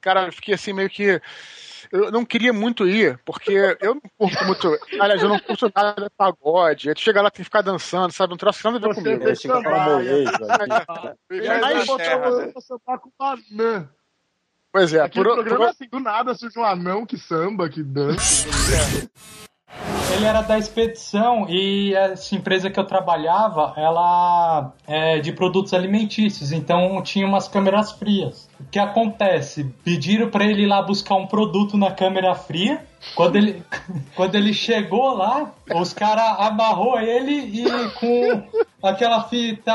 cara, 0.00 0.26
eu 0.26 0.32
fiquei 0.32 0.54
assim 0.54 0.72
meio 0.72 0.88
que. 0.88 1.20
Eu 1.92 2.10
não 2.10 2.24
queria 2.24 2.54
muito 2.54 2.88
ir, 2.88 3.20
porque 3.22 3.52
eu 3.78 3.94
não 3.94 4.02
curto 4.16 4.44
muito. 4.46 4.78
Aliás, 4.98 5.22
eu 5.22 5.28
não 5.28 5.38
curto 5.38 5.70
nada 5.76 6.04
de 6.04 6.10
pagode. 6.16 6.88
Aí 6.88 6.94
tu 6.94 7.00
chega 7.02 7.20
lá, 7.20 7.30
tem 7.30 7.38
que 7.40 7.44
ficar 7.44 7.60
dançando, 7.60 8.10
sabe? 8.12 8.30
Não 8.30 8.38
troço 8.38 8.60
nada 8.64 8.78
a 8.78 8.88
ver 8.88 8.94
comigo. 8.94 9.22
tem 9.22 9.34
que 9.34 9.36
sambar, 9.36 9.90
molejo, 9.90 10.32
E 11.30 11.48
aí 11.48 11.84
botou 11.86 12.40
eu 12.40 12.60
sambar 12.62 12.98
com 12.98 13.10
uma 13.20 13.32
anã. 13.34 13.88
Pois 14.72 14.94
é, 14.94 15.00
Aquele 15.00 15.26
por, 15.26 15.34
programa 15.34 15.58
por- 15.66 15.68
assim, 15.68 15.86
do 15.86 16.00
nada 16.00 16.34
surge 16.34 16.58
um 16.58 16.64
anão 16.64 17.04
que 17.04 17.18
samba, 17.18 17.68
que 17.68 17.82
dança. 17.82 18.48
Ele 20.14 20.26
era 20.26 20.42
da 20.42 20.58
expedição 20.58 21.46
e 21.48 21.94
essa 21.94 22.34
empresa 22.34 22.70
que 22.70 22.78
eu 22.78 22.84
trabalhava, 22.84 23.72
ela 23.76 24.72
é 24.86 25.18
de 25.18 25.32
produtos 25.32 25.72
alimentícios, 25.72 26.52
então 26.52 27.02
tinha 27.02 27.26
umas 27.26 27.48
câmeras 27.48 27.92
frias. 27.92 28.48
O 28.60 28.64
que 28.64 28.78
acontece? 28.78 29.64
Pediram 29.82 30.28
para 30.28 30.44
ele 30.44 30.62
ir 30.62 30.66
lá 30.66 30.82
buscar 30.82 31.14
um 31.14 31.26
produto 31.26 31.76
na 31.76 31.90
câmera 31.90 32.34
fria. 32.34 32.84
Quando 33.14 33.36
ele, 33.36 33.62
quando 34.14 34.34
ele 34.34 34.52
chegou 34.52 35.16
lá, 35.16 35.50
os 35.74 35.92
caras 35.92 36.38
amarrou 36.38 37.00
ele 37.00 37.62
e 37.62 37.90
com 37.92 38.42
aquela 38.88 39.22
fita 39.24 39.72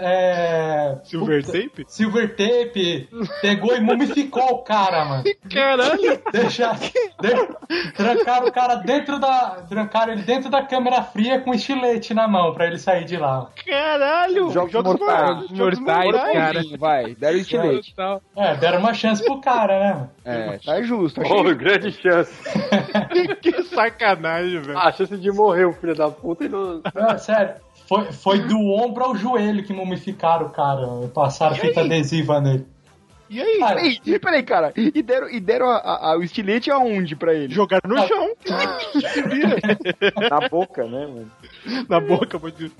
é, 0.00 0.98
Silver 1.04 1.44
puta- 1.44 1.58
tape? 1.58 1.84
Silver 1.88 2.36
tape, 2.36 3.08
pegou 3.40 3.76
e 3.76 3.80
mumificou 3.80 4.44
o 4.50 4.58
cara, 4.62 5.04
mano. 5.04 5.24
Caralho! 5.52 6.22
Deixaram, 6.32 6.78
de- 6.78 7.92
trancaram 7.92 8.46
o 8.46 8.52
cara 8.52 8.76
dentro 8.76 9.18
da. 9.18 9.62
Trancaram 9.68 10.12
ele 10.12 10.22
dentro 10.22 10.50
da 10.50 10.62
câmera 10.62 11.02
fria 11.02 11.40
com 11.40 11.52
estilete 11.54 12.14
na 12.14 12.28
mão 12.28 12.52
pra 12.54 12.66
ele 12.66 12.78
sair 12.78 13.04
de 13.04 13.16
lá. 13.16 13.50
Caralho! 13.66 14.50
Jogos 14.50 14.72
mortais. 14.72 15.50
Mortais, 15.50 16.32
cara. 16.32 16.62
Vai, 16.78 17.14
deram 17.14 17.38
estilete. 17.38 17.94
É, 18.36 18.54
deram 18.56 18.78
uma 18.78 18.94
chance 18.94 19.24
pro 19.24 19.40
cara, 19.40 19.78
né? 19.80 19.94
mano? 19.94 20.10
É, 20.24 20.58
tá 20.58 20.82
justo. 20.82 21.20
Achei... 21.20 21.54
grande 21.54 21.92
chance. 21.92 22.32
que 23.40 23.62
sacanagem, 23.64 24.60
velho. 24.60 24.78
A 24.78 24.90
chance 24.92 25.16
de 25.16 25.30
morrer 25.30 25.64
o 25.66 25.72
filho 25.72 25.94
da 25.94 26.10
puta 26.10 26.44
e 26.44 26.48
não. 26.48 26.80
Não, 26.94 27.18
sério. 27.18 27.54
Foi, 27.88 28.04
foi 28.12 28.38
do 28.40 28.58
ombro 28.58 29.04
ao 29.04 29.14
joelho 29.16 29.62
que 29.62 29.72
mumificaram 29.72 30.46
o 30.46 30.50
cara. 30.50 30.86
Passaram 31.14 31.54
fita 31.56 31.82
adesiva 31.82 32.40
nele. 32.40 32.66
E 33.28 33.40
aí? 33.40 33.58
Peraí, 33.58 33.98
e 34.06 34.18
peraí, 34.18 34.42
cara. 34.42 34.72
E 34.76 35.02
deram, 35.02 35.28
e 35.30 35.40
deram 35.40 35.68
a- 35.68 35.78
a- 35.78 36.12
a- 36.12 36.18
o 36.18 36.22
estilete 36.22 36.70
aonde 36.70 37.16
pra 37.16 37.34
ele? 37.34 37.52
Jogaram 37.52 37.88
no 37.88 37.96
chão. 38.06 38.30
Na 40.30 40.48
boca, 40.48 40.84
né, 40.84 41.06
mano? 41.06 41.30
Na 41.88 42.00
boca, 42.00 42.38
pode 42.38 42.70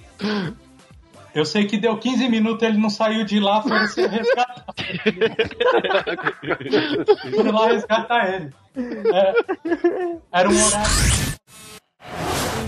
Eu 1.35 1.45
sei 1.45 1.67
que 1.67 1.77
deu 1.79 1.97
15 1.99 2.29
minutos 2.29 2.63
ele 2.63 2.79
não 2.79 2.91
saiu 2.91 3.25
de 3.25 3.41
lá, 3.41 3.63
foram 3.63 3.87
ser 3.89 4.09
resgatar. 4.09 4.65
Foram 7.35 7.53
lá 7.53 7.67
resgatar 7.69 8.35
ele. 8.35 8.51
É, 8.77 9.35
era 10.33 10.49
um 10.49 10.65
horário. 10.65 10.91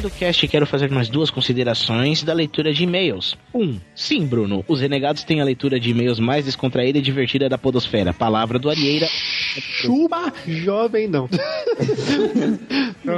Do 0.01 0.11
cast, 0.11 0.47
quero 0.49 0.67
fazer 0.67 0.91
mais 0.91 1.09
duas 1.09 1.31
considerações 1.31 2.23
da 2.23 2.33
leitura 2.33 2.73
de 2.73 2.85
e-mails. 2.85 3.37
Um, 3.55 3.79
sim, 3.95 4.27
Bruno, 4.27 4.65
os 4.69 4.81
renegados 4.81 5.25
têm 5.25 5.41
a 5.41 5.45
leitura 5.45 5.79
de 5.81 5.91
e-mails 5.91 6.19
mais 6.19 6.45
descontraída 6.45 6.99
e 6.99 7.03
divertida 7.03 7.49
da 7.49 7.57
podosfera. 7.59 8.13
Palavra 8.13 8.59
do 8.59 8.69
Arieira. 8.71 9.07
Chupa 9.11 10.33
jovem, 10.47 11.09
não. 11.09 11.29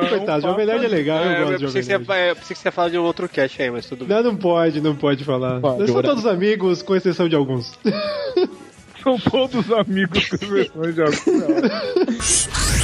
Coitado, 0.09 0.43
Jovem 0.43 0.67
Nerd 0.67 0.85
é 0.85 0.89
legal, 0.89 1.25
eu 1.25 1.31
É, 1.31 1.39
gosto 1.41 1.53
de 1.59 1.61
Jovem 1.67 1.83
que 1.83 1.87
você, 1.89 1.95
eu 1.95 2.01
pensei 2.37 2.55
que 2.57 2.59
você 2.63 2.69
ia 2.69 2.73
falar 2.73 2.89
de 2.91 2.99
um 2.99 3.03
outro 3.03 3.29
cast 3.29 3.61
aí, 3.63 3.71
mas 3.71 3.87
tudo 3.87 4.05
bem. 4.05 4.17
Não, 4.17 4.23
não 4.25 4.37
pode, 4.37 4.81
não 4.81 4.95
pode 4.95 5.25
falar. 5.25 5.61
Nós 5.61 5.87
somos 5.89 6.03
todos 6.03 6.27
amigos, 6.27 6.83
com 6.83 6.95
exceção 6.97 7.29
de 7.29 7.35
alguns. 7.37 7.79
São 9.03 9.19
todos 9.19 9.71
amigos 9.73 10.29
com 10.29 10.37
exceção 10.57 10.93
de 10.93 11.01
alguns. 11.01 12.49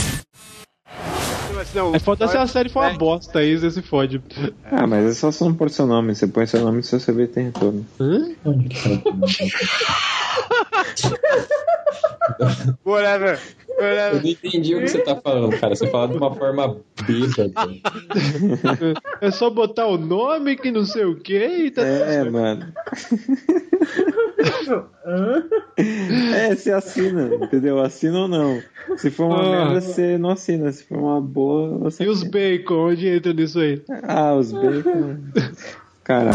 É 1.95 1.99
foda 1.99 2.29
se 2.29 2.37
a 2.37 2.47
série 2.47 2.69
for 2.69 2.81
uma 2.81 2.93
bosta, 2.95 3.39
aí 3.39 3.57
você 3.57 3.71
se 3.71 3.83
fode. 3.83 4.23
Ah, 4.65 4.87
mas 4.87 5.07
é 5.07 5.15
só 5.15 5.31
você 5.31 5.45
não 5.45 5.55
pôr 5.55 5.71
seu 5.71 5.87
nome. 5.87 6.15
Você 6.15 6.27
põe 6.27 6.47
seu 6.47 6.61
nome 6.61 6.81
e 6.81 6.83
seu 6.83 6.99
CV 6.99 7.27
tem 7.27 7.47
retorno. 7.47 7.87
Whatever. 12.85 13.41
Eu 13.79 14.21
não 14.21 14.29
entendi 14.29 14.75
o 14.75 14.81
que 14.81 14.89
você 14.89 14.99
tá 14.99 15.17
falando, 15.17 15.59
cara. 15.59 15.75
Você 15.75 15.87
fala 15.89 16.09
de 16.09 16.17
uma 16.17 16.35
forma 16.35 16.77
bêbada. 17.07 17.53
É 19.21 19.31
só 19.31 19.51
botar 19.51 19.87
o 19.87 19.99
nome 19.99 20.57
que 20.57 20.71
não 20.71 20.85
sei 20.85 21.05
o 21.05 21.17
que 21.17 21.37
e 21.39 21.71
tá 21.71 21.83
tudo 21.83 22.05
É, 22.05 22.31
mano. 22.31 22.73
É, 25.77 26.55
você 26.55 26.71
assina, 26.73 27.35
entendeu? 27.35 27.81
Assina 27.81 28.21
ou 28.21 28.29
não. 28.29 28.61
Se 28.97 29.11
for 29.11 29.27
uma 29.27 29.41
Ah. 29.41 29.65
merda, 29.67 29.81
você 29.81 30.19
não 30.19 30.31
assina. 30.31 30.71
Se 30.73 30.85
for 30.85 30.99
uma 30.99 31.21
boa, 31.21 31.79
você. 31.79 32.05
E 32.05 32.09
os 32.09 32.23
bacon, 32.23 32.91
onde 32.91 33.09
entra 33.09 33.33
nisso 33.33 33.61
aí? 33.61 33.83
Ah, 34.03 34.35
os 34.35 34.53
bacon. 34.53 35.17
Caralho. 36.03 36.35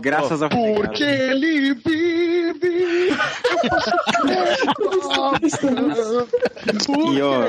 Graças 0.00 0.40
ao 0.42 0.48
Porque 0.48 1.02
ele 1.02 1.74
vive. 1.74 2.23
E 7.12 7.22
ó, 7.22 7.44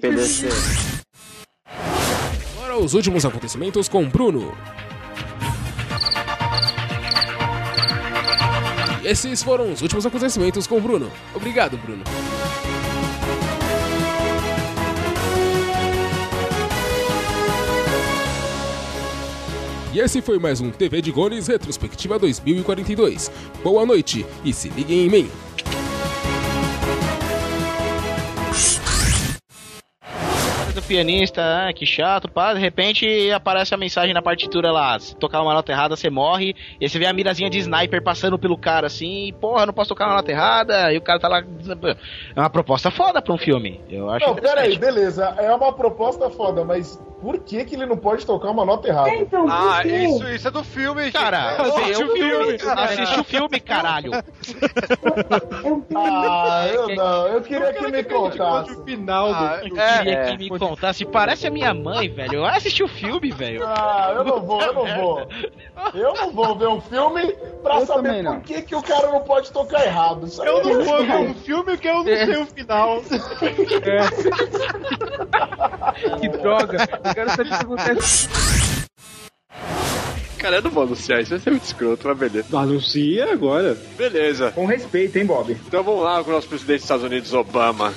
PDC. 0.00 0.48
Agora 2.56 2.78
os 2.78 2.94
últimos 2.94 3.24
acontecimentos 3.24 3.88
com 3.88 4.08
Bruno. 4.08 4.56
E 9.02 9.06
esses 9.06 9.42
foram 9.42 9.72
os 9.72 9.82
últimos 9.82 10.04
acontecimentos 10.06 10.66
com 10.66 10.80
Bruno. 10.80 11.10
Obrigado, 11.34 11.76
Bruno. 11.78 12.04
E 19.92 19.98
esse 19.98 20.22
foi 20.22 20.38
mais 20.38 20.60
um 20.60 20.70
TV 20.70 21.02
de 21.02 21.10
Gones 21.10 21.48
Retrospectiva 21.48 22.16
2042. 22.16 23.28
Boa 23.60 23.84
noite 23.84 24.24
e 24.44 24.52
se 24.52 24.68
liguem 24.68 25.06
em 25.06 25.10
mim. 25.10 25.30
do 30.72 30.80
pianista, 30.82 31.42
ah, 31.42 31.72
que 31.72 31.84
chato, 31.84 32.30
pá, 32.30 32.54
de 32.54 32.60
repente 32.60 33.28
aparece 33.32 33.74
a 33.74 33.76
mensagem 33.76 34.14
na 34.14 34.22
partitura 34.22 34.70
lá, 34.70 34.96
se 35.00 35.16
tocar 35.16 35.42
uma 35.42 35.52
nota 35.52 35.72
errada, 35.72 35.96
você 35.96 36.08
morre, 36.08 36.54
e 36.80 36.88
você 36.88 36.96
vê 36.96 37.06
a 37.06 37.12
mirazinha 37.12 37.50
de 37.50 37.58
sniper 37.58 38.00
passando 38.00 38.38
pelo 38.38 38.56
cara 38.56 38.86
assim, 38.86 39.26
e, 39.26 39.32
porra, 39.32 39.66
não 39.66 39.74
posso 39.74 39.88
tocar 39.88 40.06
uma 40.06 40.14
nota 40.14 40.30
errada, 40.30 40.92
e 40.92 40.98
o 40.98 41.02
cara 41.02 41.18
tá 41.18 41.26
lá. 41.26 41.42
É 42.36 42.40
uma 42.40 42.48
proposta 42.48 42.88
foda 42.88 43.20
pra 43.20 43.34
um 43.34 43.38
filme. 43.38 43.80
Eu 43.90 44.08
acho 44.08 44.24
Não, 44.24 44.36
peraí, 44.36 44.78
beleza. 44.78 45.34
É 45.38 45.52
uma 45.52 45.72
proposta 45.72 46.30
foda, 46.30 46.64
mas 46.64 46.96
por 47.20 47.38
que, 47.38 47.64
que 47.64 47.74
ele 47.74 47.86
não 47.86 47.96
pode 47.96 48.24
tocar 48.24 48.50
uma 48.50 48.64
nota 48.64 48.88
errada? 48.88 49.10
Ah, 49.48 49.86
isso, 49.86 50.26
isso 50.28 50.48
é 50.48 50.50
do 50.50 50.64
filme, 50.64 51.04
gente. 51.04 51.12
Cara, 51.12 51.54
Pô, 51.56 51.62
assiste 51.62 52.02
o 52.02 52.12
filme, 52.12 52.58
cara. 52.58 52.82
assiste 52.84 53.20
o 53.20 53.24
filme, 53.24 53.60
caralho. 53.60 54.12
Ah, 55.94 56.66
eu 56.72 56.88
não. 56.94 57.26
Eu 57.28 57.42
queria 57.42 57.72
que 57.74 57.90
me 57.90 58.04
contasse. 58.04 58.72
O 58.72 58.84
final 58.84 59.32
Ah, 59.34 59.60
eu 59.62 59.70
queria 59.74 60.24
que 60.24 60.38
me 60.38 60.58
contasse. 60.58 61.04
Parece 61.04 61.46
a 61.46 61.50
minha 61.50 61.74
mãe, 61.74 62.08
velho. 62.08 62.40
Vai 62.40 62.56
assistir 62.56 62.82
o 62.82 62.88
filme, 62.88 63.30
velho. 63.30 63.66
Ah, 63.66 64.12
eu 64.16 64.24
não 64.24 64.40
vou, 64.40 64.62
eu 64.62 64.72
não 64.72 64.86
vou. 64.96 65.28
Eu 65.94 66.14
não 66.14 66.30
vou 66.32 66.56
ver 66.56 66.68
um 66.68 66.80
filme 66.80 67.32
pra 67.62 67.80
Eu 67.80 67.86
saber 67.86 68.24
por 68.24 68.40
que, 68.40 68.62
que 68.62 68.74
o 68.74 68.82
cara 68.82 69.08
não 69.08 69.20
pode 69.20 69.52
tocar 69.52 69.84
errado. 69.84 70.26
Isso 70.26 70.42
Eu 70.42 70.60
é 70.60 70.64
não 70.64 70.84
vou 70.84 71.04
ver 71.04 71.16
um 71.16 71.34
filme 71.34 71.76
que 71.76 71.88
eu 71.88 71.94
não 71.96 72.04
sei 72.04 72.36
o 72.36 72.46
final. 72.46 73.02
Que 76.20 76.28
droga. 76.28 76.78
Eu 77.10 77.14
quero 77.14 77.30
saber 77.30 77.42
o 77.42 77.46
que 77.46 77.54
acontece. 77.54 78.28
Cara, 80.38 80.56
eu 80.56 80.62
não 80.62 80.70
vou 80.70 80.84
anunciar 80.84 81.20
isso, 81.20 81.30
vai 81.30 81.38
ser 81.38 81.50
muito 81.50 81.64
escroto, 81.64 82.08
mas 82.08 82.18
beleza. 82.18 82.58
Anuncia 82.58 83.32
agora. 83.32 83.76
Beleza. 83.96 84.52
Com 84.52 84.64
respeito, 84.64 85.18
hein, 85.18 85.26
Bob? 85.26 85.52
Então 85.66 85.82
vamos 85.82 86.02
lá 86.02 86.22
com 86.24 86.30
o 86.30 86.32
nosso 86.32 86.48
presidente 86.48 86.76
dos 86.76 86.84
Estados 86.84 87.04
Unidos, 87.04 87.34
Obama. 87.34 87.92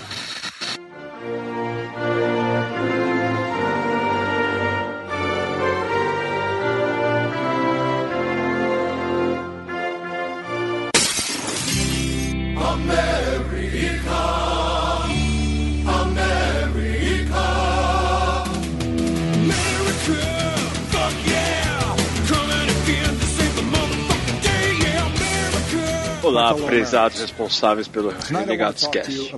Olá, 26.23 26.55
prezados 26.55 27.19
responsáveis 27.19 27.87
pelo 27.87 28.09
Renegados 28.09 28.87
Cast. 28.87 29.35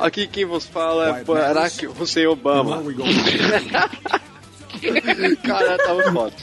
Aqui 0.00 0.26
quem 0.26 0.46
vos 0.46 0.64
fala 0.64 1.18
é 1.18 1.24
Barack 1.24 1.86
Hussein 1.86 2.26
Obama. 2.26 2.82
Cara, 5.44 5.76
tava 5.78 6.12
foda. 6.12 6.34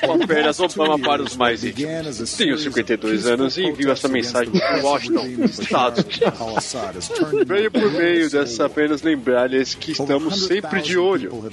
Com 0.00 0.22
apenas 0.22 0.60
Obama 0.60 0.98
para 0.98 1.22
os 1.22 1.36
mais 1.36 1.64
íntimos. 1.64 2.36
Tenho 2.36 2.56
52 2.58 3.26
anos 3.26 3.56
e 3.56 3.62
envio 3.64 3.90
essa 3.90 4.08
mensagem 4.08 4.52
para 4.52 4.82
Washington, 4.82 5.26
Estados 5.44 6.04
Unidos. 6.04 7.10
Venho 7.46 7.70
por 7.70 7.90
meio 7.92 8.30
dessa 8.30 8.66
apenas 8.66 9.02
lembrar-lhes 9.02 9.74
que 9.74 9.92
estamos 9.92 10.46
sempre 10.46 10.80
de 10.82 10.96
olho 10.96 11.44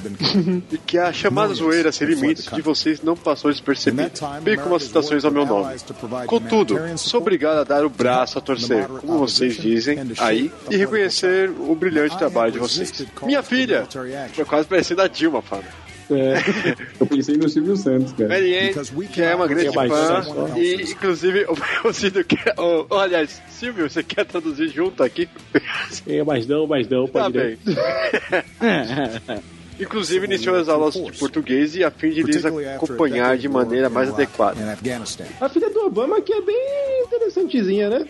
e 0.71 0.77
que 0.77 0.97
a 0.97 1.11
chamada 1.11 1.53
zoeira 1.53 1.91
sem 1.91 2.07
limites 2.07 2.45
de 2.51 2.61
vocês 2.61 3.01
não 3.01 3.15
passou 3.15 3.51
despercebida, 3.51 4.11
bem 4.41 4.57
como 4.57 4.75
as 4.75 4.83
citações 4.83 5.25
ao 5.25 5.31
meu 5.31 5.45
nome. 5.45 5.75
Contudo, 6.27 6.79
sou 6.97 7.21
obrigado 7.21 7.57
a 7.59 7.63
dar 7.63 7.85
o 7.85 7.89
braço 7.89 8.37
a 8.37 8.41
torcer, 8.41 8.87
como 8.87 9.19
vocês 9.19 9.57
dizem 9.57 9.97
aí, 10.19 10.51
e 10.69 10.77
reconhecer 10.77 11.49
o 11.49 11.75
brilhante 11.75 12.17
trabalho 12.17 12.51
de 12.51 12.59
vocês. 12.59 13.05
Minha 13.23 13.43
filha! 13.43 13.87
Foi 14.33 14.45
quase 14.45 14.67
parecendo 14.67 15.01
a 15.01 15.07
Dilma, 15.07 15.41
Fábio. 15.41 15.69
É, 16.11 16.33
eu 16.99 17.05
pensei 17.07 17.37
no 17.37 17.47
Silvio 17.49 17.75
Santos, 17.77 18.13
cara. 18.13 18.29
Mary 18.29 18.57
Ann, 18.57 18.71
que 19.11 19.21
é 19.21 19.35
uma 19.35 19.47
grande 19.47 19.71
fã, 19.73 20.57
e 20.57 20.81
inclusive 20.83 21.45
o 21.83 21.93
Cido 21.93 22.23
quer. 22.23 22.53
Oh, 22.57 22.85
oh, 22.89 22.95
aliás, 22.97 23.41
Silvio, 23.49 23.89
você 23.89 24.03
quer 24.03 24.25
traduzir 24.25 24.69
junto 24.69 25.03
aqui? 25.03 25.27
É, 26.07 26.23
mas 26.23 26.45
não, 26.47 26.65
mas 26.67 26.87
não, 26.87 27.07
Tá 27.07 27.23
pode 27.23 27.37
bem. 27.37 27.57
Inclusive 29.79 30.25
iniciou 30.25 30.55
as 30.55 30.69
aulas 30.69 30.93
de 30.93 31.11
português 31.13 31.75
e 31.75 31.83
a 31.83 31.89
fim 31.89 32.11
de 32.11 32.21
lhes 32.21 32.45
acompanhar 32.45 33.35
de 33.35 33.49
maneira 33.49 33.89
mais 33.89 34.09
adequada. 34.09 34.77
A 35.39 35.49
filha 35.49 35.71
do 35.71 35.87
Obama 35.87 36.21
que 36.21 36.31
é 36.31 36.41
bem 36.41 37.03
interessantezinha, 37.05 37.89
né? 37.89 38.05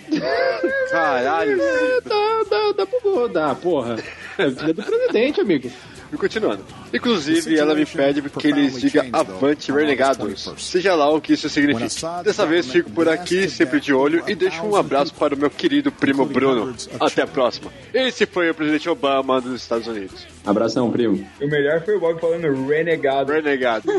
Caralho. 0.89 1.61
É, 1.71 2.01
dá, 2.01 2.43
dá, 2.49 2.71
dá 2.77 2.85
pra 2.85 2.99
rodar, 3.03 3.55
porra. 3.55 3.95
É 4.37 4.49
filha 4.49 4.73
do 4.73 4.83
presidente, 4.83 5.39
amigo. 5.39 5.71
E 6.11 6.17
continuando. 6.17 6.65
Inclusive, 6.93 7.57
ela 7.57 7.73
me 7.73 7.85
pede 7.85 8.21
que 8.21 8.47
eles 8.47 8.79
diga 8.79 9.05
avante 9.13 9.71
renegados, 9.71 10.51
seja 10.57 10.93
lá 10.93 11.09
o 11.09 11.21
que 11.21 11.33
isso 11.33 11.47
signifique. 11.47 11.95
Dessa 12.23 12.45
vez 12.45 12.69
fico 12.69 12.89
por 12.91 13.07
aqui, 13.07 13.49
sempre 13.49 13.79
de 13.79 13.93
olho, 13.93 14.23
e 14.27 14.35
deixo 14.35 14.63
um 14.65 14.75
abraço 14.75 15.13
para 15.13 15.33
o 15.33 15.37
meu 15.37 15.49
querido 15.49 15.91
primo 15.91 16.25
Bruno. 16.25 16.75
Até 16.99 17.21
a 17.21 17.27
próxima. 17.27 17.71
Esse 17.93 18.25
foi 18.25 18.49
o 18.49 18.53
presidente 18.53 18.89
Obama 18.89 19.39
dos 19.39 19.61
Estados 19.61 19.87
Unidos. 19.87 20.27
Abração, 20.45 20.91
primo. 20.91 21.25
O 21.41 21.47
melhor 21.47 21.83
foi 21.85 21.95
o 21.95 21.99
Bob 21.99 22.19
falando 22.19 22.67
renegado. 22.67 23.31
Renegado. 23.31 23.89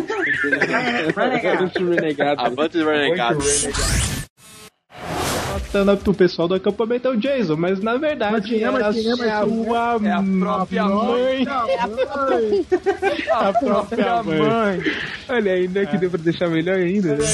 Avante 1.16 1.78
renegado. 1.78 2.40
Avante 2.40 2.78
renegado. 2.78 3.43
Matando 5.73 5.97
pro 5.97 6.12
pessoal 6.12 6.47
do 6.47 6.55
acampamento 6.55 7.09
é 7.09 7.11
o 7.12 7.16
Jason, 7.16 7.57
mas 7.57 7.81
na 7.81 7.97
verdade 7.97 8.32
Mas 8.32 8.44
quem 8.44 8.62
é, 8.62 8.70
mas 8.70 8.94
quem 8.94 9.11
é, 9.11 9.16
mas 9.16 9.20
é? 9.23 9.43
sua 9.43 10.01
É 10.05 10.12
a 10.12 10.23
própria 10.23 10.85
mãe. 10.85 11.47
A 13.31 13.53
própria 13.55 14.23
mãe. 14.23 14.81
Olha 15.31 15.69
né? 15.69 15.86
Que 15.86 15.97
deu 15.97 16.11
pra 16.11 16.20
deixar 16.20 16.49
melhor 16.49 16.77
ainda. 16.77 17.16
né? 17.16 17.24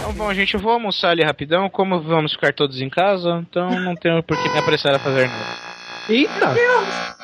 Então, 0.00 0.12
bom, 0.12 0.34
gente, 0.34 0.52
eu 0.52 0.60
vou 0.60 0.72
almoçar 0.72 1.12
ali 1.12 1.24
rapidão. 1.24 1.70
Como 1.70 2.02
vamos 2.02 2.34
ficar 2.34 2.52
todos 2.52 2.78
em 2.78 2.90
casa, 2.90 3.42
então 3.48 3.70
não 3.80 3.94
tenho 3.94 4.22
por 4.22 4.36
que 4.36 4.46
me 4.50 4.58
apressar 4.58 4.94
a 4.94 4.98
fazer 4.98 5.26
nada. 5.26 5.74
Eita! 6.10 6.54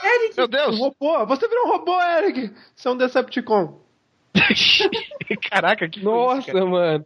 Eric! 0.02 0.34
Meu 0.34 0.48
Deus! 0.48 0.76
Um 0.76 0.84
robô! 0.84 1.26
Você 1.26 1.46
virou 1.46 1.66
um 1.66 1.72
robô, 1.72 2.00
Eric! 2.00 2.50
Você 2.74 2.88
é 2.88 2.90
um 2.90 2.96
Decepticon. 2.96 3.89
Caraca, 5.50 5.88
que 5.88 6.02
Nossa, 6.02 6.64
mano. 6.64 7.04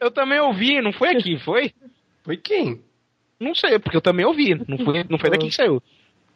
Eu 0.00 0.10
também 0.10 0.40
ouvi, 0.40 0.80
não 0.80 0.92
foi 0.92 1.10
aqui, 1.10 1.38
foi? 1.38 1.72
Foi 2.22 2.36
quem? 2.36 2.80
Não 3.38 3.54
sei, 3.54 3.78
porque 3.78 3.96
eu 3.96 4.00
também 4.00 4.24
ouvi. 4.24 4.54
Não 4.68 4.78
foi, 4.78 5.04
não 5.08 5.18
foi 5.18 5.30
daqui 5.30 5.48
que 5.48 5.54
saiu. 5.54 5.82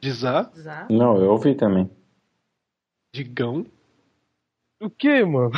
De 0.01 0.11
Zá? 0.11 0.51
Não, 0.91 1.17
eu 1.17 1.31
ouvi 1.31 1.55
também. 1.55 1.89
Digão? 3.15 3.65
O 4.81 4.91
que, 4.91 5.25
mano? 5.25 5.53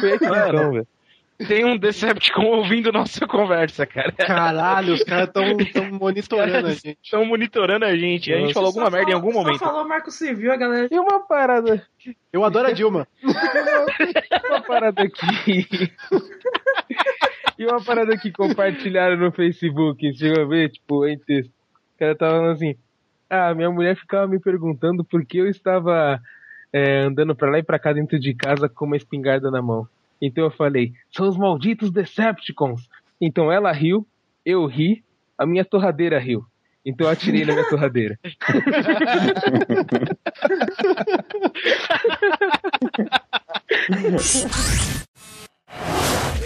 Foi 0.00 0.12
aqui 0.14 0.24
então, 0.24 0.72
velho. 0.72 0.88
Tem 1.36 1.64
um 1.64 1.76
Decepticon 1.76 2.46
ouvindo 2.46 2.92
nossa 2.92 3.26
conversa, 3.26 3.84
cara. 3.84 4.12
Caralho, 4.12 4.94
os 4.94 5.02
caras 5.02 5.30
tão, 5.32 5.56
tão 5.72 5.90
monitorando 5.90 6.68
a 6.68 6.70
gente. 6.70 6.98
Estão 7.02 7.24
monitorando 7.24 7.84
a 7.84 7.96
gente. 7.96 8.32
A 8.32 8.38
gente 8.38 8.54
falou 8.54 8.68
alguma 8.68 8.88
merda 8.88 9.10
em 9.10 9.14
algum 9.14 9.32
momento. 9.32 9.58
Só 9.58 9.66
falou 9.66 9.86
Marco 9.86 10.12
Civil, 10.12 10.52
a 10.52 10.56
galera. 10.56 10.88
E 10.90 10.98
uma 10.98 11.26
parada. 11.26 11.84
Eu 12.32 12.44
adoro 12.44 12.68
a 12.68 12.72
Dilma. 12.72 13.08
uma 14.48 14.62
parada 14.62 15.02
aqui. 15.02 15.90
e 17.58 17.66
uma 17.66 17.82
parada 17.82 18.16
que 18.16 18.30
compartilharam 18.30 19.16
no 19.16 19.32
Facebook. 19.32 20.14
Chegou 20.16 20.44
a 20.44 20.46
ver, 20.46 20.70
tipo, 20.70 21.04
em 21.06 21.18
texto. 21.18 21.50
O 21.50 21.98
cara 21.98 22.14
tava 22.14 22.36
falando 22.36 22.52
assim. 22.52 22.76
Ah, 23.28 23.52
minha 23.54 23.70
mulher 23.70 23.96
ficava 23.96 24.28
me 24.28 24.38
perguntando 24.38 25.04
por 25.04 25.24
que 25.26 25.38
eu 25.38 25.48
estava 25.48 26.20
é, 26.72 27.00
andando 27.00 27.34
pra 27.34 27.50
lá 27.50 27.58
e 27.58 27.62
pra 27.62 27.78
cá 27.78 27.92
dentro 27.92 28.20
de 28.20 28.34
casa 28.34 28.68
com 28.68 28.84
uma 28.84 28.96
espingarda 28.96 29.50
na 29.50 29.60
mão. 29.60 29.88
Então 30.20 30.44
eu 30.44 30.50
falei, 30.50 30.92
são 31.10 31.28
os 31.28 31.36
malditos 31.36 31.90
Decepticons. 31.90 32.88
Então 33.20 33.50
ela 33.50 33.72
riu, 33.72 34.06
eu 34.44 34.66
ri, 34.66 35.04
a 35.38 35.46
minha 35.46 35.64
torradeira 35.64 36.18
riu. 36.18 36.44
Então 36.84 37.06
eu 37.06 37.12
atirei 37.12 37.44
na 37.44 37.54
minha 37.54 37.68
torradeira. 37.68 38.18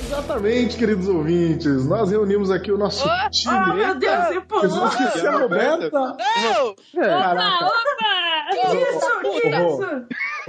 Exatamente, 0.00 0.76
queridos 0.76 1.08
ouvintes. 1.08 1.86
Nós 1.86 2.10
reunimos 2.10 2.50
aqui 2.50 2.70
o 2.70 2.76
nosso 2.78 3.08
time. 3.30 3.54
Oh, 3.54 3.72
meu 3.74 3.94
Deus, 3.98 4.24
você 4.26 4.40
pulou. 4.42 4.64
Eu 4.64 4.86
esqueci 4.88 5.26
a 5.26 5.38
Roberta. 5.38 5.90
Não! 5.90 6.74
Caraca. 6.94 7.64
Opa! 7.66 8.48
Que 8.50 8.58
isso? 8.78 9.20
Que 9.20 9.48
isso? 9.48 10.06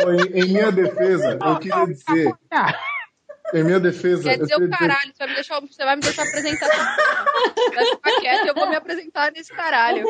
Em, 0.07 0.39
em 0.39 0.45
minha 0.53 0.71
defesa, 0.71 1.37
eu 1.43 1.59
queria 1.59 1.85
dizer. 1.85 2.33
Em 3.53 3.63
minha 3.63 3.79
defesa, 3.79 4.23
Quer 4.23 4.39
eu 4.39 4.43
dizer 4.43 4.63
o 4.63 4.69
caralho, 4.69 5.11
você 5.11 5.17
vai 5.17 5.27
me 5.27 5.35
deixar, 5.35 5.59
você 5.59 5.85
vai 5.85 5.95
me 5.95 6.01
deixar 6.01 6.23
apresentar. 6.23 6.67
Vai 7.73 7.85
ficar 7.85 8.21
quieto 8.21 8.45
e 8.45 8.47
eu 8.49 8.53
vou 8.53 8.69
me 8.69 8.75
apresentar 8.75 9.31
nesse 9.31 9.51
caralho. 9.51 10.05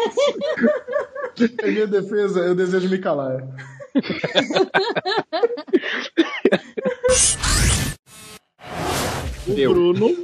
Em 1.64 1.72
minha 1.72 1.88
defesa, 1.88 2.42
eu 2.42 2.54
desejo 2.54 2.90
me 2.90 2.98
calar. 2.98 3.38
O 9.50 9.70
Bruno. 9.74 10.10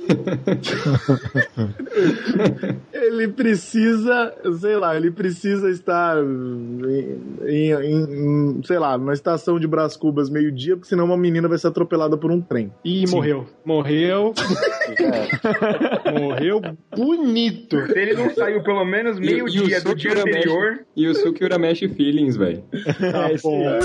ele 2.93 3.27
precisa, 3.29 4.33
sei 4.59 4.75
lá, 4.77 4.95
ele 4.95 5.11
precisa 5.11 5.69
estar 5.69 6.17
em, 6.17 7.71
em- 7.71 7.71
em- 7.73 8.61
sei 8.63 8.77
lá, 8.79 8.97
numa 8.97 9.13
estação 9.13 9.59
de 9.59 9.67
Brás 9.67 9.95
Cubas 9.97 10.29
meio-dia, 10.29 10.75
porque 10.75 10.89
senão 10.89 11.05
uma 11.05 11.17
menina 11.17 11.47
vai 11.47 11.57
ser 11.57 11.67
atropelada 11.67 12.17
por 12.17 12.31
um 12.31 12.41
trem. 12.41 12.71
Ih, 12.83 13.05
morreu. 13.09 13.45
Morreu. 13.63 14.33
morreu 16.19 16.61
bonito. 16.95 17.85
Se 17.87 17.97
ele 17.99 18.13
não 18.13 18.33
saiu 18.33 18.61
pelo 18.63 18.85
menos 18.85 19.19
meio-dia 19.19 19.81
do 19.81 19.95
dia 19.95 20.11
anterior. 20.19 20.79
E 20.95 21.07
o 21.07 21.15
Sukira 21.15 21.57
mexe 21.57 21.87
feelings, 21.87 22.35
velho. 22.37 22.63
Tá 23.11 23.29
bom. 23.41 23.79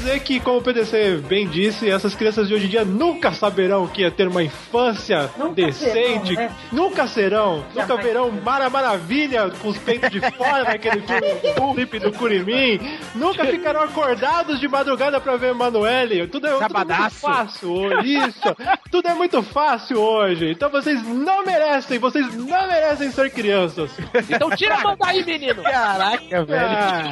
Dizer 0.00 0.20
que, 0.20 0.40
como 0.40 0.56
o 0.56 0.62
PDC 0.62 1.18
bem 1.28 1.46
disse, 1.46 1.90
essas 1.90 2.14
crianças 2.14 2.48
de 2.48 2.54
hoje 2.54 2.64
em 2.64 2.68
dia 2.70 2.86
nunca 2.86 3.32
saberão 3.32 3.84
o 3.84 3.88
que 3.88 4.02
é 4.02 4.10
ter 4.10 4.28
uma 4.28 4.42
infância 4.42 5.30
decente. 5.54 6.28
serão, 6.28 6.34
né? 6.36 6.56
Nunca 6.72 7.06
serão. 7.06 7.64
nunca 7.74 7.96
verão 7.98 8.30
Mara 8.30 8.70
Maravilha 8.70 9.50
com 9.60 9.68
os 9.68 9.76
peitos 9.76 10.08
de 10.08 10.18
fora 10.32 10.64
naquele 10.64 11.02
filme, 11.02 11.74
clipe 11.74 11.98
do 11.98 12.12
Curimin. 12.12 12.80
Nunca 13.14 13.44
ficarão 13.44 13.82
acordados 13.82 14.58
de 14.58 14.66
madrugada 14.68 15.20
pra 15.20 15.36
ver 15.36 15.50
Emanuele. 15.50 16.26
Tudo 16.28 16.46
é, 16.46 16.50
tudo 16.52 16.64
é 16.64 16.96
muito 16.96 17.10
fácil 17.10 17.70
hoje. 17.70 18.16
Isso. 18.16 18.56
Tudo 18.90 19.08
é 19.08 19.14
muito 19.14 19.42
fácil 19.42 20.00
hoje. 20.00 20.50
Então 20.50 20.70
vocês 20.70 21.06
não 21.06 21.44
merecem, 21.44 21.98
vocês 21.98 22.34
não 22.34 22.66
merecem 22.66 23.10
ser 23.10 23.30
crianças. 23.30 23.90
Então 24.30 24.48
tira 24.56 24.76
a 24.76 24.80
mão 24.80 24.96
daí, 24.98 25.22
menino! 25.22 25.62
Caraca, 25.62 26.44
velho. 26.44 26.66
Ah. 26.66 27.02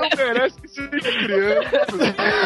Não 0.00 0.08
merece 0.16 0.56
ser 0.66 0.88
criança. 0.88 2.37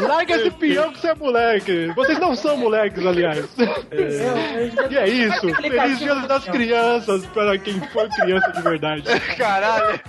Larga 0.00 0.36
esse 0.36 0.50
peão 0.52 0.92
que 0.92 1.00
você 1.00 1.08
é 1.08 1.14
moleque. 1.14 1.92
Vocês 1.94 2.18
não 2.18 2.34
são 2.34 2.56
moleques, 2.56 3.04
aliás. 3.04 3.46
É. 3.90 4.92
E 4.92 4.96
é 4.96 5.08
isso. 5.08 5.54
Feliz 5.54 5.98
Dia 5.98 6.14
das 6.14 6.44
Crianças 6.44 7.26
para 7.26 7.58
quem 7.58 7.80
for 7.88 8.08
criança 8.08 8.52
de 8.52 8.62
verdade. 8.62 9.02
Caralho. 9.36 10.00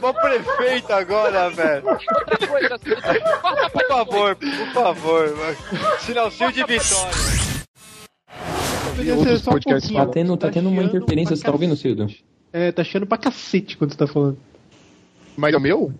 Mó 0.00 0.12
prefeito 0.12 0.92
agora, 0.92 1.50
velho. 1.50 1.84
Outra 1.88 2.46
coisa, 2.46 2.78
passa 2.78 3.70
Por 3.70 3.86
favor, 3.86 4.36
por 4.36 4.72
favor. 4.72 5.36
mano. 5.36 5.56
Sinalzinho 6.00 6.52
de 6.52 6.64
vitória. 6.64 7.58
Podia 8.96 9.16
ser 9.16 9.38
só 9.38 9.50
um 9.50 9.60
pouquinho. 9.60 9.94
Tá 9.94 10.06
tendo, 10.06 10.36
tá 10.36 10.50
tendo 10.50 10.68
uma 10.68 10.82
interferência, 10.82 11.36
você 11.36 11.42
tá 11.42 11.52
ouvindo, 11.52 11.76
Cido? 11.76 12.06
É, 12.52 12.72
tá 12.72 12.82
chiando 12.82 13.06
pra 13.06 13.18
cacete 13.18 13.76
quando 13.76 13.92
você 13.92 13.98
tá 13.98 14.06
falando. 14.06 14.38
Mas 15.38 15.54
é 15.54 15.56
o 15.56 15.60
meu? 15.60 15.92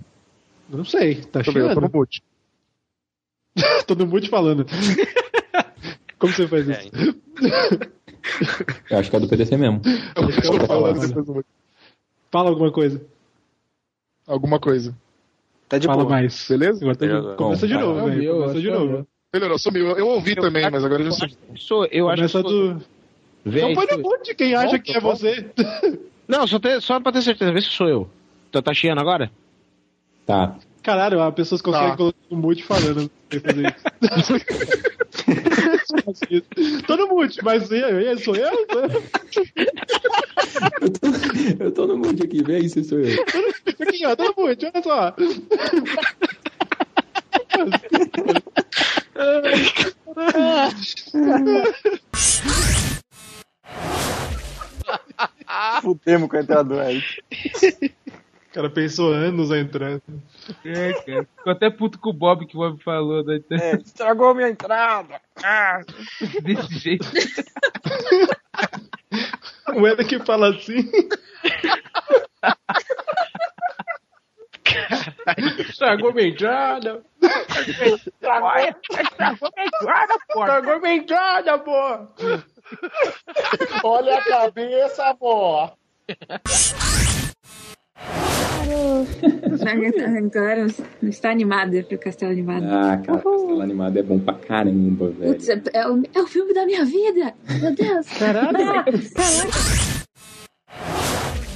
Não 0.69 0.85
sei, 0.85 1.15
tá 1.23 1.41
Deixa 1.41 1.57
eu 1.57 1.69
eu 1.69 1.75
tô 1.75 1.81
no 1.81 1.89
mute. 1.93 2.23
tô 3.87 3.95
no 3.95 4.07
mute 4.07 4.29
falando. 4.29 4.67
Como 6.19 6.33
você 6.33 6.49
faz 6.49 6.67
isso? 6.69 6.91
Eu 8.91 8.99
acho 8.99 9.09
que 9.11 9.17
é 9.17 9.21
do 9.21 9.29
PDC 9.29 9.57
mesmo. 9.57 9.81
Acho 10.17 10.41
que 10.41 10.47
é 10.49 10.51
o 10.51 10.67
falando 10.67 11.01
depois 11.07 11.25
do. 11.25 11.45
Fala 12.33 12.51
alguma 12.51 12.73
coisa. 12.73 13.01
Alguma 14.27 14.59
coisa. 14.59 14.93
Tá 15.69 15.79
de 15.79 15.87
Fala 15.87 16.03
boa. 16.05 16.11
mais. 16.17 16.47
Beleza? 16.49 16.81
Agora 16.83 16.97
tá 16.97 17.07
de- 17.07 17.37
Começa 17.37 17.67
de 17.69 17.75
novo, 17.75 18.05
velho. 18.07 18.33
Começa 18.35 18.61
de 18.61 18.71
novo. 18.71 19.07
Melhorou, 19.33 19.59
sumiu. 19.59 19.87
Eu 19.97 20.09
ouvi 20.09 20.35
também, 20.35 20.69
mas 20.71 20.85
agora 20.85 21.05
já 21.05 21.11
sumiu. 21.13 21.37
Sou, 21.57 21.87
eu 21.87 22.09
acho 22.09 22.17
Começa 22.17 22.43
que. 22.43 22.49
do. 22.49 22.83
Véi, 23.45 23.61
Só 23.61 23.75
põe 23.75 23.87
sou- 23.89 23.99
no 23.99 24.03
mute 24.03 24.35
quem 24.35 24.55
acha 24.57 24.79
que 24.81 24.93
é 24.97 25.01
você. 25.01 25.49
Não, 26.27 26.47
só, 26.47 26.59
ter, 26.59 26.83
só 26.83 26.99
pra 27.01 27.13
ter 27.13 27.23
certeza, 27.23 27.53
vê 27.53 27.61
se 27.63 27.69
sou 27.71 27.89
eu. 27.89 28.11
Tá, 28.51 28.63
tá 28.63 28.73
chiando 28.75 29.01
agora? 29.01 29.31
Tá. 30.27 30.57
Caralho, 30.83 31.21
as 31.23 31.35
pessoas 31.35 31.61
conseguem 31.61 31.91
Tá. 31.91 31.97
colocar 31.97 32.19
no 32.31 32.37
mute 32.39 32.63
falando. 32.63 33.11
sem 33.31 33.41
fazer 33.41 33.67
isso. 33.67 33.85
Tô 36.87 36.97
no 36.97 37.09
mute, 37.09 37.39
mas 37.45 37.71
e 37.71 37.85
aí, 37.85 38.19
sou 38.19 38.35
eu? 38.35 38.51
Eu 41.61 41.71
tô 41.73 41.87
no 41.87 41.97
mundo 41.99 42.23
aqui, 42.25 42.43
vê 42.43 42.57
aí 42.57 42.69
se 42.69 42.83
sou 42.85 42.99
eu. 43.01 43.23
Aqui, 43.81 44.05
ó, 44.07 44.15
tô 44.17 44.25
no 44.25 44.35
mute, 44.47 44.67
olha 44.67 44.83
só. 44.83 45.15
Fudemos 55.83 56.29
com 56.29 56.37
a 56.37 56.41
entrada 56.41 56.65
do 56.65 56.81
Eric. 56.81 57.23
O 58.51 58.55
cara 58.55 58.71
pensou 58.71 59.13
anos 59.13 59.53
a 59.53 59.59
entrada. 59.59 60.03
É, 60.65 60.93
cara. 60.95 61.29
Ficou 61.37 61.53
até 61.53 61.69
puto 61.71 61.99
com 61.99 62.09
o 62.11 62.15
Bob 62.15 62.47
que 62.47 62.57
o 62.57 62.61
Bob 62.61 62.83
falou. 62.83 63.23
Né? 63.23 63.41
É, 63.51 63.75
estragou 63.77 64.35
minha 64.35 64.49
entrada. 64.49 65.21
Ah, 65.43 65.81
desse 66.43 66.79
jeito. 66.79 67.07
O 69.75 69.87
Eric 69.87 70.19
fala 70.25 70.49
assim. 70.49 70.91
Estragou 75.59 76.15
minha 76.15 76.29
entrada. 76.29 77.03
Estragou 77.23 78.55
minha 79.55 79.67
entrada, 79.67 80.19
pô. 80.27 80.41
Estragou 80.41 80.81
minha 80.81 80.95
entrada, 80.95 81.59
pô. 81.59 82.09
Olha 83.85 84.19
a 84.19 84.25
cabeça, 84.25 85.15
pô. 85.15 85.71
Agora 90.17 90.67
está 91.03 91.31
animada 91.31 91.83
pro 91.83 91.99
Castelo 91.99 92.33
Animado. 92.33 92.65
Ah, 92.65 93.01
cara, 93.05 93.19
Castelo 93.19 93.61
Animado 93.61 93.99
é 93.99 94.03
bom 94.03 94.19
pra 94.19 94.35
caramba, 94.35 95.11
velho. 95.11 95.33
Putz, 95.33 95.49
é, 95.49 95.61
é 95.73 95.89
o, 95.89 96.03
é 96.15 96.21
o 96.21 96.27
filme 96.27 96.55
da 96.55 96.67
minha 96.67 96.85
vida! 96.85 97.35
Meu 97.61 97.75
Deus! 97.75 98.07
Caralho. 98.19 98.59
Ah, 98.59 98.85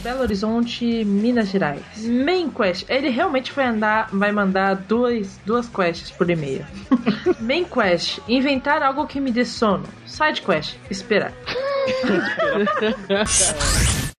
Belo 0.02 0.22
Horizonte, 0.22 1.05
Minas 1.05 1.48
Gerais. 1.48 2.05
Main 2.05 2.51
quest. 2.51 2.84
Ele 2.89 3.09
realmente 3.09 3.52
vai 3.52 3.66
andar, 3.66 4.09
vai 4.12 4.32
mandar 4.32 4.74
duas, 4.74 5.39
duas 5.47 5.68
quests 5.68 6.10
por 6.10 6.28
e-mail. 6.28 6.64
Main 7.40 7.64
quest. 7.64 8.18
Inventar 8.28 8.82
algo 8.82 9.06
que 9.06 9.20
me 9.20 9.30
dê 9.30 9.44
sono. 9.44 9.84
Side 10.05 10.43
quest. 10.43 10.76
Esperar. 10.90 11.32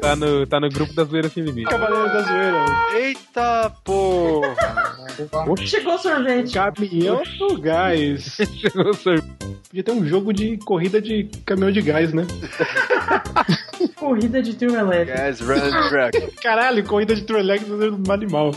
Tá 0.00 0.16
no, 0.16 0.46
tá 0.46 0.60
no 0.60 0.68
grupo 0.68 0.94
da 0.94 1.04
zoeira 1.04 1.28
sem 1.28 1.44
limite. 1.44 1.68
Cavaleiro 1.68 2.06
da 2.06 2.20
Zoeira. 2.22 2.64
Eita 2.94 3.72
porra! 3.84 4.54
Chegou 5.64 5.94
o 5.94 5.98
sorvete. 5.98 6.54
Caminhão 6.54 7.22
do 7.38 7.60
gás. 7.60 8.36
Chegou 8.56 8.90
o 8.90 8.94
sorvete. 8.94 9.26
Podia 9.68 9.82
ter 9.82 9.92
um 9.92 10.06
jogo 10.06 10.32
de 10.32 10.56
corrida 10.58 11.02
de 11.02 11.24
caminhão 11.44 11.72
de 11.72 11.82
gás, 11.82 12.12
né? 12.12 12.26
Corrida 13.96 14.42
de 14.42 14.54
trio 14.54 14.76
elétrico. 14.76 15.18
Guys, 15.18 15.40
run 15.40 15.88
truck. 15.88 16.36
Caralho, 16.42 16.84
corrida 16.84 17.14
de 17.14 17.22
Trollex 17.22 17.64
é 17.68 17.72
um 17.72 18.12
animal. 18.12 18.52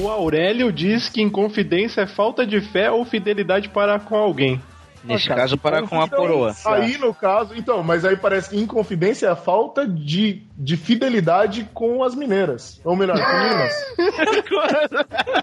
O 0.00 0.08
Aurélio 0.08 0.70
diz 0.70 1.08
que 1.08 1.22
inconfidência 1.22 2.02
é 2.02 2.06
falta 2.06 2.46
de 2.46 2.60
fé 2.60 2.90
ou 2.90 3.04
fidelidade 3.04 3.68
para 3.70 3.98
com 3.98 4.14
alguém. 4.14 4.60
Nesse 5.06 5.28
caso, 5.28 5.56
para 5.56 5.82
com 5.86 6.00
a 6.00 6.08
coroa. 6.08 6.54
Aí, 6.64 6.98
no 6.98 7.14
caso, 7.14 7.54
então, 7.54 7.82
mas 7.82 8.04
aí 8.04 8.16
parece 8.16 8.50
que 8.50 8.58
inconfidência 8.58 9.26
é 9.26 9.30
a 9.30 9.36
falta 9.36 9.86
de, 9.86 10.42
de 10.58 10.76
fidelidade 10.76 11.68
com 11.74 12.02
as 12.02 12.14
mineiras. 12.14 12.80
Ou 12.84 12.96
melhor, 12.96 13.18
com 13.18 13.38
Minas. 13.38 13.74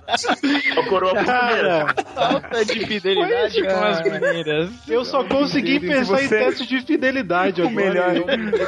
O 0.77 0.83
coroa 0.89 1.13
Cara, 1.23 1.93
Falta 2.13 2.65
de 2.65 2.85
fidelidade 2.85 3.61
com 3.63 3.83
as 3.83 4.01
mineiras. 4.03 4.69
eu 4.87 5.03
só 5.05 5.23
consegui 5.23 5.79
Se 5.79 5.87
pensar 5.87 6.21
em 6.21 6.27
você- 6.27 6.37
teste 6.37 6.67
de 6.67 6.81
fidelidade 6.81 7.61
agora. 7.61 7.75
melhor. 7.75 8.11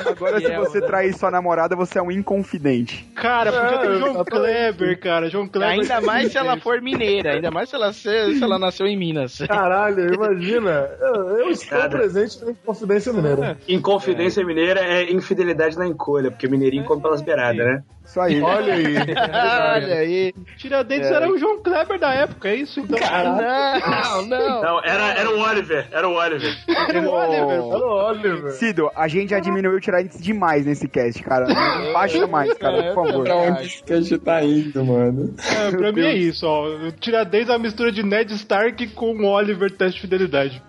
Agora, 0.07 0.39
se 0.39 0.45
Fiel. 0.47 0.63
você 0.63 0.81
trair 0.81 1.13
sua 1.13 1.29
namorada, 1.31 1.75
você 1.75 1.99
é 1.99 2.01
um 2.01 2.11
inconfidente. 2.11 3.05
Cara, 3.15 3.51
podia 3.51 3.77
ter 3.79 3.91
É, 3.91 3.97
João. 3.99 4.25
Kleber, 4.25 4.99
cara. 4.99 5.29
João 5.29 5.47
Kleber. 5.47 5.79
Ainda 5.79 6.01
mais 6.01 6.31
se 6.31 6.37
ela 6.37 6.57
for 6.59 6.81
mineira, 6.81 7.33
ainda 7.33 7.51
mais 7.51 7.69
se 7.69 7.75
ela, 7.75 7.93
se, 7.93 8.35
se 8.35 8.43
ela 8.43 8.57
nasceu 8.57 8.87
em 8.87 8.97
Minas. 8.97 9.37
Caralho, 9.47 10.13
imagina. 10.13 10.89
Eu, 10.99 11.15
eu 11.39 11.49
estou 11.49 11.77
Nada. 11.77 11.97
presente 11.97 12.43
na 12.43 12.51
Inconfidência 12.51 13.13
Mineira. 13.13 13.57
Inconfidência 13.67 14.45
mineira 14.45 14.79
é 14.81 15.11
infidelidade 15.11 15.77
na 15.77 15.87
encolha, 15.87 16.31
porque 16.35 16.47
mineirinho 16.47 16.83
come 16.83 17.01
pelas 17.01 17.21
beiradas, 17.21 17.65
né? 17.65 17.83
Isso 18.05 18.21
aí. 18.21 18.39
Olha 18.41 18.73
aí. 18.73 18.95
Olha 19.75 19.95
aí. 19.95 20.33
Tiradentes 20.57 21.09
É. 21.09 21.13
era 21.15 21.31
o 21.31 21.37
João 21.37 21.61
Kleber 21.63 21.99
da 21.99 22.13
época, 22.13 22.49
é 22.49 22.55
isso? 22.55 22.79
Então. 22.79 22.99
Não, 22.99 24.25
não. 24.27 24.61
Não, 24.61 24.83
era, 24.83 25.19
era 25.19 25.29
o 25.29 25.39
Oliver, 25.39 25.87
era 25.91 26.07
o 26.07 26.13
Oliver. 26.13 26.55
Era 26.67 27.01
o 27.01 27.11
Oliver. 27.11 27.61
Olha 27.63 27.85
o 27.85 28.09
Oliver. 28.09 28.51
Cido, 28.51 28.91
a 28.95 29.07
gente 29.07 29.31
já 29.31 29.39
diminuiu 29.39 29.77
o 29.77 29.81
Tiradentes 29.81 30.21
demais 30.21 30.65
nesse 30.65 30.87
cast, 30.87 31.23
cara. 31.23 31.47
Não 31.47 31.93
Baixa 31.93 32.27
mais, 32.27 32.53
cara, 32.53 32.93
por 32.93 33.07
favor. 33.07 33.23
Pra 33.23 33.35
onde 33.37 33.65
esse 33.65 33.83
cast 33.83 34.17
tá 34.19 34.43
indo, 34.43 34.85
mano? 34.85 35.33
É, 35.39 35.71
pra 35.71 35.91
mim 35.91 36.01
é 36.01 36.13
isso, 36.13 36.45
ó. 36.45 36.67
O 36.67 36.91
Tiradentes 36.91 37.49
é 37.49 37.55
a 37.55 37.59
mistura 37.59 37.91
de 37.91 38.03
Ned 38.03 38.31
Stark 38.35 38.87
com 38.89 39.15
o 39.15 39.25
Oliver 39.25 39.71
teste 39.71 39.95
de 39.95 40.01
fidelidade. 40.01 40.61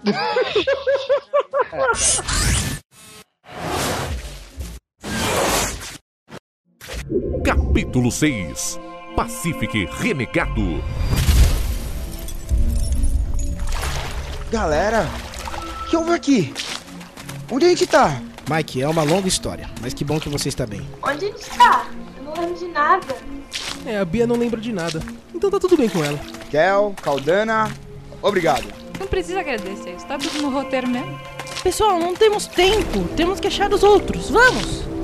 Capítulo 7.45 8.11
6 8.11 8.81
Pacific 9.15 9.89
Renegado 10.01 10.83
Galera, 14.51 15.09
o 15.85 15.89
que 15.89 15.97
houve 15.97 16.11
aqui? 16.11 16.55
Onde 17.51 17.67
a 17.67 17.69
gente 17.69 17.87
tá? 17.87 18.21
Mike, 18.51 18.83
é 18.83 18.89
uma 18.89 19.05
longa 19.05 19.29
história, 19.29 19.71
mas 19.81 19.95
que 19.95 20.05
bom 20.05 20.19
que 20.19 20.29
você 20.29 20.49
está 20.49 20.67
bem. 20.67 20.85
Onde 21.01 21.27
a 21.27 21.29
gente 21.29 21.51
tá? 21.51 21.87
Eu 22.17 22.25
não 22.25 22.35
lembro 22.35 22.59
de 22.59 22.67
nada. 22.69 23.17
É, 23.85 23.99
a 23.99 24.05
Bia 24.05 24.27
não 24.27 24.37
lembra 24.37 24.61
de 24.61 24.73
nada. 24.73 25.01
Então 25.33 25.49
tá 25.49 25.61
tudo 25.61 25.77
bem 25.77 25.89
com 25.89 26.03
ela. 26.03 26.19
Kel, 26.51 26.93
Caldana, 27.01 27.73
obrigado. 28.21 28.67
Não 28.99 29.07
precisa 29.07 29.41
agradecer, 29.41 29.95
isso 29.95 30.07
tá 30.07 30.19
tudo 30.19 30.43
no 30.43 30.51
roteiro 30.51 30.89
mesmo. 30.89 31.17
Pessoal, 31.63 32.01
não 32.01 32.15
temos 32.15 32.49
tempo. 32.49 33.05
Temos 33.17 33.39
que 33.39 33.47
achar 33.47 33.73
os 33.73 33.85
outros. 33.85 34.29
Vamos! 34.31 34.97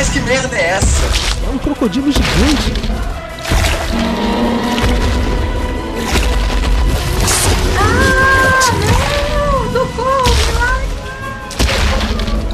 Mas 0.00 0.08
que 0.08 0.20
merda 0.20 0.56
é 0.56 0.70
essa? 0.70 1.02
É 1.46 1.50
um 1.50 1.58
crocodilo 1.58 2.10
gigante. 2.10 2.72
Ah, 7.78 8.72
não! 8.86 9.72
Socorro, 9.74 10.24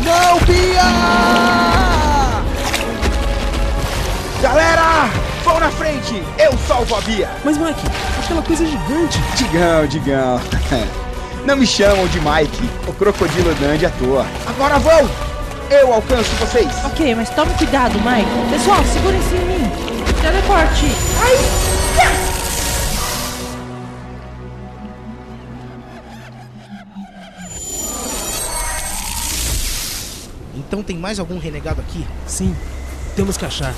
Não, 0.02 0.40
Bia! 0.40 0.82
Galera, 4.42 5.08
vão 5.44 5.60
na 5.60 5.70
frente! 5.70 6.20
Eu 6.36 6.52
salvo 6.66 6.96
a 6.96 7.00
Bia! 7.02 7.30
Mas, 7.44 7.56
Mike, 7.58 7.80
aquela 8.24 8.42
coisa 8.42 8.64
é 8.64 8.66
gigante. 8.66 9.22
Digão, 9.36 9.86
Digão. 9.86 10.40
Não 11.46 11.56
me 11.56 11.64
chamam 11.64 12.08
de 12.08 12.18
Mike, 12.18 12.68
o 12.88 12.92
crocodilo 12.92 13.54
Dandy 13.54 13.86
à 13.86 13.90
toa. 13.90 14.26
Agora 14.48 14.80
vão! 14.80 15.35
Eu 15.70 15.92
alcanço 15.92 16.30
vocês! 16.36 16.66
Ok, 16.84 17.14
mas 17.14 17.28
tome 17.30 17.52
cuidado, 17.54 17.94
Mike. 17.94 18.50
Pessoal, 18.50 18.84
segurem-se 18.84 19.34
em 19.34 19.44
mim. 19.46 19.70
Teleporte. 20.22 20.86
Então 30.54 30.82
tem 30.82 30.96
mais 30.96 31.18
algum 31.18 31.38
renegado 31.38 31.80
aqui? 31.80 32.06
Sim, 32.26 32.54
temos 33.16 33.36
que 33.36 33.44
achar. 33.44 33.74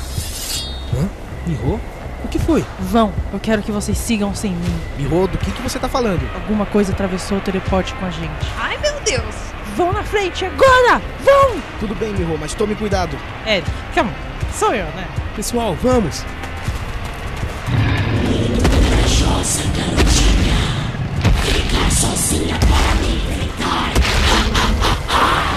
Hã? 0.94 1.08
Mirro? 1.46 1.80
O 2.24 2.28
que 2.28 2.38
foi? 2.38 2.64
Vão, 2.80 3.12
eu 3.32 3.38
quero 3.38 3.62
que 3.62 3.72
vocês 3.72 3.96
sigam 3.96 4.34
sem 4.34 4.52
mim. 4.52 4.80
Miho, 4.96 5.26
do 5.26 5.38
que, 5.38 5.50
que 5.50 5.62
você 5.62 5.78
tá 5.78 5.88
falando? 5.88 6.28
Alguma 6.34 6.66
coisa 6.66 6.92
atravessou 6.92 7.38
o 7.38 7.40
teleporte 7.40 7.94
com 7.94 8.04
a 8.04 8.10
gente. 8.10 8.46
Ai, 8.58 8.76
meu 8.78 9.00
Deus! 9.00 9.34
Vão 9.78 9.92
na 9.92 10.02
frente, 10.02 10.44
agora! 10.44 11.00
Vão! 11.20 11.62
Tudo 11.78 11.94
bem, 11.94 12.12
Miho, 12.12 12.36
mas 12.36 12.52
tome 12.52 12.74
cuidado. 12.74 13.16
Eric, 13.46 13.70
calma. 13.94 14.10
Sou 14.52 14.74
eu, 14.74 14.86
né? 14.86 15.06
Pessoal, 15.36 15.76
vamos! 15.80 16.24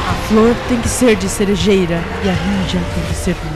A 0.07 0.13
flor 0.27 0.55
tem 0.69 0.79
que 0.79 0.87
ser 0.87 1.15
de 1.15 1.27
cerejeira 1.27 1.99
e 2.23 2.29
a 2.29 2.33
ninja 2.33 2.79
tem 2.93 3.03
que 3.05 3.15
ser 3.15 3.33
do. 3.33 3.51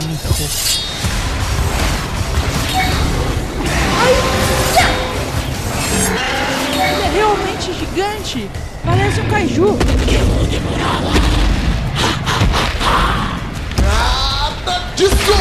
Ele 6.72 7.02
é 7.02 7.10
realmente 7.14 7.72
gigante! 7.72 8.50
Kaiju! 9.30 9.78
Nada 13.82 14.78
disso! 14.96 15.36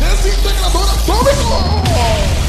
Desintegrador 0.00 0.88
atômico! 0.90 2.39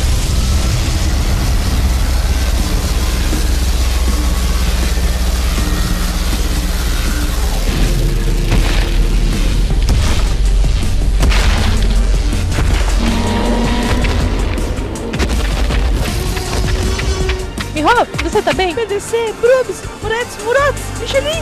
Você 18.32 18.41
tá 18.41 18.53
bem? 18.53 18.74
PDC, 18.74 19.34
Brubs, 19.41 19.82
Murex, 20.02 20.38
Murox, 20.45 20.82
Michelin! 21.02 21.41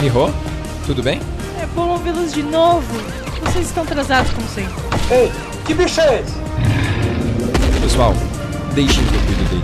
Miho, 0.00 0.34
tudo 0.84 1.00
bem? 1.00 1.20
É 1.62 1.66
bom 1.76 1.96
vê-los 1.98 2.32
de 2.32 2.42
novo. 2.42 2.92
Vocês 3.44 3.66
estão 3.66 3.84
atrasados 3.84 4.32
como 4.32 4.48
sempre. 4.48 4.74
Ei, 5.12 5.30
que 5.64 5.74
bicho 5.74 6.00
é 6.00 6.22
esse? 6.22 6.34
Pessoal, 7.80 8.14
deixem 8.74 9.04
que 9.04 9.14
eu 9.14 9.20
cuido 9.20 9.44
dele. 9.44 9.62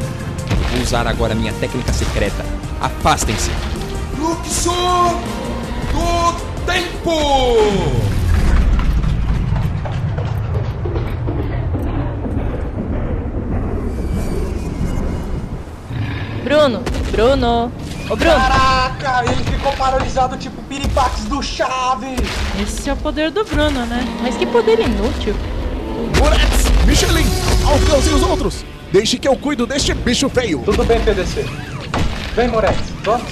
Eu 0.49 0.69
vou 0.69 0.83
usar 0.83 1.09
agora 1.09 1.35
minha 1.35 1.53
técnica 1.55 1.93
secreta. 1.93 2.45
Afastem-se. 2.81 3.51
Fluxo 4.17 4.71
do 5.93 6.35
tempo! 6.67 8.14
Bruno, 16.55 16.83
Bruno. 17.11 17.73
Ô, 18.09 18.15
Bruno. 18.15 18.37
Caraca, 18.37 19.25
ele 19.25 19.43
ficou 19.43 19.73
paralisado 19.73 20.37
tipo 20.37 20.63
piripax 20.63 21.25
do 21.25 21.43
Chaves! 21.43 22.21
Esse 22.63 22.89
é 22.89 22.93
o 22.93 22.97
poder 22.97 23.33
do 23.33 23.45
Bruno, 23.45 23.85
né? 23.87 24.05
Mas 24.23 24.37
que 24.37 24.47
poder 24.47 24.79
inútil. 24.79 25.35
Murex, 26.17 26.87
Michelin, 26.87 27.27
alcancem 27.67 28.15
os 28.15 28.23
outros! 28.23 28.65
Deixe 28.93 29.19
que 29.19 29.27
eu 29.27 29.37
cuido 29.37 29.67
deste 29.67 29.93
bicho 29.95 30.29
feio! 30.29 30.63
Tudo 30.65 30.85
bem, 30.85 31.01
PDC. 31.01 31.45
Vem, 32.37 32.47
Morex, 32.47 32.79
vamos? 33.03 33.27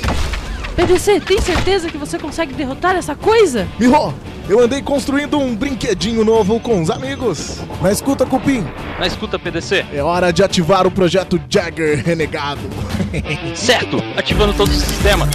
PDC, 0.75 1.21
tem 1.21 1.41
certeza 1.41 1.89
que 1.89 1.97
você 1.97 2.19
consegue 2.19 2.53
derrotar 2.53 2.97
essa 2.97 3.15
coisa? 3.15 3.69
Miho, 3.79 4.13
eu 4.49 4.59
andei 4.59 4.83
construindo 4.83 5.39
um 5.39 5.55
brinquedinho 5.55 6.25
novo 6.25 6.59
com 6.59 6.83
os 6.83 6.91
amigos. 6.91 7.61
Na 7.81 7.93
escuta, 7.93 8.27
Cupim. 8.27 8.67
Na 8.99 9.07
escuta, 9.07 9.39
PDC. 9.39 9.87
É 9.93 10.03
hora 10.03 10.33
de 10.33 10.43
ativar 10.43 10.89
o 10.89 10.91
projeto 10.91 11.41
Jagger 11.49 12.05
Renegado. 12.05 12.69
Certo, 13.55 14.03
ativando 14.17 14.55
todos 14.55 14.75
os 14.75 14.83
sistemas. 14.83 15.29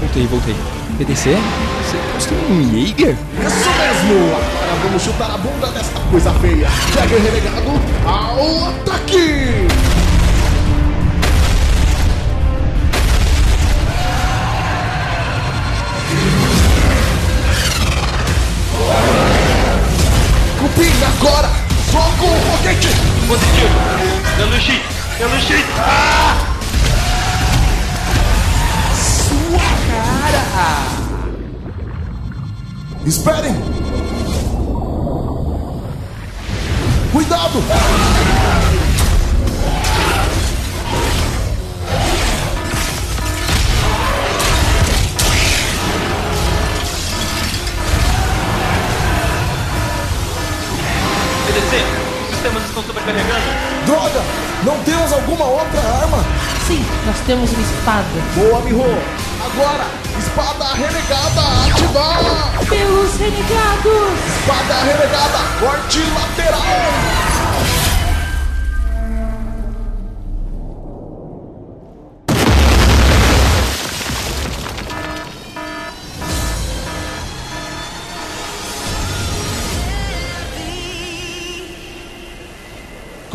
Voltei, 0.00 0.26
voltei. 0.26 0.54
PDC? 0.98 1.36
Você 1.82 1.96
construiu 2.14 2.44
um 2.48 2.62
Jaeger? 2.72 3.16
Isso 3.46 3.70
mesmo! 3.70 4.34
Agora 4.34 4.80
vamos 4.82 5.02
chutar 5.02 5.30
a 5.30 5.38
bunda 5.38 5.66
dessa 5.68 6.00
coisa 6.10 6.32
feia. 6.34 6.68
Jagger 6.94 7.20
Renegado 7.22 7.70
ao 8.06 8.68
ataque! 8.70 9.45
Cupim, 20.76 20.92
agora! 21.02 21.48
Soco 21.90 22.26
o 22.26 22.36
foguete! 22.58 22.88
Positivo. 23.26 23.74
Dando 24.36 24.56
X. 24.56 24.82
Dando 25.18 25.36
X. 25.36 25.64
Ah! 25.78 26.36
Sua 28.94 29.68
cara! 29.88 30.44
Esperem! 33.06 33.54
Cuidado! 37.10 38.35
PDC, 51.56 51.84
os 52.22 52.34
sistemas 52.34 52.64
estão 52.64 52.82
sobrecarregando. 52.82 53.40
Droga! 53.86 54.22
Não 54.62 54.78
temos 54.84 55.10
alguma 55.10 55.44
outra 55.46 55.80
arma? 56.02 56.22
Sim, 56.66 56.84
nós 57.06 57.16
temos 57.20 57.50
uma 57.50 57.62
espada. 57.62 58.04
Boa, 58.34 58.60
Miho! 58.60 58.82
Agora, 59.42 59.86
espada 60.18 60.74
renegada 60.74 61.40
ativar! 61.72 62.58
Pelos 62.68 63.16
renegados! 63.16 64.18
Espada 64.26 64.74
renegada, 64.84 65.38
corte 65.60 66.00
lateral! 66.00 67.25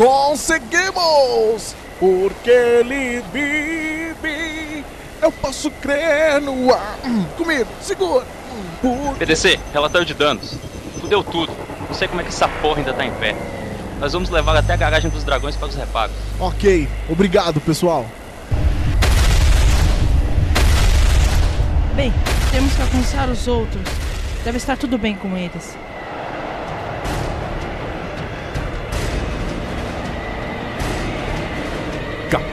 Conseguimos! 0.02 1.76
Porque 1.99 2.49
ele 2.49 3.22
vive! 3.32 4.84
Eu 5.22 5.32
posso 5.32 5.69
crer 5.69 6.41
no 6.41 6.73
ar! 6.73 6.98
Hum, 7.06 7.23
Comigo, 7.38 7.68
segura! 7.80 8.26
Hum, 8.52 8.64
Por... 8.82 9.15
PDC, 9.18 9.60
relatório 9.72 10.07
de 10.07 10.15
danos. 10.15 10.56
Fudeu 10.99 11.23
tudo. 11.23 11.53
Não 11.88 11.94
sei 11.94 12.07
como 12.07 12.19
é 12.19 12.23
que 12.23 12.32
essa 12.32 12.48
porra 12.48 12.80
ainda 12.80 12.94
tá 12.94 13.06
em 13.06 13.11
pé. 13.11 13.36
Nós 13.99 14.11
vamos 14.14 14.32
levar 14.32 14.56
até 14.57 14.73
a 14.73 14.76
garagem 14.76 15.11
dos 15.11 15.23
dragões 15.23 15.56
para 15.56 15.68
os 15.68 15.76
reparos. 15.76 16.15
Ok, 16.40 16.88
obrigado, 17.07 17.61
pessoal. 17.61 18.03
Bem, 21.95 22.11
temos 22.52 22.73
que 22.73 22.82
alcançar 22.82 23.30
os 23.30 23.48
outros. 23.48 23.84
Deve 24.44 24.57
estar 24.57 24.76
tudo 24.78 24.98
bem 24.98 25.14
com 25.14 25.38
eles. 25.38 25.78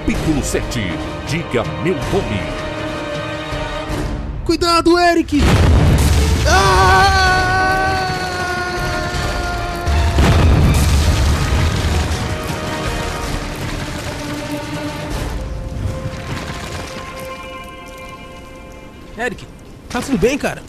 Capítulo 0.09 0.43
7 0.43 0.81
Diga 1.27 1.63
meu 1.83 1.93
nome. 1.93 2.41
Cuidado, 4.43 4.99
Eric! 4.99 5.39
Eric, 19.19 19.47
tá 19.91 20.01
tudo 20.01 20.17
bem, 20.17 20.39
cara? 20.39 20.63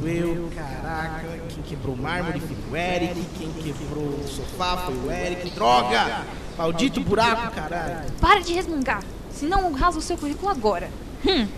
Doeu, 0.00 0.50
caraca. 0.56 1.24
Quem 1.54 1.62
quebrou 1.62 1.94
o 1.94 2.02
mármore 2.02 2.40
foi 2.40 2.56
o 2.68 2.76
Eric. 2.76 3.26
Quem 3.38 3.52
quebrou 3.52 4.06
o 4.06 4.26
sofá 4.26 4.78
foi 4.78 4.96
o 4.96 5.12
Eric. 5.12 5.50
Droga! 5.50 6.41
Maldito 6.56 7.00
buraco, 7.00 7.54
caralho. 7.54 8.12
Para 8.20 8.40
de 8.40 8.52
resmungar, 8.52 9.02
senão 9.30 9.64
eu 9.64 9.72
o 9.98 10.02
seu 10.02 10.16
currículo 10.16 10.50
agora. 10.50 10.90
Hum. 11.26 11.48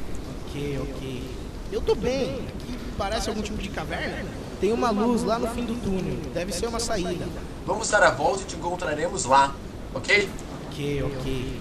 Ok, 0.46 0.78
ok. 0.82 1.30
Eu 1.72 1.80
tô 1.80 1.94
bem. 1.94 2.34
Aqui 2.34 2.78
parece 2.96 3.28
algum 3.28 3.42
tipo 3.42 3.60
de 3.60 3.68
caverna. 3.68 4.24
Tem 4.60 4.72
uma 4.72 4.90
luz 4.90 5.22
lá 5.24 5.38
no 5.38 5.48
fim 5.48 5.64
do 5.64 5.74
túnel. 5.74 6.16
Deve 6.32 6.52
ser 6.52 6.66
uma 6.68 6.78
saída. 6.78 7.26
Vamos 7.66 7.90
dar 7.90 8.02
a 8.02 8.10
volta 8.10 8.42
e 8.42 8.46
te 8.46 8.56
encontraremos 8.56 9.24
lá. 9.24 9.54
Ok? 9.92 10.28
Ok, 10.68 11.02
ok. 11.02 11.60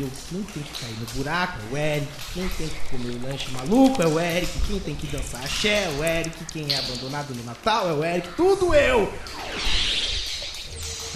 Eu. 0.00 0.10
Quem 0.28 0.42
tem 0.42 0.62
que 0.62 0.80
cair 0.80 0.94
no 0.98 1.06
buraco 1.14 1.58
é 1.60 1.72
o 1.72 1.76
Eric. 1.76 2.06
Quem 2.34 2.48
tem 2.48 2.68
que 2.68 2.88
comer 2.90 3.10
o 3.16 3.22
lanche 3.26 3.50
maluco 3.50 4.02
é 4.02 4.06
o 4.06 4.18
Eric. 4.20 4.52
Quem 4.66 4.80
tem 4.80 4.94
que 4.94 5.06
dançar 5.08 5.42
axé 5.44 5.84
é 5.84 5.96
o 5.98 6.04
Eric. 6.04 6.44
Quem 6.52 6.72
é 6.72 6.78
abandonado 6.78 7.34
no 7.34 7.44
Natal 7.44 7.88
é 7.88 7.92
o 7.92 8.04
Eric. 8.04 8.28
Tudo 8.36 8.74
eu! 8.74 9.12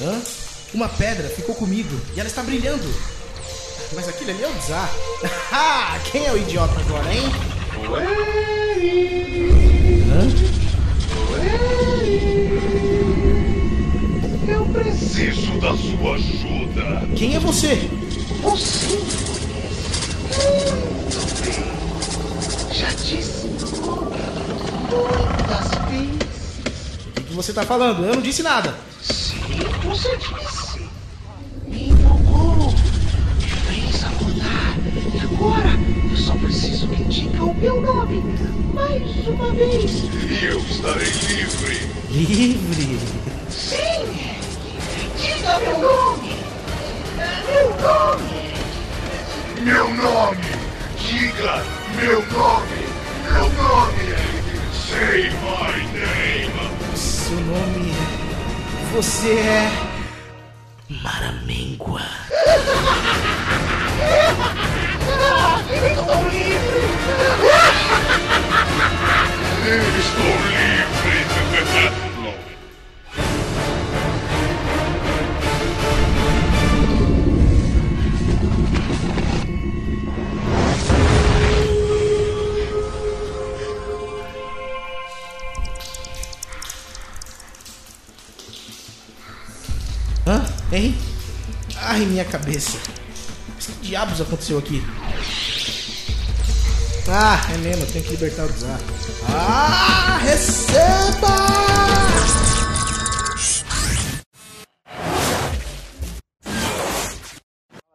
Hã? 0.00 0.20
Uma 0.74 0.88
pedra 0.88 1.28
ficou 1.28 1.54
comigo 1.54 2.00
e 2.16 2.20
ela 2.20 2.28
está 2.28 2.42
brilhando. 2.42 2.82
Mas 3.94 4.08
aquilo 4.08 4.30
ali 4.30 4.42
é 4.42 4.48
o 4.48 4.60
Zá. 4.62 4.88
Ah, 5.52 5.98
Quem 6.10 6.26
é 6.26 6.32
o 6.32 6.38
idiota 6.38 6.80
agora, 6.80 7.12
hein? 7.14 7.22
Hã? 10.10 10.52
Eu 14.48 14.64
preciso 14.66 15.60
da 15.60 15.74
sua 15.76 16.14
ajuda. 16.16 17.06
Quem 17.16 17.34
é 17.36 17.38
você? 17.40 17.88
Você. 18.42 18.86
Muito 20.28 21.42
bem. 21.44 21.64
Já 22.72 22.88
disse 22.90 23.46
muitas 23.46 23.70
vezes. 25.88 26.32
O 27.16 27.20
que, 27.22 27.34
você 27.34 27.52
tá 27.52 27.62
falando? 27.64 28.04
Eu 28.04 28.14
não 28.16 28.22
disse 28.22 28.42
nada. 28.42 28.74
Sim, 29.00 29.58
você 29.84 30.16
disse. 30.16 30.88
Me 31.66 31.90
empolgou. 31.90 32.72
Me 33.38 33.46
fez 33.46 34.04
acordar. 34.04 34.76
E 35.14 35.20
agora 35.20 35.70
eu 36.10 36.16
só 36.16 36.34
preciso 36.34 36.88
que 36.88 37.04
diga 37.04 37.44
o 37.44 37.54
meu 37.54 37.80
nome. 37.80 38.22
Mais 38.74 39.26
uma 39.28 39.52
vez. 39.52 39.90
E 39.92 40.44
eu 40.44 40.58
estarei 40.58 41.10
livre. 41.10 41.88
Livre? 42.10 42.98
Sim. 43.50 44.02
Diga 45.16 45.58
meu 45.60 45.78
nome. 45.78 46.32
Meu 47.16 47.68
nome. 47.80 48.31
Meu 49.64 49.94
nome. 49.94 50.38
Diga 50.98 51.62
meu 51.94 52.20
nome. 52.32 52.86
Meu 53.22 53.48
nome. 53.52 54.16
Say 54.72 55.30
my 55.40 55.76
name. 55.92 56.96
Seu 56.96 57.38
nome. 57.38 57.94
Você 58.92 59.30
é. 59.30 59.70
Maramengua. 61.02 62.02
Estou 65.70 66.28
livre. 66.28 66.82
Estou 70.00 70.32
livre. 70.50 72.01
Hein? 90.72 90.94
Ai, 91.82 92.00
minha 92.06 92.24
cabeça. 92.24 92.78
Mas 93.54 93.66
que 93.66 93.72
diabos 93.88 94.22
aconteceu 94.22 94.56
aqui? 94.58 94.82
Ah, 97.10 97.38
é 97.52 97.58
mesmo, 97.58 97.82
eu 97.82 97.92
tenho 97.92 98.04
que 98.04 98.10
libertar 98.12 98.44
o 98.44 98.52
Zá. 98.52 98.78
Ah, 99.28 100.18
receba! 100.22 101.28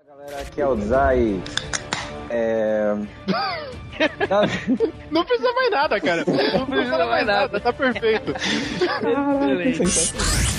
Galera, 0.08 0.42
aqui 0.42 0.62
é 0.62 0.68
o 0.68 0.80
Zai. 0.82 1.42
É. 2.30 2.94
Não 5.10 5.26
precisa 5.26 5.52
mais 5.54 5.72
nada, 5.72 6.00
cara. 6.00 6.24
Não 6.54 6.66
precisa 6.68 7.06
mais 7.08 7.26
nada, 7.26 7.60
tá 7.60 7.74
perfeito. 7.74 8.36
Tem 8.36 9.74
que 9.74 10.57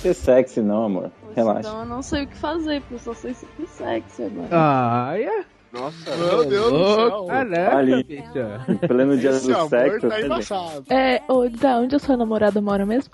ser 0.00 0.14
sexy, 0.14 0.60
não, 0.60 0.84
amor. 0.84 1.10
Relaxa. 1.34 1.68
Então 1.68 1.80
eu 1.80 1.86
não 1.86 2.02
sei 2.02 2.24
o 2.24 2.26
que 2.26 2.36
fazer, 2.36 2.80
porque 2.80 2.94
eu 2.94 2.98
só 2.98 3.14
sei 3.14 3.34
super 3.34 3.66
sexy 3.68 4.24
agora. 4.24 4.48
Ah, 4.50 5.12
é? 5.18 5.44
Nossa, 5.72 6.16
meu 6.16 6.44
Deus 6.46 6.72
do 6.72 6.94
céu. 6.94 7.24
Caraca, 7.26 7.76
Ali, 7.76 8.02
bicha. 8.02 8.64
em 8.68 8.76
pleno 8.88 9.16
dia 9.16 9.30
Esse 9.30 9.46
do 9.46 9.54
amor 9.56 9.68
sexo. 9.68 10.08
tá 10.08 10.20
embaçado. 10.20 10.84
É, 10.90 11.22
ô, 11.28 11.48
da 11.48 11.76
onde 11.78 11.94
a 11.94 11.98
sua 12.00 12.16
namorada 12.16 12.60
mora 12.60 12.84
mesmo? 12.84 13.12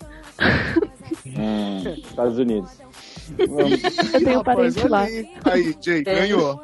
Hum, 1.26 1.82
Estados 1.98 2.38
Unidos. 2.38 2.70
Eu 3.38 4.20
tenho 4.24 4.42
parente 4.42 4.88
lá. 4.88 5.02
Aí, 5.44 5.76
Jay, 5.82 6.02
ganhou. 6.02 6.62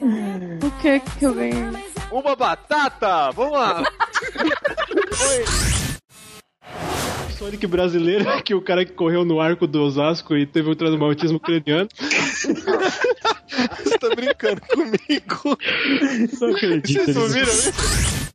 O 0.00 0.70
que 0.80 1.00
que 1.00 1.24
eu 1.26 1.34
ganhei? 1.34 1.68
Uma 2.10 2.34
batata! 2.34 3.30
Vamos 3.32 3.52
lá! 3.52 3.82
Sonic 7.38 7.66
brasileiro, 7.66 8.24
que 8.42 8.54
o 8.54 8.60
cara 8.60 8.84
que 8.84 8.92
correu 8.92 9.24
no 9.24 9.40
arco 9.40 9.66
do 9.66 9.80
Osasco 9.82 10.36
e 10.36 10.44
teve 10.44 10.68
um 10.70 10.74
traumatismo 10.74 11.38
craniano. 11.38 11.88
Você 11.96 13.98
tá 13.98 14.08
brincando 14.14 14.60
comigo? 14.62 15.58
Não 16.40 16.50
acredito 16.54 17.04
Vocês 17.04 17.16
não 17.16 17.22
nisso. 17.28 17.34
viram 17.34 17.52
isso? 17.52 18.28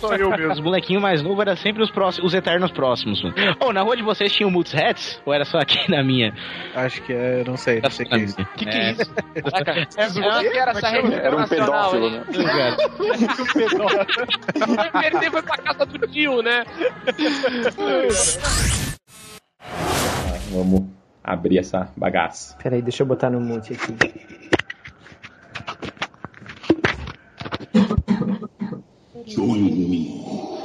Só 0.00 0.14
eu 0.14 0.30
mesmo. 0.30 0.52
Os 0.52 0.60
molequinhos 0.60 1.02
mais 1.02 1.22
novos 1.22 1.40
eram 1.40 1.56
sempre 1.56 1.82
os, 1.82 1.90
próximos, 1.90 2.32
os 2.32 2.34
eternos 2.34 2.70
próximos. 2.70 3.22
mano. 3.22 3.34
Ô, 3.60 3.72
na 3.72 3.82
rua 3.82 3.96
de 3.96 4.02
vocês 4.02 4.32
tinha 4.32 4.46
o 4.46 4.50
Muts 4.50 4.74
Hats? 4.74 5.20
Ou 5.24 5.32
era 5.32 5.44
só 5.44 5.58
aqui 5.58 5.90
na 5.90 6.02
minha? 6.02 6.34
Acho 6.74 7.02
que 7.02 7.12
é, 7.12 7.44
não 7.46 7.56
sei, 7.56 7.80
não 7.80 7.90
sei 7.90 8.06
o 8.06 8.08
que 8.08 8.14
é 8.14 8.18
isso. 8.18 8.36
Que 8.56 8.64
que 8.66 8.76
é 8.76 8.92
isso? 8.92 9.12
É, 9.34 9.38
é, 9.38 10.56
era 10.58 10.70
essa 10.72 10.88
rede 10.88 11.14
Era 11.14 11.36
um 11.36 11.48
pedófilo, 11.48 12.10
né? 12.10 12.24
O 14.62 14.92
PRD 14.92 15.30
foi 15.30 15.42
pra 15.42 15.56
casa 15.58 15.86
do 15.86 16.06
tio, 16.08 16.42
né? 16.42 16.64
Vamos 20.50 20.82
abrir 21.22 21.58
essa 21.58 21.90
bagaça. 21.96 22.56
Peraí, 22.62 22.82
deixa 22.82 23.02
eu 23.02 23.06
botar 23.06 23.30
no 23.30 23.40
mute 23.40 23.72
aqui. 23.72 23.96
Join 29.26 29.90
me. 29.90 30.22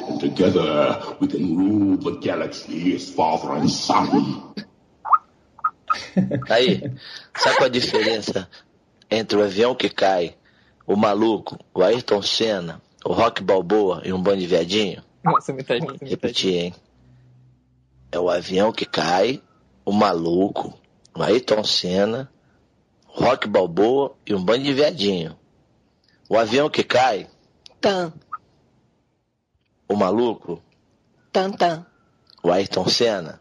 and 0.08 0.20
Together 0.20 1.16
we 1.20 1.28
can 1.28 1.56
rule 1.56 1.98
the 1.98 2.20
galaxy 2.20 2.96
as 2.96 3.10
father 3.10 3.52
and 3.54 3.70
son. 3.70 4.54
Aí, 6.50 6.82
sabe 7.36 7.56
qual 7.58 7.66
a 7.66 7.70
diferença 7.70 8.50
entre 9.10 9.38
o 9.38 9.44
avião 9.44 9.76
que 9.76 9.90
cai, 9.90 10.36
o 10.86 10.96
maluco, 10.96 11.58
o 11.74 11.84
Ayrton 11.84 12.22
Senna, 12.22 12.82
o 13.06 13.14
Rock 13.14 13.44
Balboa 13.44 14.02
e 14.04 14.12
um 14.12 14.22
bando 14.22 14.40
de 14.40 14.48
viadinho? 14.48 15.04
Nossa, 15.24 15.54
metade, 15.54 15.86
metade. 15.86 16.10
Repetir, 16.10 16.56
hein? 16.56 16.76
É 18.12 18.20
o 18.20 18.30
avião 18.30 18.72
que 18.72 18.86
cai, 18.86 19.42
o 19.86 19.92
maluco, 19.92 20.74
o 21.16 21.22
Ayrton 21.22 21.64
Senna, 21.64 22.32
o 23.08 23.24
Rock 23.24 23.48
Balboa 23.48 24.16
e 24.26 24.34
um 24.34 24.44
bando 24.44 24.64
de 24.64 24.74
viadinho. 24.74 25.38
O 26.30 26.38
avião 26.38 26.70
que 26.70 26.84
cai, 26.84 27.28
tan. 27.80 28.14
O 29.90 29.96
maluco, 29.96 30.62
tan 31.32 31.52
tan. 31.54 31.86
O 32.44 32.52
Ayrton 32.52 32.90
Senna, 32.90 33.40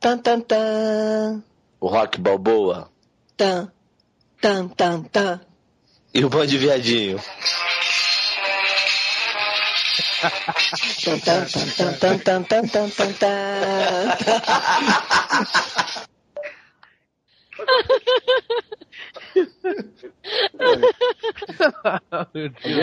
tan 0.00 0.22
tan 0.22 0.42
tan. 0.42 1.44
O 1.80 1.88
Rock 1.88 2.18
Balboa, 2.18 2.90
tan 3.36 3.70
tan 4.42 4.68
tan 4.70 5.04
tan. 5.04 5.40
E 6.12 6.24
o 6.24 6.28
bando 6.28 6.46
de 6.46 6.58
viadinho. 6.58 7.18
Tan, 11.04 11.20
tan, 11.20 11.46
tan, 11.46 11.94
tan, 11.98 12.18
tan, 12.18 12.44
tan, 12.44 12.68
tan, 12.68 12.90
tan, 12.90 13.12
tan. 13.14 14.18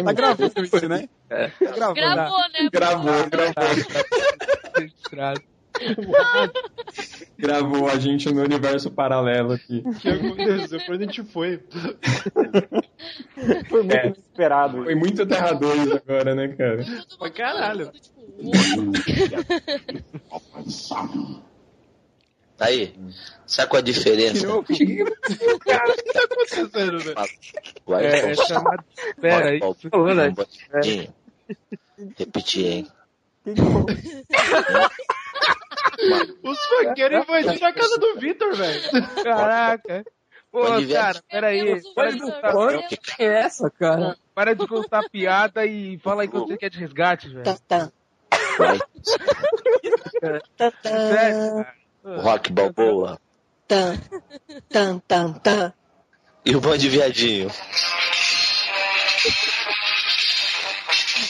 Tá 0.03 0.14
gravando 0.14 0.53
isso, 0.64 0.88
né? 0.90 1.10
É. 1.30 1.48
Tá 1.48 1.72
gravando. 1.72 1.95
Gravou, 1.95 2.40
né? 2.40 2.69
Gravou, 2.72 3.30
gravou. 3.30 3.53
Gravou 7.38 7.88
a 7.88 7.99
gente 7.99 8.32
no 8.34 8.41
universo 8.41 8.90
paralelo 8.90 9.53
aqui. 9.53 9.84
O 9.86 9.94
que 9.94 10.10
aconteceu? 10.10 10.80
Pra 10.86 10.98
gente 10.98 11.24
foi? 11.24 11.64
Foi 13.69 13.84
muito 13.84 13.95
É. 13.95 14.07
inesperado. 14.07 14.84
Foi 14.84 14.95
muito 14.95 15.26
Terra 15.26 15.53
2 15.53 15.91
agora, 15.91 16.34
né, 16.34 16.48
cara? 16.49 16.84
Mas 17.19 17.32
caralho. 17.32 17.91
Aí, 22.59 22.95
sabe 23.45 23.69
qual 23.69 23.79
a 23.79 23.84
diferença? 23.84 24.47
O 24.57 24.63
que 24.63 25.05
tá 26.13 26.23
acontecendo, 26.23 26.97
né? 27.03 27.13
O 27.85 27.95
É, 27.95 28.31
é 28.31 28.35
chamado. 28.35 28.84
Pera 29.21 29.49
aí. 29.49 29.59
Viadinho. 30.71 31.13
Repetir, 32.17 32.65
hein? 32.65 32.88
Os 36.43 36.59
funkeiros 36.65 37.23
invadiram 37.23 37.67
a 37.67 37.73
casa 37.73 37.97
do 37.97 38.19
Vitor, 38.19 38.55
velho. 38.55 38.81
Caraca. 39.23 40.05
Pô, 40.51 40.61
cara, 40.93 41.23
peraí. 41.29 41.81
Para 41.93 42.11
de 42.11 42.19
contar. 42.19 42.88
Que 42.88 43.23
é 43.23 43.25
essa, 43.25 43.69
cara? 43.69 44.17
Para 44.34 44.55
de 44.55 44.67
contar 44.67 45.09
piada 45.09 45.65
e 45.65 45.97
fala 45.99 46.21
aí 46.23 46.27
quando 46.27 46.47
você 46.47 46.57
quer 46.57 46.69
de 46.69 46.79
resgate, 46.79 47.29
velho. 47.29 47.43
Tá, 47.43 47.57
Sério, 50.84 51.65
Rock 52.15 52.53
Balboa. 52.53 53.19
Tan, 53.67 53.99
tan, 54.69 55.01
tan, 55.07 55.34
tan. 55.43 55.73
E 56.45 56.55
o 56.55 56.61
bando 56.61 56.77
de 56.77 56.88
viadinho. 56.88 57.51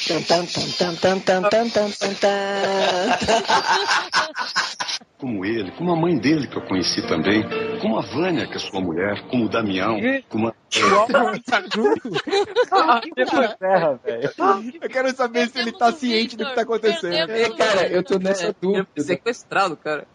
Tan, 0.07 0.23
tan, 0.23 0.45
tan, 0.45 0.71
tan, 0.77 0.95
tan, 0.95 1.19
tan, 1.49 1.49
tan, 1.49 1.69
tan, 1.91 2.15
tan. 2.15 2.29
Como 5.17 5.43
ele, 5.43 5.71
como 5.71 5.93
a 5.93 5.95
mãe 5.95 6.15
dele 6.15 6.47
que 6.47 6.55
eu 6.55 6.61
conheci 6.61 7.01
também, 7.07 7.43
como 7.81 7.97
a 7.97 8.01
Vânia, 8.01 8.45
que 8.45 8.55
é 8.55 8.59
sua 8.59 8.79
mulher, 8.79 9.19
como 9.27 9.45
o 9.45 9.49
Damião, 9.49 9.97
como 10.29 10.49
a... 10.49 10.53
Eu 14.79 14.89
quero 14.89 15.15
saber 15.15 15.49
se 15.49 15.57
ele 15.57 15.71
tá 15.71 15.91
ciente 15.91 16.37
do 16.37 16.45
que 16.45 16.53
tá 16.53 16.61
acontecendo. 16.61 17.31
Cara, 17.57 17.87
eu 17.87 18.03
tô 18.03 18.19
nessa 18.19 18.55
dúvida. 18.61 18.87
Sequestrado, 18.95 19.75
cara. 19.75 20.05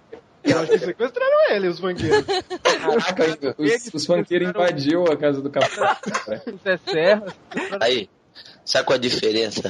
Eu 0.44 0.58
acho 0.58 0.72
que 0.72 0.78
sequestraram 0.78 1.50
ele, 1.50 1.68
os 1.68 1.78
funkeiros. 1.78 2.24
Caraca, 2.62 3.54
os, 3.58 3.94
os 3.94 4.06
funkeiros 4.06 4.48
invadiu 4.48 5.04
a 5.04 5.16
casa 5.16 5.40
do 5.40 5.50
café. 5.50 5.96
Zé 6.64 6.76
Serra. 6.78 7.26
Aí, 7.80 8.08
sabe 8.64 8.86
qual 8.86 8.96
a 8.96 9.00
diferença? 9.00 9.62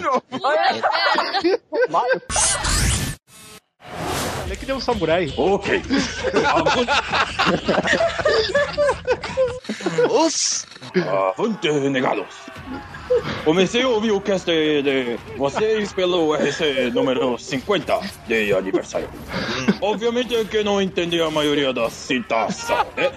Ele 4.53 4.59
é 4.59 4.61
que 4.61 4.67
nem 4.67 4.77
um 4.77 4.81
samurai. 4.81 5.33
Ok. 5.35 5.83
Os 10.11 10.67
Avante 11.09 11.71
Negados. 11.89 12.27
Comecei 13.45 13.83
a 13.83 13.89
ouvir 13.89 14.11
o 14.11 14.21
cast 14.21 14.45
de 14.47 15.17
vocês 15.39 15.95
pelo 15.95 16.35
RC 16.35 16.91
número 16.93 17.39
50 17.39 17.99
de 18.27 18.53
aniversário. 18.53 19.09
Obviamente 19.81 20.45
que 20.45 20.63
não 20.63 20.83
entendi 20.83 21.19
a 21.23 21.31
maioria 21.31 21.73
da 21.73 21.89
citação, 21.89 22.87
né? 22.95 23.11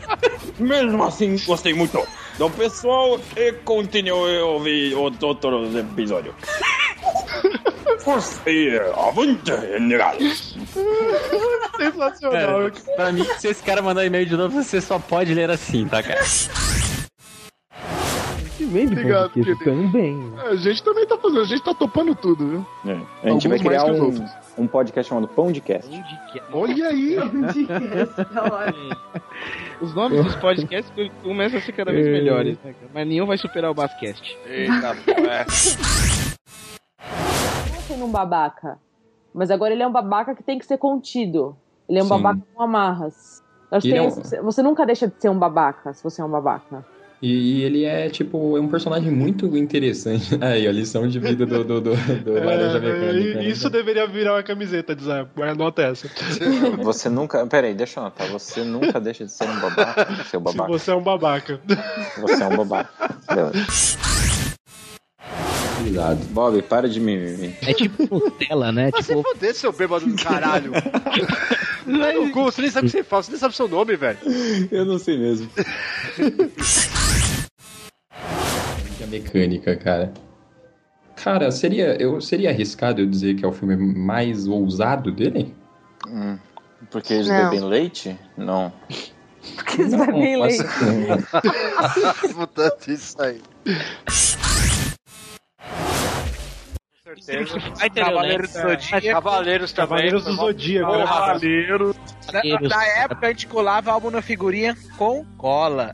Mesmo 0.58 1.04
assim, 1.04 1.36
gostei 1.46 1.74
muito 1.74 2.02
do 2.38 2.50
pessoal 2.52 3.20
e 3.36 3.52
continuei 3.52 4.40
a 4.40 4.46
ouvir 4.46 4.96
os 4.96 5.22
outros 5.22 5.76
episódios. 5.76 6.34
E 8.46 8.80
avante 8.96 9.52
negados. 9.80 10.56
Sensacional. 11.76 12.72
pra 12.96 13.12
mim, 13.12 13.24
se 13.38 13.48
esse 13.48 13.64
cara 13.64 13.82
mandar 13.82 14.06
e-mail 14.06 14.26
de 14.26 14.38
novo, 14.38 14.64
você 14.64 14.80
só 14.80 15.00
pode 15.00 15.34
ler 15.34 15.50
assim, 15.50 15.88
tá, 15.88 16.04
cara? 16.04 16.22
Vem 18.76 18.88
Obrigado, 18.88 19.32
querido. 19.32 19.64
também. 19.64 20.34
A 20.38 20.56
gente 20.56 20.84
também 20.84 21.06
tá 21.06 21.18
fazendo, 21.18 21.42
a 21.42 21.46
gente 21.46 21.64
tá 21.64 21.74
topando 21.74 22.14
tudo, 22.16 22.48
viu? 22.48 22.66
A 22.84 22.88
gente 22.88 23.08
vai 23.24 23.32
Alguns 23.32 23.48
mais 23.48 23.62
criar 23.62 23.86
um, 23.86 24.28
um 24.58 24.68
podcast 24.68 25.10
chamado 25.10 25.28
Pão 25.28 25.52
de 25.52 25.62
Cast. 25.62 25.90
Olha 26.52 26.88
aí! 26.88 27.18
Os 29.82 29.94
nomes 29.94 30.24
dos 30.24 30.36
podcasts 30.36 30.92
começam 31.24 31.60
a 31.60 31.62
ser 31.62 31.72
cada 31.72 31.92
vez 31.92 32.08
melhores, 32.08 32.58
né, 32.64 32.74
cara? 32.74 32.92
Mas 32.94 33.08
nenhum 33.08 33.26
vai 33.26 33.38
superar 33.38 33.72
o 33.72 33.74
Bascast. 33.74 34.38
Eita, 34.46 34.96
sendo 37.88 38.06
um 38.06 38.12
babaca. 38.12 38.78
Mas 39.34 39.52
agora 39.52 39.74
ele 39.74 39.84
é 39.84 39.88
um 39.88 39.92
babaca 39.92 40.34
que 40.36 40.44
tem 40.44 40.58
que 40.58 40.66
ser 40.66 40.78
contido. 40.78 41.56
Ele 41.90 42.00
é 42.00 42.02
um 42.02 42.06
Sim. 42.06 42.10
babaca 42.22 42.40
com 42.54 42.64
amarras. 42.64 43.44
Tem 43.82 43.98
é 43.98 44.02
um- 44.02 44.08
esse- 44.08 44.40
você 44.42 44.62
nunca 44.64 44.86
deixa 44.86 45.08
de 45.08 45.14
ser 45.20 45.30
um 45.30 45.38
babaca 45.38 45.94
se 45.94 46.04
você 46.04 46.22
é 46.22 46.26
um 46.26 46.30
babaca. 46.30 46.86
E, 47.22 47.60
e 47.60 47.64
ele 47.64 47.86
é, 47.86 48.10
tipo, 48.10 48.58
é 48.58 48.62
um 48.62 48.68
personagem 48.68 49.10
muito 49.12 49.46
interessante. 49.58 50.38
Aí, 50.44 50.68
a 50.68 50.72
lição 50.72 51.08
de 51.08 51.18
vida 51.20 51.46
do, 51.46 51.64
do, 51.64 51.82
do, 51.82 51.96
do 51.96 52.34
Laranja 52.34 52.78
É, 52.78 52.82
Mecânica. 52.82 53.40
né? 53.40 53.46
isso 53.48 53.70
deveria 53.70 54.06
virar 54.06 54.34
uma 54.36 54.44
camiseta, 54.44 54.96
Design. 54.96 55.28
Anota 55.42 55.82
essa. 55.82 56.08
Você 56.84 57.10
nunca. 57.10 57.46
Peraí, 57.48 57.74
deixa 57.74 58.00
eu 58.00 58.04
anotar. 58.04 58.28
Você 58.30 58.64
nunca 58.64 59.00
deixa 59.00 59.26
de 59.26 59.32
ser 59.32 59.46
um 59.50 59.60
babaca. 59.60 60.06
Seu 60.26 60.40
Se 60.40 60.46
babaca. 60.46 60.68
você 60.72 60.92
é 60.92 60.96
um 60.96 61.04
babaca. 61.04 61.60
Você 62.22 62.44
é 62.44 62.48
um 62.48 62.58
babaca. 62.58 63.16
Beleza. 63.34 64.55
Bob, 66.32 66.62
para 66.64 66.88
de 66.90 67.00
mimimi. 67.00 67.56
É 67.62 67.74
tipo 67.74 68.04
Nutella, 68.04 68.72
né? 68.72 68.90
Mas 68.94 69.06
tipo, 69.06 69.22
você 69.22 69.34
foder, 69.34 69.56
seu 69.56 69.72
bêbado 69.72 70.06
do 70.06 70.16
caralho. 70.16 70.72
Cu, 72.34 72.44
você 72.44 72.62
nem 72.62 72.72
sabe 72.72 72.88
o 72.88 72.90
que 72.90 72.98
você 72.98 73.04
fala, 73.04 73.24
você 73.24 73.32
nem 73.32 73.40
sabe 73.40 73.56
seu 73.56 73.68
nome, 73.68 73.96
velho. 73.96 74.18
Eu 74.72 74.86
não 74.86 74.98
sei 74.98 75.18
mesmo. 75.18 75.50
A 79.04 79.08
mecânica, 79.08 79.76
cara. 79.76 80.12
Cara, 81.16 81.52
seria, 81.52 81.96
eu, 82.02 82.20
seria 82.20 82.50
arriscado 82.50 83.02
eu 83.02 83.06
dizer 83.06 83.36
que 83.36 83.46
é 83.46 83.48
o 83.48 83.52
filme 83.52 83.76
mais 83.76 84.48
ousado 84.48 85.12
dele? 85.12 85.54
Hum, 86.08 86.38
porque 86.92 87.14
eles 87.14 87.28
Não. 87.28 87.50
bebem 87.50 87.62
leite? 87.62 88.18
Não. 88.38 88.74
Porque 89.56 89.82
eles 89.82 89.94
bebem 89.94 90.42
leite. 90.42 90.64
Puta, 92.34 92.76
isso 92.88 93.22
aí. 93.22 93.42
Cavaleiros 97.94 98.54
do 98.54 98.60
Zodíaco. 98.60 99.08
Cavaleiros 99.08 99.74
também. 99.74 99.90
Cavaleiros 99.90 100.24
do 100.26 100.32
Zodíaco. 100.34 100.92
Cavaleiros. 100.92 101.96
Na, 102.34 102.42
na 102.70 102.86
época 103.04 103.28
a 103.28 103.30
gente 103.30 103.48
colava 103.48 103.92
álbum 103.92 104.10
na 104.10 104.22
figurinha 104.22 104.76
com 104.98 105.24
cola. 105.38 105.94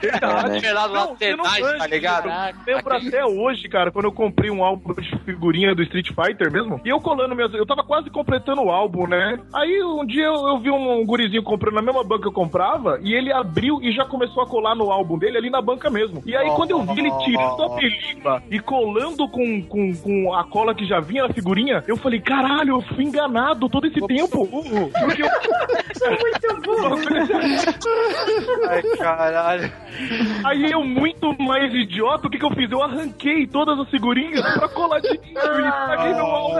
Verdade. 0.00 0.60
Pelado 0.60 0.92
lá 0.92 1.00
Não, 1.00 1.16
você 1.16 1.36
não 1.36 1.44
tenaz, 1.44 1.60
manja, 1.60 1.78
tá 1.78 1.86
ligado? 1.86 2.54
Eu 2.66 2.76
lembro 2.76 2.96
até 2.96 3.24
hoje, 3.24 3.68
cara, 3.68 3.90
quando 3.90 4.04
eu 4.06 4.12
comprei 4.12 4.50
um 4.50 4.62
álbum 4.62 4.94
de 4.94 5.18
figurinha 5.24 5.74
do 5.74 5.82
Street 5.82 6.08
Fighter 6.08 6.52
mesmo. 6.52 6.80
E 6.84 6.88
eu 6.88 7.00
colando 7.00 7.34
mesmo, 7.34 7.56
eu 7.56 7.66
tava 7.66 7.82
quase 7.82 8.10
completando 8.10 8.62
o 8.62 8.70
álbum, 8.70 9.06
né? 9.06 9.38
Aí 9.54 9.82
um 9.82 10.04
dia 10.04 10.24
eu, 10.24 10.48
eu 10.48 10.58
vi 10.60 10.70
um 10.70 11.04
gurizinho 11.06 11.42
comprando 11.42 11.74
na 11.74 11.82
mesma 11.82 12.04
banca 12.04 12.22
que 12.22 12.28
eu 12.28 12.32
comprava. 12.32 12.98
E 13.02 13.14
ele 13.14 13.32
abriu 13.32 13.80
e 13.82 13.92
já 13.92 14.04
começou 14.04 14.42
a 14.42 14.46
colar 14.46 14.74
no 14.74 14.90
álbum 14.90 15.18
dele 15.18 15.38
ali 15.38 15.50
na 15.50 15.62
banca 15.62 15.88
mesmo. 15.88 16.22
E 16.26 16.36
aí 16.36 16.50
quando 16.50 16.72
eu 16.72 16.82
vi 16.82 17.00
ele 17.00 17.10
tirando 17.24 17.62
a 17.62 17.70
película 17.76 18.42
e 18.50 18.60
colando 18.60 19.28
com, 19.28 19.62
com, 19.64 19.92
com 19.96 20.34
a 20.34 20.44
cola 20.44 20.74
que 20.74 20.86
já 20.86 21.00
vinha 21.00 21.26
na 21.26 21.34
figurinha, 21.34 21.82
eu 21.86 21.96
falei, 21.96 22.20
caralho, 22.20 22.76
eu 22.76 22.82
fui 22.94 23.04
enganado 23.04 23.68
todo 23.68 23.86
esse 23.86 24.00
tempo. 24.06 24.46
Porque 25.00 25.22
eu... 25.22 25.28
Muito 26.04 26.62
bom. 26.62 26.96
Ai, 28.68 28.82
caralho. 28.98 29.72
Aí 30.44 30.70
eu, 30.70 30.84
muito 30.84 31.34
mais 31.42 31.72
idiota, 31.72 32.26
o 32.26 32.30
que, 32.30 32.38
que 32.38 32.44
eu 32.44 32.50
fiz? 32.50 32.70
Eu 32.70 32.82
arranquei 32.82 33.46
todas 33.46 33.78
as 33.78 33.88
figurinhas 33.90 34.40
pra 34.40 34.68
colar 34.68 35.00
de 35.00 35.08
novo 35.08 35.20
e 35.20 36.14
meu 36.14 36.26
álbum. 36.26 36.58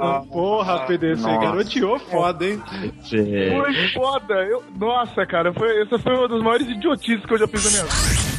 Ah, 0.00 0.22
porra, 0.30 0.86
PDC, 0.86 1.22
Nossa. 1.22 1.40
garoteou 1.40 1.98
foda, 1.98 2.44
hein? 2.44 2.62
Foi 3.08 3.88
foda. 3.94 4.34
Eu... 4.44 4.62
Nossa, 4.76 5.24
cara, 5.26 5.52
foi... 5.52 5.82
essa 5.82 5.98
foi 5.98 6.14
uma 6.14 6.28
das 6.28 6.42
maiores 6.42 6.68
idiotices 6.68 7.24
que 7.24 7.34
eu 7.34 7.38
já 7.38 7.48
fiz 7.48 7.64
na 7.64 7.70
minha 7.70 7.84
vida. 7.84 8.37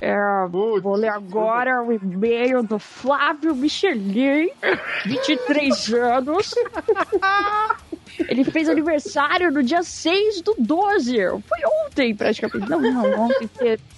É, 0.00 0.16
vou 0.48 0.94
ler 0.94 1.10
agora 1.10 1.82
o 1.82 1.92
e-mail 1.92 2.62
do 2.62 2.78
Flávio 2.78 3.54
Michelin, 3.54 4.48
23 5.04 5.92
anos. 6.00 6.54
Ele 8.28 8.44
fez 8.44 8.68
aniversário 8.68 9.50
no 9.50 9.62
dia 9.62 9.82
6 9.82 10.42
do 10.42 10.54
12. 10.58 11.16
Foi 11.46 11.58
ontem, 11.86 12.14
praticamente. 12.14 12.68
Não, 12.68 12.80
não, 12.80 13.26
ontem, 13.26 13.48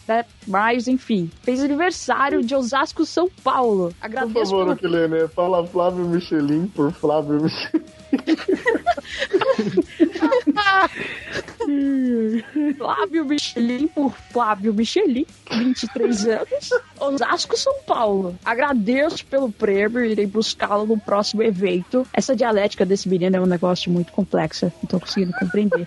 né, 0.08 0.24
mas 0.46 0.88
enfim. 0.88 1.30
Fez 1.42 1.62
aniversário 1.62 2.42
de 2.42 2.54
Osasco, 2.54 3.06
São 3.06 3.28
Paulo. 3.42 3.88
Por 3.88 4.06
Agradeço 4.06 4.50
favor, 4.50 4.76
pelo 4.76 4.96
Aquilene, 5.02 5.28
fala 5.28 5.66
Flávio 5.66 6.04
Michelin 6.04 6.66
por 6.66 6.92
Flávio 6.92 7.42
Michelin. 7.42 7.82
Flávio 12.76 13.24
Michelin 13.24 13.88
por 13.88 14.12
Flávio 14.32 14.74
Michelin, 14.74 15.26
23 15.50 16.26
anos, 16.26 16.70
Osasco, 16.98 17.56
São 17.56 17.74
Paulo. 17.86 18.38
Agradeço 18.44 19.24
pelo 19.26 19.50
prêmio 19.50 20.04
irei 20.04 20.26
buscá-lo 20.26 20.86
no 20.86 20.98
próximo 20.98 21.42
evento. 21.42 22.06
Essa 22.12 22.34
dialética 22.34 22.84
desse 22.84 23.08
menino 23.08 23.36
é 23.36 23.40
um 23.40 23.46
negócio 23.46 23.90
muito 23.90 24.12
complexo, 24.12 24.72
não 24.82 24.88
tô 24.88 25.00
conseguindo 25.00 25.32
compreender. 25.32 25.86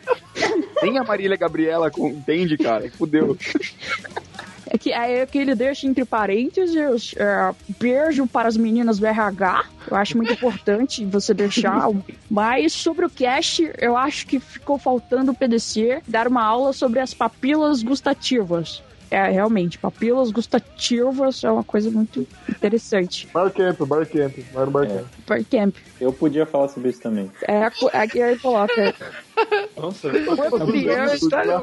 Nem 0.82 0.98
a 0.98 1.04
Marília 1.04 1.38
Gabriela 1.38 1.92
entende, 1.98 2.58
cara. 2.58 2.90
Fudeu. 2.92 3.38
É 4.76 4.78
que, 4.78 4.92
é 4.92 5.26
que 5.26 5.38
ele 5.38 5.56
deixa 5.56 5.88
entre 5.88 6.04
parênteses 6.04 7.16
é, 7.16 7.56
beijo 7.80 8.28
para 8.28 8.50
as 8.50 8.58
meninas 8.58 9.00
do 9.00 9.06
RH. 9.06 9.66
Eu 9.90 9.96
acho 9.96 10.18
muito 10.18 10.34
importante 10.34 11.06
você 11.06 11.34
deixar. 11.34 11.88
Mas 12.30 12.74
sobre 12.74 13.06
o 13.06 13.10
cast, 13.10 13.72
eu 13.78 13.96
acho 13.96 14.28
que 14.28 14.38
ficou 14.38 14.78
faltando 14.78 15.32
o 15.32 15.36
PDC 15.36 16.02
dar 16.06 16.28
uma 16.28 16.44
aula 16.44 16.74
sobre 16.74 17.00
as 17.00 17.14
papilas 17.14 17.82
gustativas. 17.84 18.84
É, 19.10 19.30
realmente, 19.30 19.78
papilas 19.78 20.30
gustativas 20.32 21.42
é 21.42 21.50
uma 21.50 21.64
coisa 21.64 21.90
muito 21.90 22.28
interessante. 22.50 23.30
Barcamp, 23.34 23.80
Barcamp, 23.86 24.34
vai 24.52 24.66
no 24.66 24.72
Barcamp. 24.72 25.06
Barcamp. 25.26 25.76
Eu 26.02 26.12
podia 26.12 26.46
falar 26.46 26.68
sobre 26.68 26.90
isso 26.90 27.02
também. 27.02 27.32
É, 27.48 27.72
aqui 27.94 28.22
aí 28.22 28.38
coloca. 28.38 28.94
Nossa, 29.78 30.10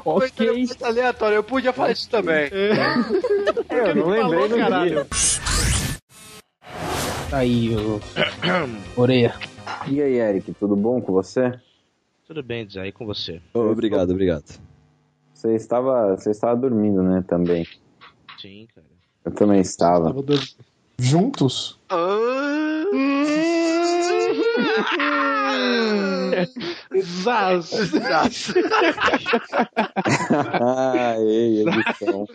Ok. 0.05 0.51
muito 0.53 0.85
aleatório. 0.85 1.37
Eu 1.37 1.45
podia 1.45 1.73
falar 1.73 1.93
isso 1.93 2.09
também. 2.11 2.51
Eu 3.71 3.95
não 3.97 4.09
lembrei 4.09 4.49
no 4.49 4.85
dia. 4.85 5.07
Aí, 7.33 7.75
o. 7.75 8.01
Oreia. 9.01 9.35
E 9.89 10.03
aí, 10.03 10.19
Eric, 10.19 10.53
tudo 10.55 10.77
bom 10.77 11.01
com 11.01 11.13
você? 11.13 11.59
Tudo 12.27 12.43
bem, 12.43 12.69
Zé, 12.69 12.89
e 12.89 12.93
com 12.93 13.07
você? 13.07 13.41
Obrigado, 13.55 14.11
obrigado. 14.11 14.61
Você 15.33 15.55
estava, 15.55 16.17
você 16.17 16.31
estava 16.31 16.55
dormindo, 16.57 17.03
né, 17.03 17.25
também. 17.27 17.67
Sim, 18.39 18.69
cara. 18.75 18.87
Eu 19.25 19.33
também 19.33 19.61
estava. 19.61 20.15
Juntos? 20.99 21.79
Zaz. 27.03 27.71
ah, 30.61 31.17
ei, 31.19 31.63
edição. 31.63 32.27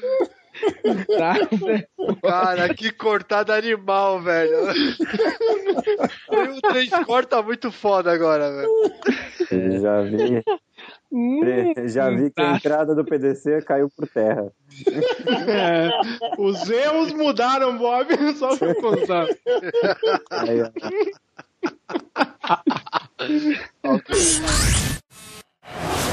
Cara, 2.21 2.73
que 2.73 2.91
cortada 2.91 3.55
animal, 3.55 4.21
velho. 4.21 4.71
o 6.29 6.61
três 6.69 6.89
corta 7.05 7.41
muito 7.41 7.71
foda 7.71 8.11
agora, 8.11 8.51
velho. 8.51 9.81
Já 9.81 10.01
vi. 10.01 10.43
Já 11.87 12.09
vi 12.09 12.29
que 12.31 12.41
a 12.41 12.55
entrada 12.55 12.93
do 12.93 13.05
PDC 13.05 13.61
caiu 13.61 13.89
por 13.89 14.07
terra. 14.07 14.51
É, 15.47 15.89
os 16.37 16.69
erros 16.69 17.13
mudaram, 17.13 17.77
Bob, 17.77 18.07
só 18.35 18.57
pra 18.57 18.75
constar. 18.75 19.27
Aí, 20.31 20.61
ó 20.61 20.69
okay. 23.19 24.97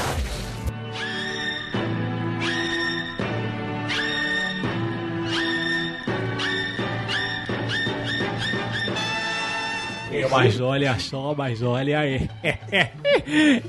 É, 10.15 10.27
mas 10.29 10.59
olha 10.61 10.97
só, 10.99 11.33
mas 11.35 11.61
olha 11.61 11.99
aí. 11.99 12.29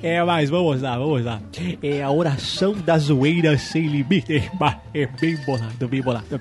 É, 0.03 0.23
mas 0.23 0.51
vamos 0.51 0.83
lá, 0.83 0.99
vamos 0.99 1.25
lá. 1.25 1.41
É 1.83 2.03
a 2.03 2.11
oração 2.11 2.73
da 2.73 2.99
zoeira 2.99 3.57
sem 3.57 3.87
limite. 3.87 4.51
É 4.93 5.07
bem 5.07 5.37
bolado, 5.47 5.89
bem 5.89 6.03
bolado. 6.03 6.41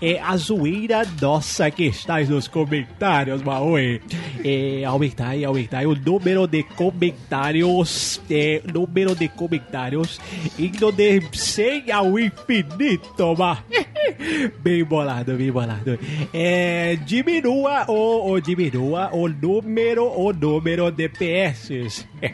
É 0.00 0.20
a 0.20 0.36
zoeira 0.36 1.02
nossa 1.20 1.70
que 1.70 1.84
está 1.84 2.20
nos 2.20 2.46
comentários, 2.46 3.42
Maui. 3.42 4.00
É, 4.44 4.84
aumentar 4.84 5.30
aí, 5.30 5.44
aumentar 5.44 5.86
o 5.86 5.94
número 5.94 6.46
de 6.46 6.62
comentários. 6.62 8.20
É, 8.30 8.62
número 8.72 9.14
de 9.14 9.28
comentários 9.28 10.20
indo 10.58 10.92
de 10.92 11.20
100 11.32 11.90
ao 11.92 12.18
infinito, 12.18 13.34
bah. 13.34 13.62
Bem 14.62 14.84
bolado, 14.84 15.34
bem 15.34 15.52
bolado. 15.52 15.98
É, 16.34 16.96
diminua 16.96 17.84
ou, 17.86 18.28
ou 18.28 18.40
diminua 18.40 19.10
o 19.12 19.28
número, 19.42 20.04
o 20.04 20.32
número 20.32 20.90
de 20.92 21.08
PS. 21.08 22.06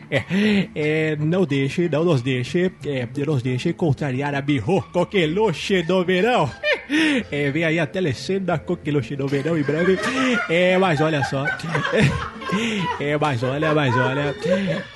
É, 0.74 1.16
não 1.16 1.46
deixe, 1.46 1.88
não 1.88 2.04
nos 2.04 2.20
deixe, 2.20 2.70
é, 2.84 3.08
nos 3.26 3.42
deixe 3.42 3.72
contrariar 3.72 4.34
a 4.34 4.40
birro 4.42 4.82
coqueluche 4.92 5.82
do 5.82 6.04
verão. 6.04 6.50
É, 7.30 7.50
vem 7.50 7.64
aí 7.64 7.78
a 7.78 7.86
telecena 7.86 8.58
coqueluche 8.58 9.14
do 9.14 9.28
verão 9.28 9.58
em 9.58 9.62
breve. 9.62 9.98
É, 10.48 10.78
mas 10.78 11.00
olha 11.00 11.22
só. 11.24 11.44
É, 12.98 13.16
mas 13.18 13.42
olha, 13.42 13.74
mas 13.74 13.94
olha. 13.94 14.34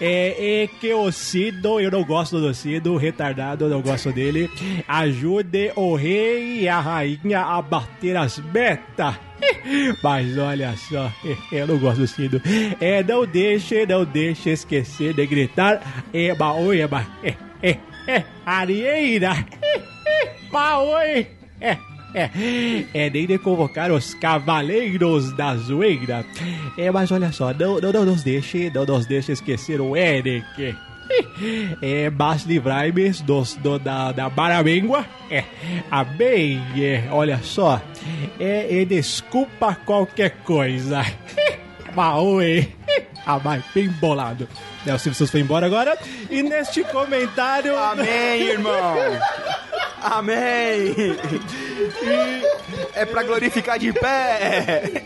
É, 0.00 0.62
é 0.62 0.66
que 0.66 0.94
o 0.94 1.12
Cido, 1.12 1.78
eu 1.80 1.90
não 1.90 2.02
gosto 2.02 2.40
do 2.40 2.54
Cido, 2.54 2.96
retardado, 2.96 3.66
eu 3.66 3.68
não 3.68 3.82
gosto 3.82 4.10
dele. 4.10 4.50
Ajude 4.88 5.70
o 5.76 5.94
rei 5.94 6.62
e 6.62 6.68
a 6.68 6.80
rainha 6.80 7.40
a 7.40 7.60
bater 7.60 8.16
as 8.16 8.38
metas. 8.38 9.16
Mas 10.02 10.36
olha 10.38 10.74
só, 10.76 11.12
eu 11.50 11.66
não 11.66 11.78
gosto 11.78 12.00
do 12.00 12.06
Cido. 12.06 12.40
É, 12.80 13.02
não 13.02 13.26
deixe, 13.26 13.86
não 13.86 14.04
deixe 14.04 14.50
esquecer 14.50 15.14
de 15.14 15.26
gritar. 15.26 16.04
É, 16.12 16.34
baoi, 16.34 16.80
é, 16.80 16.86
ba, 16.86 17.06
é, 17.22 17.34
é, 17.62 17.78
é, 18.06 18.24
arieira. 18.44 19.46
Baoi. 20.50 21.26
É, 21.60 21.78
é, 22.14 22.30
é 22.92 23.10
nem 23.10 23.26
de 23.26 23.38
convocar 23.38 23.90
os 23.90 24.14
cavaleiros 24.14 25.32
da 25.36 25.56
zoeira. 25.56 26.24
É, 26.76 26.90
mas 26.90 27.10
olha 27.10 27.32
só, 27.32 27.52
não, 27.54 27.80
não, 27.80 27.92
não 27.92 28.04
nos 28.04 28.22
deixe, 28.22 28.70
não 28.70 28.84
nos 28.84 29.06
deixe 29.06 29.32
esquecer 29.32 29.80
o 29.80 29.96
Eric. 29.96 30.76
É, 31.82 32.10
mas 32.10 32.44
livrai-me 32.44 33.10
do, 33.10 33.78
da, 33.78 34.12
da 34.12 34.28
Baramengua. 34.28 35.04
É, 35.30 35.44
amém. 35.90 36.60
É, 36.76 37.04
olha 37.10 37.40
só, 37.42 37.80
é, 38.38 38.72
e 38.72 38.84
desculpa 38.84 39.74
qualquer 39.84 40.30
coisa. 40.44 41.04
Maui. 41.94 42.72
Ah, 43.24 43.38
vai, 43.38 43.62
bem 43.72 43.88
bolado. 43.88 44.48
É, 44.84 44.92
o 44.92 44.98
Silvio 44.98 45.28
foi 45.28 45.40
embora 45.40 45.64
agora. 45.64 45.96
E 46.28 46.42
neste 46.42 46.82
comentário. 46.82 47.78
Amém, 47.78 48.42
irmão. 48.42 48.96
Amém. 50.02 50.92
É 52.92 53.06
pra 53.06 53.22
glorificar 53.22 53.78
de 53.78 53.92
pé. 53.92 55.04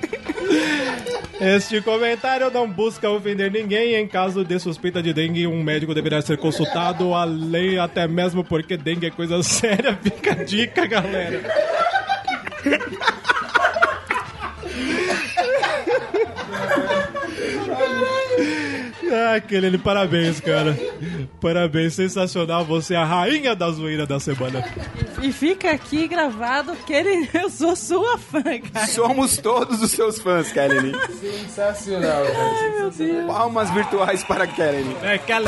Este 1.40 1.82
comentário 1.82 2.50
não 2.50 2.68
busca 2.70 3.10
ofender 3.10 3.50
ninguém. 3.50 3.94
Em 3.94 4.06
caso 4.08 4.44
de 4.44 4.58
suspeita 4.58 5.02
de 5.02 5.12
dengue, 5.12 5.46
um 5.46 5.62
médico 5.62 5.94
deverá 5.94 6.22
ser 6.22 6.38
consultado, 6.38 7.14
além 7.14 7.78
até 7.78 8.08
mesmo 8.08 8.42
porque 8.42 8.76
dengue 8.76 9.06
é 9.06 9.10
coisa 9.10 9.40
séria. 9.44 9.96
Fica 10.02 10.32
a 10.32 10.44
dica, 10.44 10.86
galera. 10.86 11.42
Ah, 19.12 19.40
Kelly, 19.40 19.78
parabéns, 19.78 20.40
cara. 20.40 20.76
Parabéns, 21.40 21.94
sensacional. 21.94 22.64
Você 22.64 22.94
é 22.94 22.96
a 22.96 23.04
rainha 23.04 23.54
da 23.54 23.70
zoeira 23.70 24.06
da 24.06 24.18
semana. 24.18 24.64
E 25.22 25.32
fica 25.32 25.70
aqui 25.70 26.08
gravado 26.08 26.74
que 26.86 26.92
ele, 26.92 27.28
eu 27.32 27.48
sou 27.50 27.76
sua 27.76 28.18
fã, 28.18 28.42
cara. 28.42 28.86
Somos 28.86 29.36
todos 29.38 29.82
os 29.82 29.90
seus 29.90 30.18
fãs, 30.18 30.52
Kelly. 30.52 30.92
Sensacional, 31.20 32.24
Ai, 32.24 32.78
meu 32.78 32.90
Deus. 32.90 33.26
Palmas 33.26 33.70
virtuais 33.70 34.24
para 34.24 34.46
Kelly. 34.46 34.96
É, 35.02 35.18
Kelly. 35.18 35.46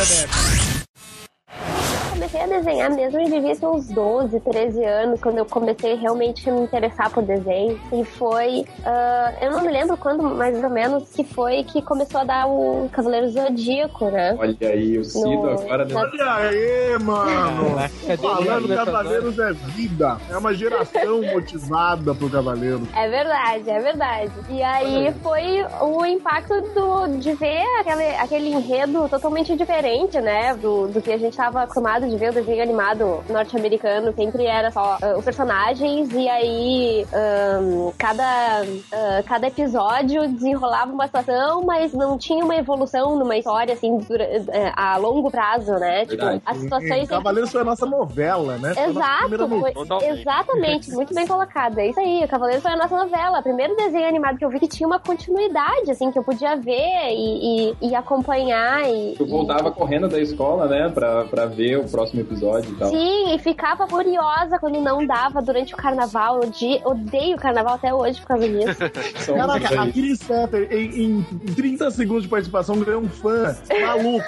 Comecei 2.29 2.41
a 2.43 2.47
desenhar 2.59 2.91
mesmo, 2.91 3.19
eu 3.21 3.25
devia 3.31 3.57
ter 3.57 3.67
uns 3.67 3.89
12, 3.89 4.41
13 4.41 4.85
anos, 4.85 5.21
quando 5.21 5.39
eu 5.39 5.47
comecei 5.47 5.95
realmente 5.95 6.49
a 6.49 6.53
me 6.53 6.61
interessar 6.63 7.11
por 7.11 7.23
desenho. 7.23 7.81
E 7.93 8.05
foi. 8.05 8.65
ah, 8.85 9.33
eu 9.41 9.51
não 9.53 9.63
me 9.63 9.69
lembro 9.69 9.97
quando, 9.97 10.23
mais 10.23 10.63
ou 10.63 10.71
menos, 10.71 11.09
que 11.11 11.25
foi 11.25 11.65
que 11.65 11.81
começou 11.83 12.21
a 12.21 12.25
dar 12.25 12.47
o 12.47 12.89
Cavaleiro 12.93 13.29
Zodíaco, 13.31 14.07
né? 14.07 14.37
Olha 14.39 14.57
aí, 14.61 14.99
o 14.99 15.05
Cido 15.05 15.27
No- 15.29 15.51
agora... 15.51 15.85
na- 15.87 16.01
Olha 16.01 16.33
aí, 16.35 16.99
mano. 17.03 17.79
É 18.07 18.17
Falando 18.17 18.69
Cavaleiros 18.77 19.39
é 19.39 19.53
vida. 19.53 20.19
É 20.31 20.37
uma 20.37 20.53
geração 20.55 21.23
motivada 21.33 22.15
pro 22.15 22.29
Cavaleiro. 22.31 22.87
É 22.95 23.09
verdade, 23.09 23.71
é 23.71 23.81
verdade. 23.81 24.33
E 24.51 24.63
aí 24.63 25.13
foi 25.23 25.65
o 25.81 26.05
impacto 26.05 26.61
do, 26.75 27.19
de 27.19 27.33
ver 27.35 27.63
aquele, 27.81 28.05
aquele 28.17 28.49
enredo 28.53 29.09
totalmente 29.09 29.57
diferente, 29.57 30.21
né? 30.21 30.55
Do, 30.55 30.89
do 30.89 31.01
que 31.01 31.11
a 31.13 31.19
gente 31.19 31.31
estava 31.31 31.63
acostumado 31.63 32.09
de 32.09 32.18
ver 32.19 32.31
o 32.31 32.35
desenho 32.35 32.63
animado 32.63 33.25
norte-americano. 33.29 34.13
Sempre 34.13 34.45
era 34.47 34.71
só 34.71 34.99
ah, 35.01 35.15
os 35.19 35.25
personagens 35.25 36.11
e 36.13 36.29
aí 36.29 37.07
ahn, 37.13 37.91
cada, 37.97 38.63
ah, 38.93 39.23
cada 39.27 39.47
episódio 39.47 40.29
desenrolava 40.29 40.93
uma 40.93 41.07
situação, 41.07 41.63
mas 41.65 41.93
não 41.93 42.19
tinha 42.19 42.45
uma 42.45 42.57
evolução 42.57 43.17
numa 43.17 43.37
história 43.37 43.75
assim 43.75 43.99
dura- 43.99 44.25
eh, 44.25 44.73
a 44.77 44.97
longo 44.97 45.31
prazo, 45.31 45.73
né? 45.75 46.05
Tipo, 46.07 46.25
as 46.45 46.57
situações 46.59 47.09
Cavaleiros 47.09 47.51
foi 47.53 47.61
a 47.61 47.65
nossa 47.65 47.87
novela, 47.87 48.57
né? 48.59 48.73
Exato, 48.89 49.49
foi, 49.49 49.73
exatamente, 50.21 50.91
muito 50.91 51.15
bem 51.15 51.27
colocado. 51.27 51.79
É 51.79 51.89
isso 51.89 52.01
aí, 52.01 52.25
o 52.25 52.29
Cavaleiro 52.29 52.61
foi 52.63 52.73
a 52.73 52.77
nossa 52.77 52.97
novela. 52.97 53.39
O 53.39 53.43
primeiro 53.43 53.77
desenho 53.77 54.09
animado 54.09 54.39
que 54.39 54.45
eu 54.45 54.51
vi 54.51 54.59
que 54.61 54.69
tinha 54.69 54.87
uma 54.87 54.99
continuidade, 54.99 55.91
assim, 55.91 56.11
que 56.11 56.19
eu 56.19 56.25
podia 56.25 56.57
ver 56.57 57.11
e, 57.11 57.71
e, 57.71 57.89
e 57.89 57.95
acompanhar. 57.95 58.89
E, 58.91 59.17
Eu 59.19 59.27
voltava 59.27 59.71
correndo 59.71 60.09
da 60.09 60.19
escola, 60.21 60.67
né, 60.67 60.89
pra, 60.93 61.25
pra 61.25 61.47
ver 61.47 61.79
o 61.79 61.85
próximo 61.89 62.08
episódio 62.17 62.39
episódio 62.39 62.73
e 62.73 62.77
tal. 62.77 62.91
Sim, 62.91 63.35
e 63.35 63.39
ficava 63.39 63.87
furiosa 63.87 64.59
quando 64.59 64.81
não 64.81 65.07
dava 65.07 65.43
durante 65.43 65.75
o 65.75 65.77
carnaval. 65.77 66.41
Eu 66.43 66.91
odeio 66.91 67.37
o 67.37 67.41
carnaval 67.41 67.75
até 67.75 67.93
hoje 67.93 68.21
por 68.21 68.29
causa 68.29 68.49
disso. 68.49 69.35
Caraca, 69.35 69.83
a 69.83 69.91
Kiri 69.91 70.17
Center, 70.17 70.69
em, 70.73 71.03
em 71.05 71.23
30 71.55 71.91
segundos 71.91 72.23
de 72.23 72.29
participação, 72.29 72.79
ganhou 72.81 73.03
um 73.03 73.09
fã 73.09 73.57
maluco. 73.81 74.25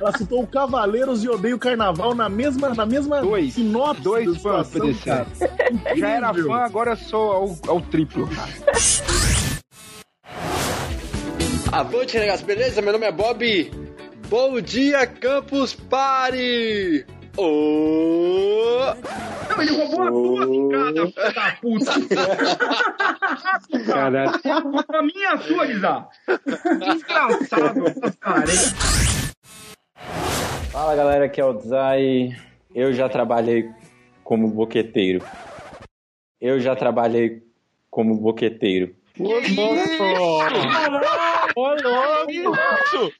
Ela 0.00 0.12
citou 0.16 0.42
o 0.42 0.46
Cavaleiros 0.46 1.24
e 1.24 1.28
Odeio 1.28 1.58
Carnaval 1.58 2.14
na 2.14 2.28
mesma, 2.28 2.70
na 2.70 2.86
mesma 2.86 3.20
Dois. 3.20 3.54
sinopse 3.54 4.02
Dois 4.02 4.40
fãs, 4.40 4.70
cara. 5.04 5.26
Já 5.96 6.08
era 6.08 6.34
fã, 6.34 6.58
agora 6.58 6.96
sou 6.96 7.32
ao, 7.32 7.56
ao 7.66 7.80
triplo. 7.80 8.28
Avante, 11.70 12.18
negas, 12.18 12.42
beleza? 12.42 12.80
Meu 12.80 12.92
nome 12.92 13.06
é 13.06 13.12
Bob. 13.12 13.87
Bom 14.28 14.60
dia, 14.60 15.06
Campus 15.06 15.74
Party! 15.74 17.06
Ô! 17.34 18.92
Não, 19.48 19.62
ele 19.62 19.72
roubou 19.72 20.02
a 20.02 20.10
tua 20.10 20.46
picada, 20.46 21.06
filho 21.06 21.34
da 21.34 21.50
puta. 21.62 21.92
Caralho. 23.86 24.30
A 24.92 25.02
minha 25.02 25.32
a 25.32 25.38
sua, 25.38 25.64
Guizá. 25.64 26.08
Desgraçado, 26.78 28.18
cara. 28.20 28.46
Fala 30.70 30.94
galera, 30.94 31.24
aqui 31.24 31.40
é 31.40 31.44
o 31.46 31.58
Zay. 31.60 32.36
Eu 32.74 32.92
já 32.92 33.08
trabalhei 33.08 33.70
como 34.22 34.46
boqueteiro. 34.48 35.24
Eu 36.38 36.60
já 36.60 36.76
trabalhei 36.76 37.42
como 37.90 38.14
boqueteiro. 38.14 38.94
Ô, 39.20 39.24
louco! 41.82 43.12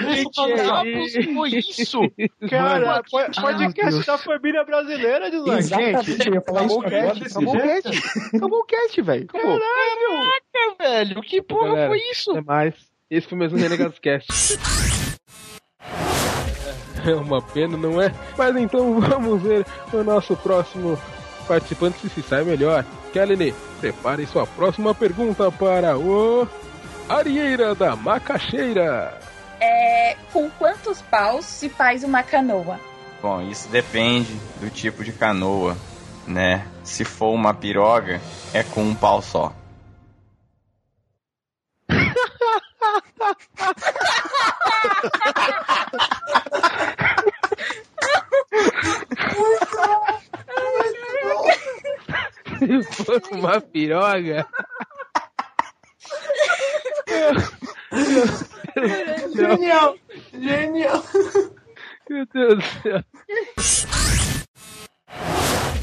Gente, 0.00 1.34
foi 1.34 1.50
isso? 1.50 2.00
Cara, 2.48 3.02
podcast 3.40 4.06
da 4.06 4.18
família 4.18 4.64
brasileira, 4.64 5.28
ia 5.28 6.40
falar 6.40 6.60
Acabou 6.60 6.66
isso 6.66 6.78
o 6.78 6.82
cast, 6.82 7.24
acabou 7.24 7.54
o 7.54 7.60
cast. 7.60 8.36
Acabou 8.36 8.58
o 8.60 8.64
cast, 8.64 9.02
velho. 9.02 9.24
Acabou. 9.28 9.60
Caraca, 9.60 10.76
velho, 10.78 11.20
que 11.22 11.42
porra 11.42 11.68
Galera, 11.68 11.88
foi 11.88 11.98
isso? 12.10 12.30
Até 12.30 12.40
mais. 12.42 12.74
Esse 13.10 13.26
foi 13.26 13.38
mais 13.38 13.52
um 13.52 13.56
Renegados 13.56 13.98
Cast. 13.98 14.28
É 17.04 17.14
uma 17.14 17.40
pena, 17.40 17.76
não 17.76 18.00
é? 18.00 18.12
Mas 18.36 18.54
então 18.56 19.00
vamos 19.00 19.42
ver 19.42 19.64
o 19.92 20.04
nosso 20.04 20.36
próximo 20.36 20.98
participante 21.48 22.08
se 22.08 22.22
sai 22.22 22.44
melhor. 22.44 22.84
Kelly, 23.12 23.54
prepare 23.80 24.26
sua 24.26 24.46
próxima 24.46 24.94
pergunta 24.94 25.50
para 25.50 25.98
o 25.98 26.46
Arieira 27.08 27.74
da 27.74 27.96
Macaxeira. 27.96 29.18
É, 29.60 30.16
com 30.32 30.48
quantos 30.50 31.02
paus 31.02 31.44
se 31.44 31.68
faz 31.68 32.04
uma 32.04 32.22
canoa? 32.22 32.78
Bom, 33.20 33.42
isso 33.42 33.68
depende 33.68 34.32
do 34.60 34.70
tipo 34.70 35.04
de 35.04 35.12
canoa, 35.12 35.76
né? 36.26 36.66
Se 36.84 37.04
for 37.04 37.34
uma 37.34 37.52
piroga, 37.52 38.20
é 38.54 38.62
com 38.62 38.82
um 38.82 38.94
pau 38.94 39.20
só. 39.20 39.52
Se 52.70 53.04
for 53.04 53.20
uma 53.32 53.60
piroga. 53.60 54.46
Genial! 59.34 59.96
Genial! 60.32 61.04
Meu 62.08 62.26
Deus 62.32 62.54
do 62.58 62.62
céu. 62.62 63.04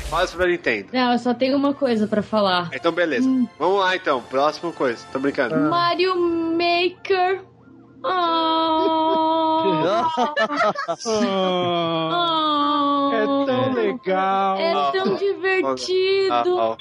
Fala 0.09 0.25
Super 0.27 0.47
Nintendo. 0.47 0.87
Não, 0.93 1.11
eu 1.11 1.19
só 1.19 1.33
tenho 1.33 1.57
uma 1.57 1.73
coisa 1.73 2.07
pra 2.07 2.21
falar. 2.21 2.69
Então, 2.73 2.93
beleza. 2.93 3.27
Vamos 3.59 3.81
lá, 3.81 3.93
então. 3.95 4.21
Próxima 4.23 4.71
coisa. 4.71 5.05
Tô 5.11 5.19
brincando. 5.19 5.55
Mario 5.69 6.15
Maker. 6.15 7.41
Ah, 8.03 9.63
É 13.13 13.25
tão 13.45 13.73
legal. 13.73 14.57
é 14.57 14.91
tão 14.91 15.15
divertido. 15.15 16.77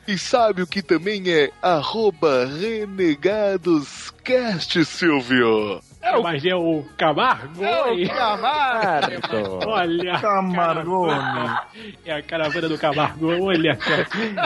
E 0.06 0.18
sabe 0.18 0.60
o 0.62 0.66
que 0.66 0.82
também 0.82 1.32
é 1.32 1.50
arroba 1.62 2.44
renegadoscast, 2.46 4.84
Silvio? 4.84 5.80
É, 6.02 6.20
mas 6.20 6.44
é 6.44 6.54
o 6.54 6.84
Camargo? 6.98 7.64
É 7.64 7.90
o. 7.90 8.06
Camargo. 8.14 9.66
Olha. 9.66 10.20
Camargone. 10.20 11.56
É 12.04 12.12
a 12.12 12.20
caravana 12.22 12.68
do 12.68 12.76
Camargo, 12.76 13.42
olha 13.42 13.78
só. 13.80 13.94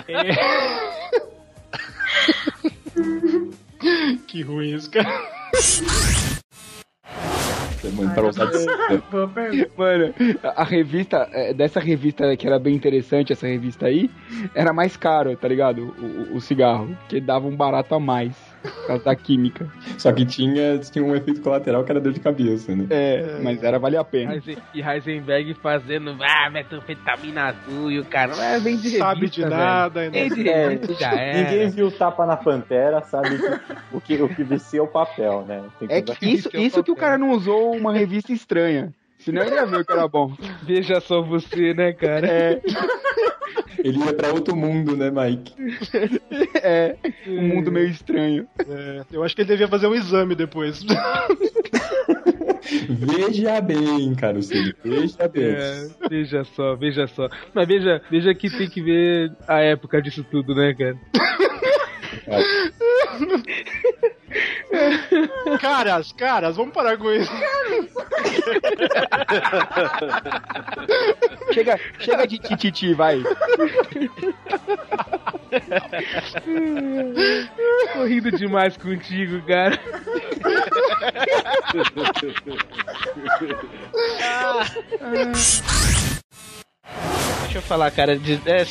É... 0.09 1.38
que 4.27 4.43
ruim 4.43 4.75
isso, 4.75 4.91
cara. 4.91 5.09
Pra 8.15 8.29
usar 8.29 8.47
de 8.47 8.67
Mano, 9.77 10.15
a 10.57 10.65
revista, 10.65 11.29
é, 11.33 11.55
dessa 11.55 11.79
revista 11.81 12.37
que 12.37 12.47
era 12.47 12.59
bem 12.59 12.75
interessante, 12.75 13.33
essa 13.33 13.47
revista 13.47 13.87
aí, 13.87 14.11
era 14.55 14.73
mais 14.73 14.97
caro, 14.97 15.37
tá 15.37 15.47
ligado? 15.49 15.95
O, 15.99 16.37
o- 16.37 16.41
cigarro, 16.41 16.89
porque 17.01 17.21
dava 17.21 17.47
um 17.47 17.55
barato 17.57 17.95
a 17.95 18.01
mais, 18.01 18.35
por 18.71 18.87
causa 18.87 19.05
da 19.05 19.17
química. 19.17 19.67
Só 19.99 20.13
que 20.13 20.25
tinha, 20.25 20.79
tinha 20.79 21.05
um 21.05 21.15
efeito 21.15 21.41
colateral 21.41 21.85
que 21.85 21.91
era 21.91 22.01
dor 22.01 22.13
de 22.13 22.21
cabeça, 22.21 22.75
né? 22.75 22.87
É, 22.91 23.39
mas 23.43 23.63
era 23.63 23.79
valia 23.79 24.01
a 24.01 24.05
pena. 24.05 24.35
Heisen- 24.35 24.59
E 24.75 24.81
Heisenberg 24.83 25.55
fazendo, 25.55 26.17
ah, 26.21 26.51
metanfetamina 26.51 27.47
azul 27.49 27.91
e 27.91 27.99
o 27.99 28.05
cara, 28.05 28.35
é, 28.37 28.59
vem 28.59 28.77
de 28.77 28.91
Sabe 28.91 29.21
revista, 29.21 29.43
de 29.43 29.49
velho. 29.49 29.57
nada, 29.63 30.01
ainda. 30.01 30.19
Vem 30.19 30.29
de 30.31 30.49
É, 30.49 30.69
revista, 30.69 30.95
já 30.95 31.13
era. 31.15 31.51
Ninguém 31.51 31.71
viu 31.71 31.87
o 31.89 31.91
tapa 31.91 32.25
na 32.27 32.37
pantera, 32.37 33.01
sabe 33.03 33.39
que- 33.39 33.59
o, 33.93 34.01
que, 34.01 34.23
o 34.23 34.29
que 34.29 34.43
vicia 34.45 34.81
é 34.81 34.83
o 34.83 34.87
papel, 34.87 35.45
né? 35.47 35.63
Tem 35.79 35.89
É 35.91 36.03
que 36.03 36.27
isso, 36.27 36.49
isso 36.55 36.83
que 36.83 36.91
o 36.91 36.97
cara 36.97 37.19
não 37.19 37.31
usou 37.33 37.77
uma 37.77 37.93
revista 37.93 38.33
estranha. 38.33 38.93
Senão 39.29 39.43
ele 39.43 39.57
ia 39.57 39.67
ver 39.67 39.81
o 39.81 39.85
que 39.85 39.93
era 39.93 40.09
bom. 40.09 40.33
Veja 40.63 41.01
só 41.01 41.21
você, 41.21 41.75
né, 41.75 41.93
cara? 41.93 42.27
É. 42.27 42.63
Ele 43.85 43.99
ia 43.99 44.15
pra 44.15 44.33
outro 44.33 44.57
mundo, 44.57 44.97
né, 44.97 45.11
Mike? 45.11 45.53
É, 46.63 46.97
um 47.27 47.49
mundo 47.49 47.71
meio 47.71 47.89
estranho. 47.89 48.49
É, 48.59 49.03
eu 49.13 49.23
acho 49.23 49.37
que 49.37 49.43
ele 49.43 49.51
devia 49.51 49.69
fazer 49.69 49.87
um 49.87 49.95
exame 49.95 50.35
depois. 50.35 50.83
Veja 52.89 53.61
bem, 53.61 54.15
cara, 54.15 54.43
Ciro, 54.43 54.75
veja 54.85 55.29
bem. 55.29 55.45
É, 55.45 55.89
veja 56.09 56.45
só, 56.45 56.75
veja 56.77 57.07
só. 57.07 57.29
Mas 57.55 57.67
veja, 57.67 58.03
veja 58.11 58.35
que 58.35 58.51
tem 58.51 58.69
que 58.69 58.83
ver 58.83 59.33
a 59.47 59.61
época 59.61 60.03
disso 60.03 60.25
tudo, 60.25 60.55
né, 60.55 60.75
cara? 60.75 60.99
Caras, 65.61 66.13
caras, 66.13 66.57
vamos 66.57 66.75
parar 66.75 66.97
com 66.99 67.11
isso. 67.11 67.33
Chega, 71.53 71.81
chega 71.99 72.27
de 72.27 72.39
tititi, 72.39 72.95
vai. 72.95 73.23
Tô 77.93 78.05
rindo 78.05 78.31
demais 78.33 78.77
contigo, 78.77 79.41
cara. 79.47 79.79
Deixa 87.43 87.59
eu 87.59 87.63
falar, 87.63 87.91
cara. 87.91 88.19
de- 88.19 88.41
é, 88.45 88.65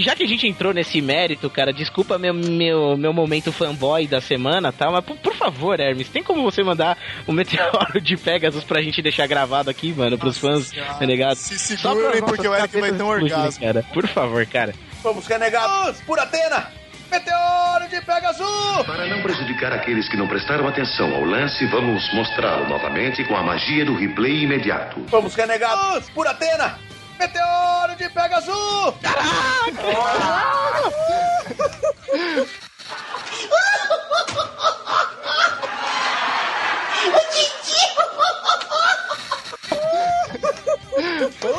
já 0.00 0.14
que 0.14 0.22
a 0.22 0.28
gente 0.28 0.46
entrou 0.46 0.72
nesse 0.72 1.00
mérito, 1.02 1.50
cara, 1.50 1.72
desculpa 1.72 2.16
meu, 2.16 2.32
meu, 2.32 2.96
meu 2.96 3.12
momento 3.12 3.52
fanboy 3.52 4.06
da 4.06 4.20
semana, 4.20 4.72
tá? 4.72 4.88
Mas 4.90 5.04
por, 5.04 5.16
por 5.16 5.34
favor, 5.34 5.80
Hermes, 5.80 6.08
tem 6.08 6.22
como 6.22 6.42
você 6.42 6.62
mandar 6.62 6.96
o 7.26 7.32
meteoro 7.32 8.00
de 8.00 8.16
Pegasus 8.16 8.62
pra 8.62 8.80
gente 8.82 9.02
deixar 9.02 9.26
gravado 9.26 9.68
aqui, 9.68 9.92
mano, 9.92 10.16
pros 10.16 10.38
fãs 10.38 10.70
renegados? 11.00 11.38
Se 11.40 11.58
segurem, 11.76 12.22
porque 12.22 12.46
o 12.46 12.54
Eric 12.54 12.78
vai 12.80 12.92
ter 12.92 13.02
um 13.02 13.08
orgasmo. 13.08 13.60
Cara, 13.64 13.84
por 13.92 14.06
favor, 14.06 14.46
cara. 14.46 14.74
Vamos, 15.02 15.26
renegados, 15.26 16.00
por 16.02 16.18
Atena! 16.18 16.68
Meteoro 17.10 17.88
de 17.90 18.00
Pegasus! 18.02 18.86
Para 18.86 19.06
não 19.08 19.20
prejudicar 19.22 19.72
aqueles 19.72 20.08
que 20.08 20.16
não 20.16 20.28
prestaram 20.28 20.68
atenção 20.68 21.12
ao 21.12 21.24
lance, 21.24 21.66
vamos 21.66 22.08
mostrá-lo 22.14 22.68
novamente 22.68 23.24
com 23.24 23.34
a 23.36 23.42
magia 23.42 23.84
do 23.84 23.96
replay 23.96 24.44
imediato. 24.44 25.04
Vamos, 25.08 25.34
renegados, 25.34 26.08
por 26.10 26.28
Atena! 26.28 26.78
Meteoro 27.20 27.94
de 27.98 28.08
Pegasus! 28.08 28.48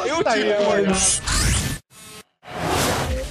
Eu 0.08 0.24
tive 0.24 0.54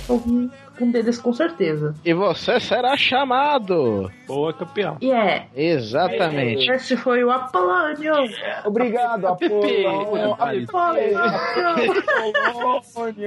Um, 0.08 0.50
um 0.84 0.90
deles 0.90 1.18
com 1.18 1.32
certeza. 1.32 1.94
E 2.04 2.12
você 2.12 2.58
será 2.60 2.96
chamado. 2.96 4.10
Boa, 4.26 4.52
campeão. 4.52 4.96
E 5.00 5.10
é. 5.10 5.46
Exatamente. 5.54 6.70
Esse 6.70 6.96
foi 6.96 7.24
o 7.24 7.30
Apolônio. 7.30 8.14
Obrigado, 8.64 9.26
Apolônio. 9.28 10.36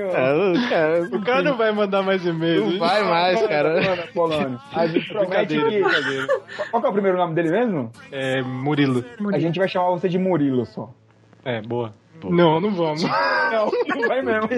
É, 0.09 0.69
cara, 0.69 1.03
O 1.03 1.21
cara 1.21 1.43
não 1.43 1.57
vai 1.57 1.71
mandar 1.71 2.01
mais 2.03 2.25
e-mail. 2.25 2.71
Não 2.71 2.79
vai 2.79 3.03
mais, 3.03 3.41
cara. 3.47 4.07
Polônio. 4.13 4.59
A 4.73 4.87
gente 4.87 5.07
promete 5.07 5.57
Brincadeira, 5.57 5.69
que... 5.69 5.81
brincadeira. 5.83 6.27
Qual 6.71 6.81
que 6.81 6.87
é 6.87 6.89
o 6.89 6.93
primeiro 6.93 7.17
nome 7.17 7.35
dele 7.35 7.51
mesmo? 7.51 7.91
É 8.11 8.41
Murilo. 8.41 9.03
A 9.33 9.39
gente 9.39 9.59
vai 9.59 9.67
chamar 9.67 9.89
você 9.91 10.09
de 10.09 10.17
Murilo 10.17 10.65
só. 10.65 10.89
É, 11.45 11.61
boa. 11.61 11.93
Não, 12.31 12.59
não 12.59 12.71
vamos. 12.73 13.03
Não, 13.03 13.71
não 13.87 14.07
vai 14.07 14.21
mesmo. 14.21 14.49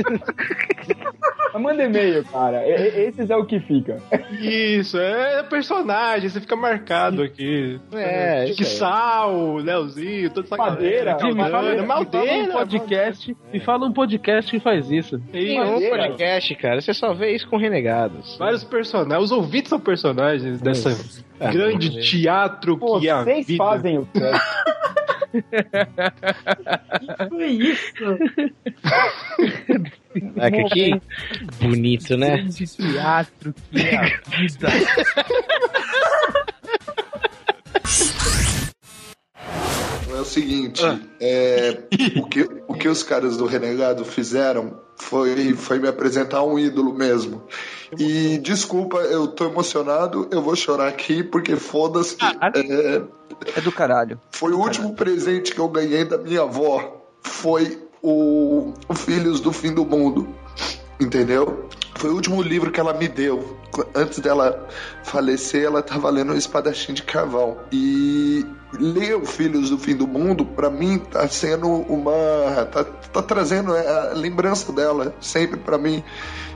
Mas 1.54 1.62
manda 1.62 1.84
e-mail, 1.84 2.24
cara. 2.26 2.66
E- 2.68 2.72
e- 2.72 3.02
Esses 3.08 3.30
é 3.30 3.36
o 3.36 3.46
que 3.46 3.60
fica. 3.60 3.98
Isso, 4.42 4.98
é 4.98 5.44
personagem, 5.44 6.30
você 6.30 6.40
fica 6.42 6.56
marcado 6.56 7.22
aqui. 7.24 7.80
É, 7.94 8.46
que 8.56 8.64
aí. 8.64 8.66
sal, 8.66 9.56
Leozinho, 9.58 10.30
toda 10.30 10.46
essa 10.48 10.58
Madeira, 10.58 11.14
galera. 11.18 11.28
me 11.34 11.42
fala, 11.42 11.52
Caldeira, 11.52 11.82
me 11.82 11.88
fala 11.88 12.04
um 12.42 12.48
podcast. 12.52 13.38
Me 13.54 13.60
fala 13.60 13.86
um 13.88 13.94
podcast 13.94 14.52
que 14.52 14.60
faz 14.60 14.92
isso. 14.92 15.20
Tem 15.32 15.62
um 15.62 15.90
podcast, 15.90 16.56
cara. 16.56 16.82
Você 16.82 16.94
só 16.94 17.14
vê 17.14 17.34
isso 17.36 17.48
com 17.50 17.58
renegados. 17.58 18.38
Vários 18.38 18.64
personagens. 18.64 19.24
Os 19.26 19.32
ouvintes 19.32 19.70
são 19.70 19.80
personagens 19.80 20.60
dessa 20.62 20.90
Ah, 21.40 21.52
grande 21.52 21.90
ver. 21.90 22.02
teatro 22.02 22.78
que 23.00 23.08
é 23.08 23.12
a 23.12 23.24
Vocês 23.24 23.48
vida. 23.48 23.64
fazem 23.64 23.98
o 24.00 24.08
cast. 25.44 27.30
Foi 27.30 27.48
isso. 27.48 28.18
Ah, 30.40 30.52
que, 30.52 30.64
que 30.70 31.02
bonito, 31.60 32.18
né? 32.18 32.38
De 32.38 32.66
teatro 32.66 33.53
que 33.72 33.80
é 33.80 33.98
a 33.98 34.06
vida. 34.38 34.68
É 40.07 40.19
o 40.19 40.26
seguinte, 40.26 40.82
é, 41.19 41.84
o, 42.19 42.27
que, 42.27 42.49
o 42.68 42.73
que 42.76 42.88
os 42.88 43.02
caras 43.03 43.38
do 43.38 43.45
Renegado 43.45 44.06
fizeram 44.06 44.80
foi, 44.98 45.53
foi 45.53 45.80
me 45.80 45.88
apresentar 45.88 46.44
um 46.44 46.57
ídolo 46.60 46.94
mesmo. 46.94 47.44
E 47.98 48.38
desculpa, 48.38 48.98
eu 48.99 49.27
tô 49.27 49.45
emocionado, 49.45 50.27
eu 50.32 50.41
vou 50.41 50.56
chorar 50.56 50.88
aqui 50.88 51.23
porque 51.23 51.56
foda-se. 51.56 52.18
É, 52.22 53.02
É 53.57 53.61
do 53.61 53.72
caralho. 53.72 54.19
foi 54.32 54.53
o 54.53 54.60
último 54.60 54.94
presente 54.95 55.53
que 55.53 55.60
eu 55.60 55.68
ganhei 55.68 56.06
da 56.06 56.18
minha 56.18 56.41
avó. 56.44 57.02
Foi 57.22 57.82
o, 58.02 58.73
o 58.88 58.94
Filhos 58.94 59.40
do 59.40 59.52
Fim 59.52 59.73
do 59.73 59.84
Mundo. 59.86 60.27
Entendeu? 60.99 61.68
Foi 61.95 62.10
o 62.10 62.14
último 62.14 62.41
livro 62.41 62.72
que 62.72 62.80
ela 62.80 62.94
me 62.94 63.07
deu. 63.07 63.57
Antes 63.95 64.19
dela 64.19 64.68
falecer, 65.03 65.64
ela 65.65 65.81
tava 65.81 66.10
lendo 66.10 66.34
o 66.34 66.38
Espadachim 66.38 66.93
de 66.93 67.03
Carvão. 67.03 67.57
E 67.72 68.45
ler 68.80 69.15
o 69.15 69.26
Filhos 69.26 69.69
do 69.69 69.77
Fim 69.77 69.95
do 69.95 70.07
Mundo, 70.07 70.45
pra 70.45 70.69
mim, 70.69 70.97
tá 70.99 71.27
sendo 71.27 71.68
uma. 71.69 72.65
tá, 72.72 72.84
tá 72.84 73.22
trazendo 73.22 73.73
a 73.76 74.11
lembrança 74.14 74.72
dela 74.72 75.14
sempre 75.22 75.60
pra 75.60 75.77
mim. 75.77 76.03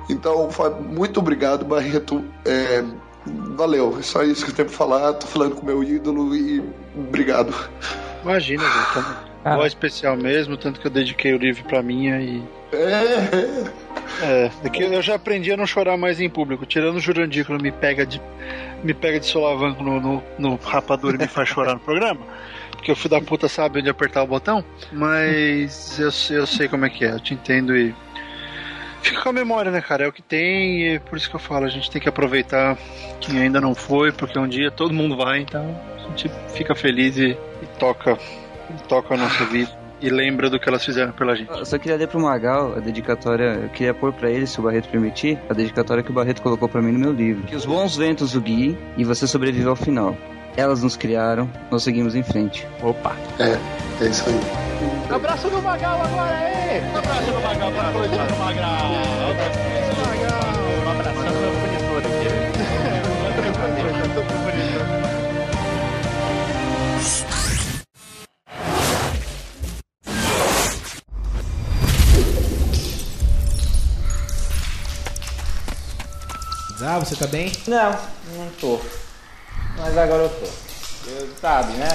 Então, 0.09 0.49
fa- 0.49 0.69
muito 0.71 1.19
obrigado, 1.19 1.63
Barreto. 1.65 2.23
É, 2.45 2.83
valeu, 3.25 3.95
é 3.99 4.01
só 4.01 4.23
isso 4.23 4.43
que 4.45 4.51
eu 4.51 4.55
tenho 4.55 4.67
pra 4.69 4.77
falar. 4.77 5.13
Tô 5.13 5.27
falando 5.27 5.55
com 5.55 5.65
meu 5.65 5.83
ídolo 5.83 6.35
e 6.35 6.63
obrigado. 6.97 7.53
Imagina, 8.23 8.63
velho. 8.63 9.05
Tá 9.43 9.55
voz 9.55 9.67
especial 9.67 10.17
mesmo, 10.17 10.57
tanto 10.57 10.81
que 10.81 10.87
eu 10.87 10.91
dediquei 10.91 11.33
o 11.33 11.37
livro 11.37 11.63
pra 11.63 11.81
minha 11.81 12.19
e. 12.19 12.43
É. 12.73 13.63
É, 14.22 14.52
é 14.64 14.69
que 14.69 14.84
eu 14.84 15.02
já 15.02 15.15
aprendi 15.15 15.52
a 15.52 15.57
não 15.57 15.65
chorar 15.65 15.98
mais 15.98 16.19
em 16.19 16.30
público. 16.30 16.65
Tirando 16.65 16.98
o 16.98 16.99
Jurandir 16.99 17.45
quando 17.45 17.61
me 17.61 17.72
pega 17.72 18.06
de. 18.06 18.22
me 18.84 18.94
pega 18.94 19.19
de 19.19 19.26
solavanco 19.26 19.84
no, 19.84 19.99
no, 19.99 20.23
no 20.38 20.56
rapadura 20.56 21.15
e 21.15 21.19
me 21.19 21.27
faz 21.27 21.49
chorar 21.49 21.73
no 21.73 21.80
programa. 21.80 22.22
Porque 22.72 22.91
o 22.91 22.95
filho 22.95 23.10
da 23.10 23.22
puta 23.22 23.48
sabe 23.48 23.80
onde 23.80 23.90
apertar 23.90 24.23
o 24.23 24.27
botão. 24.27 24.64
Mas 24.91 25.99
eu, 25.99 26.38
eu 26.38 26.48
sei 26.48 26.68
como 26.68 26.86
é 26.86 26.90
que 26.90 27.06
é, 27.06 27.11
eu 27.11 27.19
te 27.19 27.34
entendo 27.34 27.76
e. 27.76 27.94
Fica 29.02 29.22
com 29.22 29.30
a 29.30 29.34
memória, 29.34 29.72
né, 29.72 29.81
cara? 29.81 30.03
É 30.03 30.07
o 30.07 30.11
que 30.11 30.22
tem 30.22 30.95
e 30.95 30.99
por 30.99 31.18
isso 31.18 31.30
que 31.30 31.36
eu 31.36 31.40
falo, 31.40 31.65
a 31.65 31.69
gente 31.69 31.90
tem 31.90 32.02
que 32.02 32.10
aproveitar 32.10 32.77
quem 33.22 33.40
ainda 33.40 33.61
não 33.61 33.73
foi, 33.73 34.11
porque 34.11 34.38
um 34.38 34.48
dia 34.48 34.69
todo 34.69 34.94
mundo 34.94 35.15
vai, 35.15 35.40
então 35.40 35.80
a 35.95 36.10
gente 36.10 36.30
fica 36.53 36.76
feliz 36.76 37.15
e, 37.15 37.30
e 37.30 37.65
toca, 37.80 38.18
e 38.69 38.84
toca 38.90 39.14
a 39.14 39.18
nossa 39.18 39.45
vida 39.45 39.78
e 40.01 40.09
lembra 40.09 40.49
do 40.49 40.59
que 40.59 40.67
elas 40.67 40.84
fizeram 40.84 41.11
pela 41.11 41.35
gente. 41.35 41.49
Eu 41.49 41.65
só 41.65 41.77
queria 41.77 41.97
ler 41.97 42.07
pro 42.07 42.19
Magal 42.19 42.76
a 42.76 42.80
dedicatória, 42.80 43.59
eu 43.63 43.69
queria 43.69 43.93
pôr 43.93 44.13
pra 44.13 44.30
ele, 44.30 44.47
se 44.47 44.59
o 44.59 44.63
Barreto 44.63 44.89
permitir, 44.89 45.38
a 45.49 45.53
dedicatória 45.53 46.03
que 46.03 46.11
o 46.11 46.13
Barreto 46.13 46.41
colocou 46.41 46.67
pra 46.67 46.81
mim 46.81 46.91
no 46.91 46.99
meu 46.99 47.11
livro. 47.11 47.43
Que 47.43 47.55
os 47.55 47.65
bons 47.65 47.95
ventos 47.97 48.35
o 48.35 48.41
guiem 48.41 48.77
e 48.97 49.03
você 49.03 49.27
sobreviveu 49.27 49.69
ao 49.71 49.76
final. 49.76 50.15
Elas 50.57 50.84
nos 50.84 50.95
criaram, 50.97 51.49
nós 51.71 51.84
seguimos 51.84 52.15
em 52.15 52.23
frente. 52.23 52.67
Opa! 52.81 53.15
É, 53.39 53.57
é 54.03 54.07
isso 54.07 54.26
aí. 54.27 54.39
Abraço 55.13 55.49
do 55.49 55.61
Magal 55.61 56.01
agora, 56.01 56.35
aí! 56.35 56.81
Abraço 56.95 57.31
do 57.31 57.41
Magal 57.41 57.71
para 57.71 57.91
do 57.91 58.39
Magal! 58.39 58.81
Abraço 59.30 59.95
do 59.95 60.01
Magal! 60.07 60.39
Um 60.85 60.89
abração 60.91 61.23
pro 67.30 67.38
Ah, 76.81 76.99
você 76.99 77.15
tá 77.15 77.27
bem? 77.27 77.51
Não, 77.68 77.91
não 78.35 78.49
tô. 78.60 78.80
Mas 79.77 79.97
agora 79.97 80.23
eu 80.23 80.30
tô. 80.30 80.45
Eu, 81.10 81.30
sabe, 81.41 81.73
né? 81.73 81.88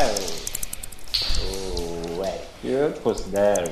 O, 1.40 2.19
o 2.19 2.24
Eric, 2.24 2.44
eu 2.65 2.93
te 2.93 3.01
considero. 3.01 3.69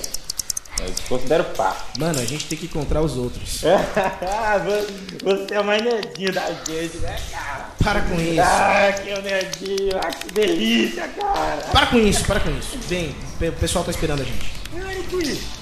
Eu 0.80 0.94
te 0.94 1.02
considero 1.02 1.44
pá. 1.56 1.76
Mano, 1.98 2.18
a 2.18 2.24
gente 2.24 2.46
tem 2.46 2.56
que 2.56 2.66
encontrar 2.66 3.02
os 3.02 3.16
outros. 3.16 3.60
Você 5.22 5.54
é 5.54 5.60
o 5.60 5.64
mais 5.64 5.82
nerdinho 5.82 6.32
da 6.32 6.46
gente, 6.46 6.96
né, 6.98 7.16
cara? 7.30 7.70
Para 7.82 8.00
com 8.02 8.20
isso. 8.20 8.40
Ah, 8.40 8.92
que 8.92 9.22
nerdinho. 9.22 9.98
Ah, 10.02 10.10
que 10.10 10.32
delícia, 10.32 11.08
cara. 11.08 11.62
Para 11.72 11.86
com 11.86 11.98
isso, 11.98 12.24
para 12.24 12.40
com 12.40 12.50
isso. 12.50 12.78
Vem, 12.88 13.14
o 13.40 13.52
pessoal 13.52 13.84
tá 13.84 13.90
esperando 13.90 14.22
a 14.22 14.24
gente. 14.24 14.62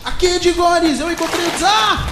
Aqui 0.05 0.27
é 0.27 0.39
de 0.39 0.53
Gores, 0.53 1.01
eu 1.01 1.11
encontrei 1.11 1.47
o 1.47 1.51
Dzar! 1.51 2.07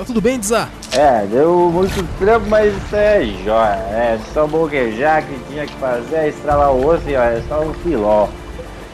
Tá 0.00 0.06
tudo 0.06 0.22
bem, 0.22 0.38
Dzar? 0.38 0.70
É, 0.92 1.26
deu 1.26 1.70
muito 1.70 2.02
trampo, 2.18 2.46
mas 2.48 2.74
isso 2.74 2.96
é 2.96 3.22
jóia. 3.44 3.76
É 3.90 4.18
só 4.32 4.46
boquejar 4.46 5.22
que 5.26 5.38
tinha 5.46 5.66
que 5.66 5.74
fazer, 5.74 6.16
é 6.16 6.28
estralar 6.30 6.72
o 6.72 6.86
osso 6.86 7.06
e 7.06 7.14
ó, 7.14 7.22
é 7.22 7.42
só 7.46 7.60
o 7.60 7.74
filó. 7.82 8.26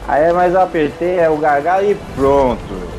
Aí 0.05 0.33
mais 0.33 0.53
eu 0.53 0.59
apertei, 0.59 1.17
é 1.17 1.29
o 1.29 1.37
gargalo 1.37 1.89
e 1.89 1.95
pronto. 2.13 2.89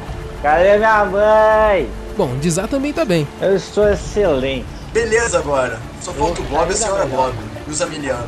Cadê 0.41 0.79
minha 0.79 1.05
mãe? 1.05 1.91
Bom, 2.17 2.35
Dzar 2.39 2.67
também 2.67 2.95
tá 2.95 3.05
bem. 3.05 3.29
Eu 3.43 3.55
estou 3.57 3.87
excelente. 3.91 4.65
Beleza 4.91 5.41
agora. 5.41 5.79
Só 6.01 6.11
falta 6.15 6.41
o 6.41 6.45
Bob 6.45 6.71
e 6.71 6.73
a 6.73 6.77
senhora 6.77 7.05
Bob. 7.05 7.35
E 7.67 7.71
os 7.71 7.83
Amiliano. 7.83 8.27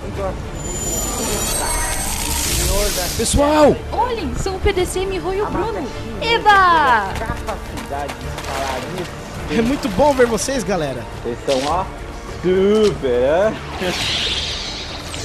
Pessoal! 3.16 3.74
Olhem, 3.92 4.30
são 4.42 4.56
o 4.56 4.60
PDC, 4.60 5.06
Miho 5.06 5.32
e 5.32 5.40
o 5.40 5.46
Bruno. 5.46 5.88
Eba! 6.20 7.08
Capacidade 7.18 8.12
de 8.12 8.42
falar 8.42 8.78
isso 9.00 9.19
É 9.52 9.60
muito 9.60 9.88
bom 9.90 10.14
ver 10.14 10.26
vocês, 10.26 10.62
galera. 10.62 11.04
Vocês 11.22 11.38
são 11.44 11.60
ó, 11.66 11.84
super, 12.40 13.52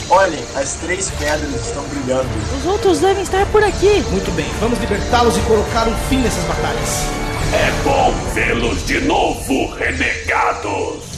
Olhem, 0.10 0.43
as 0.56 0.73
três 0.76 1.11
pedras 1.11 1.68
estão 1.68 1.84
brilhando. 1.84 2.27
Os 2.57 2.65
outros 2.65 2.99
devem 2.99 3.22
estar 3.22 3.45
por 3.47 3.64
aqui. 3.64 4.03
Muito 4.11 4.31
bem, 4.35 4.47
vamos 4.60 4.80
libertá-los 4.80 5.38
e 5.38 5.41
colocar 5.41 5.88
um 5.88 5.95
fim 6.10 6.18
nessas 6.18 6.43
batalhas. 6.45 7.06
É 7.53 7.72
bom 7.84 8.14
vê-los 8.34 8.85
de 8.85 8.99
novo, 9.02 9.72
renegados. 9.76 11.15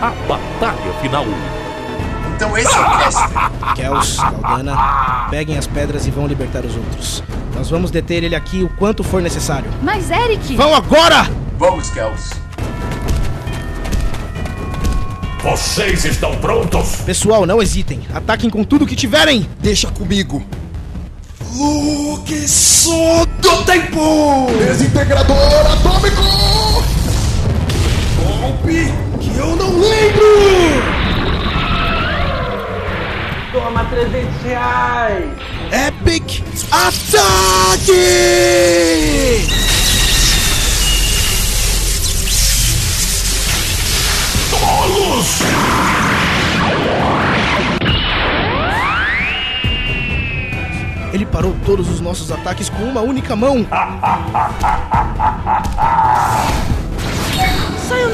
A 0.00 0.10
Batalha 0.28 0.92
Final 1.00 1.24
Então 2.36 2.56
esse 2.56 2.72
é 2.72 2.80
o 2.80 2.84
Casper. 2.84 3.50
Kels, 3.74 4.18
Aldana, 4.20 5.26
peguem 5.30 5.58
as 5.58 5.66
pedras 5.66 6.06
e 6.06 6.12
vão 6.12 6.28
libertar 6.28 6.64
os 6.64 6.76
outros. 6.76 7.24
Nós 7.52 7.68
vamos 7.68 7.90
deter 7.90 8.22
ele 8.22 8.36
aqui 8.36 8.62
o 8.62 8.68
quanto 8.68 9.02
for 9.02 9.20
necessário. 9.20 9.68
Mas, 9.82 10.12
Eric! 10.12 10.54
Vão 10.54 10.72
agora! 10.72 11.28
Vamos, 11.58 11.90
Kels. 11.90 12.30
Vocês 15.42 16.04
estão 16.04 16.36
prontos? 16.36 16.96
Pessoal, 17.04 17.44
não 17.44 17.60
hesitem. 17.60 18.00
Ataquem 18.14 18.48
com 18.48 18.62
tudo 18.62 18.86
que 18.86 18.94
tiverem. 18.94 19.48
Deixa 19.58 19.90
comigo. 19.90 20.40
Fluxo 21.52 23.26
do 23.40 23.64
tempo! 23.64 24.46
Desintegrador 24.56 25.66
atômico! 25.72 26.22
Golpe 28.22 29.11
eu 29.36 29.56
não 29.56 29.78
lembro! 29.78 30.26
Toma 33.52 33.84
300 33.84 34.42
reais! 34.42 35.30
Epic 35.72 36.42
Ataque! 36.70 37.92
Tolos! 44.50 45.38
Ele 51.12 51.26
parou 51.26 51.54
todos 51.64 51.88
os 51.90 52.00
nossos 52.00 52.32
ataques 52.32 52.68
com 52.70 52.84
uma 52.84 53.02
única 53.02 53.36
mão. 53.36 53.64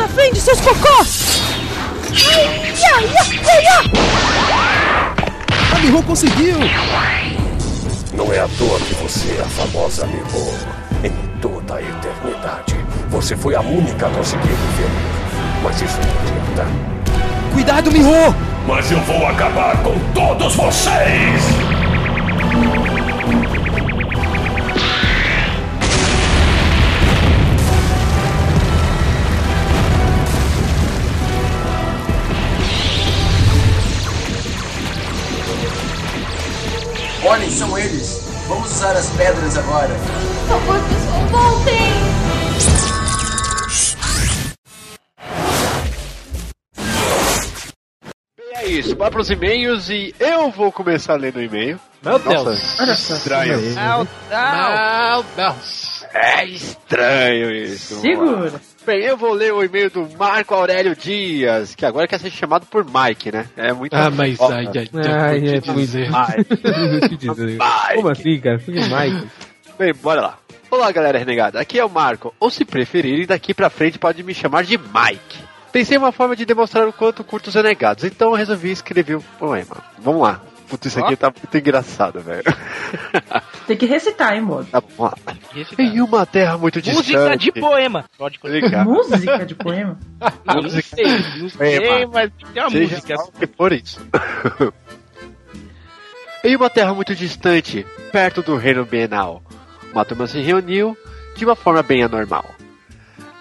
Na 0.09 0.15
frente, 0.15 0.41
seus 0.41 0.61
cocós! 0.61 1.43
Ai, 2.11 2.73
ia, 2.75 3.01
ia, 3.03 3.61
ia! 3.61 3.79
A 5.75 5.79
Miho 5.81 6.03
conseguiu! 6.03 6.57
Não 8.15 8.33
é 8.33 8.41
à 8.41 8.49
toa 8.57 8.79
que 8.81 8.95
você 8.95 9.37
é 9.39 9.43
a 9.43 9.45
famosa 9.45 10.07
Miho. 10.07 10.55
Em 11.05 11.11
toda 11.41 11.75
a 11.75 11.83
eternidade, 11.83 12.75
você 13.11 13.37
foi 13.37 13.55
a 13.55 13.61
única 13.61 14.07
a 14.07 14.11
conseguir 14.11 14.49
viver. 14.49 14.91
Mas 15.63 15.81
isso 15.83 15.99
não 16.01 16.11
adianta. 16.23 16.67
Cuidado, 17.53 17.93
Miho! 17.93 18.35
Mas 18.67 18.91
eu 18.91 19.01
vou 19.03 19.27
acabar 19.27 19.77
com 19.83 19.95
todos 20.15 20.55
vocês! 20.57 21.68
Usar 38.79 38.97
as 38.97 39.11
pedras 39.11 39.59
agora. 39.59 39.89
Por 39.89 40.49
favor, 40.49 40.81
pessoal, 40.89 41.27
voltem! 41.27 41.79
É 48.55 48.67
isso, 48.67 48.95
bora 48.95 49.11
pros 49.11 49.31
e-mails 49.31 49.89
e 49.91 50.15
eu 50.21 50.53
vou 50.53 50.71
começar 50.71 51.17
lendo 51.17 51.39
o 51.39 51.43
e-mail. 51.43 51.81
Meu 52.05 52.21
Nossa, 52.21 52.29
Deus. 52.29 52.81
Olha 52.81 52.95
só. 52.95 53.15
Estranho. 53.15 53.61
Não, 53.75 55.25
não. 55.37 55.57
É 56.15 56.45
estranho 56.45 57.51
isso. 57.51 58.01
Segura. 58.01 58.61
Bem, 58.89 59.03
eu 59.05 59.19
vou 59.19 59.35
ler 59.35 59.53
o 59.53 59.63
e-mail 59.63 59.91
do 59.91 60.09
Marco 60.17 60.55
Aurélio 60.55 60.97
Dias, 60.97 61.75
que 61.75 61.85
agora 61.85 62.09
quer 62.09 62.19
ser 62.19 62.31
chamado 62.31 62.65
por 62.65 62.87
Mike, 62.87 63.31
né? 63.31 63.45
É 63.55 63.71
muito 63.71 63.93
Ah, 63.93 64.09
mas 64.11 64.39
foda. 64.39 64.55
ai, 64.57 64.67
ai, 64.67 64.89
Ai, 64.95 65.13
ai, 65.13 65.57
é 65.57 65.61
vou 65.61 65.75
te 65.77 65.81
dizer. 65.83 66.09
Te 67.07 67.17
dizer. 67.19 67.59
Como 67.95 68.09
assim, 68.09 68.41
cara? 68.41 68.59
Filho 68.59 68.81
de 68.83 68.89
Mike. 68.89 69.29
Bem, 69.79 69.93
bora 69.93 70.23
lá. 70.23 70.39
Olá, 70.71 70.91
galera 70.91 71.19
renegada. 71.19 71.61
Aqui 71.61 71.79
é 71.79 71.85
o 71.85 71.91
Marco. 71.91 72.33
Ou 72.41 72.49
se 72.49 72.65
preferirem, 72.65 73.27
daqui 73.27 73.53
pra 73.53 73.69
frente 73.69 73.99
pode 73.99 74.23
me 74.23 74.33
chamar 74.33 74.65
de 74.65 74.79
Mike. 74.79 75.39
Pensei 75.71 75.97
em 75.99 76.01
uma 76.01 76.11
forma 76.11 76.35
de 76.35 76.47
demonstrar 76.47 76.89
o 76.89 76.93
quanto 76.93 77.23
curto 77.23 77.49
os 77.49 77.55
renegados, 77.55 78.05
então 78.05 78.31
eu 78.31 78.37
resolvi 78.37 78.71
escrever 78.71 79.17
um 79.19 79.23
poema. 79.39 79.85
Vamos 79.99 80.23
lá. 80.23 80.41
Putz, 80.69 80.87
isso 80.87 81.01
aqui 81.03 81.17
tá 81.17 81.33
muito 81.35 81.57
engraçado, 81.57 82.21
velho. 82.21 82.43
Tem 83.67 83.77
que 83.77 83.87
recitar, 83.87 84.35
hein, 84.35 84.43
modo? 84.43 84.67
Tá, 84.67 84.83
lá. 84.99 85.15
Em 85.79 86.01
uma 86.01 86.27
terra 86.27 86.59
muito 86.59 86.81
distante... 86.83 87.13
Música 87.13 87.37
de 87.37 87.53
poema. 87.53 88.05
Pode 88.19 88.39
Ligar. 88.45 88.85
Música 88.85 89.47
de 89.47 89.55
poema? 89.55 89.99
Não, 90.45 90.63
não 90.63 90.71
sei, 90.71 90.83
não 91.39 91.49
sei, 91.49 91.81
Poema. 91.81 92.11
mas 92.13 92.31
tem 92.53 92.63
uma 92.63 92.71
Seja 92.71 92.95
música. 92.97 93.17
que 93.39 93.47
for 93.47 93.73
isso. 93.73 94.01
em 96.43 96.57
uma 96.57 96.69
terra 96.71 96.93
muito 96.95 97.15
distante, 97.15 97.87
perto 98.11 98.43
do 98.43 98.57
reino 98.57 98.85
Bienal, 98.85 99.43
uma 99.93 100.05
turma 100.05 100.27
se 100.27 100.41
reuniu 100.41 100.97
de 101.37 101.45
uma 101.45 101.55
forma 101.55 101.83
bem 101.83 102.03
anormal. 102.03 102.45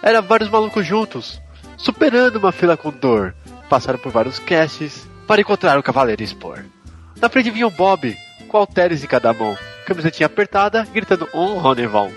Eram 0.04 0.22
vários 0.22 0.49
malucos 0.49 0.86
juntos, 0.86 1.41
superando 1.78 2.38
uma 2.38 2.52
fila 2.52 2.78
com 2.78 2.91
dor. 2.91 3.34
Passaram 3.70 3.98
por 3.99 4.12
vários 4.12 4.40
casts 4.40 5.08
para 5.26 5.41
encontrar 5.41 5.78
o 5.80 5.84
Cavaleiro 5.84 6.24
Spor. 6.26 6.64
Na 7.22 7.30
frente 7.30 7.49
vinha 7.49 7.68
o 7.68 7.72
Bob, 7.72 8.18
com 8.48 8.57
halteres 8.57 9.03
em 9.03 9.07
cada 9.07 9.34
mão, 9.34 9.57
camisetinha 9.85 10.27
apertada, 10.27 10.88
gritando 10.94 11.27
um 11.34 11.57
Ronevon. 11.57 12.11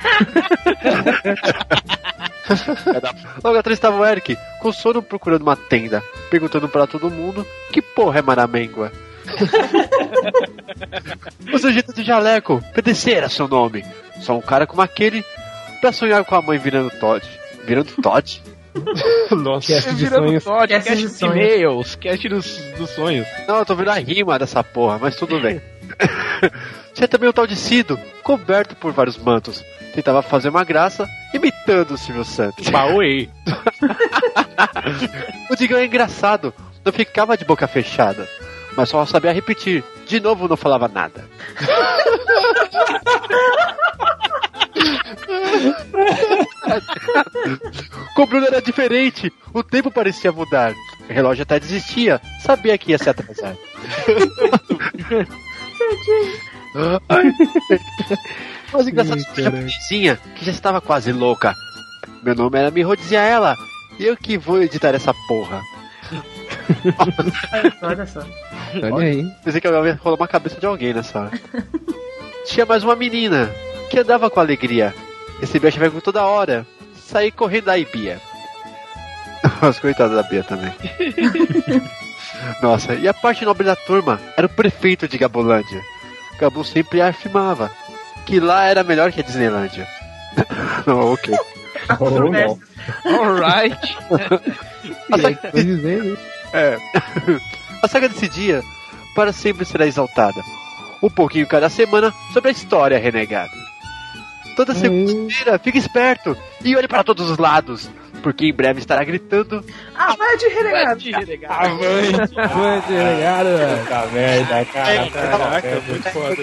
Logo 3.44 3.58
atrás 3.58 3.78
estava 3.78 3.96
o 3.96 4.04
Eric, 4.04 4.36
com 4.60 4.72
sono 4.72 5.02
procurando 5.02 5.42
uma 5.42 5.56
tenda, 5.56 6.02
perguntando 6.30 6.68
para 6.68 6.86
todo 6.86 7.10
mundo 7.10 7.46
que 7.72 7.80
porra 7.80 8.18
é 8.18 8.22
Maramengua. 8.22 8.92
o 11.52 11.58
sujeito 11.58 11.92
de 11.92 12.02
jaleco, 12.02 12.60
PDC 12.74 13.12
era 13.12 13.28
seu 13.28 13.46
nome. 13.46 13.84
Só 14.20 14.36
um 14.36 14.40
cara 14.40 14.66
como 14.66 14.82
aquele 14.82 15.24
pra 15.80 15.92
sonhar 15.92 16.24
com 16.24 16.34
a 16.34 16.42
mãe 16.42 16.58
virando 16.58 16.90
Todd. 16.90 17.24
Virando 17.64 17.92
Todd? 18.02 18.42
Nossa, 19.36 19.74
Cast 19.74 19.94
de 19.94 20.08
sonhos. 20.08 20.44
Todd, 20.44 20.68
Cast 20.68 20.88
cast 20.88 21.02
de 21.02 21.08
de 21.08 21.14
sonhos. 21.14 21.34
e-mails, 21.36 21.94
cast 21.96 22.28
dos, 22.28 22.56
dos 22.78 22.90
sonhos. 22.90 23.26
Não, 23.46 23.58
eu 23.58 23.66
tô 23.66 23.74
vendo 23.74 23.90
a 23.90 23.94
rima 23.94 24.38
dessa 24.38 24.62
porra, 24.62 24.98
mas 25.00 25.16
tudo 25.16 25.40
bem. 25.40 25.60
Tinha 26.94 27.08
também 27.08 27.28
o 27.28 27.32
tal 27.32 27.46
de 27.46 27.56
Cido, 27.56 27.98
coberto 28.22 28.76
por 28.76 28.92
vários 28.92 29.16
mantos. 29.18 29.64
Tentava 29.94 30.22
fazer 30.22 30.48
uma 30.50 30.62
graça, 30.64 31.08
imitando 31.34 31.94
o 31.94 31.98
Silvio 31.98 32.24
Santos. 32.24 32.68
Pauê. 32.70 33.28
o 35.50 35.56
Digão 35.56 35.78
é 35.78 35.84
engraçado, 35.86 36.54
não 36.84 36.92
ficava 36.92 37.36
de 37.36 37.44
boca 37.44 37.66
fechada, 37.66 38.28
mas 38.76 38.88
só 38.88 39.04
sabia 39.04 39.32
repetir. 39.32 39.82
De 40.06 40.20
novo 40.20 40.46
não 40.48 40.56
falava 40.56 40.86
nada. 40.88 41.24
Com 48.14 48.22
o 48.22 48.26
Bruno 48.26 48.46
era 48.46 48.62
diferente, 48.62 49.30
o 49.52 49.62
tempo 49.62 49.90
parecia 49.90 50.32
mudar. 50.32 50.72
O 51.08 51.12
relógio 51.12 51.42
até 51.42 51.60
desistia, 51.60 52.18
sabia 52.40 52.78
que 52.78 52.92
ia 52.92 52.98
se 52.98 53.10
atrasar. 53.10 53.56
Mas 58.72 58.86
engraçado 58.86 59.18
Ai, 59.18 59.24
que 59.34 59.40
a 59.40 59.44
japonesinha, 59.44 60.16
que 60.36 60.44
já 60.44 60.52
estava 60.52 60.80
quase 60.80 61.12
louca. 61.12 61.52
Meu 62.22 62.34
nome 62.34 62.58
era 62.58 62.70
Miho, 62.70 62.96
dizia 62.96 63.22
ela. 63.22 63.56
E 63.98 64.06
eu 64.06 64.16
que 64.16 64.38
vou 64.38 64.62
editar 64.62 64.94
essa 64.94 65.12
porra. 65.26 65.60
Olha 67.82 68.06
só. 68.06 68.24
Olha 68.92 69.06
aí. 69.06 69.28
Pensei 69.44 69.60
que 69.60 69.66
ia 69.66 69.96
rolar 69.96 70.16
uma 70.16 70.28
cabeça 70.28 70.60
de 70.60 70.66
alguém 70.66 70.94
nessa 70.94 71.20
hora. 71.20 71.32
Tinha 72.46 72.64
mais 72.64 72.84
uma 72.84 72.94
menina 72.94 73.50
que 73.90 73.98
andava 73.98 74.30
com 74.30 74.40
alegria. 74.40 74.94
Recebia 75.40 75.70
chaveco 75.70 76.00
toda 76.00 76.24
hora. 76.24 76.64
Saí 76.94 77.32
correndo 77.32 77.64
da 77.64 77.76
Ibia. 77.76 78.20
Mas 79.60 79.78
coitada 79.80 80.14
da 80.14 80.22
Bia 80.22 80.44
também. 80.44 80.72
Nossa, 82.62 82.94
e 82.94 83.08
a 83.08 83.12
parte 83.12 83.44
nobre 83.44 83.64
da 83.64 83.76
turma 83.76 84.20
era 84.36 84.46
o 84.46 84.50
prefeito 84.50 85.08
de 85.08 85.18
Gabolândia. 85.18 85.82
Gabu 86.38 86.64
sempre 86.64 87.02
afirmava 87.02 87.70
que 88.24 88.40
lá 88.40 88.64
era 88.64 88.84
melhor 88.84 89.12
que 89.12 89.20
a 89.20 89.24
Disneylândia. 89.24 89.86
não, 90.86 91.12
ok. 91.12 91.34
Oh, 91.98 92.10
não. 92.10 92.58
Alright. 93.04 93.96
A 95.12 95.18
saga... 95.18 95.40
É. 96.52 96.78
A 97.82 97.88
saga 97.88 98.08
desse 98.08 98.28
dia 98.28 98.62
para 99.14 99.32
sempre 99.32 99.64
será 99.64 99.86
exaltada. 99.86 100.40
Um 101.02 101.10
pouquinho 101.10 101.46
cada 101.46 101.68
semana 101.68 102.14
sobre 102.32 102.50
a 102.50 102.52
história 102.52 102.98
renegada. 102.98 103.59
Toda 104.60 104.74
segunda-feira, 104.74 105.58
fique 105.58 105.78
esperto 105.78 106.36
e 106.62 106.76
olhe 106.76 106.86
para 106.86 107.02
todos 107.02 107.30
os 107.30 107.38
lados, 107.38 107.88
porque 108.22 108.44
em 108.44 108.52
breve 108.52 108.78
estará 108.78 109.02
gritando 109.02 109.64
Avante, 109.94 110.48
renegado! 110.48 111.00
Avante, 111.48 112.38
avante, 112.38 112.92
renegado! 112.92 113.48
Puta 113.80 114.06
merda, 114.12 114.64
cara. 114.66 115.10
Caraca, 115.10 115.82
muito 115.88 116.10
foda. 116.10 116.36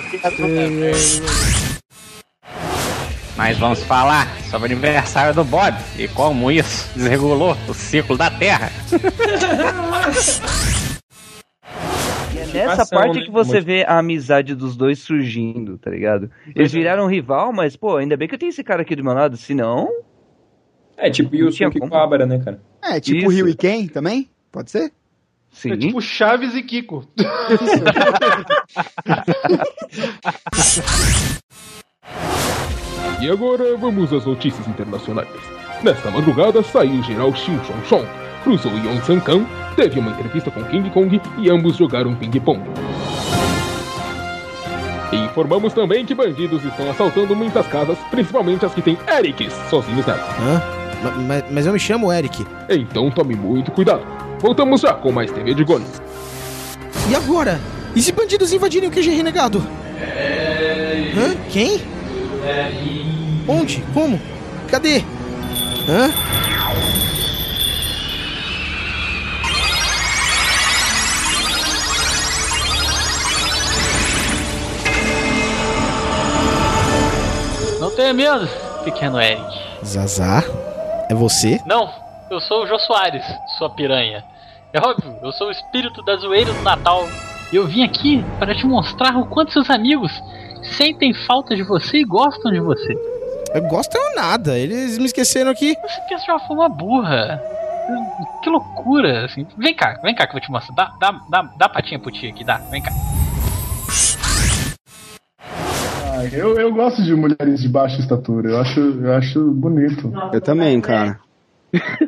Mas 3.36 3.56
vamos 3.60 3.84
falar 3.84 4.28
sobre 4.50 4.74
o 4.74 4.78
aniversário 4.78 5.36
do 5.36 5.44
Bob 5.44 5.78
e 5.96 6.08
como 6.08 6.50
isso 6.50 6.90
desregulou 6.96 7.56
o 7.68 7.74
ciclo 7.76 8.18
da 8.18 8.32
Terra. 8.32 8.72
É 12.54 12.68
nessa 12.68 12.86
parte 12.86 13.20
né? 13.20 13.26
que 13.26 13.32
você 13.32 13.54
Muito- 13.54 13.66
vê 13.66 13.84
a 13.86 14.00
amizade 14.00 14.56
dos 14.56 14.76
dois 14.76 15.00
surgindo, 15.00 15.78
tá 15.78 15.90
ligado? 15.92 16.30
Eles 16.56 16.72
viraram 16.72 17.08
rival, 17.08 17.52
mas, 17.54 17.76
pô, 17.76 17.98
ainda 17.98 18.16
bem 18.18 18.28
que 18.28 18.36
eu 18.36 18.40
tenho 18.40 18.50
esse 18.50 18.64
cara 18.64 18.82
aqui 18.82 18.96
do 18.96 19.04
meu 19.04 19.14
lado, 19.14 19.38
senão. 19.38 19.88
É, 20.96 21.10
tipo 21.10 21.36
Yusuke 21.36 21.80
com 21.80 21.96
Abara, 21.96 22.26
né, 22.26 22.40
cara? 22.40 22.60
É, 22.84 23.00
tipo 23.00 23.18
Isso. 23.20 23.30
Rio 23.30 23.48
e 23.48 23.56
Ken 23.56 23.88
também? 23.88 24.30
Pode 24.52 24.72
ser? 24.72 24.92
Sim. 25.52 25.72
É 25.72 25.78
tipo 25.78 26.02
Chaves 26.02 26.56
e 26.56 26.62
Kiko. 26.64 27.08
E 33.20 33.30
agora 33.30 33.76
vamos 33.78 34.14
às 34.14 34.26
notícias 34.26 34.68
internacionais. 34.68 35.28
Nesta 35.84 36.12
madrugada 36.12 36.62
saiu 36.64 37.00
o 37.00 37.04
geral 37.04 37.34
Xiu 37.36 37.60
Chong 37.64 38.08
cruzou 38.48 38.72
Yon 38.78 39.02
Sankan, 39.04 39.46
teve 39.76 40.00
uma 40.00 40.12
entrevista 40.12 40.50
com 40.50 40.64
King 40.64 40.90
Kong 40.92 41.20
e 41.38 41.50
ambos 41.50 41.76
jogaram 41.76 42.16
ping-pong. 42.16 42.62
Informamos 45.12 45.74
também 45.74 46.06
que 46.06 46.16
bandidos 46.16 46.64
estão 46.64 46.90
assaltando 46.90 47.36
muitas 47.36 47.68
casas, 47.68 47.98
principalmente 48.10 48.66
as 48.66 48.74
que 48.74 48.82
têm 48.82 48.98
Erics 49.06 49.54
sozinhos 49.70 50.06
nelas. 50.06 50.22
Hã? 50.40 50.62
Ma- 51.04 51.12
Mas, 51.28 51.44
mas 51.52 51.66
eu 51.66 51.74
me 51.74 51.80
chamo 51.80 52.12
Eric. 52.12 52.46
Então 52.70 53.12
tome 53.12 53.36
muito 53.36 53.70
cuidado. 53.72 54.04
Voltamos 54.40 54.80
já 54.80 54.94
com 54.94 55.12
mais 55.12 55.30
TV 55.30 55.54
de 55.54 55.66
Gones. 55.66 56.02
E 57.10 57.16
agora? 57.16 57.60
E 57.96 58.02
se 58.02 58.14
bandidos 58.14 58.54
invadirem 58.54 58.88
o 58.88 58.92
QG 58.94 59.10
renegado? 59.10 59.62
Hã? 61.18 61.36
Quem? 61.50 61.82
Onde? 63.46 63.84
Como? 63.94 64.18
Cadê? 64.70 65.04
Hã? 65.90 66.10
Não 77.88 77.96
tenha 77.96 78.14
medo, 78.14 78.46
pequeno 78.84 79.18
Eric. 79.18 79.42
Zazá? 79.86 80.44
É 81.10 81.16
você? 81.16 81.58
Não, 81.66 81.90
eu 82.30 82.38
sou 82.42 82.64
o 82.64 82.68
Jô 82.68 82.78
Soares, 82.78 83.24
sua 83.58 83.70
piranha. 83.70 84.26
É 84.74 84.80
óbvio, 84.86 85.18
eu 85.24 85.32
sou 85.32 85.48
o 85.48 85.52
espírito 85.52 86.04
da 86.04 86.18
zoeira 86.18 86.52
do 86.52 86.62
Natal. 86.64 87.08
E 87.50 87.56
eu 87.56 87.66
vim 87.66 87.86
aqui 87.86 88.26
para 88.40 88.54
te 88.54 88.66
mostrar 88.66 89.16
o 89.16 89.26
quanto 89.26 89.54
seus 89.54 89.70
amigos 89.70 90.12
sentem 90.76 91.14
falta 91.14 91.56
de 91.56 91.64
você 91.64 92.00
e 92.00 92.04
gostam 92.04 92.52
de 92.52 92.60
você. 92.60 92.94
Eu 93.56 93.62
gosto 93.70 93.98
ou 93.98 94.16
nada, 94.16 94.60
eles 94.60 94.98
me 94.98 95.06
esqueceram 95.06 95.50
aqui. 95.50 95.74
Você 95.82 96.02
pensa 96.10 96.26
de 96.26 96.32
uma 96.32 96.40
forma 96.42 96.68
burra. 96.68 97.42
Que 98.44 98.50
loucura, 98.50 99.24
assim. 99.24 99.48
Vem 99.58 99.74
cá, 99.74 99.98
vem 100.04 100.14
cá 100.14 100.26
que 100.28 100.32
eu 100.32 100.34
vou 100.34 100.42
te 100.42 100.52
mostrar. 100.52 100.76
Dá, 100.76 100.92
dá, 101.00 101.22
dá, 101.30 101.50
dá 101.56 101.70
patinha 101.70 101.98
pro 101.98 102.12
tio 102.12 102.30
aqui, 102.30 102.44
dá, 102.44 102.58
vem 102.70 102.82
cá. 102.82 102.92
Ah, 106.18 106.26
eu, 106.34 106.60
eu 106.60 106.74
gosto 106.74 107.04
de 107.04 107.14
mulheres 107.14 107.62
de 107.62 107.70
baixa 107.70 108.00
estatura. 108.00 108.50
Eu 108.50 108.58
acho, 108.58 108.80
eu 108.80 109.14
acho 109.14 109.52
bonito. 109.52 110.12
Eu 110.34 110.42
também, 110.42 110.82
cara. 110.82 111.20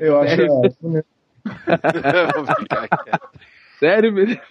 Eu 0.01 0.19
acho 0.19 0.35
Sério? 0.35 0.65
é, 0.65 0.69
bonito. 0.81 1.05
Sério, 3.79 4.11
mesmo? 4.11 4.41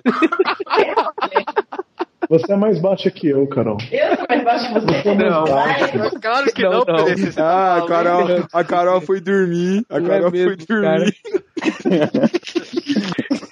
Você 2.30 2.52
é 2.52 2.56
mais 2.56 2.78
baixa 2.78 3.10
que 3.10 3.30
eu, 3.30 3.48
Carol. 3.48 3.78
Eu 3.90 4.16
sou 4.16 4.26
mais 4.28 4.44
baixo 4.44 4.68
que 4.68 4.74
você. 4.74 4.86
Você 4.86 5.09
é 5.09 5.14
mais 5.16 5.51
baixa. 5.51 6.20
Claro 6.20 6.52
que 6.55 6.62
Não, 6.62 6.70
não, 6.70 6.85
não. 6.86 7.05
Você 7.09 7.40
Ah, 7.40 7.78
a 7.78 7.80
tá 7.80 7.86
Carol, 7.89 8.28
a 8.52 8.64
Carol 8.64 9.01
foi 9.01 9.20
dormir. 9.20 9.85
A 9.90 9.98
Não 9.98 10.06
é 10.06 10.10
Carol 10.10 10.30
foi 10.30 10.39
mesmo, 10.39 10.66
dormir. 10.68 11.16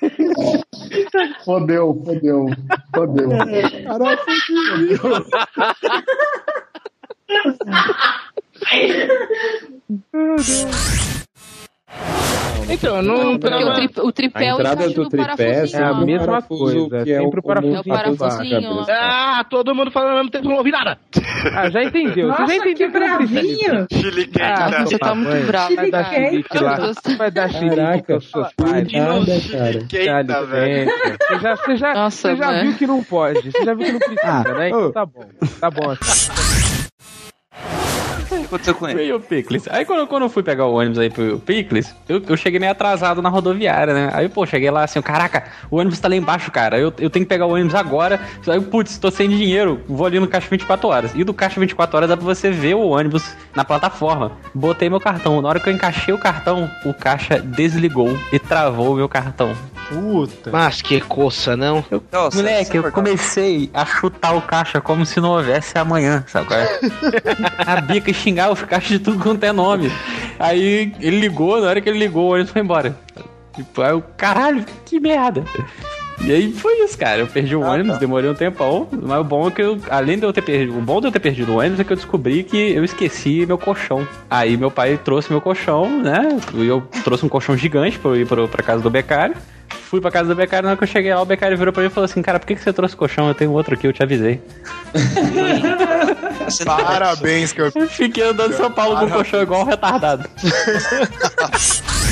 Fodeu, 1.44 2.02
fodeu, 2.04 2.46
fodeu. 2.94 3.28
Carol 3.84 4.16
foi 4.18 4.34
dormir. 4.46 5.00
Então, 12.68 13.00
não. 13.00 13.38
Porque 13.38 13.64
o, 13.64 13.74
tri, 13.74 13.90
o 14.02 14.12
tripé 14.12 14.46
é 14.46 14.54
o 14.54 14.60
encaixe 14.60 14.94
do 14.94 15.08
parafusinho. 15.08 15.82
é 15.82 15.84
a 15.84 15.94
mesma 15.94 16.26
parafuso 16.26 16.88
coisa, 16.88 17.04
que 17.04 17.12
é 17.12 17.18
sempre 17.20 17.38
o 17.38 17.40
o 17.40 17.42
parafusinho. 17.42 17.76
É 17.76 17.80
o 17.80 17.84
parafusinho, 18.16 18.72
ó. 18.72 18.86
Ah, 18.90 19.46
todo 19.48 19.74
mundo 19.74 19.90
falando 19.90 20.10
ao 20.10 20.16
mesmo 20.16 20.30
tempo, 20.30 20.48
não 20.48 20.56
ouvi 20.56 20.70
nada. 20.72 20.98
Ah, 21.54 21.70
já 21.70 21.82
entendeu. 21.84 22.28
Você 22.32 22.40
Nossa, 22.40 22.46
já 22.46 22.56
entendeu 22.56 22.90
que 22.90 23.28
quente, 23.28 24.40
Ah? 24.40 24.84
Você 24.84 24.98
tá 24.98 25.14
muito 25.14 25.46
bravo, 25.46 25.76
Vai 25.76 25.90
dar 25.90 26.04
cara. 26.04 26.28
chilique 26.28 26.58
lá. 26.58 26.92
Vai 27.16 27.30
dar 27.30 27.48
chilique 27.50 27.76
Caraca, 27.76 28.02
com 28.02 28.16
os 28.16 28.30
seus 28.30 28.52
pais. 28.54 28.92
Nada, 28.92 29.40
cara. 29.52 29.86
Você 29.86 31.38
já, 31.40 31.56
você 31.56 31.76
já, 31.76 31.94
Nossa, 31.94 32.28
você 32.28 32.36
já 32.36 32.62
viu 32.62 32.74
que 32.76 32.86
não 32.86 33.04
pode. 33.04 33.50
Você 33.52 33.64
já 33.64 33.74
viu 33.74 33.86
que 33.86 33.92
não 33.92 33.98
precisa, 34.00 34.20
Ah, 34.24 34.42
né? 34.42 34.68
Então 34.68 34.92
tá 34.92 35.06
bom. 35.06 35.24
Tá 35.60 35.70
bom 35.70 35.90
assim. 35.90 36.32
O 38.36 38.40
que 38.40 38.46
aconteceu 38.46 38.74
com 38.74 38.88
ele? 38.88 38.98
Veio 38.98 39.16
o 39.16 39.20
Picles. 39.20 39.68
Aí 39.68 39.84
quando, 39.84 40.06
quando 40.06 40.24
eu 40.24 40.28
fui 40.28 40.42
pegar 40.42 40.66
o 40.66 40.74
ônibus 40.74 40.98
aí 40.98 41.10
pro 41.10 41.38
Picles, 41.40 41.94
eu, 42.08 42.22
eu 42.26 42.36
cheguei 42.36 42.58
meio 42.58 42.72
atrasado 42.72 43.20
na 43.22 43.28
rodoviária, 43.28 43.92
né? 43.92 44.10
Aí, 44.12 44.28
pô, 44.28 44.46
cheguei 44.46 44.70
lá 44.70 44.84
assim, 44.84 45.00
caraca, 45.02 45.44
o 45.70 45.76
ônibus 45.78 45.98
tá 45.98 46.08
lá 46.08 46.16
embaixo, 46.16 46.50
cara. 46.50 46.78
Eu, 46.78 46.92
eu 46.98 47.10
tenho 47.10 47.24
que 47.24 47.28
pegar 47.28 47.46
o 47.46 47.54
ônibus 47.54 47.74
agora. 47.74 48.20
Aí, 48.46 48.60
putz, 48.60 48.98
tô 48.98 49.10
sem 49.10 49.28
dinheiro, 49.28 49.80
vou 49.88 50.06
ali 50.06 50.20
no 50.20 50.28
caixa 50.28 50.48
24 50.50 50.88
horas. 50.88 51.12
E 51.14 51.24
do 51.24 51.34
caixa 51.34 51.60
24 51.60 51.96
horas 51.96 52.08
dá 52.08 52.16
pra 52.16 52.24
você 52.24 52.50
ver 52.50 52.74
o 52.74 52.88
ônibus 52.88 53.34
na 53.54 53.64
plataforma. 53.64 54.32
Botei 54.54 54.88
meu 54.88 55.00
cartão. 55.00 55.40
Na 55.40 55.48
hora 55.48 55.60
que 55.60 55.68
eu 55.68 55.72
encaixei 55.72 56.14
o 56.14 56.18
cartão, 56.18 56.70
o 56.84 56.92
caixa 56.92 57.38
desligou 57.38 58.18
e 58.32 58.38
travou 58.38 58.92
o 58.92 58.96
meu 58.96 59.08
cartão. 59.08 59.54
Puta. 59.88 60.50
Mas 60.50 60.82
que 60.82 61.00
coça, 61.00 61.56
não? 61.56 61.84
Nossa, 62.10 62.36
Moleque, 62.36 62.76
eu 62.76 62.90
comecei 62.90 63.70
a 63.72 63.84
chutar 63.84 64.34
o 64.34 64.42
caixa 64.42 64.80
como 64.80 65.06
se 65.06 65.20
não 65.20 65.30
houvesse 65.30 65.78
amanhã, 65.78 66.24
sabe 66.26 66.54
é? 66.54 66.80
a 67.64 67.80
bica 67.80 68.10
xingar 68.26 68.50
os 68.50 68.60
caixas 68.62 68.88
de 68.88 68.98
tudo 68.98 69.22
quanto 69.22 69.44
é 69.44 69.52
nome. 69.52 69.90
Aí 70.38 70.92
ele 70.98 71.20
ligou, 71.20 71.60
na 71.60 71.68
hora 71.68 71.80
que 71.80 71.88
ele 71.88 71.98
ligou, 71.98 72.24
o 72.24 72.32
ônibus 72.32 72.50
foi 72.50 72.60
embora. 72.60 72.96
Tipo, 73.54 73.82
aí 73.82 73.92
eu, 73.92 74.02
caralho, 74.16 74.64
que 74.84 74.98
merda. 74.98 75.44
E 76.20 76.32
aí 76.32 76.52
foi 76.52 76.84
isso, 76.84 76.96
cara. 76.96 77.20
Eu 77.20 77.26
perdi 77.26 77.54
o 77.54 77.60
ônibus, 77.60 77.98
demorei 77.98 78.28
um 78.30 78.34
tempão. 78.34 78.88
Mas 78.90 79.20
o 79.20 79.24
bom 79.24 79.48
é 79.48 79.50
que 79.50 79.62
eu, 79.62 79.78
além 79.90 80.18
de 80.18 80.24
eu 80.24 80.32
ter 80.32 80.42
perdido, 80.42 80.76
o 80.76 80.80
bom 80.80 81.00
de 81.00 81.06
eu 81.06 81.12
ter 81.12 81.20
perdido 81.20 81.52
o 81.52 81.58
ônibus 81.58 81.78
é 81.80 81.84
que 81.84 81.92
eu 81.92 81.96
descobri 81.96 82.42
que 82.42 82.56
eu 82.56 82.84
esqueci 82.84 83.44
meu 83.46 83.58
colchão. 83.58 84.06
Aí 84.30 84.56
meu 84.56 84.70
pai 84.70 84.98
trouxe 85.02 85.30
meu 85.30 85.40
colchão, 85.40 86.02
né? 86.02 86.38
E 86.54 86.66
eu 86.66 86.80
trouxe 87.04 87.24
um 87.24 87.28
colchão 87.28 87.56
gigante 87.56 87.98
pra 87.98 88.10
eu 88.12 88.16
ir 88.16 88.26
pro, 88.26 88.48
pra 88.48 88.62
casa 88.62 88.82
do 88.82 88.90
becário. 88.90 89.36
Fui 89.68 90.00
pra 90.00 90.10
casa 90.10 90.28
do 90.28 90.34
becário, 90.34 90.64
na 90.64 90.70
hora 90.70 90.76
que 90.76 90.82
eu 90.82 90.88
cheguei 90.88 91.14
lá, 91.14 91.22
o 91.22 91.24
becário 91.24 91.56
virou 91.56 91.72
pra 91.72 91.82
mim 91.82 91.88
e 91.88 91.92
falou 91.92 92.06
assim: 92.06 92.20
Cara, 92.22 92.40
por 92.40 92.46
que, 92.46 92.56
que 92.56 92.62
você 92.62 92.72
trouxe 92.72 92.96
colchão? 92.96 93.28
Eu 93.28 93.34
tenho 93.34 93.52
outro 93.52 93.74
aqui, 93.74 93.86
eu 93.86 93.92
te 93.92 94.02
avisei. 94.02 94.40
Parabéns, 96.64 97.52
campeão. 97.52 97.84
Eu 97.84 97.88
fiquei 97.88 98.24
andando 98.24 98.52
em 98.52 98.56
São 98.56 98.70
Paulo 98.70 98.98
com 98.98 99.06
o 99.06 99.10
colchão 99.10 99.42
igual 99.42 99.62
um 99.62 99.64
retardado. 99.64 100.28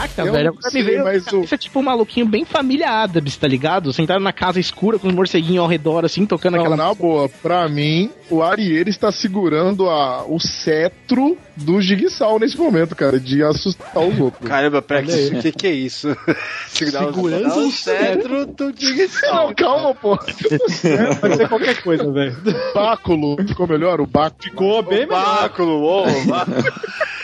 Caraca, 0.00 0.22
Eu 0.22 0.32
velho. 0.32 0.48
Agora 0.50 0.70
sei, 0.70 0.82
me 0.82 0.88
veio. 0.90 1.04
mas 1.04 1.26
o- 1.28 1.40
Isso 1.42 1.54
é 1.54 1.58
tipo 1.58 1.78
um 1.80 1.82
maluquinho 1.82 2.26
bem 2.26 2.44
família 2.44 2.90
Adams, 2.90 3.36
tá 3.36 3.46
ligado? 3.46 3.92
Sentado 3.92 4.20
na 4.20 4.32
casa 4.32 4.58
escura 4.58 4.98
com 4.98 5.08
os 5.08 5.14
morceguinhos 5.14 5.62
ao 5.62 5.68
redor, 5.68 6.04
assim, 6.04 6.24
tocando 6.26 6.54
Não, 6.54 6.60
aquela. 6.60 6.76
na 6.76 6.94
boa, 6.94 7.28
pra 7.42 7.68
mim, 7.68 8.10
o 8.30 8.42
Ariel 8.42 8.88
está 8.88 9.12
segurando 9.12 9.88
a, 9.90 10.24
o 10.26 10.38
cetro 10.40 11.36
do 11.56 11.80
Jigsaw 11.80 12.38
nesse 12.38 12.56
momento, 12.56 12.96
cara, 12.96 13.20
de 13.20 13.42
assustar 13.42 13.98
os 14.02 14.18
outros. 14.18 14.48
Caramba, 14.48 14.82
aí. 14.88 15.38
o 15.38 15.42
que, 15.42 15.52
que 15.52 15.66
é 15.66 15.72
isso? 15.72 16.08
Segurando 16.68 17.18
o 17.20 17.68
o 17.68 17.70
cetro 17.72 18.46
do 18.46 18.72
Jigsaw. 18.76 19.48
Não, 19.48 19.54
calma, 19.54 19.94
pô. 19.94 20.16
Pode 20.16 21.36
ser 21.36 21.48
qualquer 21.48 21.82
coisa, 21.82 22.10
velho. 22.10 22.36
Báculo, 22.74 23.36
ficou 23.46 23.66
melhor? 23.66 24.00
O 24.00 24.06
báculo. 24.06 24.42
Ficou 24.42 24.82
bem 24.82 25.06
melhor. 25.06 25.42
Báculo, 25.42 25.82
ô, 25.82 26.04
báculo. 26.26 26.56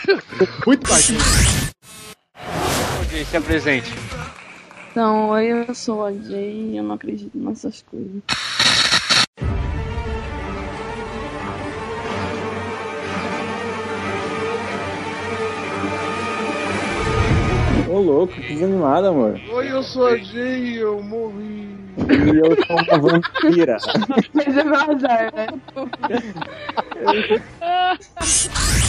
Muito 0.65 0.87
báculo. 0.87 1.17
Jay, 3.17 3.25
se 3.25 3.37
apresente. 3.37 3.91
Então, 4.91 5.29
oi, 5.29 5.47
eu 5.47 5.73
sou 5.73 6.05
a 6.05 6.11
Jay 6.11 6.71
e 6.71 6.77
eu 6.77 6.83
não 6.83 6.93
acredito 6.95 7.35
nessas 7.35 7.81
coisas. 7.81 8.21
Ô 17.89 17.99
louco, 17.99 18.33
que 18.33 18.53
desanimada, 18.53 19.09
amor. 19.09 19.39
Oi, 19.49 19.71
eu 19.71 19.81
sou 19.81 20.07
a 20.07 20.17
Jay 20.17 20.73
e 20.73 20.75
eu 20.77 21.01
morri. 21.01 21.75
E 21.97 22.37
eu 22.37 22.55
sou 22.67 22.75
uma 22.75 22.99
vampira. 22.99 23.77
Mas 24.33 24.57
é 24.57 24.63
meu 24.63 24.75
azar, 24.75 25.33
né? 25.33 25.47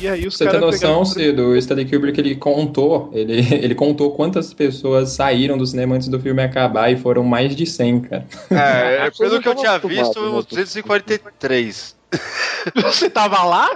E 0.00 0.08
aí 0.08 0.26
os 0.26 0.34
Você 0.36 0.44
tem 0.44 0.52
caras 0.52 0.60
noção, 0.60 0.80
pegaram- 0.88 1.04
Cedo, 1.04 1.42
o 1.48 1.56
Stanley 1.56 1.84
Kubrick 1.90 2.18
ele 2.20 2.34
contou, 2.36 3.10
ele, 3.12 3.34
ele 3.54 3.74
contou 3.74 4.12
quantas 4.12 4.52
pessoas 4.54 5.10
saíram 5.10 5.56
do 5.58 5.66
cinema 5.66 5.94
antes 5.96 6.08
do 6.08 6.18
filme 6.18 6.42
acabar 6.42 6.90
e 6.90 6.96
foram 6.96 7.22
mais 7.24 7.54
de 7.54 7.66
100, 7.66 8.00
cara. 8.00 8.26
É, 8.50 9.08
pessoas 9.10 9.30
pelo 9.30 9.42
que 9.42 9.48
eu 9.48 9.54
tinha 9.54 9.78
visto, 9.78 10.02
acostumadas, 10.10 10.34
uns 10.38 10.46
243. 10.46 11.96
Você 12.82 13.08
tava 13.10 13.42
lá? 13.42 13.70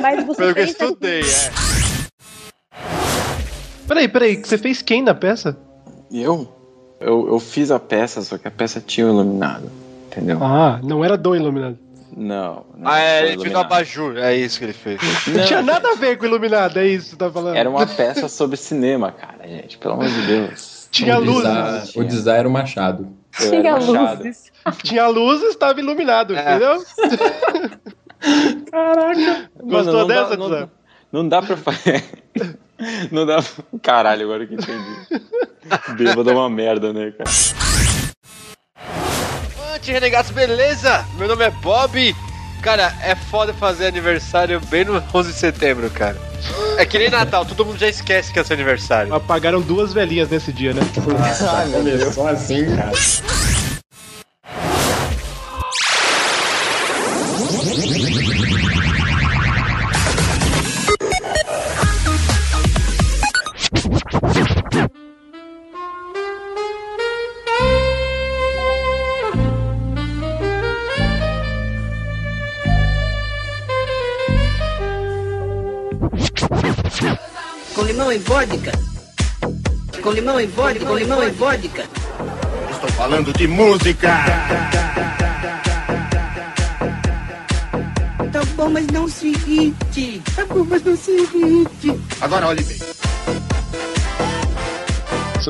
Mas 0.00 0.24
você 0.24 0.40
Pelo 0.42 0.54
que 0.54 0.60
eu 0.60 0.64
estudei, 0.64 1.20
é. 1.20 1.50
Peraí, 3.86 4.08
peraí, 4.08 4.36
você 4.36 4.56
fez 4.56 4.80
quem 4.80 5.02
na 5.02 5.14
peça? 5.14 5.56
Eu? 6.10 6.48
eu? 7.00 7.28
Eu 7.28 7.38
fiz 7.40 7.70
a 7.70 7.78
peça, 7.78 8.22
só 8.22 8.38
que 8.38 8.46
a 8.48 8.50
peça 8.50 8.80
tinha 8.80 9.06
um 9.06 9.10
iluminado. 9.10 9.70
Entendeu? 10.06 10.38
Ah, 10.42 10.78
não 10.82 11.04
era 11.04 11.16
Dom 11.16 11.34
Iluminado. 11.34 11.78
Não. 12.14 12.66
não 12.76 12.90
Ah, 12.90 13.00
é, 13.00 13.32
ele 13.32 13.42
fez 13.42 13.54
o 13.54 13.58
abajur, 13.58 14.18
é 14.18 14.34
isso 14.36 14.58
que 14.58 14.64
ele 14.66 14.72
fez. 14.72 15.00
Não 15.26 15.44
tinha 15.44 15.62
nada 15.62 15.92
a 15.92 15.94
ver 15.94 16.18
com 16.18 16.26
Iluminado, 16.26 16.78
é 16.78 16.86
isso 16.86 17.04
que 17.04 17.10
você 17.10 17.16
tá 17.16 17.30
falando. 17.30 17.56
Era 17.56 17.68
uma 17.70 17.86
peça 17.86 18.28
sobre 18.28 18.56
cinema, 18.56 19.12
cara, 19.12 19.48
gente. 19.48 19.78
Pelo 19.78 19.94
amor 19.94 20.08
de 20.08 20.26
Deus. 20.26 20.88
Tinha 20.92 21.18
o 21.18 21.24
luzes. 21.24 21.96
O 21.96 22.04
Dizar 22.04 22.38
era 22.40 22.48
o 22.48 22.50
Machado. 22.50 23.08
Eu 23.40 23.54
era 23.54 23.80
Machado. 23.80 24.24
Tinha 24.84 25.06
luzes, 25.06 25.50
estava 25.50 25.80
iluminado, 25.80 26.34
entendeu? 26.34 26.84
Caraca. 28.70 29.50
Gostou 29.62 30.00
não 30.00 30.06
dessa, 30.06 30.36
dá, 30.36 30.36
não, 30.36 30.70
não 31.10 31.28
dá 31.28 31.40
pra 31.40 31.56
fazer. 31.56 32.04
Não 33.10 33.24
dá. 33.24 33.42
Caralho, 33.82 34.24
agora 34.24 34.46
que 34.46 34.54
entendi. 34.54 34.96
Bêbado 35.96 36.30
é 36.30 36.34
uma 36.34 36.50
merda, 36.50 36.92
né, 36.92 37.12
cara? 37.12 37.30
Anti-renegados, 39.82 40.30
beleza? 40.30 41.04
Meu 41.18 41.26
nome 41.26 41.44
é 41.44 41.50
Bob. 41.50 42.14
Cara, 42.62 42.94
é 43.02 43.16
foda 43.16 43.52
fazer 43.52 43.88
aniversário 43.88 44.60
bem 44.70 44.84
no 44.84 45.02
11 45.12 45.32
de 45.32 45.36
setembro, 45.36 45.90
cara. 45.90 46.16
É 46.78 46.86
que 46.86 46.96
nem 47.00 47.10
Natal, 47.10 47.44
todo 47.44 47.66
mundo 47.66 47.78
já 47.80 47.88
esquece 47.88 48.32
que 48.32 48.38
é 48.38 48.44
seu 48.44 48.54
aniversário. 48.54 49.12
Apagaram 49.12 49.60
duas 49.60 49.92
velhinhas 49.92 50.30
nesse 50.30 50.52
dia, 50.52 50.72
né? 50.72 50.82
Ah, 51.48 51.64
meu 51.66 51.82
Deus. 51.82 52.14
Só 52.14 52.28
assim, 52.28 52.64
cara. 52.76 52.92
Limão 78.12 78.14
e 78.14 78.18
vodka. 78.18 78.72
Com 80.02 80.10
limão 80.10 80.40
e 80.40 80.46
vodka, 80.46 80.84
com 80.84 80.96
limão 80.96 81.22
e 81.22 81.30
vodka. 81.30 81.84
Estou 82.70 82.90
falando 82.90 83.32
de 83.32 83.46
música. 83.46 84.08
Tá 88.32 88.40
bom, 88.56 88.68
mas 88.70 88.86
não 88.88 89.08
se 89.08 89.28
irrite. 89.28 90.22
Tá 90.36 90.44
bom, 90.46 90.64
mas 90.68 90.82
não 90.82 90.96
se 90.96 91.10
irrite. 91.10 92.00
Agora 92.20 92.48
olhe 92.48 92.62
bem. 92.62 92.78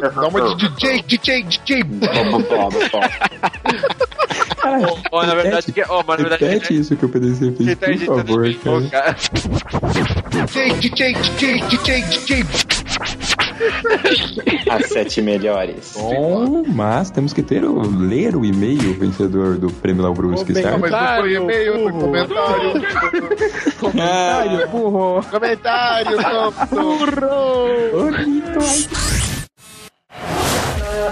Dá 0.01 0.29
uma 0.29 0.55
de 0.57 0.69
DJ, 0.69 1.03
DJ, 1.03 1.43
DJ. 1.45 1.83
Ó, 4.65 4.97
ó, 5.11 5.27
na 5.27 5.35
verdade, 5.35 5.73
que, 5.73 5.83
ó, 5.89 6.05
mas 6.07 6.19
na 6.21 6.29
verdade, 6.29 6.45
Repete 6.45 6.79
isso 6.79 6.97
que 6.97 7.05
o 7.05 7.09
PDC 7.09 7.53
fez, 7.53 8.05
por 8.05 8.17
favor, 8.19 8.55
cara. 8.55 8.89
cara. 8.91 9.17
DJ, 10.47 10.73
DJ, 10.75 11.15
DJ, 11.15 11.61
DJ, 11.63 12.03
DJ. 12.03 12.45
As 14.71 14.87
sete 14.89 15.21
melhores. 15.21 15.95
Bom, 15.97 16.65
mas 16.67 17.11
temos 17.11 17.33
que 17.33 17.43
ter 17.43 17.65
o, 17.65 17.81
ler 17.83 18.35
o 18.37 18.45
e-mail 18.45 18.95
vencedor 18.95 19.59
do 19.59 19.71
Prêmio 19.71 20.03
Labrusque, 20.03 20.53
Não, 20.53 20.63
certo? 20.63 20.81
mas 20.81 20.91
não 20.91 21.17
foi 21.17 21.35
e-mail, 21.35 21.75
foi 21.83 21.93
comentário. 21.93 22.73
Comentário, 23.79 24.69
burro. 24.69 25.25
Comentário, 25.31 26.19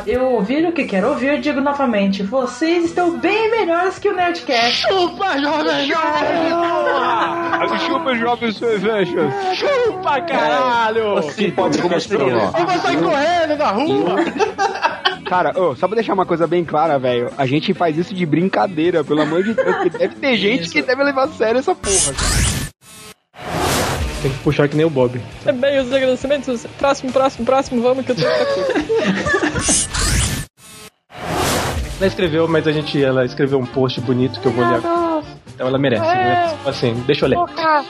Eu 0.07 0.25
ouvi 0.33 0.65
o 0.67 0.73
que 0.73 0.85
quero 0.85 1.09
ouvir, 1.09 1.35
eu 1.35 1.41
digo 1.41 1.61
novamente. 1.61 2.23
Vocês 2.23 2.87
estão 2.87 3.19
bem 3.19 3.51
melhores 3.51 3.99
que 3.99 4.09
o 4.09 4.15
Nerdcast. 4.15 4.83
Chupa, 4.89 5.39
jovem 5.39 5.87
jovem! 5.87 6.51
Chupa, 7.87 8.15
jovem 8.17 8.53
cerveja! 8.53 9.31
Chupa, 9.55 10.21
caralho! 10.23 11.15
Você 11.17 11.51
pode 11.51 11.81
começar. 11.81 12.15
Eu 12.15 12.31
vou 12.67 12.79
sair 12.79 13.03
correndo 13.03 13.57
na 13.57 13.71
rua! 13.71 14.17
Cara, 15.27 15.53
ô, 15.61 15.77
só 15.77 15.87
pra 15.87 15.95
deixar 15.95 16.15
uma 16.15 16.27
coisa 16.27 16.47
bem 16.47 16.65
clara, 16.65 16.99
velho, 16.99 17.31
a 17.39 17.47
gente 17.47 17.73
faz 17.73 17.97
isso 17.97 18.13
de 18.13 18.27
brincadeira, 18.27 19.05
pelo 19.05 19.23
amor 19.23 19.45
de 19.45 19.55
Deus, 19.55 19.77
porque 19.77 19.91
deve 19.91 20.17
ter 20.17 20.35
gente 20.39 20.69
que 20.71 20.83
deve 20.83 21.05
levar 21.05 21.25
a 21.25 21.29
sério 21.29 21.59
essa 21.61 21.73
porra, 21.73 22.13
cara. 22.15 22.60
Tem 24.23 24.31
que 24.31 24.39
puxar 24.41 24.69
que 24.69 24.77
nem 24.77 24.85
o 24.85 24.91
Bob. 24.91 25.21
É 25.47 25.53
bem 25.53 25.81
os 25.81 25.93
agradecimentos. 25.93 26.67
Próximo, 26.79 27.11
próximo, 27.11 27.47
próximo, 27.47 27.83
vamos 27.83 28.05
que 28.05 28.13
eu 28.13 28.17
outra 28.17 28.45
coisa. 28.47 29.91
Ela 31.99 32.07
escreveu, 32.07 32.49
mas 32.49 32.67
a 32.67 32.73
gente, 32.73 33.03
ela 33.03 33.25
escreveu 33.25 33.59
um 33.59 33.67
post 33.67 34.01
bonito 34.01 34.41
que 34.41 34.47
eu 34.47 34.53
vou 34.53 34.67
ler 34.67 34.77
agora. 34.77 35.10
Então 35.61 35.69
ela 35.69 35.77
merece, 35.79 36.03
né? 36.07 36.57
Assim, 36.65 36.95
deixa 37.07 37.27
eu 37.27 37.29
ler. 37.29 37.37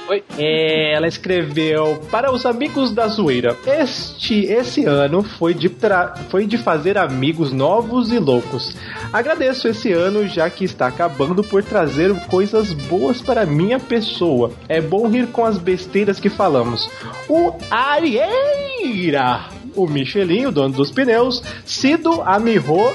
Oi. 0.09 0.25
É, 0.37 0.93
ela 0.93 1.07
escreveu 1.07 2.03
para 2.11 2.33
os 2.33 2.45
amigos 2.45 2.91
da 2.91 3.07
zoeira. 3.07 3.57
Este 3.65 4.45
esse 4.47 4.85
ano 4.87 5.23
foi 5.23 5.55
de 5.55 5.69
tra- 5.69 6.17
foi 6.31 6.47
de 6.49 6.59
fazer 6.59 6.99
amigos 6.99 7.53
novos 7.53 8.11
e 8.11 8.19
loucos. 8.19 8.77
Agradeço 9.13 9.69
esse 9.69 9.93
ano 9.93 10.27
já 10.27 10.51
que 10.51 10.65
está 10.65 10.89
acabando 10.89 11.45
por 11.45 11.63
trazer 11.63 12.13
coisas 12.27 12.73
boas 12.73 13.21
para 13.23 13.47
minha 13.47 13.79
pessoa. 13.79 14.51
É 14.69 14.81
bom 14.81 15.07
rir 15.07 15.29
com 15.29 15.45
as 15.45 15.57
besteiras 15.57 16.19
que 16.19 16.29
falamos. 16.29 16.91
O 17.29 17.53
Arieira, 17.71 19.45
o 19.77 19.87
Michelin, 19.87 20.47
o 20.47 20.51
dono 20.51 20.75
dos 20.75 20.91
pneus, 20.91 21.41
Cido 21.65 22.21
Amirro 22.23 22.93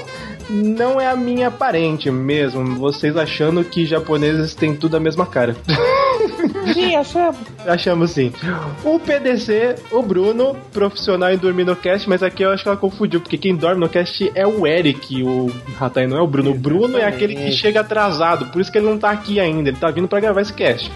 não 0.48 1.00
é 1.00 1.06
a 1.06 1.16
minha 1.16 1.50
parente 1.50 2.10
mesmo. 2.10 2.76
Vocês 2.76 3.16
achando 3.16 3.64
que 3.64 3.86
japoneses 3.86 4.54
têm 4.54 4.74
tudo 4.74 4.96
a 4.96 5.00
mesma 5.00 5.26
cara. 5.26 5.56
Sim, 6.72 6.96
achamos. 6.96 7.36
Achamos 7.66 8.10
sim. 8.10 8.32
O 8.84 8.98
PDC, 8.98 9.76
o 9.90 10.02
Bruno, 10.02 10.56
profissional 10.72 11.32
em 11.32 11.38
dormir 11.38 11.64
no 11.64 11.76
cast, 11.76 12.08
mas 12.08 12.22
aqui 12.22 12.42
eu 12.42 12.50
acho 12.50 12.62
que 12.62 12.68
ela 12.68 12.76
confundiu, 12.76 13.20
porque 13.20 13.38
quem 13.38 13.54
dorme 13.54 13.80
no 13.80 13.88
cast 13.88 14.30
é 14.34 14.46
o 14.46 14.66
Eric, 14.66 15.22
o 15.22 15.50
Ratai 15.78 16.06
não 16.06 16.16
é 16.16 16.20
o 16.20 16.26
Bruno. 16.26 16.50
O 16.50 16.54
Bruno 16.54 16.98
é 16.98 17.04
aquele 17.04 17.34
que 17.34 17.52
chega 17.52 17.80
atrasado, 17.80 18.46
por 18.46 18.60
isso 18.60 18.70
que 18.70 18.78
ele 18.78 18.86
não 18.86 18.98
tá 18.98 19.10
aqui 19.10 19.38
ainda, 19.38 19.68
ele 19.68 19.76
tá 19.76 19.90
vindo 19.90 20.08
pra 20.08 20.20
gravar 20.20 20.40
esse 20.40 20.52
cast. 20.52 20.90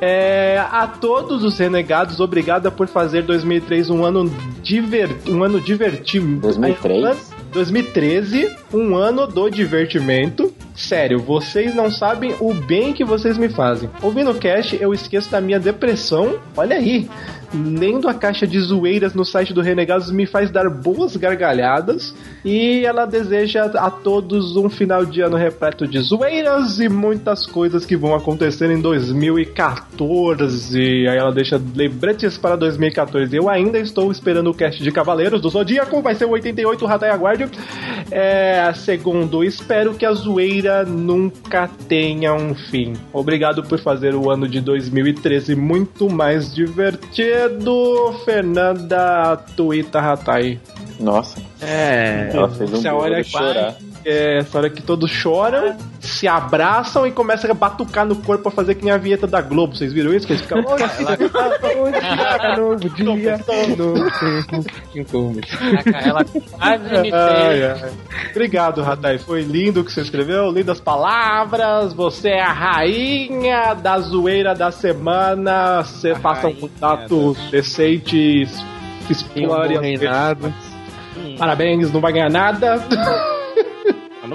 É, 0.00 0.64
a 0.70 0.86
todos 0.86 1.44
os 1.44 1.58
renegados, 1.58 2.20
obrigada 2.20 2.70
por 2.70 2.88
fazer 2.88 3.22
2003 3.22 3.90
um 3.90 4.04
ano, 4.04 4.30
diver, 4.62 5.10
um 5.28 5.42
ano 5.42 5.60
divertido. 5.60 6.40
2003? 6.40 7.41
2013, 7.52 8.50
um 8.72 8.96
ano 8.96 9.26
do 9.26 9.48
divertimento. 9.50 10.52
Sério, 10.74 11.18
vocês 11.18 11.74
não 11.74 11.90
sabem 11.90 12.34
o 12.40 12.54
bem 12.54 12.92
que 12.92 13.04
vocês 13.04 13.36
me 13.36 13.48
fazem. 13.48 13.90
Ouvindo 14.00 14.30
o 14.30 14.34
cast, 14.34 14.76
eu 14.80 14.94
esqueço 14.94 15.30
da 15.30 15.40
minha 15.40 15.60
depressão. 15.60 16.38
Olha 16.56 16.76
aí. 16.76 17.08
Lendo 17.54 18.08
a 18.08 18.14
caixa 18.14 18.46
de 18.46 18.58
zoeiras 18.58 19.12
no 19.12 19.26
site 19.26 19.52
do 19.52 19.60
Renegados 19.60 20.10
me 20.10 20.24
faz 20.24 20.50
dar 20.50 20.70
boas 20.70 21.14
gargalhadas. 21.16 22.14
E 22.42 22.82
ela 22.86 23.04
deseja 23.04 23.66
a 23.66 23.90
todos 23.90 24.56
um 24.56 24.70
final 24.70 25.04
de 25.04 25.20
ano 25.20 25.36
repleto 25.36 25.86
de 25.86 26.00
zoeiras 26.00 26.80
e 26.80 26.88
muitas 26.88 27.46
coisas 27.46 27.84
que 27.84 27.94
vão 27.94 28.14
acontecer 28.14 28.70
em 28.70 28.80
2014. 28.80 30.78
Aí 30.80 31.16
ela 31.16 31.30
deixa 31.30 31.60
lembrantes 31.76 32.38
para 32.38 32.56
2014. 32.56 33.36
Eu 33.36 33.50
ainda 33.50 33.78
estou 33.78 34.10
esperando 34.10 34.48
o 34.50 34.54
cast 34.54 34.82
de 34.82 34.90
Cavaleiros 34.90 35.42
do 35.42 35.50
Zodíaco. 35.50 36.00
Vai 36.00 36.14
ser 36.14 36.24
o 36.24 36.30
88 36.30 36.86
Ratai 36.86 37.10
Aguarde. 37.10 37.50
É, 38.10 38.72
segundo, 38.74 39.44
espero 39.44 39.92
que 39.94 40.06
a 40.06 40.12
zoeira 40.12 40.71
nunca 40.86 41.68
tenha 41.88 42.34
um 42.34 42.54
fim. 42.54 42.94
Obrigado 43.12 43.62
por 43.62 43.78
fazer 43.80 44.14
o 44.14 44.30
ano 44.30 44.48
de 44.48 44.60
2013 44.60 45.54
muito 45.54 46.08
mais 46.10 46.54
divertido, 46.54 48.14
Fernanda 48.24 49.36
Tuita 49.56 50.00
Ratai. 50.00 50.58
Nossa. 50.98 51.40
É, 51.60 52.30
Ela 52.32 52.48
fez 52.48 52.72
um 52.72 52.76
essa 52.76 52.94
hora 52.94 53.22
que, 53.22 53.30
chorar. 53.30 53.76
é 54.04 54.38
essa 54.38 54.58
hora 54.58 54.70
que 54.70 54.82
todos 54.82 55.10
choram, 55.10 55.76
se 56.22 56.28
abraçam 56.28 57.04
e 57.04 57.10
começam 57.10 57.50
a 57.50 57.54
batucar 57.54 58.06
no 58.06 58.14
corpo 58.14 58.44
pra 58.44 58.52
fazer 58.52 58.76
que 58.76 58.84
nem 58.84 58.94
a 58.94 58.96
vinheta 58.96 59.26
da 59.26 59.40
Globo. 59.40 59.74
Vocês 59.74 59.92
viram 59.92 60.14
isso? 60.14 60.24
Que 60.24 60.34
eles 60.34 60.42
ficam. 60.42 60.62
Dia, 60.62 62.54
novo 62.56 62.88
dia, 62.90 63.40
novo 63.76 64.04
tempo. 64.94 65.40
Ela 65.92 66.24
quase 66.24 67.00
me 67.00 67.12
Ai, 67.12 67.58
fez. 67.58 67.82
ai. 67.82 67.92
Obrigado, 68.30 68.82
Ratai. 68.82 69.18
Foi 69.18 69.42
lindo 69.42 69.80
o 69.80 69.84
que 69.84 69.90
você 69.90 70.02
escreveu, 70.02 70.52
lindas 70.52 70.78
palavras. 70.80 71.92
Você 71.92 72.28
é 72.28 72.40
a 72.40 72.52
rainha 72.52 73.74
da 73.74 73.98
zoeira 73.98 74.54
da 74.54 74.70
semana. 74.70 75.82
Você 75.82 76.14
faça 76.14 76.46
um 76.46 76.54
contatos 76.54 77.36
decentes, 77.50 78.64
explore 79.10 79.76
as. 79.76 80.54
Parabéns, 81.36 81.90
não 81.90 82.00
vai 82.00 82.12
ganhar 82.12 82.30
nada. 82.30 82.76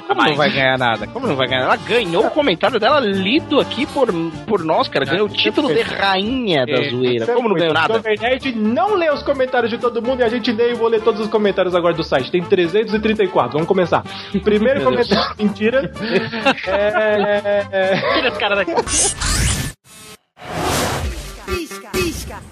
Como 0.01 0.23
não 0.23 0.35
vai 0.35 0.49
ganhar 0.51 0.77
nada? 0.77 1.07
Como 1.07 1.27
não 1.27 1.35
vai 1.35 1.47
ganhar? 1.47 1.63
Ela 1.63 1.75
ganhou 1.77 2.25
o 2.25 2.31
comentário 2.31 2.79
dela 2.79 2.99
lido 2.99 3.59
aqui 3.59 3.85
por, 3.85 4.07
por 4.47 4.63
nós, 4.63 4.87
cara. 4.87 5.05
Ganhou 5.05 5.27
o 5.27 5.29
título 5.29 5.67
de 5.73 5.81
rainha 5.81 6.65
da 6.65 6.73
É, 6.83 6.89
zoeira. 6.89 7.25
é 7.25 7.33
Como 7.33 7.49
não 7.49 7.55
ganhou 7.55 7.73
nada? 7.73 7.93
Jovem 7.95 8.17
Nerd 8.19 8.55
não 8.55 8.95
lê 8.95 9.09
os 9.11 9.23
comentários 9.23 9.69
de 9.71 9.77
todo 9.77 10.01
mundo 10.01 10.21
e 10.21 10.23
a 10.23 10.29
gente 10.29 10.51
lê 10.51 10.71
e 10.71 10.75
vou 10.75 10.87
ler 10.87 11.01
todos 11.01 11.21
os 11.21 11.27
comentários 11.27 11.73
agora 11.75 11.93
do 11.93 12.03
site. 12.03 12.29
Tem 12.31 12.43
334. 12.43 13.53
Vamos 13.53 13.67
começar. 13.67 14.03
Primeiro 14.43 14.81
Meu 14.87 14.91
Deus. 14.91 15.07
comentário, 15.07 15.35
mentira. 15.37 15.91
É, 16.67 17.65
é, 17.71 18.13
Tira 18.15 18.27
esse 18.29 18.39
cara 18.39 18.55
daqui. 18.55 18.71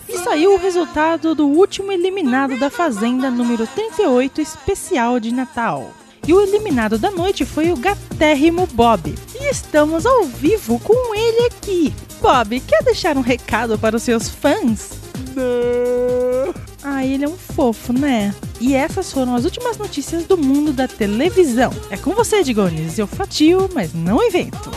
E 0.07 0.17
saiu 0.19 0.53
o 0.53 0.57
resultado 0.57 1.35
do 1.35 1.47
último 1.47 1.91
eliminado 1.91 2.57
da 2.57 2.69
Fazenda 2.69 3.29
número 3.29 3.67
38 3.67 4.41
especial 4.41 5.19
de 5.19 5.33
Natal. 5.33 5.91
E 6.27 6.33
o 6.33 6.41
eliminado 6.41 6.97
da 6.97 7.11
noite 7.11 7.45
foi 7.45 7.71
o 7.71 7.77
gatérrimo 7.77 8.67
Bob. 8.67 9.13
E 9.39 9.49
estamos 9.49 10.05
ao 10.05 10.23
vivo 10.23 10.79
com 10.79 11.15
ele 11.15 11.47
aqui. 11.47 11.93
Bob, 12.21 12.59
quer 12.61 12.83
deixar 12.83 13.17
um 13.17 13.21
recado 13.21 13.77
para 13.77 13.95
os 13.95 14.03
seus 14.03 14.27
fãs? 14.29 14.91
Não. 15.35 16.53
Ah, 16.83 17.05
ele 17.05 17.25
é 17.25 17.27
um 17.27 17.37
fofo, 17.37 17.93
né? 17.93 18.33
E 18.59 18.73
essas 18.73 19.11
foram 19.11 19.35
as 19.35 19.43
últimas 19.43 19.77
notícias 19.77 20.23
do 20.25 20.37
mundo 20.37 20.71
da 20.71 20.87
televisão. 20.87 21.71
É 21.89 21.97
com 21.97 22.11
você, 22.11 22.43
Digones. 22.43 22.97
Eu 22.97 23.05
fatio, 23.05 23.69
mas 23.73 23.93
não 23.93 24.23
invento. 24.23 24.71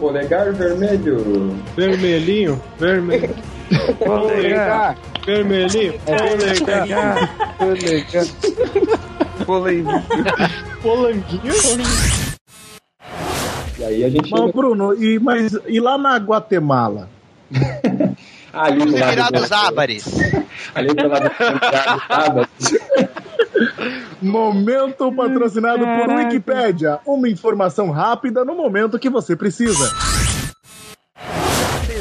Polegar 0.00 0.52
vermelho. 0.52 1.56
Vermelhinho, 1.76 2.60
vermelho. 2.78 3.34
Polegar. 4.04 4.98
Vermelhinho, 5.24 5.94
Polegar. 6.00 7.56
Polegar. 7.58 8.26
Polegar. 9.46 10.04
Polanguinho. 10.82 11.52
E 13.78 13.84
aí 13.84 14.04
a 14.04 14.08
gente. 14.10 14.30
Mas, 14.30 14.52
Bruno, 14.52 14.94
e, 14.94 15.18
mas, 15.18 15.56
e 15.66 15.80
lá 15.80 15.96
na 15.96 16.16
Guatemala? 16.16 17.08
Ali 18.52 18.80
lado 18.80 18.96
Emirados 18.98 19.48
do- 19.48 19.54
Árabes. 19.54 20.04
Ali 20.74 20.88
do 20.92 21.08
lado 21.08 21.22
do 21.24 22.12
Árabes. 22.12 22.74
Momento 24.20 25.10
patrocinado 25.12 25.78
por 25.78 26.06
Caraca. 26.06 26.14
Wikipédia. 26.28 26.98
Uma 27.06 27.28
informação 27.30 27.90
rápida 27.90 28.44
no 28.44 28.54
momento 28.54 28.98
que 28.98 29.08
você 29.08 29.34
precisa. 29.34 29.90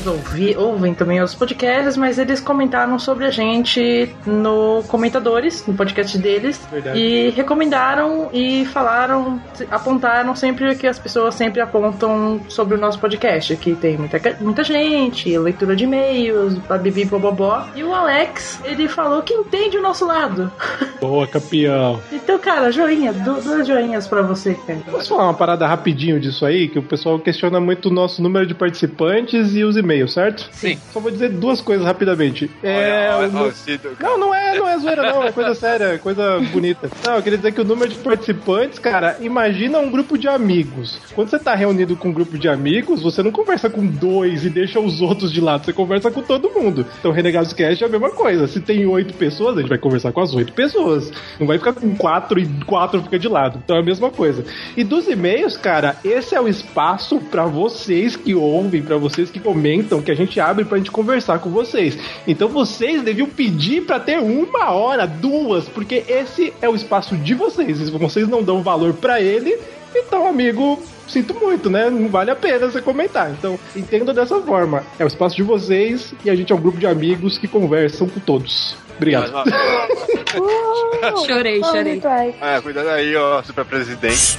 Vocês 0.01 0.07
ouvi, 0.07 0.55
ouvem 0.57 0.93
também 0.95 1.21
os 1.21 1.35
podcasts, 1.35 1.95
mas 1.95 2.17
eles 2.17 2.39
comentaram 2.39 2.97
sobre 2.97 3.25
a 3.25 3.29
gente 3.29 4.09
no 4.25 4.81
Comentadores, 4.87 5.65
no 5.67 5.75
podcast 5.75 6.17
deles. 6.17 6.59
Verdade. 6.71 6.99
E 6.99 7.29
recomendaram 7.29 8.27
e 8.33 8.65
falaram, 8.65 9.39
apontaram 9.69 10.35
sempre 10.35 10.71
o 10.71 10.75
que 10.75 10.87
as 10.87 10.97
pessoas 10.97 11.35
sempre 11.35 11.61
apontam 11.61 12.41
sobre 12.49 12.75
o 12.75 12.79
nosso 12.79 12.97
podcast. 12.99 13.55
Que 13.57 13.75
tem 13.75 13.95
muita, 13.97 14.19
muita 14.39 14.63
gente, 14.63 15.37
leitura 15.37 15.75
de 15.75 15.83
e-mails, 15.83 16.55
babibi 16.67 17.05
bobobó. 17.05 17.63
E 17.75 17.83
o 17.83 17.93
Alex, 17.93 18.59
ele 18.65 18.87
falou 18.87 19.21
que 19.21 19.33
entende 19.35 19.77
o 19.77 19.81
nosso 19.83 20.05
lado. 20.07 20.51
Boa, 20.99 21.27
campeão. 21.27 21.99
Então, 22.11 22.39
cara, 22.39 22.71
joinha, 22.71 23.13
du- 23.13 23.41
duas 23.41 23.67
joinhas 23.67 24.07
pra 24.07 24.21
você, 24.23 24.55
cara. 24.55 24.79
Posso 24.89 25.09
falar 25.09 25.25
uma 25.25 25.33
parada 25.33 25.67
rapidinho 25.67 26.19
disso 26.19 26.43
aí? 26.45 26.67
Que 26.67 26.79
o 26.79 26.83
pessoal 26.83 27.19
questiona 27.19 27.59
muito 27.59 27.89
o 27.89 27.93
nosso 27.93 28.21
número 28.21 28.45
de 28.47 28.53
participantes 28.55 29.55
e 29.55 29.63
os 29.63 29.75
e-mails, 29.77 29.90
certo? 30.07 30.47
Sim. 30.51 30.77
Só 30.91 30.99
vou 30.99 31.11
dizer 31.11 31.29
duas 31.29 31.61
coisas 31.61 31.85
rapidamente. 31.85 32.49
É, 32.63 33.09
Olha, 33.11 33.17
olha, 33.17 33.27
nu- 33.27 33.47
o 33.47 33.51
Cido, 33.51 33.89
Não, 33.99 34.17
não 34.17 34.33
é, 34.33 34.57
não 34.57 34.67
é 34.67 34.77
zoeira, 34.79 35.03
não. 35.13 35.23
É 35.23 35.31
coisa 35.31 35.53
séria, 35.55 35.83
é 35.85 35.97
coisa 35.97 36.39
bonita. 36.51 36.89
Não, 37.05 37.15
eu 37.15 37.21
queria 37.23 37.37
dizer 37.37 37.51
que 37.51 37.61
o 37.61 37.65
número 37.65 37.89
de 37.91 37.97
participantes, 37.99 38.79
cara, 38.79 39.17
imagina 39.21 39.79
um 39.79 39.89
grupo 39.89 40.17
de 40.17 40.27
amigos. 40.27 40.99
Quando 41.15 41.29
você 41.29 41.39
tá 41.39 41.55
reunido 41.55 41.95
com 41.95 42.09
um 42.09 42.13
grupo 42.13 42.37
de 42.37 42.47
amigos, 42.47 43.01
você 43.01 43.21
não 43.23 43.31
conversa 43.31 43.69
com 43.69 43.85
dois 43.85 44.45
e 44.45 44.49
deixa 44.49 44.79
os 44.79 45.01
outros 45.01 45.31
de 45.31 45.41
lado, 45.41 45.65
você 45.65 45.73
conversa 45.73 46.09
com 46.11 46.21
todo 46.21 46.49
mundo. 46.49 46.85
Então, 46.99 47.11
Renegados 47.11 47.53
Cast 47.53 47.83
é 47.83 47.87
a 47.87 47.89
mesma 47.89 48.09
coisa. 48.11 48.47
Se 48.47 48.59
tem 48.59 48.85
oito 48.85 49.13
pessoas, 49.13 49.57
a 49.57 49.59
gente 49.61 49.69
vai 49.69 49.77
conversar 49.77 50.11
com 50.11 50.21
as 50.21 50.33
oito 50.33 50.53
pessoas. 50.53 51.11
Não 51.39 51.47
vai 51.47 51.57
ficar 51.57 51.73
com 51.73 51.95
quatro 51.95 52.39
e 52.39 52.47
quatro 52.65 53.01
fica 53.01 53.17
de 53.19 53.27
lado. 53.27 53.61
Então 53.63 53.75
é 53.75 53.79
a 53.79 53.83
mesma 53.83 54.09
coisa. 54.09 54.43
E 54.75 54.83
dos 54.83 55.07
e-mails, 55.07 55.57
cara, 55.57 55.95
esse 56.03 56.35
é 56.35 56.41
o 56.41 56.47
espaço 56.47 57.19
pra 57.31 57.45
vocês 57.45 58.15
que 58.15 58.33
ouvem, 58.35 58.81
pra 58.81 58.97
vocês 58.97 59.29
que 59.29 59.39
comentam, 59.39 59.80
que 60.01 60.11
a 60.11 60.15
gente 60.15 60.39
abre 60.39 60.65
pra 60.65 60.77
gente 60.77 60.91
conversar 60.91 61.39
com 61.39 61.49
vocês. 61.49 61.97
Então 62.27 62.47
vocês 62.47 63.01
deviam 63.01 63.27
pedir 63.27 63.81
pra 63.81 63.99
ter 63.99 64.19
uma 64.19 64.71
hora, 64.71 65.05
duas, 65.05 65.67
porque 65.67 66.03
esse 66.07 66.53
é 66.61 66.69
o 66.69 66.75
espaço 66.75 67.15
de 67.17 67.33
vocês. 67.33 67.77
Se 67.77 67.91
vocês 67.91 68.27
não 68.27 68.43
dão 68.43 68.61
valor 68.61 68.93
pra 68.93 69.21
ele, 69.21 69.57
então, 69.95 70.27
amigo, 70.27 70.81
sinto 71.07 71.33
muito, 71.33 71.69
né? 71.69 71.89
Não 71.89 72.07
vale 72.07 72.31
a 72.31 72.35
pena 72.35 72.67
você 72.67 72.81
comentar. 72.81 73.31
Então, 73.31 73.59
entenda 73.75 74.13
dessa 74.13 74.39
forma. 74.41 74.83
É 74.97 75.03
o 75.03 75.07
espaço 75.07 75.35
de 75.35 75.43
vocês 75.43 76.13
e 76.23 76.29
a 76.29 76.35
gente 76.35 76.51
é 76.51 76.55
um 76.55 76.61
grupo 76.61 76.77
de 76.77 76.87
amigos 76.87 77.37
que 77.37 77.47
conversam 77.47 78.07
com 78.07 78.19
todos. 78.19 78.75
Obrigado. 78.95 79.31
Chorei, 81.25 81.61
chorei. 81.63 82.01
É, 82.39 82.61
cuidado 82.61 82.89
aí, 82.89 83.15
ó, 83.15 83.41
super 83.43 83.65
presidente. 83.65 84.37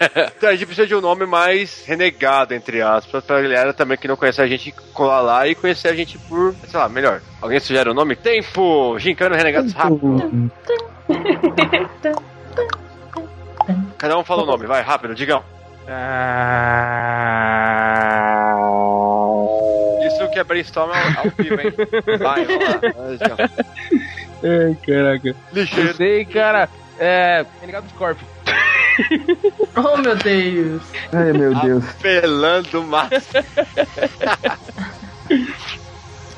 Então 0.00 0.48
a 0.48 0.52
gente 0.52 0.66
precisa 0.66 0.86
de 0.86 0.94
um 0.94 1.00
nome 1.00 1.26
mais 1.26 1.84
renegado, 1.84 2.54
entre 2.54 2.80
aspas, 2.80 3.22
pra 3.22 3.42
galera 3.42 3.74
também 3.74 3.98
que 3.98 4.08
não 4.08 4.16
conhece 4.16 4.40
a 4.40 4.46
gente 4.46 4.72
colar 4.94 5.20
lá 5.20 5.46
e 5.46 5.54
conhecer 5.54 5.88
a 5.88 5.94
gente 5.94 6.16
por, 6.18 6.54
sei 6.66 6.80
lá, 6.80 6.88
melhor. 6.88 7.20
Alguém 7.40 7.60
sugere 7.60 7.90
o 7.90 7.94
nome? 7.94 8.16
Tempo! 8.16 8.98
Gincana 8.98 9.36
Renegados 9.36 9.72
Rápido. 9.74 10.50
Cada 13.98 14.18
um 14.18 14.24
fala 14.24 14.42
o 14.42 14.46
nome, 14.46 14.66
vai, 14.66 14.82
rápido, 14.82 15.14
digam. 15.14 15.44
Isso 20.06 20.30
que 20.30 20.38
é 20.38 20.44
brainstorm 20.44 20.90
ao, 20.90 21.24
ao 21.24 21.30
vivo, 21.36 21.60
hein? 21.60 21.72
Vai, 22.18 22.44
vamos 22.46 23.20
lá. 23.20 23.50
Ai, 24.42 24.76
caraca. 24.86 25.36
Ligeiro. 25.52 25.90
Eu 25.90 25.94
sei, 25.94 26.24
cara. 26.24 26.68
É. 26.98 27.44
Renegado 27.60 27.88
Scorpio. 27.90 28.26
Oh, 29.76 29.96
meu 29.96 30.16
Deus. 30.16 30.82
Ai, 31.12 31.32
meu 31.32 31.54
Deus. 31.54 31.84
Apelando 31.90 32.82
mais. 32.82 33.10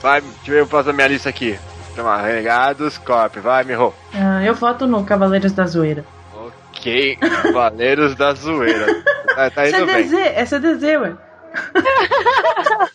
vai, 0.01 0.21
deixa 0.21 0.53
eu 0.53 0.67
fazer 0.67 0.93
minha 0.93 1.09
lista 1.09 1.29
aqui. 1.29 1.59
Toma, 1.97 2.17
Renegados, 2.23 2.99
Corp, 2.99 3.37
vai, 3.37 3.65
Miho. 3.65 3.93
Ah, 4.15 4.43
eu 4.45 4.55
voto 4.55 4.87
no 4.87 5.05
Cavaleiros 5.05 5.53
da 5.53 5.67
Zoeira. 5.67 6.05
Ok, 6.35 7.17
Cavaleiros 7.17 8.15
da 8.15 8.33
Zoeira. 8.35 9.03
Tá, 9.35 9.51
tá 9.51 9.69
indo 9.69 9.87
bem. 9.87 10.09
CDZ, 10.09 10.15
é 10.35 10.45
CDZ, 10.47 10.83
ué. 11.01 11.13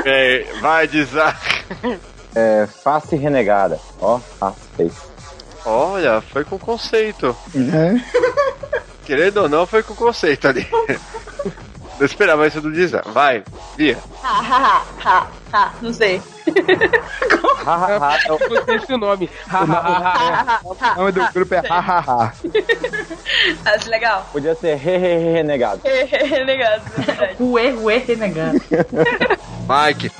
Ok, 0.00 0.46
vai, 0.62 0.86
Dizar. 0.88 1.38
É, 2.34 2.66
face 2.66 3.16
renegada. 3.16 3.78
Ó, 4.00 4.18
face 4.18 4.60
face. 4.76 5.10
Olha, 5.64 6.20
foi 6.20 6.44
com 6.44 6.58
conceito. 6.58 7.36
É. 7.54 8.00
Querendo 9.04 9.38
ou 9.38 9.48
não, 9.48 9.66
foi 9.66 9.82
com 9.82 9.94
conceito 9.94 10.48
ali. 10.48 10.66
Não 11.98 12.06
esperava 12.06 12.46
isso 12.46 12.60
do 12.60 12.72
Dizar. 12.72 13.02
Vai, 13.08 13.44
Bia. 13.76 13.98
Ha, 14.22 14.28
ha, 14.28 14.56
ha, 14.56 14.86
ha, 15.04 15.30
ha, 15.52 15.74
não 15.82 15.92
sei. 15.92 16.22
Eu 18.26 18.38
não 18.66 18.86
sei 18.86 18.94
o 18.94 18.98
nome. 18.98 19.30
Ha, 19.48 19.58
ha, 19.58 19.62
ha, 19.64 20.60
ha. 20.80 20.92
O 20.94 20.98
nome 20.98 21.12
do 21.12 21.32
grupo 21.32 21.54
é 21.54 21.58
Ha 21.58 21.78
Ha 21.78 22.00
Ha. 22.00 22.32
Acho 23.66 23.90
legal. 23.90 24.26
Podia 24.32 24.54
ser 24.54 24.76
re, 24.76 24.96
re, 24.96 25.18
re 25.18 25.32
renegado. 25.32 25.80
Renegado, 25.84 26.82
verdade. 26.96 27.36
Ué, 27.40 27.72
ué, 27.72 27.98
renegado. 27.98 28.60
Mike. 29.68 30.10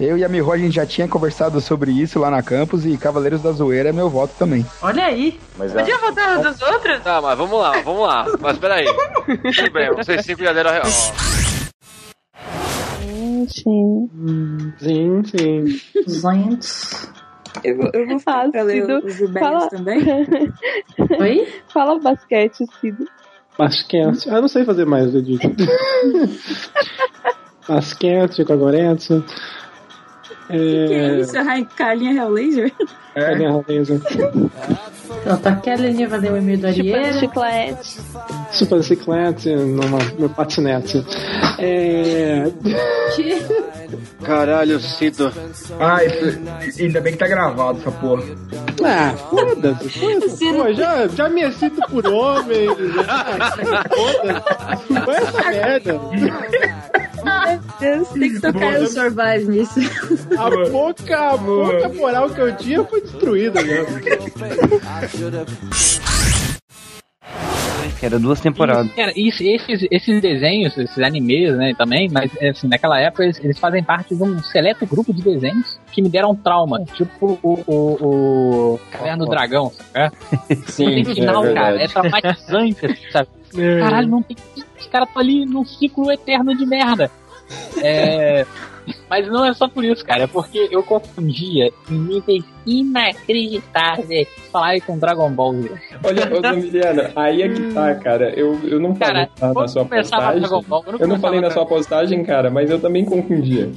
Eu 0.00 0.16
e 0.18 0.24
a 0.24 0.28
Miho, 0.28 0.50
a 0.50 0.58
gente 0.58 0.74
já 0.74 0.86
tinha 0.86 1.06
conversado 1.06 1.60
sobre 1.60 1.92
isso 1.92 2.18
lá 2.18 2.30
na 2.30 2.42
campus 2.42 2.84
e 2.84 2.96
Cavaleiros 2.96 3.42
da 3.42 3.52
Zoeira 3.52 3.90
é 3.90 3.92
meu 3.92 4.08
voto 4.08 4.34
também. 4.38 4.66
Olha 4.80 5.04
aí. 5.06 5.38
Mas 5.56 5.72
Podia 5.72 5.96
votar 5.98 6.38
nos 6.38 6.56
dos 6.58 6.68
outros? 6.68 7.00
Tá, 7.02 7.20
mas 7.20 7.38
vamos 7.38 7.60
lá, 7.60 7.72
vamos 7.84 8.06
lá. 8.06 8.26
Mas 8.40 8.58
peraí. 8.58 8.84
Tudo 9.54 9.72
bem, 9.72 9.94
vocês 9.94 10.24
cinco 10.24 10.42
já 10.42 10.52
deram 10.52 10.70
a 10.70 10.72
real. 10.74 10.86
Sim. 13.48 14.08
Sim, 14.78 15.22
sim. 15.24 15.66
Gente. 16.06 17.12
Eu 17.64 17.76
vou, 17.76 17.90
eu 17.92 18.06
vou 18.06 18.18
falar, 18.18 18.50
Cido. 18.50 18.98
os 19.04 19.18
Fala... 19.38 19.68
também? 19.68 19.98
Oi? 21.20 21.48
Fala 21.72 21.98
basquete, 21.98 22.64
Cido. 22.80 23.06
Basquete. 23.58 24.28
Ah, 24.30 24.40
não 24.40 24.48
sei 24.48 24.64
fazer 24.64 24.86
mais, 24.86 25.14
Edith. 25.14 25.40
Basquete, 27.68 28.44
Cagorento. 28.44 29.18
O 29.18 30.52
que, 30.52 30.86
que 30.88 30.94
é 30.94 31.20
isso? 31.20 31.38
Ai, 31.38 31.66
Carlinha 31.76 32.22
Hellraiser? 32.22 32.72
É. 33.14 33.32
Hellraiser. 33.34 34.00
Então, 35.20 35.36
tá 35.36 35.50
aqui 35.50 35.70
a 35.70 35.76
vai 36.08 36.20
dar 36.20 36.32
o 36.32 36.36
e-mail 36.36 36.58
do 36.58 36.66
Arieira. 36.66 37.12
Chiclete. 37.12 38.00
Super 38.50 38.78
bicicleta 38.78 39.56
numa, 39.56 39.98
no 40.18 40.28
patinete. 40.28 41.04
É. 41.58 42.50
Caralho, 44.22 44.80
Cido. 44.80 45.32
Ai, 45.78 46.06
ainda 46.78 47.00
bem 47.00 47.12
que 47.12 47.18
tá 47.18 47.28
gravado 47.28 47.78
essa 47.80 47.90
porra. 47.92 48.22
Ah, 48.84 49.14
foda-se, 49.30 49.88
foda-se. 49.90 50.52
Pô, 50.52 50.72
já, 50.72 51.06
já 51.08 51.28
me 51.28 51.42
excito 51.42 51.80
por 51.88 52.06
homem. 52.06 52.66
Já, 52.94 53.84
foda-se. 53.88 55.04
Foi 55.04 55.14
essa 55.14 55.50
merda. 55.50 56.00
Deus, 57.82 58.08
tem 58.10 58.32
que 58.32 58.40
tocar 58.40 58.80
o 58.80 58.86
Survive 58.86 59.50
nisso. 59.50 59.80
A 60.38 60.70
pouca, 60.70 61.30
a 61.30 61.38
pouca 61.38 61.88
moral 61.88 62.30
que 62.30 62.40
eu 62.40 62.56
tinha 62.56 62.84
foi 62.84 63.00
destruída. 63.00 63.60
Que 67.98 68.06
era 68.06 68.18
duas 68.18 68.40
temporadas. 68.40 68.92
Cara, 68.94 69.12
esses, 69.16 69.86
esses 69.90 70.20
desenhos, 70.20 70.76
esses 70.78 70.98
animes, 70.98 71.56
né, 71.56 71.72
também, 71.76 72.08
mas 72.10 72.30
assim, 72.40 72.68
naquela 72.68 73.00
época 73.00 73.24
eles, 73.24 73.38
eles 73.40 73.58
fazem 73.58 73.82
parte 73.82 74.14
de 74.14 74.22
um 74.22 74.40
seleto 74.42 74.86
grupo 74.86 75.12
de 75.12 75.22
desenhos 75.22 75.78
que 75.92 76.00
me 76.00 76.08
deram 76.08 76.34
trauma. 76.34 76.84
Tipo 76.94 77.38
o, 77.42 77.60
o, 77.66 78.74
o 78.74 78.80
Caverna 78.90 79.24
do 79.24 79.30
Dragão, 79.30 79.72
sabe? 79.92 80.16
Sim, 80.66 80.86
o 80.86 80.88
original, 80.88 81.46
é 81.46 81.54
cara, 81.54 81.82
é 81.82 81.88
traumatizante, 81.88 83.10
sabe? 83.10 83.28
Caralho, 83.80 84.08
não 84.08 84.22
tem. 84.22 84.36
Os 84.78 84.86
caras 84.86 85.08
estão 85.08 85.22
ali 85.22 85.44
num 85.44 85.64
ciclo 85.64 86.10
eterno 86.10 86.56
de 86.56 86.66
merda. 86.66 87.10
É. 87.82 88.46
Mas 89.08 89.28
não 89.28 89.44
é 89.44 89.54
só 89.54 89.68
por 89.68 89.84
isso, 89.84 90.04
cara. 90.04 90.24
É 90.24 90.26
porque 90.26 90.68
eu 90.70 90.82
confundia 90.82 91.72
em 91.90 91.94
níveis 91.94 92.44
inacreditáveis 92.66 94.28
falar 94.50 94.80
com 94.80 94.98
Dragon 94.98 95.30
Ball 95.30 95.54
Z. 95.54 95.70
Olha, 96.04 96.36
ô 96.36 96.40
Zamiliano, 96.40 97.02
aí 97.14 97.42
é 97.42 97.48
que 97.48 97.72
tá, 97.72 97.94
cara. 97.94 98.30
Eu, 98.30 98.58
eu 98.64 98.80
não 98.80 98.94
falei 98.94 99.26
Cara, 99.26 99.54
na- 99.54 99.68
sua 99.68 99.84
postagem. 99.84 100.42
Ball, 100.66 100.84
eu 100.86 100.92
não 100.92 100.98
Eu 100.98 101.08
não 101.08 101.20
falei 101.20 101.40
na 101.40 101.50
sua 101.50 101.66
postagem, 101.66 102.24
cara, 102.24 102.50
mas 102.50 102.70
eu 102.70 102.80
também 102.80 103.04
confundia. 103.04 103.70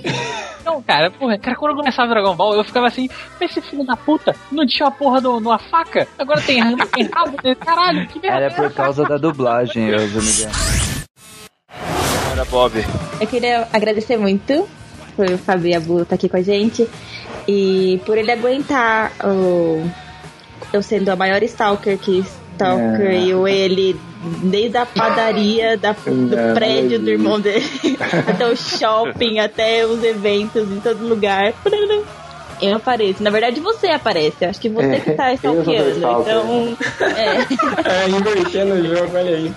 Não, 0.65 0.81
cara, 0.81 1.11
porra, 1.11 1.37
cara, 1.37 1.55
quando 1.55 1.71
eu 1.71 1.77
começava 1.77 2.09
Dragon 2.09 2.35
Ball, 2.35 2.55
eu 2.55 2.63
ficava 2.63 2.87
assim, 2.87 3.07
esse 3.39 3.61
filho 3.61 3.85
da 3.85 3.95
puta, 3.95 4.35
não 4.51 4.65
tinha 4.65 4.87
a 4.87 4.91
porra 4.91 5.21
de 5.21 5.27
uma 5.27 5.59
faca, 5.59 6.07
agora 6.17 6.41
tem, 6.41 6.59
tem 6.87 7.07
rabo, 7.13 7.37
né? 7.43 7.53
caralho, 7.53 8.07
que 8.07 8.19
merda. 8.19 8.37
Era 8.37 8.51
por 8.53 8.73
causa 8.73 9.03
da 9.03 9.17
dublagem, 9.17 9.89
eu 9.89 9.99
Zamiliano. 9.99 10.94
Bob. 12.55 12.71
Eu 13.19 13.27
queria 13.27 13.67
agradecer 13.73 14.15
muito 14.15 14.65
por 15.13 15.29
o 15.29 15.37
Fábio 15.37 15.67
e 15.67 15.73
estar 16.03 16.15
aqui 16.15 16.29
com 16.29 16.37
a 16.37 16.41
gente 16.41 16.87
e 17.45 17.99
por 18.05 18.17
ele 18.17 18.31
aguentar 18.31 19.11
o, 19.21 19.85
eu 20.71 20.81
sendo 20.81 21.09
a 21.09 21.17
maior 21.17 21.43
stalker 21.43 21.97
que 21.97 22.23
stalker 22.53 23.11
ele 23.45 23.99
desde 24.41 24.77
a 24.77 24.85
padaria 24.85 25.75
da, 25.75 25.91
do 25.91 26.11
Não, 26.13 26.53
prédio 26.53 26.97
do 26.97 27.09
irmão 27.09 27.41
dele 27.41 27.65
até 28.25 28.47
o 28.47 28.55
shopping, 28.55 29.39
até 29.39 29.85
os 29.85 30.01
eventos 30.01 30.71
em 30.71 30.79
todo 30.79 31.05
lugar. 31.05 31.53
Eu 32.61 32.77
apareço. 32.77 33.21
Na 33.21 33.29
verdade, 33.29 33.59
você 33.59 33.87
aparece. 33.87 34.37
Eu 34.41 34.49
acho 34.49 34.59
que 34.61 34.69
você 34.69 34.99
que 34.99 35.11
tá 35.11 35.31
É, 35.31 35.33
eu 35.43 35.63
sou 35.63 35.73
stalkeando. 35.89 36.77
Então, 36.79 37.07
é. 37.17 37.35
É, 38.05 38.09
invertendo 38.09 38.73
o 38.75 38.95
jogo, 38.95 39.17
olha 39.17 39.35
aí. 39.35 39.53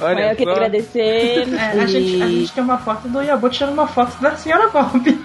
Mas 0.00 0.30
eu 0.30 0.36
queria 0.36 0.52
agradecer. 0.52 1.48
É, 1.54 1.58
a, 1.80 1.84
e- 1.84 1.88
gente, 1.88 2.22
a 2.22 2.26
gente 2.26 2.52
tem 2.52 2.62
uma 2.64 2.78
foto 2.78 3.08
do 3.08 3.22
Yabu 3.22 3.48
tirando 3.48 3.72
uma 3.72 3.86
foto 3.86 4.20
da 4.20 4.36
senhora 4.36 4.68
Bob. 4.68 5.18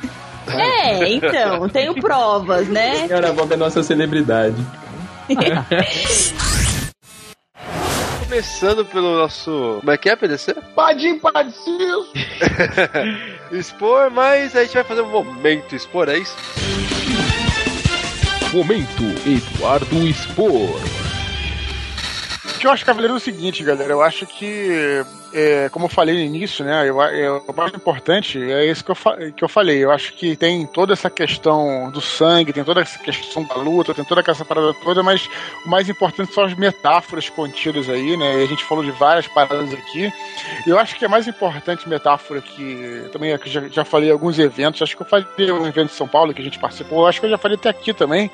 É, 0.48 1.10
então, 1.14 1.68
tenho 1.70 1.96
provas, 1.96 2.68
né? 2.68 3.08
Senhora 3.08 3.32
Bob 3.34 3.52
é 3.54 3.58
nossa 3.58 3.82
celebridade. 3.82 4.56
Começando 8.20 8.84
pelo 8.86 9.16
nosso. 9.18 9.78
Como 9.80 9.92
é 9.92 9.98
que 9.98 10.10
é, 10.10 10.16
PDC? 10.16 10.56
Padim, 10.76 11.20
padim! 11.20 11.54
expor, 13.52 14.10
mas 14.10 14.56
a 14.56 14.64
gente 14.64 14.74
vai 14.74 14.84
fazer 14.84 15.02
um 15.02 15.10
momento 15.10 15.76
expor, 15.76 16.10
é 16.10 16.18
isso? 16.18 16.36
Momento 18.54 19.04
Eduardo 19.26 20.08
Expor. 20.08 20.80
O 22.46 22.60
que 22.60 22.68
eu 22.68 22.72
acho, 22.72 22.86
Cavaleiro, 22.86 23.16
é 23.16 23.18
o 23.18 23.20
seguinte, 23.20 23.64
galera. 23.64 23.92
Eu 23.92 24.02
acho 24.02 24.28
que, 24.28 25.04
é, 25.34 25.70
como 25.70 25.86
eu 25.86 25.90
falei 25.90 26.16
no 26.16 26.22
início, 26.22 26.64
né? 26.64 26.88
Eu, 26.88 27.02
é, 27.02 27.30
o 27.32 27.54
mais 27.56 27.74
importante 27.74 28.40
é 28.40 28.66
isso 28.66 28.84
que 28.84 28.92
eu, 28.92 29.32
que 29.34 29.44
eu 29.44 29.50
falei. 29.50 29.84
Eu 29.84 29.92
acho 29.92 30.14
que 30.14 30.36
tem 30.36 30.66
toda 30.66 30.94
essa 30.94 31.10
questão 31.10 31.90
do 31.92 32.00
sangue, 32.00 32.54
tem 32.54 32.64
toda 32.64 32.82
essa 32.82 33.00
questão 33.00 33.44
da 33.44 33.56
luta, 33.56 33.94
tem 33.94 34.06
toda 34.06 34.24
essa 34.26 34.46
parada 34.46 34.74
toda, 34.84 35.02
mas 35.02 35.28
o 35.66 35.70
mais 35.70 35.90
importante 35.90 36.34
são 36.34 36.44
as 36.44 36.54
metáforas 36.54 37.30
contidas 37.30 37.90
aí, 37.90 38.16
né? 38.16 38.42
E 38.42 38.44
a 38.44 38.48
gente 38.48 38.64
falou 38.64 38.84
de 38.84 38.92
várias 38.92 39.28
paradas 39.28 39.74
aqui. 39.74 40.12
Eu 40.68 40.78
acho 40.78 40.96
que 40.98 41.06
a 41.06 41.10
mais 41.10 41.28
importante 41.28 41.90
metáfora 41.90 42.42
que 42.42 43.10
também 43.12 43.32
é 43.32 43.38
que 43.38 43.50
já, 43.50 43.68
já 43.68 43.84
falei 43.84 44.10
em 44.10 44.12
alguns 44.12 44.38
eventos, 44.38 44.82
acho 44.82 44.96
que 44.96 45.02
eu 45.02 45.08
falei 45.08 45.26
um 45.52 45.66
evento 45.66 45.90
de 45.90 45.96
São 45.96 46.08
Paulo 46.08 46.34
que 46.34 46.42
a 46.42 46.46
gente 46.46 46.60
participou, 46.60 47.08
acho 47.08 47.20
que 47.20 47.26
eu 47.26 47.32
já 47.32 47.38
falei 47.38 47.58
até 47.58 47.70
aqui 47.70 47.94
também 47.94 48.30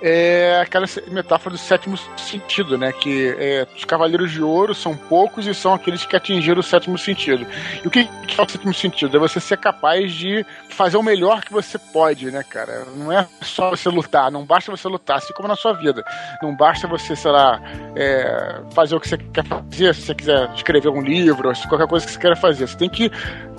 é 0.00 0.60
aquela 0.60 0.86
metáfora 1.08 1.54
do 1.54 1.58
sétimo 1.58 1.96
sentido, 2.16 2.78
né? 2.78 2.92
Que 2.92 3.34
é, 3.38 3.66
os 3.76 3.84
cavaleiros 3.84 4.30
de 4.30 4.42
ouro 4.42 4.74
são 4.74 4.96
poucos 4.96 5.46
e 5.46 5.54
são 5.54 5.74
aqueles 5.74 6.04
que 6.04 6.16
atingiram 6.16 6.60
o 6.60 6.62
sétimo 6.62 6.96
sentido. 6.96 7.46
E 7.84 7.86
o 7.86 7.90
que, 7.90 8.00
é 8.00 8.42
o 8.42 8.48
sétimo 8.48 8.72
sentido? 8.72 9.16
É 9.16 9.20
você 9.20 9.40
ser 9.40 9.58
capaz 9.58 10.12
de 10.12 10.44
fazer 10.70 10.96
o 10.96 11.02
melhor 11.02 11.42
que 11.42 11.52
você 11.52 11.78
pode, 11.78 12.30
né, 12.30 12.42
cara? 12.42 12.84
Não 12.96 13.12
é 13.12 13.26
só 13.42 13.70
você 13.70 13.88
lutar, 13.88 14.30
não 14.30 14.44
basta 14.44 14.70
você 14.70 14.86
lutar, 14.88 15.18
assim 15.18 15.32
como 15.32 15.48
na 15.48 15.56
sua 15.56 15.72
vida. 15.72 16.04
Não 16.42 16.54
basta 16.54 16.86
você, 16.86 17.16
sei 17.16 17.30
lá, 17.30 17.60
é, 17.96 18.60
fazer 18.72 18.94
o 18.94 19.00
que 19.00 19.08
você 19.08 19.18
quer 19.18 19.44
fazer, 19.44 19.94
se 19.94 20.02
você 20.02 20.14
quiser 20.14 20.50
escrever 20.54 20.90
um 20.90 21.00
livro, 21.00 21.52
qualquer 21.68 21.88
coisa 21.88 22.06
que 22.06 22.12
você 22.12 22.18
queira 22.18 22.36
fazer. 22.36 22.68
Você 22.68 22.76
tem 22.76 22.88
que 22.88 23.10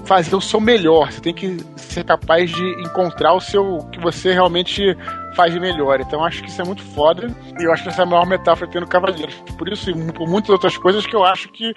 fazer 0.06 0.36
o 0.36 0.42
seu 0.42 0.60
melhor, 0.60 1.12
você 1.12 1.22
tem 1.22 1.34
que 1.34 1.58
ser 1.78 2.04
capaz 2.04 2.50
de 2.52 2.64
encontrar 2.82 3.34
o 3.34 3.40
seu 3.42 3.78
que 3.92 4.00
você 4.00 4.34
realmente 4.34 4.98
faz 5.36 5.54
de 5.54 5.60
melhor. 5.60 6.00
Então 6.02 6.24
acho 6.24 6.42
que 6.44 6.50
isso 6.50 6.62
é 6.62 6.66
muito 6.66 6.82
foda 6.84 7.28
e 7.60 7.64
eu 7.64 7.72
acho 7.72 7.84
que 7.84 7.90
essa 7.90 8.02
é 8.02 8.04
a 8.04 8.08
maior 8.08 8.26
metáfora 8.26 8.68
que 8.68 8.74
tem 8.74 8.82
no 8.82 8.88
Cavaleiros. 8.88 9.36
Por 9.58 9.68
isso 9.70 9.90
e 9.92 10.12
por 10.14 10.28
muitas 10.28 10.50
outras 10.50 10.78
coisas 10.78 11.06
que 11.06 11.16
eu 11.16 11.24
acho 11.24 11.50
que 11.50 11.74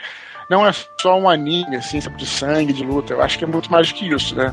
não 0.50 0.66
é 0.66 0.72
só 1.00 1.18
um 1.18 1.28
anime, 1.28 1.76
assim, 1.76 1.98
de 1.98 2.26
sangue, 2.26 2.72
de 2.72 2.84
luta. 2.84 3.14
Eu 3.14 3.22
acho 3.22 3.38
que 3.38 3.44
é 3.44 3.46
muito 3.46 3.70
mais 3.70 3.90
que 3.92 4.06
isso, 4.08 4.34
né? 4.34 4.52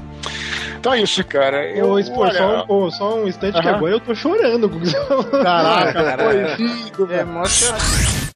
Então 0.79 0.93
é 0.93 1.01
isso, 1.01 1.23
cara. 1.25 1.65
Eu, 1.65 1.89
Ô, 1.91 1.99
Spor, 2.01 2.31
só, 2.33 2.65
um- 2.69 2.91
só 2.91 3.15
um 3.15 3.27
instante 3.27 3.59
que 3.59 3.67
Aham. 3.67 3.77
agora 3.77 3.91
eu 3.93 3.99
tô 3.99 4.15
chorando 4.15 4.69
com 4.69 4.79
que. 4.79 4.91
Caraca, 5.43 5.93
Cara, 6.03 6.23
foi 6.95 7.11
é 7.15 7.19
emocionante. 7.19 8.29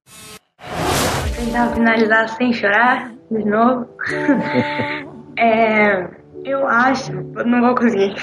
Tentar 1.36 1.70
finalizar 1.74 2.30
sem 2.30 2.52
chorar, 2.54 3.12
de 3.32 3.46
novo. 3.46 3.88
é, 5.38 6.10
eu 6.46 6.68
acho, 6.68 7.14
não 7.14 7.62
vou 7.62 7.76
conseguir. 7.76 8.14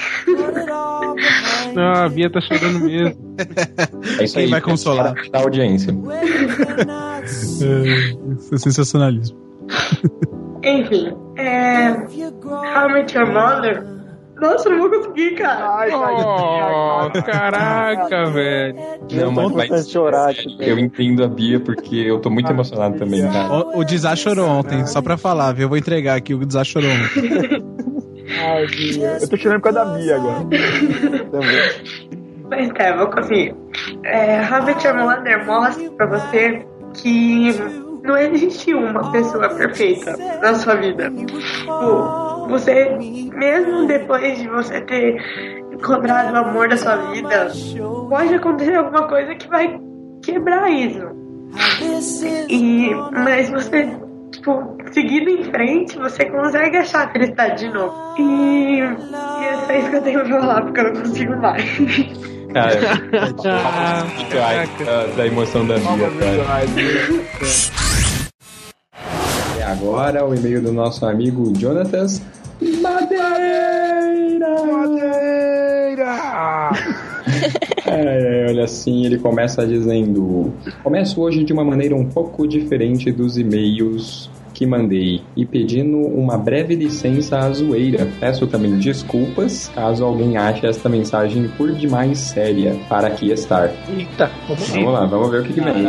Não, 1.73 1.91
a 2.03 2.09
Bia 2.09 2.29
tá 2.29 2.39
chorando 2.41 2.79
mesmo. 2.85 3.31
É 4.19 4.23
isso 4.25 4.35
Quem 4.35 4.43
aí. 4.45 4.51
vai 4.51 4.61
consolar? 4.61 5.13
Da 5.31 5.39
audiência. 5.39 5.91
É, 5.91 6.25
isso 8.35 8.53
é 8.53 8.57
sensacionalismo. 8.57 9.37
Enfim, 10.63 11.13
é. 11.37 11.89
How 11.89 12.89
I 12.89 12.93
Met 12.93 13.17
Your 13.17 13.27
Mother. 13.33 13.83
Nossa, 14.41 14.69
eu 14.69 14.73
não 14.73 14.89
vou 14.89 14.89
conseguir, 14.89 15.35
cara. 15.35 15.85
Oh, 15.87 17.23
caraca, 17.23 18.25
velho. 18.31 18.75
Não, 19.13 19.31
mas, 19.31 19.69
mas 19.69 19.89
chorar, 19.89 20.33
eu 20.59 20.79
entendo 20.79 21.23
a 21.23 21.27
Bia 21.27 21.59
porque 21.59 21.95
eu 21.95 22.19
tô 22.19 22.31
muito 22.31 22.51
emocionado 22.51 22.97
também, 22.97 23.21
cara. 23.31 23.53
O, 23.53 23.79
o 23.79 23.83
Dizá 23.85 24.15
chorou 24.15 24.49
ontem, 24.49 24.87
só 24.87 24.99
pra 24.99 25.15
falar, 25.15 25.53
viu? 25.53 25.65
Eu 25.65 25.69
vou 25.69 25.77
entregar 25.77 26.15
aqui, 26.15 26.33
o 26.33 26.43
Dizá 26.43 26.63
chorou 26.63 26.89
ontem. 26.89 27.63
Ai, 28.43 28.65
Bia. 28.65 29.17
Eu 29.21 29.29
tô 29.29 29.37
chorando 29.37 29.61
por 29.61 29.71
causa 29.71 29.85
da 29.85 29.97
Bia 29.97 30.15
agora. 30.15 30.39
Também. 31.31 32.11
Mas 32.49 32.69
tá, 32.69 32.89
eu 32.89 32.97
vou 32.97 33.07
conseguir. 33.11 33.55
É, 34.03 34.39
Met 34.65 34.87
Your 34.87 34.97
Mother 34.97 35.45
mostra 35.45 35.91
pra 35.91 36.05
você 36.07 36.65
que 36.95 37.51
não 38.03 38.17
existe 38.17 38.73
uma 38.73 39.11
pessoa 39.11 39.49
perfeita 39.49 40.15
na 40.41 40.53
sua 40.55 40.75
vida. 40.75 41.09
Tipo, 41.11 42.47
você, 42.47 42.89
mesmo 43.33 43.87
depois 43.87 44.39
de 44.39 44.47
você 44.47 44.81
ter 44.81 45.17
encontrado 45.71 46.33
o 46.33 46.37
amor 46.37 46.69
da 46.69 46.77
sua 46.77 46.95
vida, 47.11 47.51
pode 48.09 48.35
acontecer 48.35 48.75
alguma 48.75 49.07
coisa 49.07 49.35
que 49.35 49.47
vai 49.47 49.79
quebrar 50.23 50.69
isso. 50.69 51.21
E, 52.49 52.91
mas 53.11 53.49
você, 53.49 53.89
tipo, 54.31 54.77
seguindo 54.91 55.29
em 55.29 55.43
frente, 55.45 55.97
você 55.97 56.25
consegue 56.25 56.77
achar 56.77 57.07
a 57.07 57.11
felicidade 57.11 57.65
de 57.65 57.73
novo. 57.73 58.15
E, 58.17 58.79
e 58.79 58.81
é 58.81 59.57
só 59.65 59.73
isso 59.73 59.89
que 59.89 59.95
eu 59.95 60.01
tenho 60.01 60.19
pra 60.21 60.39
falar, 60.39 60.61
porque 60.61 60.79
eu 60.79 60.93
não 60.93 61.01
consigo 61.01 61.37
mais. 61.37 61.79
Cara, 62.53 62.73
é 64.33 65.15
da 65.15 65.27
emoção 65.27 65.65
da 65.65 65.75
vida, 65.75 66.09
cara. 66.19 67.81
Agora 69.71 70.25
o 70.27 70.35
e-mail 70.35 70.61
do 70.61 70.73
nosso 70.73 71.05
amigo 71.05 71.53
Jonatas 71.57 72.21
Madeira! 72.81 74.41
Madeira! 74.69 76.11
É, 77.83 78.45
olha 78.47 78.63
assim, 78.63 79.05
ele 79.05 79.17
começa 79.17 79.67
dizendo: 79.67 80.53
Começo 80.81 81.19
hoje 81.19 81.43
de 81.43 81.51
uma 81.51 81.63
maneira 81.63 81.93
um 81.93 82.05
pouco 82.05 82.47
diferente 82.47 83.11
dos 83.11 83.37
e-mails 83.37 84.29
que 84.61 84.65
mandei 84.67 85.19
e 85.35 85.43
pedindo 85.43 85.97
uma 85.97 86.37
breve 86.37 86.75
licença 86.75 87.39
à 87.39 87.51
zoeira. 87.51 88.07
Peço 88.19 88.45
também 88.45 88.77
desculpas 88.77 89.71
caso 89.73 90.05
alguém 90.05 90.37
ache 90.37 90.67
esta 90.67 90.87
mensagem 90.87 91.47
por 91.57 91.71
demais 91.71 92.19
séria 92.19 92.79
para 92.87 93.07
aqui 93.07 93.31
estar. 93.31 93.71
Eita, 93.97 94.29
vamos 94.47 94.93
lá, 94.93 95.07
vamos 95.07 95.31
ver 95.31 95.41
o 95.41 95.43
que, 95.45 95.53
que 95.53 95.61
vem. 95.61 95.87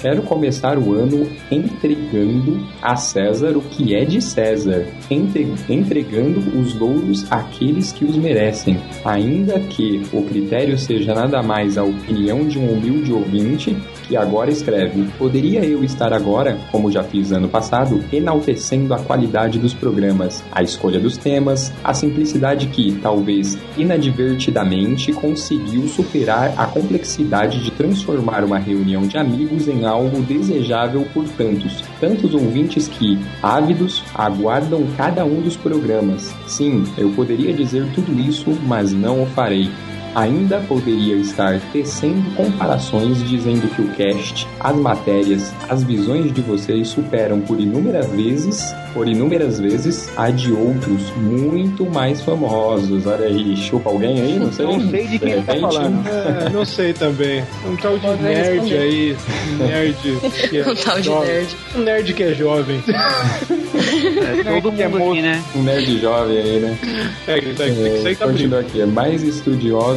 Quero 0.00 0.22
começar 0.22 0.78
o 0.78 0.94
ano 0.94 1.28
entregando 1.50 2.66
a 2.80 2.96
César 2.96 3.58
o 3.58 3.60
que 3.60 3.94
é 3.94 4.06
de 4.06 4.22
César, 4.22 4.86
entregando 5.10 6.40
os 6.58 6.74
louros 6.74 7.30
àqueles 7.30 7.92
que 7.92 8.06
os 8.06 8.16
merecem, 8.16 8.80
ainda 9.04 9.60
que 9.60 10.00
o 10.14 10.22
critério 10.22 10.78
seja 10.78 11.14
nada 11.14 11.42
mais 11.42 11.76
a 11.76 11.84
opinião 11.84 12.48
de 12.48 12.58
um 12.58 12.72
humilde 12.72 13.12
ouvinte 13.12 13.76
que 14.06 14.16
agora 14.16 14.50
escreve: 14.50 15.04
Poderia 15.18 15.64
eu 15.64 15.82
estar 15.84 16.12
agora, 16.12 16.58
como 16.70 16.90
já 16.90 17.02
fiz 17.02 17.32
ano 17.32 17.48
passado, 17.48 18.04
enaltecendo 18.12 18.94
a 18.94 18.98
qualidade 18.98 19.58
dos 19.58 19.74
programas, 19.74 20.42
a 20.52 20.62
escolha 20.62 21.00
dos 21.00 21.16
temas, 21.16 21.72
a 21.82 21.92
simplicidade 21.94 22.66
que, 22.68 22.92
talvez 23.02 23.58
inadvertidamente, 23.76 25.12
conseguiu 25.12 25.86
superar 25.88 26.54
a 26.56 26.66
complexidade 26.66 27.62
de 27.62 27.70
transformar 27.70 28.44
uma 28.44 28.58
reunião 28.58 29.06
de 29.06 29.18
amigos 29.18 29.68
em 29.68 29.84
algo 29.84 30.22
desejável 30.22 31.06
por 31.12 31.24
tantos, 31.30 31.82
tantos 32.00 32.34
ouvintes 32.34 32.88
que, 32.88 33.18
ávidos, 33.42 34.02
aguardam 34.14 34.86
cada 34.96 35.24
um 35.24 35.40
dos 35.40 35.56
programas. 35.56 36.34
Sim, 36.46 36.84
eu 36.96 37.10
poderia 37.10 37.52
dizer 37.52 37.86
tudo 37.94 38.18
isso, 38.18 38.50
mas 38.66 38.92
não 38.92 39.22
o 39.22 39.26
farei 39.26 39.70
ainda 40.14 40.60
poderia 40.60 41.16
estar 41.16 41.60
tecendo 41.72 42.30
comparações 42.34 43.22
dizendo 43.28 43.68
que 43.74 43.82
o 43.82 43.88
cast, 43.94 44.46
as 44.60 44.76
matérias, 44.76 45.52
as 45.68 45.82
visões 45.82 46.32
de 46.32 46.40
vocês 46.40 46.88
superam 46.88 47.40
por 47.40 47.60
inúmeras 47.60 48.06
vezes, 48.10 48.74
por 48.92 49.08
inúmeras 49.08 49.58
vezes, 49.58 50.08
a 50.16 50.30
de 50.30 50.52
outros 50.52 51.10
muito 51.16 51.84
mais 51.84 52.22
famosos. 52.22 53.06
Olha 53.06 53.26
aí, 53.26 53.56
chupa 53.56 53.90
alguém 53.90 54.20
aí? 54.20 54.38
Não 54.38 54.52
sei. 54.52 54.66
Não 54.66 54.90
sei 54.90 55.06
de 55.08 55.18
quem 55.18 55.42
tá 55.42 55.56
falando. 55.56 56.08
É, 56.08 56.50
não 56.50 56.64
sei 56.64 56.92
também. 56.92 57.44
Um 57.66 57.76
tal 57.76 57.98
de 57.98 58.22
nerd 58.22 58.76
aí. 58.76 59.16
Nerd. 59.58 60.48
Que 60.48 60.58
é 60.58 60.62
um 60.70 60.74
tal 60.74 61.00
de 61.00 61.10
nerd. 61.10 61.56
Um 61.74 61.80
nerd 61.80 62.14
que 62.14 62.22
é 62.22 62.34
jovem. 62.34 62.82
É, 63.74 64.60
todo 64.60 64.72
mundo 64.72 64.80
é 64.80 64.84
aqui, 64.86 65.22
né? 65.22 65.44
Um 65.54 65.62
nerd 65.62 66.00
jovem 66.00 66.38
aí, 66.38 66.60
né? 66.60 66.78
É, 67.26 67.40
que 67.40 67.54
sair 67.54 68.16
tá 68.16 68.26
Continua 68.26 68.60
aqui. 68.60 68.80
É 68.80 68.86
mais 68.86 69.22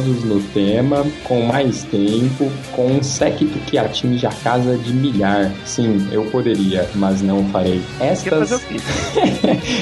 estudiosos 0.08 0.24
no 0.24 0.40
tema, 0.52 1.06
com 1.24 1.42
mais 1.42 1.84
tempo, 1.84 2.50
com 2.72 2.86
um 2.86 3.02
séquito 3.02 3.58
que 3.60 3.78
atinge 3.78 4.26
a 4.26 4.30
casa 4.30 4.76
de 4.76 4.92
milhar. 4.92 5.52
Sim, 5.64 6.08
eu 6.10 6.24
poderia, 6.26 6.88
mas 6.94 7.22
não 7.22 7.44
farei. 7.50 7.82
Estas. 8.00 8.52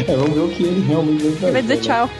é, 0.06 0.16
vamos 0.16 0.34
ver 0.34 0.40
o 0.40 0.48
que 0.48 0.62
ele 0.64 0.86
realmente 0.86 1.22
vai 1.22 1.32
fazer. 1.32 1.52
Vai 1.52 1.62
dizer 1.62 1.76
né? 1.76 1.80
tchau. 1.82 2.10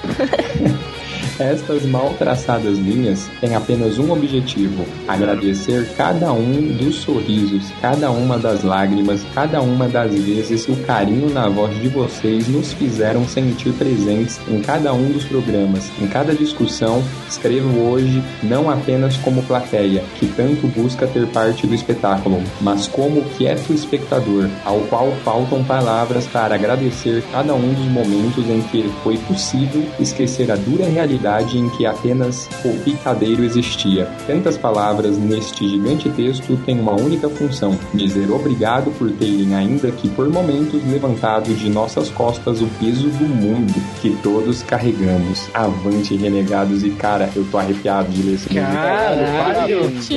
Estas 1.39 1.85
mal 1.85 2.15
traçadas 2.19 2.79
linhas 2.79 3.29
têm 3.43 3.55
apenas 3.55 3.99
um 3.99 4.11
objetivo: 4.11 4.87
agradecer 5.07 5.87
cada 5.95 6.33
um 6.33 6.73
dos 6.73 6.97
sorrisos, 6.97 7.71
cada 7.83 8.11
uma 8.11 8.39
das 8.39 8.63
lágrimas, 8.63 9.23
cada 9.35 9.61
uma 9.61 9.87
das 9.87 10.15
vezes 10.15 10.67
o 10.67 10.77
carinho 10.87 11.29
na 11.29 11.47
voz 11.49 11.79
de 11.79 11.89
vocês 11.89 12.49
nos 12.49 12.73
fizeram 12.73 13.29
sentir 13.29 13.73
presentes 13.75 14.41
em 14.49 14.63
cada 14.63 14.95
um 14.95 15.11
dos 15.13 15.25
programas. 15.25 15.91
Em 16.01 16.09
cada 16.09 16.35
discussão, 16.35 17.05
escrevo 17.29 17.81
hoje 17.91 18.23
não 18.43 18.71
apenas 18.71 19.19
como 19.19 19.43
plateia, 19.43 20.03
que 20.19 20.27
tanto 20.29 20.67
busca 20.69 21.07
ter 21.07 21.27
parte 21.27 21.67
do 21.67 21.75
espetáculo, 21.75 22.43
mas 22.63 22.89
como 22.89 23.23
quieto 23.37 23.75
espectador, 23.75 24.49
ao 24.65 24.81
qual 24.83 25.13
faltam 25.23 25.63
palavras 25.63 26.27
para 26.27 26.55
agradecer 26.55 27.23
cada 27.31 27.55
um 27.55 27.75
dos 27.75 27.87
momentos 27.87 28.49
em 28.49 28.63
que 28.63 28.91
foi 29.03 29.19
possível 29.19 29.85
esquecer 30.01 30.51
a 30.51 30.57
dura 30.57 30.87
realidade 30.87 31.26
em 31.59 31.69
que 31.71 31.87
apenas 31.87 32.49
o 32.65 32.79
picadeiro 32.83 33.45
existia. 33.45 34.07
Tantas 34.27 34.57
palavras 34.57 35.19
neste 35.19 35.69
gigante 35.69 36.09
texto 36.11 36.57
têm 36.65 36.79
uma 36.79 36.93
única 36.93 37.29
função: 37.29 37.79
dizer 37.95 38.31
obrigado 38.31 38.91
por 38.99 39.11
terem, 39.13 39.55
ainda 39.55 39.91
que 39.91 40.09
por 40.09 40.29
momentos, 40.29 40.83
levantado 40.91 41.55
de 41.55 41.69
nossas 41.69 42.09
costas 42.11 42.61
o 42.61 42.67
peso 42.81 43.09
do 43.09 43.27
mundo 43.27 43.75
que 44.01 44.11
todos 44.23 44.63
carregamos. 44.63 45.49
Avante, 45.53 46.17
renegados, 46.17 46.83
e 46.83 46.91
cara, 46.91 47.31
eu 47.35 47.45
tô 47.51 47.59
arrepiado 47.59 48.11
de 48.11 48.23
ler 48.23 48.35
esse 48.35 48.49
livro. 48.49 48.73
Caralho, 48.73 49.67
Deus 49.67 50.09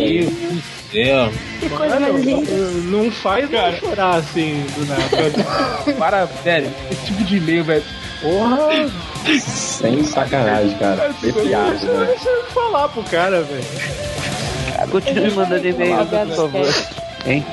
céu. 0.92 1.32
Que 1.60 1.70
coisa 1.70 2.00
mais 2.00 2.26
linda. 2.26 2.52
Não 2.86 3.12
faz 3.12 3.50
cara 3.50 3.76
chorar 3.78 4.16
assim 4.16 4.66
do 4.76 4.86
nada. 4.86 5.94
Para, 5.98 6.28
sério, 6.44 6.72
esse 6.92 7.06
tipo 7.06 7.24
de 7.24 7.38
e-mail, 7.38 7.64
velho. 7.64 7.84
Porra! 8.22 8.70
Sem 9.42 10.04
sacanagem, 10.04 10.78
cara. 10.78 11.06
Arrepiado, 11.10 11.78
velho. 11.80 12.06
Deixa 12.08 12.30
eu 12.30 12.44
falar 12.46 12.90
pro 12.90 13.04
cara, 13.04 13.42
velho. 13.44 13.64
Continue 14.92 15.32
mandando 15.32 15.68
e-mail, 15.68 15.98
por 16.06 16.36
favor. 16.36 17.00
Hein? 17.28 17.46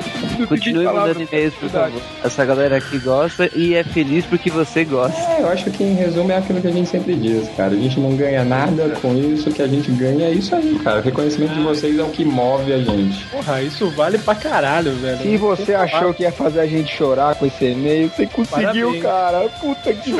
Continue 0.47 0.85
mandando 0.85 1.21
e-mails, 1.21 1.53
por 1.55 1.69
favor. 1.69 2.01
Essa 2.23 2.45
galera 2.45 2.77
aqui 2.77 2.97
gosta 2.99 3.49
e 3.53 3.75
é 3.75 3.83
feliz 3.83 4.25
porque 4.25 4.49
você 4.49 4.85
gosta. 4.85 5.19
É, 5.19 5.41
eu 5.41 5.49
acho 5.49 5.69
que 5.69 5.83
em 5.83 5.93
resumo 5.93 6.31
é 6.31 6.37
aquilo 6.37 6.61
que 6.61 6.67
a 6.67 6.71
gente 6.71 6.89
sempre 6.89 7.15
diz, 7.15 7.49
cara. 7.57 7.73
A 7.73 7.77
gente 7.77 7.99
não 7.99 8.15
ganha 8.15 8.45
nada 8.45 8.89
com 9.01 9.13
isso, 9.17 9.49
o 9.49 9.53
que 9.53 9.61
a 9.61 9.67
gente 9.67 9.91
ganha 9.91 10.27
é 10.27 10.31
isso 10.31 10.55
aí, 10.55 10.79
cara. 10.83 10.99
O 10.99 11.03
reconhecimento 11.03 11.53
de 11.53 11.59
vocês 11.61 11.99
é 11.99 12.01
o 12.01 12.09
que 12.09 12.23
move 12.23 12.71
a 12.73 12.79
gente. 12.79 13.25
Porra, 13.25 13.61
isso 13.61 13.89
vale 13.91 14.17
pra 14.17 14.35
caralho, 14.35 14.93
velho. 14.95 15.17
Se 15.21 15.35
você 15.37 15.73
achou 15.75 16.13
que 16.13 16.23
ia 16.23 16.31
fazer 16.31 16.61
a 16.61 16.65
gente 16.65 16.95
chorar 16.95 17.35
com 17.35 17.45
esse 17.45 17.65
e-mail, 17.65 18.09
você 18.09 18.25
conseguiu, 18.25 19.01
Parabéns. 19.01 19.03
cara. 19.03 19.49
Puta 19.59 19.93
que 19.93 20.13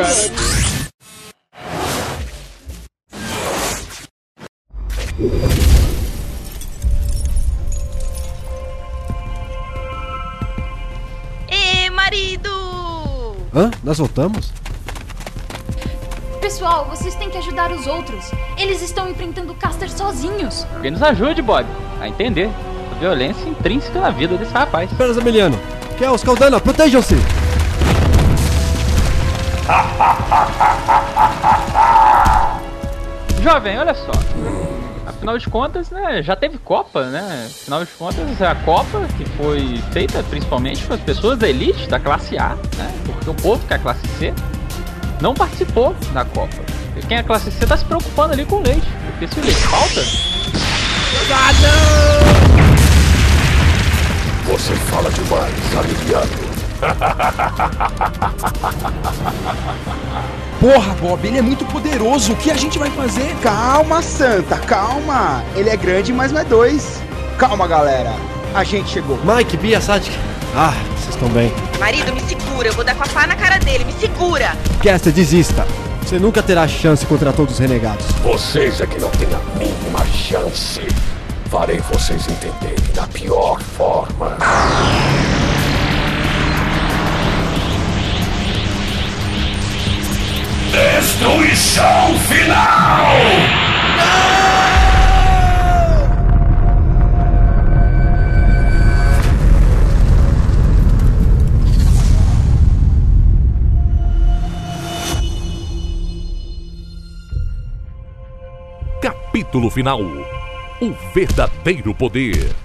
pariu. 12.08 13.36
Hã? 13.54 13.72
Nós 13.84 13.98
voltamos? 13.98 14.52
Pessoal, 16.40 16.86
vocês 16.86 17.16
têm 17.16 17.30
que 17.30 17.38
ajudar 17.38 17.72
os 17.72 17.86
outros. 17.88 18.32
Eles 18.58 18.82
estão 18.82 19.10
enfrentando 19.10 19.52
o 19.52 19.56
Caster 19.56 19.90
sozinhos. 19.90 20.66
Quem 20.82 20.92
nos 20.92 21.04
ajude, 21.04 21.42
Bob, 21.42 21.66
a 22.00 22.08
entender 22.08 22.50
a 22.92 23.00
violência 23.00 23.48
intrínseca 23.48 24.00
na 24.00 24.10
vida 24.10 24.38
desse 24.38 24.54
rapaz. 24.54 24.92
Espera, 24.92 25.14
Zameliano. 25.14 25.60
Kel, 25.98 26.18
Caldana, 26.20 26.60
protejam-se! 26.60 27.16
Jovem, 33.42 33.78
olha 33.78 33.94
só 33.94 34.76
afinal 35.08 35.38
de 35.38 35.50
contas, 35.50 35.90
né, 35.90 36.22
já 36.22 36.36
teve 36.36 36.58
Copa, 36.58 37.06
né? 37.06 37.45
Afinal 37.48 37.86
de 37.86 37.92
contas, 37.92 38.42
é 38.42 38.48
a 38.48 38.56
Copa 38.56 39.08
que 39.18 39.26
foi 39.32 39.82
feita 39.92 40.22
principalmente 40.24 40.86
para 40.86 40.95
as 40.95 41.02
pessoas 41.02 41.40
da 41.40 41.48
elite, 41.50 41.88
da 41.88 42.00
classe 42.00 42.38
A, 42.38 42.56
né? 42.77 42.94
Porque 43.06 43.30
o 43.30 43.34
povo 43.34 43.66
que 43.66 43.74
é 43.74 43.77
a 43.77 43.80
classe 43.80 44.06
C 44.19 44.34
não 45.22 45.34
participou 45.34 45.95
da 46.14 46.26
Copa. 46.26 46.58
Quem 47.08 47.18
é 47.18 47.19
a 47.22 47.24
classe 47.24 47.52
C 47.52 47.64
está 47.64 47.77
se 47.77 47.86
preocupando 47.86 48.34
ali 48.34 48.45
com 48.45 48.56
o 48.58 48.61
leite. 48.61 48.88
Porque 49.11 49.27
se 49.27 49.40
o 49.40 49.44
leite 49.44 49.61
falta. 49.61 50.02
Você 54.45 54.74
fala 54.76 55.10
demais, 55.11 55.76
aliviado. 55.77 56.48
Porra, 60.60 60.95
Bob, 60.95 61.26
ele 61.26 61.38
é 61.38 61.42
muito 61.42 61.66
poderoso. 61.66 62.34
O 62.34 62.36
que 62.36 62.50
a 62.50 62.56
gente 62.56 62.80
vai 62.80 62.90
fazer? 62.92 63.36
Calma, 63.42 64.02
Santa, 64.02 64.58
calma. 64.58 65.44
Ele 65.56 65.69
é 65.69 65.77
grande, 65.77 66.11
mas 66.11 66.32
não 66.32 66.42
é 66.42 66.44
dois. 66.44 67.02
Calma, 67.38 67.68
galera. 67.68 68.14
A 68.53 68.64
gente 68.64 68.90
chegou. 68.90 69.19
Mike, 69.24 69.56
Bia, 69.58 69.80
Sadik. 69.80 70.18
Ah, 70.56 70.74
vocês 70.98 71.14
estão 71.14 71.30
bem? 71.30 71.53
Marido, 71.80 72.11
me 72.11 72.22
segura, 72.22 72.69
eu 72.69 72.74
vou 72.74 72.84
dar 72.84 72.95
com 72.95 73.03
a 73.03 73.08
pá 73.08 73.27
na 73.27 73.36
cara 73.36 73.60
dele, 73.60 73.86
me 73.86 73.94
segura! 73.94 74.58
Caster, 74.84 75.14
desista. 75.14 75.68
Você 76.02 76.18
nunca 76.18 76.42
terá 76.42 76.68
chance 76.68 77.06
contra 77.06 77.32
todos 77.32 77.53
os 77.53 77.60
renegados. 77.60 78.06
Vocês 78.24 78.82
é 78.82 78.88
que 78.88 79.00
não 79.00 79.10
têm 79.11 79.27
a 79.27 79.60
mínima 79.60 80.03
chance. 80.06 80.82
Farei 81.52 81.80
vocês 81.92 82.27
entenderem 82.27 82.94
da 82.95 83.06
pior 83.08 83.61
forma. 83.61 83.97
Final! 91.77 93.14
Capítulo 108.99 109.69
final: 109.69 110.01
O 110.01 110.95
verdadeiro 111.14 111.93
poder. 111.93 112.56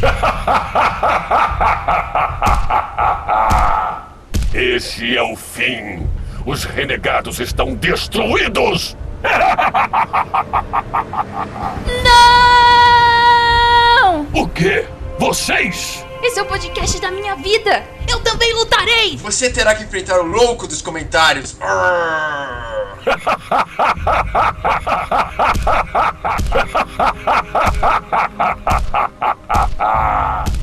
Esse 4.54 5.16
é 5.16 5.22
o 5.22 5.34
fim. 5.34 6.05
Os 6.46 6.62
renegados 6.62 7.40
estão 7.40 7.74
destruídos! 7.74 8.96
Não! 14.04 14.26
O 14.32 14.48
quê? 14.48 14.86
Vocês? 15.18 16.06
Esse 16.22 16.38
é 16.38 16.42
o 16.42 16.46
podcast 16.46 17.00
da 17.00 17.10
minha 17.10 17.34
vida! 17.34 17.82
Eu 18.08 18.20
também 18.20 18.54
lutarei! 18.54 19.16
Você 19.16 19.50
terá 19.50 19.74
que 19.74 19.82
enfrentar 19.82 20.20
o 20.20 20.22
louco 20.22 20.68
dos 20.68 20.80
comentários. 20.80 21.56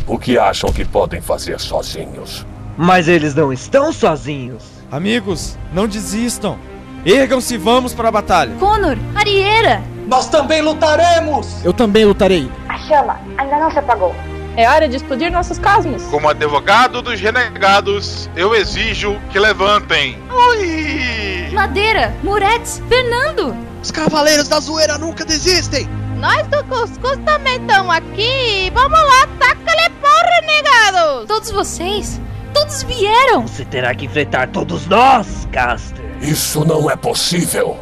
O 0.07 0.17
que 0.17 0.37
acham 0.37 0.71
que 0.71 0.85
podem 0.85 1.19
fazer 1.21 1.59
sozinhos? 1.59 2.45
Mas 2.77 3.09
eles 3.09 3.35
não 3.35 3.51
estão 3.51 3.91
sozinhos. 3.91 4.73
Amigos, 4.93 5.57
não 5.73 5.88
desistam. 5.88 6.55
Ergam-se 7.03 7.55
e 7.55 7.57
vamos 7.57 7.95
para 7.95 8.09
a 8.09 8.11
batalha. 8.11 8.55
Connor, 8.59 8.95
Arieira! 9.15 9.81
Nós 10.05 10.30
também 10.30 10.61
lutaremos! 10.61 11.65
Eu 11.65 11.73
também 11.73 12.05
lutarei. 12.05 12.47
A 12.69 12.77
chama 12.77 13.19
ainda 13.39 13.57
não 13.57 13.72
se 13.72 13.80
apagou. 13.80 14.15
É 14.55 14.69
hora 14.69 14.88
de 14.88 14.97
explodir 14.97 15.31
nossos 15.31 15.57
cosmos. 15.57 16.03
Como 16.11 16.30
advogado 16.30 17.01
dos 17.01 17.19
renegados, 17.19 18.30
eu 18.35 18.53
exijo 18.53 19.19
que 19.31 19.39
levantem. 19.39 20.15
Ui! 20.31 21.49
Madeira, 21.51 22.13
Murex, 22.22 22.80
Fernando! 22.88 23.55
Os 23.81 23.89
cavaleiros 23.89 24.47
da 24.47 24.59
zoeira 24.59 24.99
nunca 24.99 25.25
desistem! 25.25 25.89
Nós 26.17 26.45
do 26.49 26.63
Cuscuz 26.65 27.17
também 27.25 27.59
estamos 27.59 27.95
aqui. 27.95 28.72
Vamos 28.72 28.99
lá, 28.99 29.27
taca-lhe 29.39 29.89
pau, 29.99 30.22
renegados! 30.39 31.27
Todos 31.27 31.49
vocês? 31.49 32.22
Todos 32.53 32.83
vieram! 32.83 33.48
Você 33.48 33.65
terá 33.65 33.93
que 33.95 34.06
enfrentar 34.06 34.48
todos 34.49 34.85
nós, 34.88 35.48
Caster. 35.51 36.03
Isso 36.22 36.64
não 36.65 36.90
é 36.90 36.95
possível. 36.95 37.77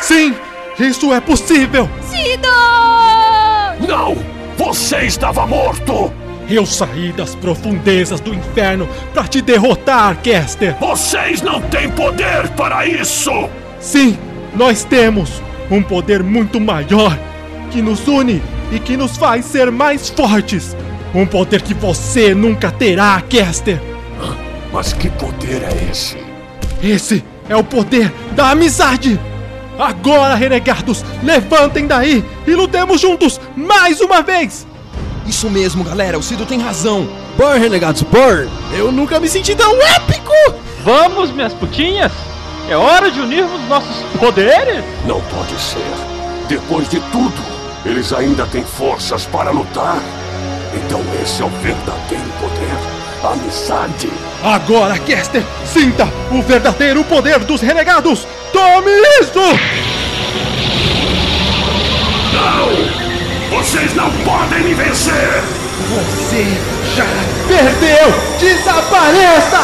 Sim, 0.00 0.34
isso 0.78 1.12
é 1.12 1.20
possível! 1.20 1.88
Sido! 2.02 2.48
Não! 3.86 4.16
Você 4.56 5.02
estava 5.02 5.46
morto! 5.46 6.12
Eu 6.48 6.66
saí 6.66 7.12
das 7.12 7.34
profundezas 7.34 8.20
do 8.20 8.34
inferno 8.34 8.88
para 9.12 9.26
te 9.26 9.40
derrotar, 9.40 10.16
Caster! 10.22 10.76
Vocês 10.80 11.42
não 11.42 11.60
têm 11.62 11.90
poder 11.90 12.48
para 12.50 12.86
isso! 12.86 13.30
Sim, 13.80 14.18
nós 14.54 14.84
temos 14.84 15.42
um 15.70 15.82
poder 15.82 16.22
muito 16.22 16.60
maior 16.60 17.18
que 17.70 17.80
nos 17.80 18.06
une 18.06 18.42
e 18.72 18.78
que 18.78 18.96
nos 18.96 19.16
faz 19.16 19.44
ser 19.44 19.70
mais 19.70 20.08
fortes. 20.08 20.76
Um 21.14 21.24
poder 21.24 21.62
que 21.62 21.72
você 21.72 22.34
nunca 22.34 22.72
terá, 22.72 23.22
Caster! 23.30 23.80
Mas 24.72 24.92
que 24.92 25.08
poder 25.10 25.62
é 25.62 25.90
esse? 25.90 26.16
Esse 26.82 27.24
é 27.48 27.54
o 27.54 27.62
poder 27.62 28.12
da 28.32 28.50
amizade! 28.50 29.20
Agora, 29.78 30.34
renegados, 30.34 31.04
levantem 31.22 31.86
daí 31.86 32.24
e 32.46 32.50
lutemos 32.54 33.00
juntos 33.00 33.40
mais 33.56 34.00
uma 34.00 34.22
vez! 34.22 34.66
Isso 35.24 35.48
mesmo, 35.48 35.84
galera, 35.84 36.18
o 36.18 36.22
Cido 36.22 36.44
tem 36.44 36.60
razão. 36.60 37.08
Burn, 37.36 37.60
renegados, 37.60 38.02
burn! 38.02 38.50
Eu 38.76 38.90
nunca 38.90 39.20
me 39.20 39.28
senti 39.28 39.54
tão 39.54 39.72
épico! 39.82 40.32
Vamos, 40.84 41.30
minhas 41.30 41.54
putinhas! 41.54 42.10
É 42.68 42.76
hora 42.76 43.08
de 43.10 43.20
unirmos 43.20 43.60
nossos 43.68 44.02
poderes? 44.18 44.82
Não 45.06 45.20
pode 45.20 45.54
ser. 45.60 45.78
Depois 46.48 46.88
de 46.88 46.98
tudo, 47.12 47.40
eles 47.86 48.12
ainda 48.12 48.46
têm 48.46 48.64
forças 48.64 49.26
para 49.26 49.50
lutar. 49.50 50.02
Então 50.76 51.02
esse 51.22 51.42
é 51.42 51.44
o 51.44 51.48
verdadeiro 51.48 52.24
poder. 52.40 52.94
Amizade. 53.24 54.10
Agora, 54.42 54.98
Caster, 54.98 55.42
sinta 55.64 56.06
o 56.30 56.42
verdadeiro 56.42 57.02
poder 57.04 57.38
dos 57.40 57.62
renegados! 57.62 58.26
Tome 58.52 58.90
isso! 59.20 59.40
Não! 62.34 63.58
Vocês 63.58 63.94
não 63.94 64.10
podem 64.24 64.60
me 64.64 64.74
vencer! 64.74 65.42
Você 65.88 66.44
já 66.94 67.06
perdeu! 67.48 68.12
Desapareça! 68.38 69.62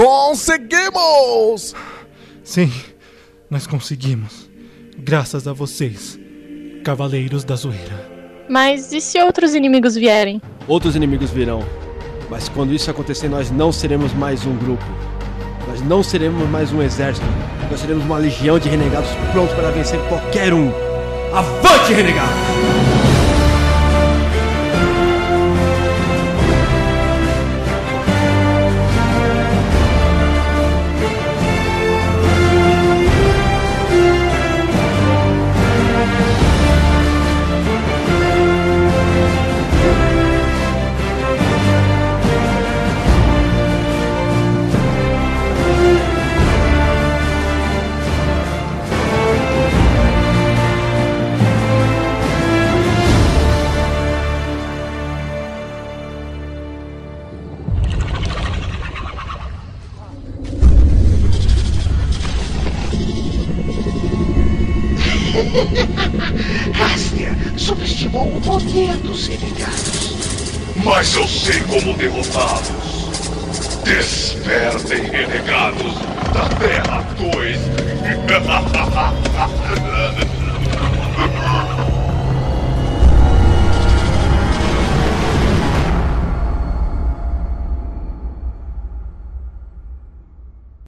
Conseguimos! 0.00 1.74
Sim, 2.42 2.72
nós 3.50 3.66
conseguimos. 3.66 4.48
Graças 4.96 5.46
a 5.46 5.52
vocês, 5.52 6.18
Cavaleiros 6.82 7.44
da 7.44 7.54
Zoeira. 7.54 8.10
Mas 8.48 8.94
e 8.94 9.00
se 9.02 9.20
outros 9.20 9.54
inimigos 9.54 9.94
vierem? 9.96 10.40
Outros 10.66 10.96
inimigos 10.96 11.30
virão. 11.30 11.62
Mas 12.30 12.48
quando 12.48 12.72
isso 12.72 12.90
acontecer, 12.90 13.28
nós 13.28 13.50
não 13.50 13.70
seremos 13.70 14.14
mais 14.14 14.46
um 14.46 14.56
grupo. 14.56 14.84
Nós 15.68 15.82
não 15.82 16.02
seremos 16.02 16.48
mais 16.48 16.72
um 16.72 16.80
exército. 16.80 17.26
Nós 17.70 17.78
seremos 17.78 18.02
uma 18.02 18.16
legião 18.16 18.58
de 18.58 18.70
renegados 18.70 19.10
prontos 19.32 19.54
para 19.54 19.70
vencer 19.70 20.00
qualquer 20.08 20.54
um. 20.54 20.72
Avante, 21.34 21.92
renegados! 21.92 22.79